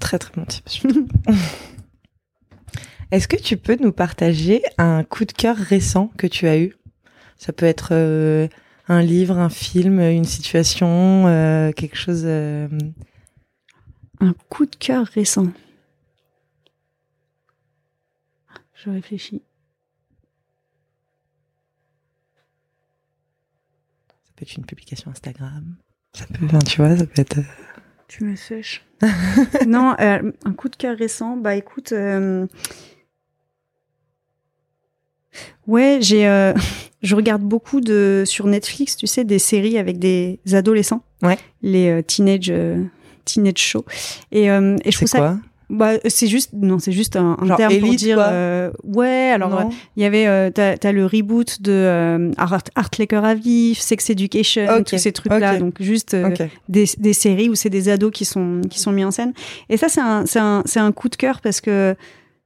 Très 0.00 0.18
très 0.18 0.32
bon 0.34 0.44
type. 0.44 0.66
Est-ce 3.12 3.28
que 3.28 3.36
tu 3.36 3.56
peux 3.56 3.76
nous 3.80 3.92
partager 3.92 4.62
un 4.78 5.04
coup 5.04 5.24
de 5.24 5.32
cœur 5.32 5.56
récent 5.56 6.08
que 6.18 6.26
tu 6.26 6.46
as 6.48 6.58
eu? 6.58 6.74
Ça 7.36 7.52
peut 7.52 7.66
être 7.66 7.90
euh, 7.92 8.48
un 8.88 9.00
livre, 9.02 9.38
un 9.38 9.48
film, 9.48 10.00
une 10.00 10.24
situation, 10.24 11.26
euh, 11.26 11.70
quelque 11.72 11.96
chose. 11.96 12.22
euh, 12.24 12.68
Un 14.20 14.32
coup 14.48 14.66
de 14.66 14.74
cœur 14.76 15.06
récent. 15.06 15.46
Je 18.74 18.90
réfléchis. 18.90 19.42
Ça 24.24 24.32
peut 24.36 24.42
être 24.42 24.56
une 24.56 24.66
publication 24.66 25.10
Instagram. 25.10 25.76
Ça 26.12 26.26
peut, 26.26 26.46
tu 26.66 26.76
vois, 26.82 26.96
ça 26.96 27.06
peut 27.06 27.20
être. 27.22 27.38
Tu 28.08 28.24
me 28.24 28.36
sèches. 28.36 28.84
non, 29.66 29.94
euh, 30.00 30.32
un 30.44 30.52
coup 30.52 30.68
de 30.68 30.76
cœur 30.76 30.96
récent. 30.96 31.36
Bah 31.36 31.54
écoute, 31.54 31.92
euh, 31.92 32.46
ouais, 35.66 35.98
j'ai, 36.00 36.26
euh, 36.28 36.54
je 37.02 37.14
regarde 37.16 37.42
beaucoup 37.42 37.80
de 37.80 38.24
sur 38.26 38.46
Netflix, 38.46 38.96
tu 38.96 39.06
sais, 39.06 39.24
des 39.24 39.38
séries 39.38 39.78
avec 39.78 39.98
des 39.98 40.38
adolescents. 40.52 41.02
Ouais. 41.22 41.38
Les 41.62 42.02
teenage 42.04 42.52
teenage 43.24 43.58
shows. 43.58 43.84
Et, 44.30 44.44
et 44.44 44.50
je 44.50 44.96
trouve 44.96 45.08
C'est 45.08 45.18
ça. 45.18 45.38
Bah 45.68 45.94
c'est 46.06 46.28
juste, 46.28 46.50
non, 46.52 46.78
c'est 46.78 46.92
juste 46.92 47.16
un, 47.16 47.36
un 47.40 47.46
terme 47.56 47.72
pour 47.80 47.88
dire. 47.96 48.16
euh, 48.30 48.70
ouais, 48.84 49.30
alors. 49.34 49.50
Il 49.96 50.02
y 50.02 50.06
avait, 50.06 50.26
euh, 50.28 50.50
t'as, 50.54 50.76
t'as 50.76 50.92
le 50.92 51.04
reboot 51.06 51.60
de 51.60 51.72
euh, 51.72 52.30
Art, 52.36 52.58
Art 52.76 52.90
Laker 52.98 53.24
à 53.24 53.34
vif, 53.34 53.80
Sex 53.80 54.10
Education, 54.10 54.66
tous 54.84 54.98
ces 54.98 55.12
trucs-là. 55.12 55.54
ok. 55.54 55.58
Donc 55.60 55.82
juste 55.82 56.14
euh, 56.14 56.28
des, 56.68 56.84
des 56.98 57.12
séries 57.12 57.48
où 57.48 57.54
c'est 57.56 57.70
des 57.70 57.88
ados 57.88 58.12
qui 58.12 58.24
sont 58.24 58.60
qui 58.70 58.78
sont 58.78 58.92
mis 58.92 59.04
en 59.04 59.10
scène. 59.10 59.32
Et 59.68 59.76
ça, 59.76 59.88
c'est 59.88 60.00
un 60.00 60.24
c'est 60.24 60.38
un 60.38 60.62
c'est 60.66 60.80
un 60.80 60.92
coup 60.92 61.08
de 61.08 61.16
cœur 61.16 61.40
parce 61.40 61.60
que 61.60 61.96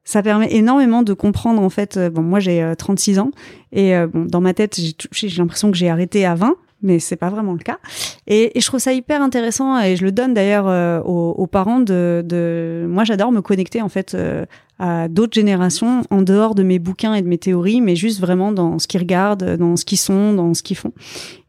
ça 0.02 0.22
permet 0.22 0.52
énormément 0.54 1.02
de 1.02 1.12
comprendre 1.12 1.60
en 1.62 1.68
fait. 1.70 1.98
euh, 1.98 2.08
Bon, 2.08 2.22
moi 2.22 2.40
j'ai 2.40 2.62
euh, 2.62 2.74
36 2.74 3.18
ans 3.18 3.32
et 3.72 3.94
euh, 3.94 4.06
bon 4.06 4.24
dans 4.24 4.40
ma 4.40 4.54
tête 4.54 4.80
j'ai 5.12 5.28
l'impression 5.36 5.70
que 5.70 5.76
j'ai 5.76 5.90
arrêté 5.90 6.24
à 6.24 6.34
20. 6.34 6.54
Mais 6.82 6.98
c'est 6.98 7.16
pas 7.16 7.28
vraiment 7.28 7.52
le 7.52 7.58
cas. 7.58 7.78
Et, 8.26 8.56
et 8.56 8.60
je 8.60 8.66
trouve 8.66 8.80
ça 8.80 8.92
hyper 8.92 9.20
intéressant 9.22 9.80
et 9.80 9.96
je 9.96 10.04
le 10.04 10.12
donne 10.12 10.34
d'ailleurs 10.34 10.68
euh, 10.68 11.00
aux, 11.02 11.30
aux 11.30 11.46
parents 11.46 11.80
de, 11.80 12.22
de... 12.24 12.86
Moi, 12.88 13.04
j'adore 13.04 13.32
me 13.32 13.42
connecter 13.42 13.82
en 13.82 13.88
fait 13.88 14.14
euh, 14.14 14.46
à 14.78 15.08
d'autres 15.08 15.34
générations 15.34 16.02
en 16.10 16.22
dehors 16.22 16.54
de 16.54 16.62
mes 16.62 16.78
bouquins 16.78 17.14
et 17.14 17.22
de 17.22 17.28
mes 17.28 17.38
théories, 17.38 17.80
mais 17.80 17.96
juste 17.96 18.20
vraiment 18.20 18.50
dans 18.50 18.78
ce 18.78 18.88
qu'ils 18.88 19.00
regardent, 19.00 19.56
dans 19.56 19.76
ce 19.76 19.84
qu'ils 19.84 19.98
sont, 19.98 20.32
dans 20.32 20.54
ce 20.54 20.62
qu'ils 20.62 20.76
font. 20.76 20.92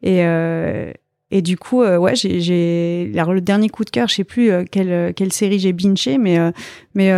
Et, 0.04 0.26
euh, 0.26 0.92
et 1.32 1.42
du 1.42 1.58
coup, 1.58 1.82
euh, 1.82 1.98
ouais, 1.98 2.14
j'ai, 2.16 3.10
le 3.14 3.40
dernier 3.40 3.70
coup 3.70 3.86
de 3.86 3.90
cœur, 3.90 4.10
je 4.10 4.16
sais 4.16 4.24
plus 4.26 4.52
euh, 4.52 4.66
quelle 4.70 5.14
quelle 5.14 5.32
série 5.32 5.60
j'ai 5.60 5.72
binché, 5.72 6.18
mais 6.18 6.38
euh, 6.38 6.52
mais 6.94 7.10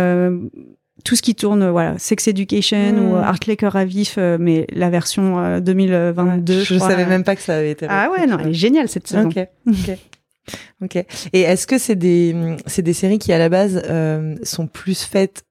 tout 1.04 1.16
ce 1.16 1.22
qui 1.22 1.34
tourne, 1.34 1.62
euh, 1.62 1.70
voilà, 1.70 1.98
Sex 1.98 2.26
Education 2.28 3.12
ou 3.12 3.16
Art 3.16 3.38
Laker 3.46 3.76
à 3.76 3.84
vif, 3.84 4.16
euh, 4.18 4.38
mais 4.40 4.66
la 4.72 4.88
version 4.90 5.38
euh, 5.38 5.60
2022. 5.60 6.60
je, 6.60 6.64
je 6.64 6.74
crois. 6.76 6.88
savais 6.88 7.06
même 7.06 7.24
pas 7.24 7.36
que 7.36 7.42
ça 7.42 7.56
avait 7.56 7.70
été. 7.72 7.86
Ah 7.88 8.10
ouais, 8.10 8.26
non, 8.26 8.38
elle 8.40 8.48
est 8.48 8.54
géniale 8.54 8.88
cette 8.88 9.06
saison. 9.06 9.28
Ok, 9.28 9.46
ok, 9.68 9.98
ok. 10.82 10.96
Et 11.32 11.40
est-ce 11.42 11.66
que 11.66 11.78
c'est 11.78 11.94
des 11.94 12.34
c'est 12.66 12.82
des 12.82 12.94
séries 12.94 13.18
qui 13.18 13.32
à 13.32 13.38
la 13.38 13.48
base 13.50 13.82
euh, 13.88 14.34
sont 14.42 14.66
plus 14.66 15.02
faites 15.02 15.44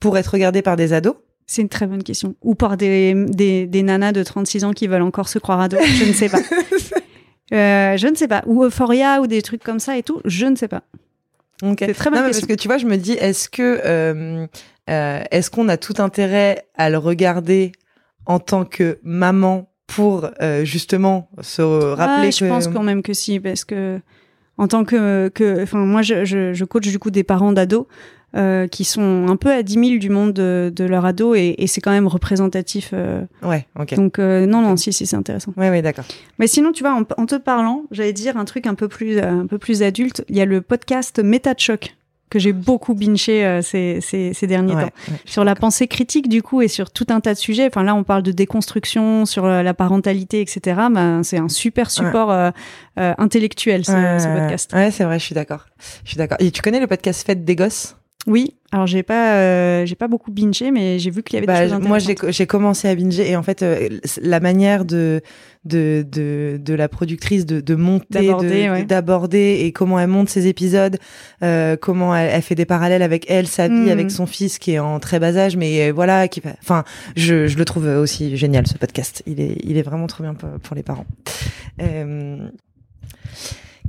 pour 0.00 0.16
être 0.16 0.28
regardées 0.28 0.62
par 0.62 0.76
des 0.76 0.92
ados? 0.92 1.16
C'est 1.46 1.60
une 1.60 1.68
très 1.68 1.86
bonne 1.86 2.04
question. 2.04 2.36
Ou 2.40 2.54
par 2.54 2.76
des, 2.76 3.14
des, 3.28 3.66
des 3.66 3.82
nanas 3.82 4.12
de 4.12 4.22
36 4.22 4.64
ans 4.64 4.72
qui 4.72 4.86
veulent 4.86 5.02
encore 5.02 5.28
se 5.28 5.38
croire 5.40 5.60
ados. 5.60 5.80
Je 5.84 6.04
ne 6.04 6.12
sais 6.12 6.28
pas. 6.28 6.40
Euh, 7.52 7.98
je 7.98 8.06
ne 8.06 8.14
sais 8.14 8.28
pas. 8.28 8.42
Ou 8.46 8.64
Euphoria 8.64 9.20
ou 9.20 9.26
des 9.26 9.42
trucs 9.42 9.62
comme 9.62 9.78
ça 9.78 9.98
et 9.98 10.02
tout. 10.02 10.22
Je 10.24 10.46
ne 10.46 10.56
sais 10.56 10.68
pas. 10.68 10.84
Ok. 11.62 11.76
C'est 11.78 11.94
très 11.94 12.10
question. 12.10 12.22
parce 12.22 12.40
que 12.40 12.54
tu 12.54 12.68
vois, 12.68 12.78
je 12.78 12.86
me 12.86 12.96
dis, 12.96 13.12
est-ce 13.12 13.48
que 13.48 13.80
euh, 13.84 14.46
euh, 14.90 15.22
est-ce 15.30 15.50
qu'on 15.50 15.68
a 15.68 15.76
tout 15.76 15.94
intérêt 15.98 16.66
à 16.76 16.90
le 16.90 16.98
regarder 16.98 17.72
en 18.26 18.40
tant 18.40 18.64
que 18.64 18.98
maman 19.02 19.70
pour 19.86 20.28
euh, 20.40 20.64
justement 20.64 21.28
se 21.40 21.62
rappeler 21.62 22.28
Ah, 22.28 22.30
je 22.30 22.44
que 22.44 22.48
pense 22.48 22.68
quand 22.68 22.82
même 22.82 23.02
que 23.02 23.12
si, 23.12 23.38
parce 23.38 23.64
que 23.64 24.00
en 24.58 24.68
tant 24.68 24.84
que, 24.84 25.28
que 25.28 25.62
enfin 25.62 25.78
moi 25.78 26.02
je, 26.02 26.24
je, 26.24 26.52
je 26.52 26.64
coach 26.64 26.88
du 26.88 26.98
coup 26.98 27.10
des 27.10 27.24
parents 27.24 27.52
d'ados 27.52 27.86
euh, 28.36 28.66
qui 28.66 28.84
sont 28.84 29.26
un 29.28 29.36
peu 29.36 29.50
à 29.52 29.62
10 29.62 29.74
000 29.74 29.98
du 29.98 30.08
monde 30.10 30.32
de, 30.32 30.72
de 30.74 30.84
leur 30.84 31.04
ado 31.04 31.34
et, 31.34 31.54
et 31.58 31.66
c'est 31.66 31.80
quand 31.80 31.90
même 31.90 32.06
représentatif. 32.06 32.90
euh, 32.92 33.22
ouais, 33.42 33.66
ok, 33.78 33.94
Donc 33.94 34.18
euh, 34.18 34.46
non 34.46 34.62
non 34.62 34.76
si 34.76 34.92
si 34.92 35.06
c'est 35.06 35.16
intéressant. 35.16 35.52
ouais, 35.56 35.70
ouais, 35.70 35.82
d'accord. 35.82 36.04
Mais 36.38 36.46
sinon 36.46 36.72
tu 36.72 36.82
vois 36.82 36.94
en, 36.94 37.02
en 37.20 37.26
te 37.26 37.34
parlant, 37.36 37.84
j'allais 37.90 38.12
dire 38.12 38.36
un 38.36 38.44
truc 38.44 38.66
un 38.66 38.74
peu 38.74 38.88
plus 38.88 39.18
euh, 39.18 39.42
un 39.42 39.46
peu 39.46 39.58
plus 39.58 39.82
adulte. 39.82 40.24
Il 40.28 40.36
y 40.36 40.40
a 40.40 40.44
le 40.46 40.60
podcast 40.62 41.18
Méta 41.18 41.54
de 41.54 41.60
choc 41.60 41.94
que 42.30 42.38
j'ai 42.38 42.54
beaucoup 42.54 42.94
binché 42.94 43.44
euh, 43.44 43.60
ces, 43.60 43.98
ces, 44.00 44.32
ces 44.32 44.46
derniers 44.46 44.74
Ouais, 44.74 44.84
temps 44.84 44.92
ouais. 45.10 45.18
sur 45.26 45.44
la 45.44 45.54
pensée 45.54 45.86
critique 45.86 46.30
du 46.30 46.40
coup 46.42 46.62
et 46.62 46.68
sur 46.68 46.90
tout 46.90 47.04
un 47.10 47.20
tas 47.20 47.34
de 47.34 47.38
sujets. 47.38 47.66
Enfin 47.66 47.82
là, 47.82 47.94
on 47.94 48.04
parle 48.04 48.22
de 48.22 48.32
déconstruction 48.32 49.26
sur 49.26 49.44
euh, 49.44 49.62
la 49.62 49.74
parentalité, 49.74 50.40
etc. 50.40 50.80
Ben, 50.90 51.22
c'est 51.22 51.36
un 51.36 51.50
super 51.50 51.90
support 51.90 52.30
euh, 52.30 52.50
euh, 52.98 53.12
intellectuel 53.18 53.84
ce, 53.84 53.92
Ouais, 53.92 54.18
ce 54.18 54.28
ouais, 54.28 54.40
podcast. 54.40 54.72
Ouais, 54.72 54.90
c'est 54.90 55.04
vrai, 55.04 55.18
je 55.18 55.24
suis 55.26 55.34
d'accord. 55.34 55.66
Je 56.04 56.08
suis 56.08 56.16
d'accord. 56.16 56.38
Et 56.40 56.50
tu 56.50 56.62
connais 56.62 56.80
le 56.80 56.86
podcast 56.86 57.26
Fête 57.26 57.44
des 57.44 57.54
gosses? 57.54 57.96
Oui, 58.28 58.54
alors 58.70 58.86
j'ai 58.86 59.02
pas, 59.02 59.34
euh, 59.34 59.84
j'ai 59.84 59.96
pas 59.96 60.06
beaucoup 60.06 60.30
bingé, 60.30 60.70
mais 60.70 61.00
j'ai 61.00 61.10
vu 61.10 61.24
qu'il 61.24 61.34
y 61.34 61.38
avait 61.38 61.46
Bah, 61.46 61.64
des 61.66 61.72
choses 61.72 61.82
moi, 61.88 61.98
j'ai 61.98 62.46
commencé 62.46 62.86
à 62.88 62.94
binger 62.94 63.28
et 63.28 63.34
en 63.34 63.42
fait, 63.42 63.62
euh, 63.62 63.88
la 64.20 64.38
manière 64.38 64.84
de 64.84 65.22
de 65.64 66.06
de, 66.08 66.56
de 66.60 66.74
la 66.74 66.88
productrice 66.88 67.46
de, 67.46 67.60
de 67.60 67.74
monter, 67.74 68.28
D'aborder, 68.84 69.58
ouais. 69.58 69.66
et 69.66 69.72
comment 69.72 69.98
elle 69.98 70.06
monte 70.08 70.28
ses 70.28 70.46
épisodes, 70.46 70.98
euh, 71.42 71.76
comment 71.76 72.14
elle, 72.14 72.30
elle 72.32 72.42
fait 72.42 72.54
des 72.54 72.64
parallèles 72.64 73.02
avec 73.02 73.26
elle, 73.28 73.48
sa 73.48 73.66
vie, 73.66 73.90
avec 73.90 74.12
son 74.12 74.26
fils 74.26 74.60
qui 74.60 74.72
est 74.72 74.78
en 74.78 75.00
très 75.00 75.18
bas 75.18 75.36
âge, 75.36 75.56
mais 75.56 75.88
euh, 75.88 75.92
voilà, 75.92 76.28
qui, 76.28 76.40
enfin, 76.62 76.84
je, 77.16 77.48
je 77.48 77.58
le 77.58 77.64
trouve 77.64 77.86
aussi 77.86 78.36
génial 78.36 78.68
ce 78.68 78.74
podcast. 78.78 79.24
Il 79.26 79.40
est 79.40 79.56
il 79.64 79.76
est 79.76 79.82
vraiment 79.82 80.06
trop 80.06 80.22
bien 80.22 80.34
pour, 80.34 80.48
pour 80.60 80.76
les 80.76 80.84
parents. 80.84 81.06
Euh, 81.80 82.36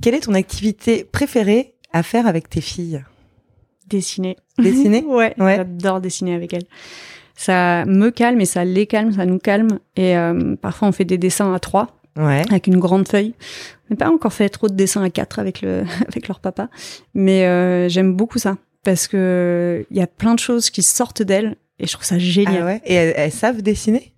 quelle 0.02 0.16
est 0.16 0.22
ton 0.22 0.34
activité 0.34 1.04
préférée 1.04 1.76
à 1.94 2.02
faire 2.02 2.26
avec 2.26 2.50
tes 2.50 2.62
filles? 2.62 3.04
Dessiner. 3.88 4.38
Dessiner 4.58 5.04
ouais, 5.08 5.34
Ouais. 5.40 5.56
j'adore 5.58 6.02
dessiner 6.02 6.34
avec 6.36 6.54
elles. 6.54 6.66
Ça 7.36 7.84
me 7.86 8.10
calme 8.12 8.40
et 8.42 8.46
ça 8.46 8.64
les 8.64 8.86
calme, 8.88 9.12
ça 9.14 9.26
nous 9.26 9.40
calme. 9.40 9.80
Et 9.96 10.16
euh, 10.18 10.56
parfois 10.56 10.88
on 10.88 10.92
fait 10.92 11.06
des 11.06 11.18
dessins 11.18 11.54
à 11.54 11.60
trois 11.60 12.00
Ouais. 12.16 12.44
avec 12.50 12.68
une 12.68 12.78
grande 12.78 13.08
feuille. 13.08 13.34
On 13.90 13.96
n'a 13.96 13.98
pas 13.98 14.12
encore 14.12 14.34
fait 14.34 14.48
trop 14.50 14.68
de 14.70 14.76
dessins 14.76 15.02
à 15.02 15.10
quatre 15.10 15.40
avec 15.40 15.62
le 15.64 15.84
avec 16.08 16.28
leur 16.28 16.40
papa, 16.40 16.70
mais 17.16 17.46
euh, 17.46 17.90
j'aime 17.90 18.14
beaucoup 18.16 18.38
ça 18.38 18.58
parce 18.84 19.08
que 19.08 19.84
il 19.90 19.98
y 19.98 20.02
a 20.02 20.06
plein 20.08 20.36
de 20.36 20.40
choses 20.40 20.70
qui 20.70 20.84
sortent 20.84 21.24
d'elles 21.24 21.56
et 21.80 21.88
je 21.88 21.94
trouve 21.94 22.06
ça 22.06 22.20
génial. 22.20 22.60
Ah 22.62 22.66
ouais. 22.66 22.82
Et 22.86 22.94
elles, 22.94 23.14
elles 23.18 23.32
savent 23.32 23.62
dessiner? 23.64 24.14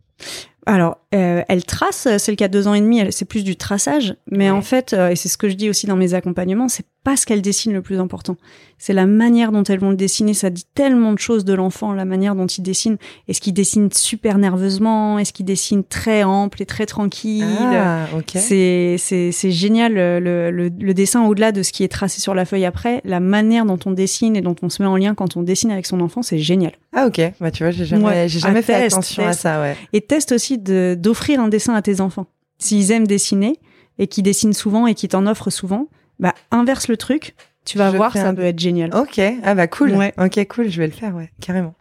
Alors, 0.65 0.97
euh, 1.13 1.43
elle 1.47 1.63
trace, 1.63 2.07
celle 2.17 2.35
qui 2.35 2.43
a 2.43 2.47
deux 2.47 2.67
ans 2.67 2.73
et 2.73 2.81
demi, 2.81 2.99
elle- 2.99 3.13
c'est 3.13 3.25
plus 3.25 3.43
du 3.43 3.55
traçage, 3.55 4.15
mais 4.31 4.49
Ouais. 4.49 4.57
en 4.57 4.61
fait, 4.63 4.93
euh, 4.93 5.09
et 5.09 5.15
c'est 5.15 5.29
ce 5.29 5.37
que 5.37 5.47
je 5.47 5.53
dis 5.53 5.69
aussi 5.69 5.85
dans 5.85 5.95
mes 5.95 6.15
accompagnements, 6.15 6.67
c'est 6.67 6.85
pas 7.05 7.15
ce 7.15 7.25
qu'elle 7.27 7.41
dessine 7.43 7.71
le 7.71 7.81
plus 7.83 7.99
important. 7.99 8.35
C'est 8.79 8.91
la 8.91 9.05
manière 9.05 9.51
dont 9.51 9.63
elles 9.63 9.79
vont 9.79 9.91
le 9.91 9.95
dessiner. 9.95 10.33
Ça 10.33 10.49
dit 10.49 10.65
tellement 10.73 11.13
de 11.13 11.19
choses 11.19 11.45
de 11.45 11.53
l'enfant, 11.53 11.93
la 11.93 12.03
manière 12.03 12.35
dont 12.35 12.47
il 12.47 12.63
dessine. 12.63 12.97
Est-ce 13.27 13.39
qu'il 13.39 13.53
dessine 13.53 13.89
super 13.91 14.37
nerveusement? 14.39 15.19
Est-ce 15.19 15.31
qu'il 15.31 15.45
dessine 15.45 15.83
très 15.83 16.23
ample 16.23 16.63
et 16.63 16.65
très 16.65 16.85
tranquille? 16.87 17.45
Ah, 17.73 18.07
ok. 18.17 18.31
C'est 18.35 18.95
c'est 18.97 19.31
c'est 19.31 19.51
génial 19.51 19.93
le, 19.93 20.49
le, 20.51 20.93
dessin 20.93 21.25
au-delà 21.27 21.51
de 21.51 21.61
ce 21.61 21.71
qui 21.71 21.83
est 21.83 21.87
tracé 21.87 22.19
sur 22.19 22.33
la 22.33 22.43
feuille 22.43 22.65
après, 22.65 23.01
la 23.05 23.19
manière 23.19 23.65
dont 23.65 23.79
on 23.85 23.91
dessine 23.91 24.35
et 24.35 24.41
dont 24.41 24.55
on 24.63 24.69
se 24.69 24.81
met 24.81 24.87
en 24.87 24.97
lien 24.97 25.13
quand 25.13 25.37
on 25.37 25.43
dessine 25.43 25.69
avec 25.71 25.85
son 25.85 26.01
enfant, 26.01 26.23
c'est 26.23 26.39
génial. 26.39 26.71
Ah 26.91 27.05
ok, 27.05 27.21
bah 27.39 27.51
tu 27.51 27.63
vois, 27.63 27.71
j'ai 27.71 27.85
jamais, 27.85 28.03
Ouais. 28.03 28.27
j'ai 28.27 28.39
jamais 28.39 28.63
fait 28.63 28.73
test, 28.81 28.95
attention 28.95 29.25
à 29.27 29.33
ça, 29.33 29.61
ouais. 29.61 29.77
Et 29.93 30.01
teste 30.01 30.31
aussi 30.31 30.57
de 30.57 30.97
d'offrir 30.99 31.39
un 31.39 31.49
dessin 31.49 31.75
à 31.75 31.81
tes 31.83 32.01
enfants. 32.01 32.25
S'ils 32.57 32.91
aiment 32.91 33.07
dessiner 33.07 33.59
et 33.99 34.07
qu'ils 34.07 34.23
dessinent 34.23 34.53
souvent 34.53 34.87
et 34.87 34.95
qu'ils 34.95 35.09
t'en 35.09 35.27
offrent 35.27 35.51
souvent, 35.51 35.87
bah 36.19 36.33
inverse 36.51 36.87
le 36.87 36.97
truc. 36.97 37.35
Tu 37.65 37.77
vas 37.79 37.91
Je 37.91 37.97
voir, 37.97 38.13
ça 38.13 38.27
un- 38.29 38.35
peut 38.35 38.43
être 38.43 38.59
génial. 38.59 38.93
Ok, 38.95 39.19
ah 39.43 39.55
bah 39.55 39.67
cool. 39.67 39.91
Ouais. 39.95 40.13
Ok, 40.19 40.39
cool, 40.47 40.69
je 40.69 40.79
vais 40.79 40.87
le 40.87 40.93
faire, 40.93 41.15
ouais, 41.15 41.31
carrément. 41.41 41.73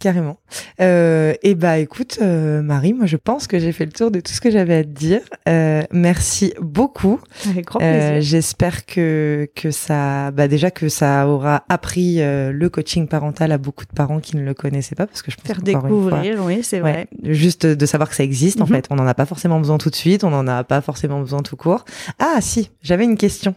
Carrément. 0.00 0.38
Euh, 0.80 1.34
et 1.42 1.56
bah 1.56 1.78
écoute, 1.78 2.18
euh, 2.22 2.62
Marie, 2.62 2.92
moi 2.92 3.06
je 3.06 3.16
pense 3.16 3.48
que 3.48 3.58
j'ai 3.58 3.72
fait 3.72 3.84
le 3.84 3.90
tour 3.90 4.12
de 4.12 4.20
tout 4.20 4.32
ce 4.32 4.40
que 4.40 4.48
j'avais 4.50 4.76
à 4.76 4.84
te 4.84 4.88
dire. 4.90 5.20
Euh, 5.48 5.82
merci 5.90 6.54
beaucoup. 6.60 7.18
Avec 7.50 7.66
grand 7.66 7.80
Euh, 7.82 8.12
plaisir. 8.12 8.22
J'espère 8.22 8.86
que 8.86 9.48
que 9.56 9.72
ça, 9.72 10.30
bah 10.30 10.46
déjà 10.46 10.70
que 10.70 10.88
ça 10.88 11.26
aura 11.26 11.64
appris 11.68 12.20
euh, 12.20 12.52
le 12.52 12.68
coaching 12.68 13.08
parental 13.08 13.50
à 13.50 13.58
beaucoup 13.58 13.84
de 13.86 13.92
parents 13.92 14.20
qui 14.20 14.36
ne 14.36 14.44
le 14.44 14.54
connaissaient 14.54 14.94
pas, 14.94 15.06
parce 15.08 15.20
que 15.22 15.32
je 15.32 15.36
pense 15.36 15.46
Faire 15.46 15.56
fois, 15.56 15.64
découvrir, 15.64 16.44
oui, 16.44 16.60
c'est 16.62 16.80
Ouais, 16.80 16.92
vrai. 16.92 17.08
juste 17.34 17.66
de 17.66 17.86
savoir 17.86 18.08
que 18.08 18.14
ça 18.14 18.22
existe 18.22 18.60
en 18.60 18.66
Mhm. 18.66 18.74
fait. 18.76 18.86
On 18.90 18.94
n'en 18.94 19.06
a 19.06 19.14
pas 19.14 19.26
forcément 19.26 19.58
besoin 19.58 19.78
tout 19.78 19.90
de 19.90 19.96
suite, 19.96 20.22
on 20.22 20.30
n'en 20.30 20.46
a 20.46 20.62
pas 20.62 20.80
forcément 20.80 21.18
besoin 21.20 21.40
tout 21.42 21.56
court. 21.56 21.84
Ah 22.20 22.36
si, 22.40 22.70
j'avais 22.82 23.02
une 23.04 23.16
question. 23.16 23.56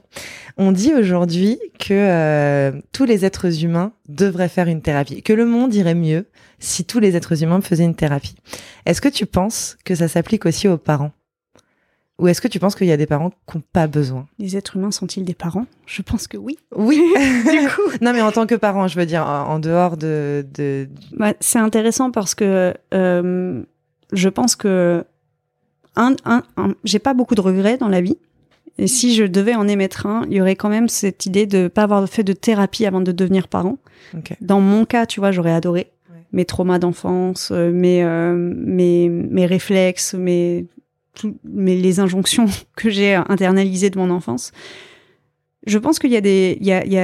On 0.57 0.71
dit 0.71 0.93
aujourd'hui 0.95 1.59
que 1.79 1.93
euh, 1.93 2.71
tous 2.93 3.05
les 3.05 3.25
êtres 3.25 3.63
humains 3.63 3.93
devraient 4.09 4.49
faire 4.49 4.67
une 4.67 4.81
thérapie, 4.81 5.21
que 5.21 5.33
le 5.33 5.45
monde 5.45 5.73
irait 5.73 5.95
mieux 5.95 6.25
si 6.59 6.85
tous 6.85 6.99
les 6.99 7.15
êtres 7.15 7.43
humains 7.43 7.61
faisaient 7.61 7.83
une 7.85 7.95
thérapie. 7.95 8.35
Est-ce 8.85 9.01
que 9.01 9.09
tu 9.09 9.25
penses 9.25 9.77
que 9.85 9.95
ça 9.95 10.07
s'applique 10.07 10.45
aussi 10.45 10.67
aux 10.67 10.77
parents? 10.77 11.11
Ou 12.19 12.27
est-ce 12.27 12.39
que 12.39 12.47
tu 12.47 12.59
penses 12.59 12.75
qu'il 12.75 12.85
y 12.85 12.91
a 12.91 12.97
des 12.97 13.07
parents 13.07 13.31
qui 13.31 13.57
n'ont 13.57 13.63
pas 13.73 13.87
besoin? 13.87 14.27
Les 14.37 14.55
êtres 14.55 14.75
humains 14.77 14.91
sont-ils 14.91 15.23
des 15.25 15.33
parents? 15.33 15.65
Je 15.87 16.03
pense 16.03 16.27
que 16.27 16.37
oui. 16.37 16.59
Oui. 16.75 17.01
Du 17.45 17.67
coup, 17.67 17.97
non 18.01 18.13
mais 18.13 18.21
en 18.21 18.31
tant 18.31 18.45
que 18.45 18.53
parent, 18.55 18.87
je 18.87 18.99
veux 18.99 19.07
dire, 19.07 19.25
en, 19.25 19.57
dehors 19.59 19.97
de... 19.97 20.45
de... 20.53 20.87
bah, 21.13 21.33
c'est 21.39 21.57
intéressant 21.59 22.11
parce 22.11 22.35
que 22.35 22.75
euh, 22.93 23.63
je 24.13 24.29
pense 24.29 24.55
que 24.55 25.03
un, 25.95 26.15
un, 26.25 26.43
un- 26.57 26.75
j'ai 26.83 26.99
pas 26.99 27.15
beaucoup 27.15 27.33
de 27.35 27.41
regrets 27.41 27.77
dans 27.77 27.89
la 27.89 28.01
vie. 28.01 28.17
Et 28.77 28.87
si 28.87 29.15
je 29.15 29.23
devais 29.23 29.55
en 29.55 29.67
émettre 29.67 30.05
un, 30.05 30.25
il 30.29 30.33
y 30.37 30.41
aurait 30.41 30.55
quand 30.55 30.69
même 30.69 30.87
cette 30.89 31.25
idée 31.25 31.45
de 31.45 31.67
pas 31.67 31.83
avoir 31.83 32.07
fait 32.07 32.23
de 32.23 32.33
thérapie 32.33 32.85
avant 32.85 33.01
de 33.01 33.11
devenir 33.11 33.47
parent. 33.47 33.77
Dans 34.41 34.61
mon 34.61 34.85
cas, 34.85 35.05
tu 35.05 35.19
vois, 35.19 35.31
j'aurais 35.31 35.51
adoré. 35.53 35.91
Mes 36.31 36.45
traumas 36.45 36.79
d'enfance, 36.79 37.49
euh, 37.51 37.71
mes, 37.71 38.03
euh, 38.03 38.33
mes 38.35 39.09
mes 39.09 39.45
réflexes, 39.45 40.13
mes, 40.13 40.67
les 41.45 41.99
injonctions 41.99 42.45
que 42.75 42.89
j'ai 42.89 43.15
internalisées 43.15 43.89
de 43.89 43.97
mon 43.97 44.09
enfance. 44.09 44.51
Je 45.67 45.77
pense 45.77 45.99
qu'il 45.99 46.11
y 46.11 46.17
a 46.17 46.21
des, 46.21 46.59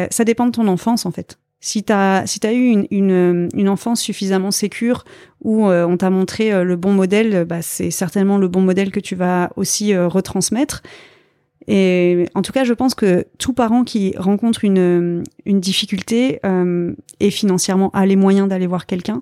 ça 0.09 0.23
dépend 0.23 0.45
de 0.45 0.51
ton 0.51 0.67
enfance 0.67 1.05
en 1.05 1.11
fait. 1.11 1.37
Si 1.59 1.83
t'as 1.83 2.25
si 2.27 2.39
t'as 2.39 2.53
eu 2.53 2.67
une, 2.67 2.87
une 2.91 3.49
une 3.53 3.69
enfance 3.69 3.99
suffisamment 3.99 4.51
sécure 4.51 5.05
où 5.43 5.67
euh, 5.67 5.85
on 5.87 5.97
t'a 5.97 6.11
montré 6.11 6.63
le 6.63 6.75
bon 6.75 6.93
modèle, 6.93 7.45
bah 7.45 7.61
c'est 7.61 7.91
certainement 7.91 8.37
le 8.37 8.47
bon 8.47 8.61
modèle 8.61 8.91
que 8.91 8.99
tu 8.99 9.15
vas 9.15 9.51
aussi 9.55 9.95
retransmettre. 9.95 10.81
Et 11.69 12.27
en 12.33 12.41
tout 12.41 12.53
cas, 12.53 12.63
je 12.63 12.73
pense 12.73 12.95
que 12.95 13.25
tout 13.39 13.51
parent 13.51 13.83
qui 13.83 14.13
rencontre 14.17 14.63
une, 14.63 15.23
une 15.45 15.59
difficulté 15.59 16.39
euh, 16.45 16.93
et 17.19 17.29
financièrement 17.29 17.89
a 17.91 18.05
les 18.05 18.15
moyens 18.15 18.47
d'aller 18.47 18.67
voir 18.67 18.85
quelqu'un, 18.85 19.21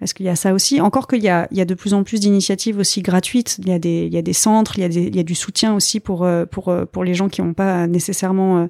parce 0.00 0.14
qu'il 0.14 0.24
y 0.24 0.30
a 0.30 0.36
ça 0.36 0.54
aussi. 0.54 0.80
Encore 0.80 1.06
qu'il 1.06 1.22
y 1.22 1.28
a, 1.28 1.48
il 1.50 1.58
y 1.58 1.60
a 1.60 1.66
de 1.66 1.74
plus 1.74 1.92
en 1.92 2.02
plus 2.02 2.18
d'initiatives 2.20 2.78
aussi 2.78 3.02
gratuites. 3.02 3.58
Il 3.58 3.68
y 3.68 3.72
a 3.72 3.78
des, 3.78 4.06
il 4.06 4.14
y 4.14 4.16
a 4.16 4.22
des 4.22 4.32
centres, 4.32 4.78
il 4.78 4.80
y 4.80 4.84
a, 4.84 4.88
des, 4.88 5.02
il 5.02 5.14
y 5.14 5.20
a 5.20 5.22
du 5.22 5.34
soutien 5.34 5.74
aussi 5.74 6.00
pour 6.00 6.24
euh, 6.24 6.46
pour 6.46 6.68
euh, 6.68 6.86
pour 6.86 7.04
les 7.04 7.12
gens 7.12 7.28
qui 7.28 7.42
n'ont 7.42 7.52
pas 7.52 7.86
nécessairement 7.86 8.58
euh, 8.58 8.66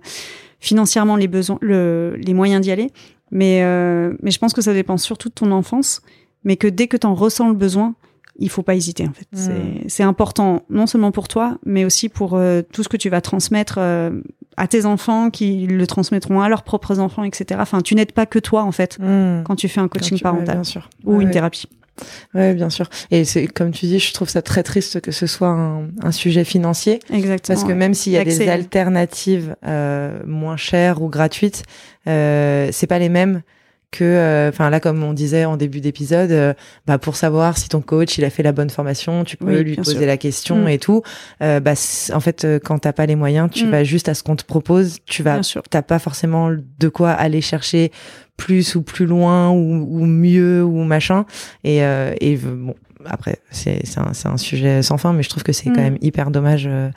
financièrement 0.58 1.14
les 1.14 1.28
besoins, 1.28 1.58
le, 1.60 2.16
les 2.20 2.34
moyens 2.34 2.60
d'y 2.60 2.72
aller. 2.72 2.90
Mais 3.30 3.60
euh, 3.62 4.14
mais 4.20 4.32
je 4.32 4.38
pense 4.40 4.52
que 4.52 4.62
ça 4.62 4.74
dépend 4.74 4.96
surtout 4.96 5.28
de 5.28 5.34
ton 5.34 5.52
enfance, 5.52 6.02
mais 6.42 6.56
que 6.56 6.66
dès 6.66 6.88
que 6.88 6.96
tu 6.96 7.06
en 7.06 7.14
ressens 7.14 7.48
le 7.48 7.54
besoin, 7.54 7.94
il 8.38 8.48
faut 8.50 8.62
pas 8.62 8.74
hésiter 8.74 9.04
en 9.06 9.12
fait. 9.12 9.26
Mm. 9.32 9.36
C'est 9.36 9.88
c'est 9.88 10.02
important 10.02 10.62
non 10.70 10.86
seulement 10.86 11.12
pour 11.12 11.28
toi, 11.28 11.58
mais 11.64 11.84
aussi 11.84 12.08
pour 12.08 12.34
euh, 12.34 12.62
tout 12.72 12.82
ce 12.82 12.88
que 12.88 12.96
tu 12.96 13.08
vas 13.10 13.20
transmettre 13.20 13.76
euh, 13.78 14.20
à 14.56 14.66
tes 14.68 14.84
enfants, 14.86 15.30
qui 15.30 15.66
le 15.66 15.86
transmettront 15.86 16.40
à 16.40 16.48
leurs 16.48 16.62
propres 16.62 16.98
enfants, 16.98 17.24
etc. 17.24 17.58
Enfin, 17.62 17.80
tu 17.80 17.94
n'aides 17.94 18.12
pas 18.12 18.26
que 18.26 18.38
toi 18.38 18.62
en 18.62 18.72
fait 18.72 18.98
Hmm. 18.98 19.42
quand 19.44 19.56
tu 19.56 19.68
fais 19.68 19.80
un 19.80 19.88
coaching 19.88 20.08
tu- 20.18 20.24
ouais, 20.24 20.30
parental 20.30 20.54
bien 20.56 20.64
sûr. 20.64 20.88
ou 21.04 21.12
Ouais, 21.16 21.22
une 21.22 21.28
ouais. 21.28 21.32
thérapie. 21.32 21.68
Ouais, 22.34 22.54
bien 22.54 22.70
sûr. 22.70 22.88
Et 23.10 23.24
c'est 23.26 23.46
comme 23.46 23.70
tu 23.70 23.84
dis, 23.84 23.98
je 23.98 24.14
trouve 24.14 24.28
ça 24.28 24.40
très 24.40 24.62
triste 24.62 25.00
que 25.02 25.12
ce 25.12 25.26
soit 25.26 25.48
un, 25.48 25.88
un 26.02 26.10
sujet 26.10 26.42
financier, 26.42 27.00
Exactement. 27.12 27.54
parce 27.58 27.68
que 27.68 27.74
même 27.76 27.92
s'il 27.92 28.12
y 28.14 28.16
a 28.16 28.24
des 28.24 28.48
alternatives 28.48 29.56
euh, 29.66 30.18
moins 30.26 30.56
chères 30.56 31.02
ou 31.02 31.08
gratuites, 31.08 31.64
euh, 32.08 32.68
c'est 32.72 32.86
pas 32.86 32.98
les 32.98 33.10
mêmes 33.10 33.42
que, 33.92 34.02
euh, 34.02 34.48
enfin 34.48 34.68
là, 34.70 34.80
comme 34.80 35.02
on 35.04 35.12
disait 35.12 35.44
en 35.44 35.56
début 35.56 35.80
d'épisode, 35.80 36.32
euh, 36.32 36.54
bah 36.86 36.98
pour 36.98 37.14
savoir 37.14 37.56
si 37.56 37.68
ton 37.68 37.80
coach 37.80 38.18
il 38.18 38.24
a 38.24 38.30
fait 38.30 38.42
la 38.42 38.50
bonne 38.50 38.70
formation, 38.70 39.22
tu 39.22 39.36
peux 39.36 39.54
Oui, 39.58 39.62
lui 39.62 39.76
poser 39.76 39.98
sûr. 39.98 40.06
la 40.06 40.16
question 40.16 40.56
Mm. 40.64 40.68
et 40.68 40.78
tout. 40.78 41.02
Euh, 41.42 41.60
bah 41.60 41.74
en 42.14 42.20
fait, 42.20 42.44
euh, 42.44 42.58
quand 42.58 42.78
t'as 42.80 42.92
pas 42.92 43.06
les 43.06 43.14
moyens, 43.16 43.48
tu 43.52 43.66
Mm. 43.66 43.70
vas 43.70 43.84
juste 43.84 44.08
à 44.08 44.14
ce 44.14 44.22
qu'on 44.24 44.34
te 44.34 44.44
propose, 44.44 44.98
tu 45.06 45.22
vas 45.22 45.40
t'as 45.70 45.82
pas 45.82 45.98
forcément 46.00 46.50
de 46.50 46.88
quoi 46.88 47.10
aller 47.10 47.40
chercher 47.40 47.92
plus 48.36 48.74
ou 48.74 48.82
plus 48.82 49.06
loin 49.06 49.50
ou, 49.50 49.86
ou 50.00 50.06
mieux 50.06 50.64
ou 50.64 50.82
machin 50.84 51.26
et, 51.62 51.84
euh, 51.84 52.14
et 52.20 52.36
bon 52.36 52.74
après 53.04 53.36
c'est 53.50 53.80
c'est 53.84 53.98
un, 53.98 54.12
un 54.32 54.36
sujet 54.38 54.82
sans 54.82 54.96
fin 54.96 55.12
mais 55.12 55.22
je 55.22 55.28
trouve 55.28 55.42
que 55.42 55.52
c'est 55.52 55.68
Mm. 55.68 55.74
quand 55.74 55.82
même 55.82 55.98
hyper 56.00 56.30
dommage 56.30 56.64
euh, 56.66 56.88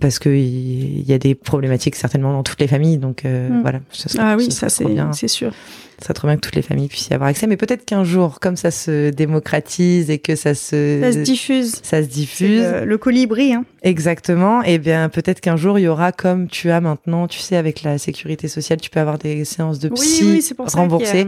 parce 0.00 0.18
que 0.18 0.28
il 0.30 1.02
y 1.08 1.12
a 1.12 1.18
des 1.18 1.34
problématiques 1.34 1.94
certainement 1.96 2.32
dans 2.32 2.42
toutes 2.42 2.60
les 2.60 2.68
familles 2.68 2.98
donc 2.98 3.24
euh, 3.24 3.48
Mm. 3.48 3.60
voilà 3.62 3.80
ce 3.90 4.08
serait- 4.08 4.22
Ah 4.24 4.36
oui, 4.36 4.50
ça 4.50 4.66
trop 4.68 4.76
c'est 4.88 4.92
bien 4.92 5.12
c'est 5.12 5.28
sûr. 5.28 5.52
ça 6.00 6.14
serait 6.14 6.28
bien 6.28 6.36
que 6.36 6.40
toutes 6.40 6.56
les 6.56 6.62
familles 6.62 6.88
puissent 6.88 7.08
y 7.08 7.14
avoir 7.14 7.28
accès 7.28 7.46
mais 7.46 7.56
peut-être 7.56 7.84
qu'un 7.84 8.04
jour 8.04 8.40
comme 8.40 8.56
ça 8.56 8.70
se 8.70 9.10
démocratise 9.10 10.10
et 10.10 10.18
que 10.18 10.34
ça 10.36 10.54
se 10.54 11.00
Ça 11.02 11.12
se 11.12 11.18
diffuse. 11.18 11.76
ça 11.82 12.02
se 12.02 12.08
diffuse 12.08 12.62
le, 12.62 12.84
le 12.86 12.98
colibri, 12.98 13.52
hein. 13.54 13.64
Exactement. 13.82 14.62
Et 14.62 14.78
bien, 14.78 15.08
peut-être 15.08 15.40
qu'un 15.40 15.56
jour, 15.56 15.78
il 15.78 15.82
y 15.82 15.88
aura, 15.88 16.12
comme 16.12 16.48
tu 16.48 16.70
as 16.70 16.82
maintenant, 16.82 17.26
tu 17.28 17.38
sais, 17.38 17.56
avec 17.56 17.82
la 17.82 17.96
sécurité 17.96 18.46
sociale, 18.46 18.78
tu 18.78 18.90
peux 18.90 19.00
avoir 19.00 19.16
des 19.16 19.44
séances 19.46 19.78
de 19.78 19.88
psy 19.88 20.22
Oui, 20.24 20.42
oui, 20.46 20.54
pour 20.54 20.68
ça. 20.68 20.78
remboursées. 20.78 21.26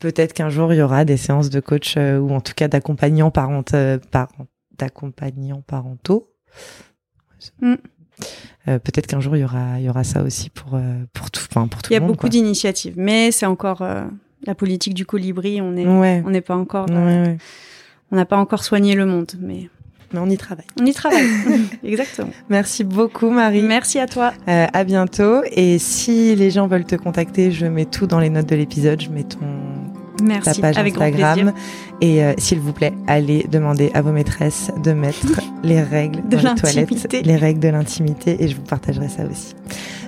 Peut-être 0.00 0.34
qu'un 0.34 0.50
jour, 0.50 0.72
il 0.74 0.76
y 0.76 0.82
aura 0.82 1.06
des 1.06 1.16
séances 1.16 1.48
de 1.48 1.60
coach 1.60 1.94
euh, 1.96 2.18
ou 2.18 2.30
en 2.34 2.40
tout 2.42 2.52
cas 2.54 2.68
d'accompagnants 2.68 3.30
parent, 3.30 3.64
euh, 3.72 3.98
parent- 4.10 4.46
d'accompagnants 4.78 5.62
parentaux. 5.66 6.30
Mm. 7.62 7.74
Euh, 8.68 8.78
peut-être 8.78 9.06
qu'un 9.06 9.20
jour, 9.20 9.36
il 9.36 9.40
y 9.40 9.44
aura, 9.44 9.78
il 9.78 9.84
y 9.84 9.88
aura 9.90 10.04
ça 10.04 10.22
aussi 10.22 10.48
pour, 10.50 10.74
euh, 10.74 11.04
pour 11.12 11.30
tout, 11.30 11.42
enfin, 11.50 11.66
pour 11.68 11.82
tout 11.82 11.90
Il 11.90 11.94
y 11.94 11.96
a 11.96 12.00
le 12.00 12.06
monde. 12.06 12.14
beaucoup 12.14 12.28
d'initiatives, 12.28 12.94
mais 12.96 13.30
c'est 13.30 13.46
encore 13.46 13.82
euh, 13.82 14.04
la 14.46 14.54
politique 14.54 14.94
du 14.94 15.04
colibri. 15.04 15.60
On 15.60 15.76
est. 15.76 15.86
Ouais. 15.86 16.22
on 16.24 16.30
n'est 16.30 16.40
pas 16.40 16.56
encore, 16.56 16.88
Ouais, 16.88 16.94
ouais. 16.96 17.36
on 18.10 18.16
n'a 18.16 18.24
pas 18.24 18.36
encore 18.38 18.64
soigné 18.64 18.94
le 18.94 19.04
monde, 19.04 19.32
mais 19.40 19.68
Mais 20.14 20.20
on 20.20 20.30
y 20.30 20.36
travaille. 20.38 20.64
On 20.80 20.86
y 20.86 20.94
travaille. 20.94 21.26
Exactement. 21.84 22.30
Merci 22.48 22.84
beaucoup, 22.84 23.28
Marie. 23.30 23.62
Merci 23.62 23.98
à 23.98 24.06
toi. 24.06 24.32
Euh, 24.48 24.66
à 24.72 24.84
bientôt. 24.84 25.42
Et 25.50 25.78
si 25.78 26.34
les 26.36 26.50
gens 26.50 26.66
veulent 26.68 26.86
te 26.86 26.96
contacter, 26.96 27.50
je 27.50 27.66
mets 27.66 27.84
tout 27.84 28.06
dans 28.06 28.20
les 28.20 28.30
notes 28.30 28.48
de 28.48 28.56
l'épisode. 28.56 29.00
Je 29.02 29.10
mets 29.10 29.24
ton 29.24 29.40
Merci. 30.22 30.60
ta 30.60 30.60
page 30.60 30.78
Avec 30.78 30.96
Instagram. 30.96 31.52
Et 32.00 32.22
euh, 32.22 32.34
s'il 32.38 32.60
vous 32.60 32.72
plaît, 32.72 32.92
allez 33.06 33.46
demander 33.50 33.90
à 33.94 34.02
vos 34.02 34.12
maîtresses 34.12 34.70
de 34.82 34.92
mettre 34.92 35.40
les 35.62 35.82
règles 35.82 36.26
De 36.28 36.36
dans 36.36 36.54
les 36.54 36.60
toilettes, 36.60 37.24
les 37.24 37.36
règles 37.36 37.60
de 37.60 37.68
l'intimité, 37.68 38.36
et 38.42 38.48
je 38.48 38.56
vous 38.56 38.62
partagerai 38.62 39.08
ça 39.08 39.24
aussi. 39.24 39.54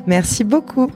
Merci 0.06 0.44
beaucoup. 0.44 0.90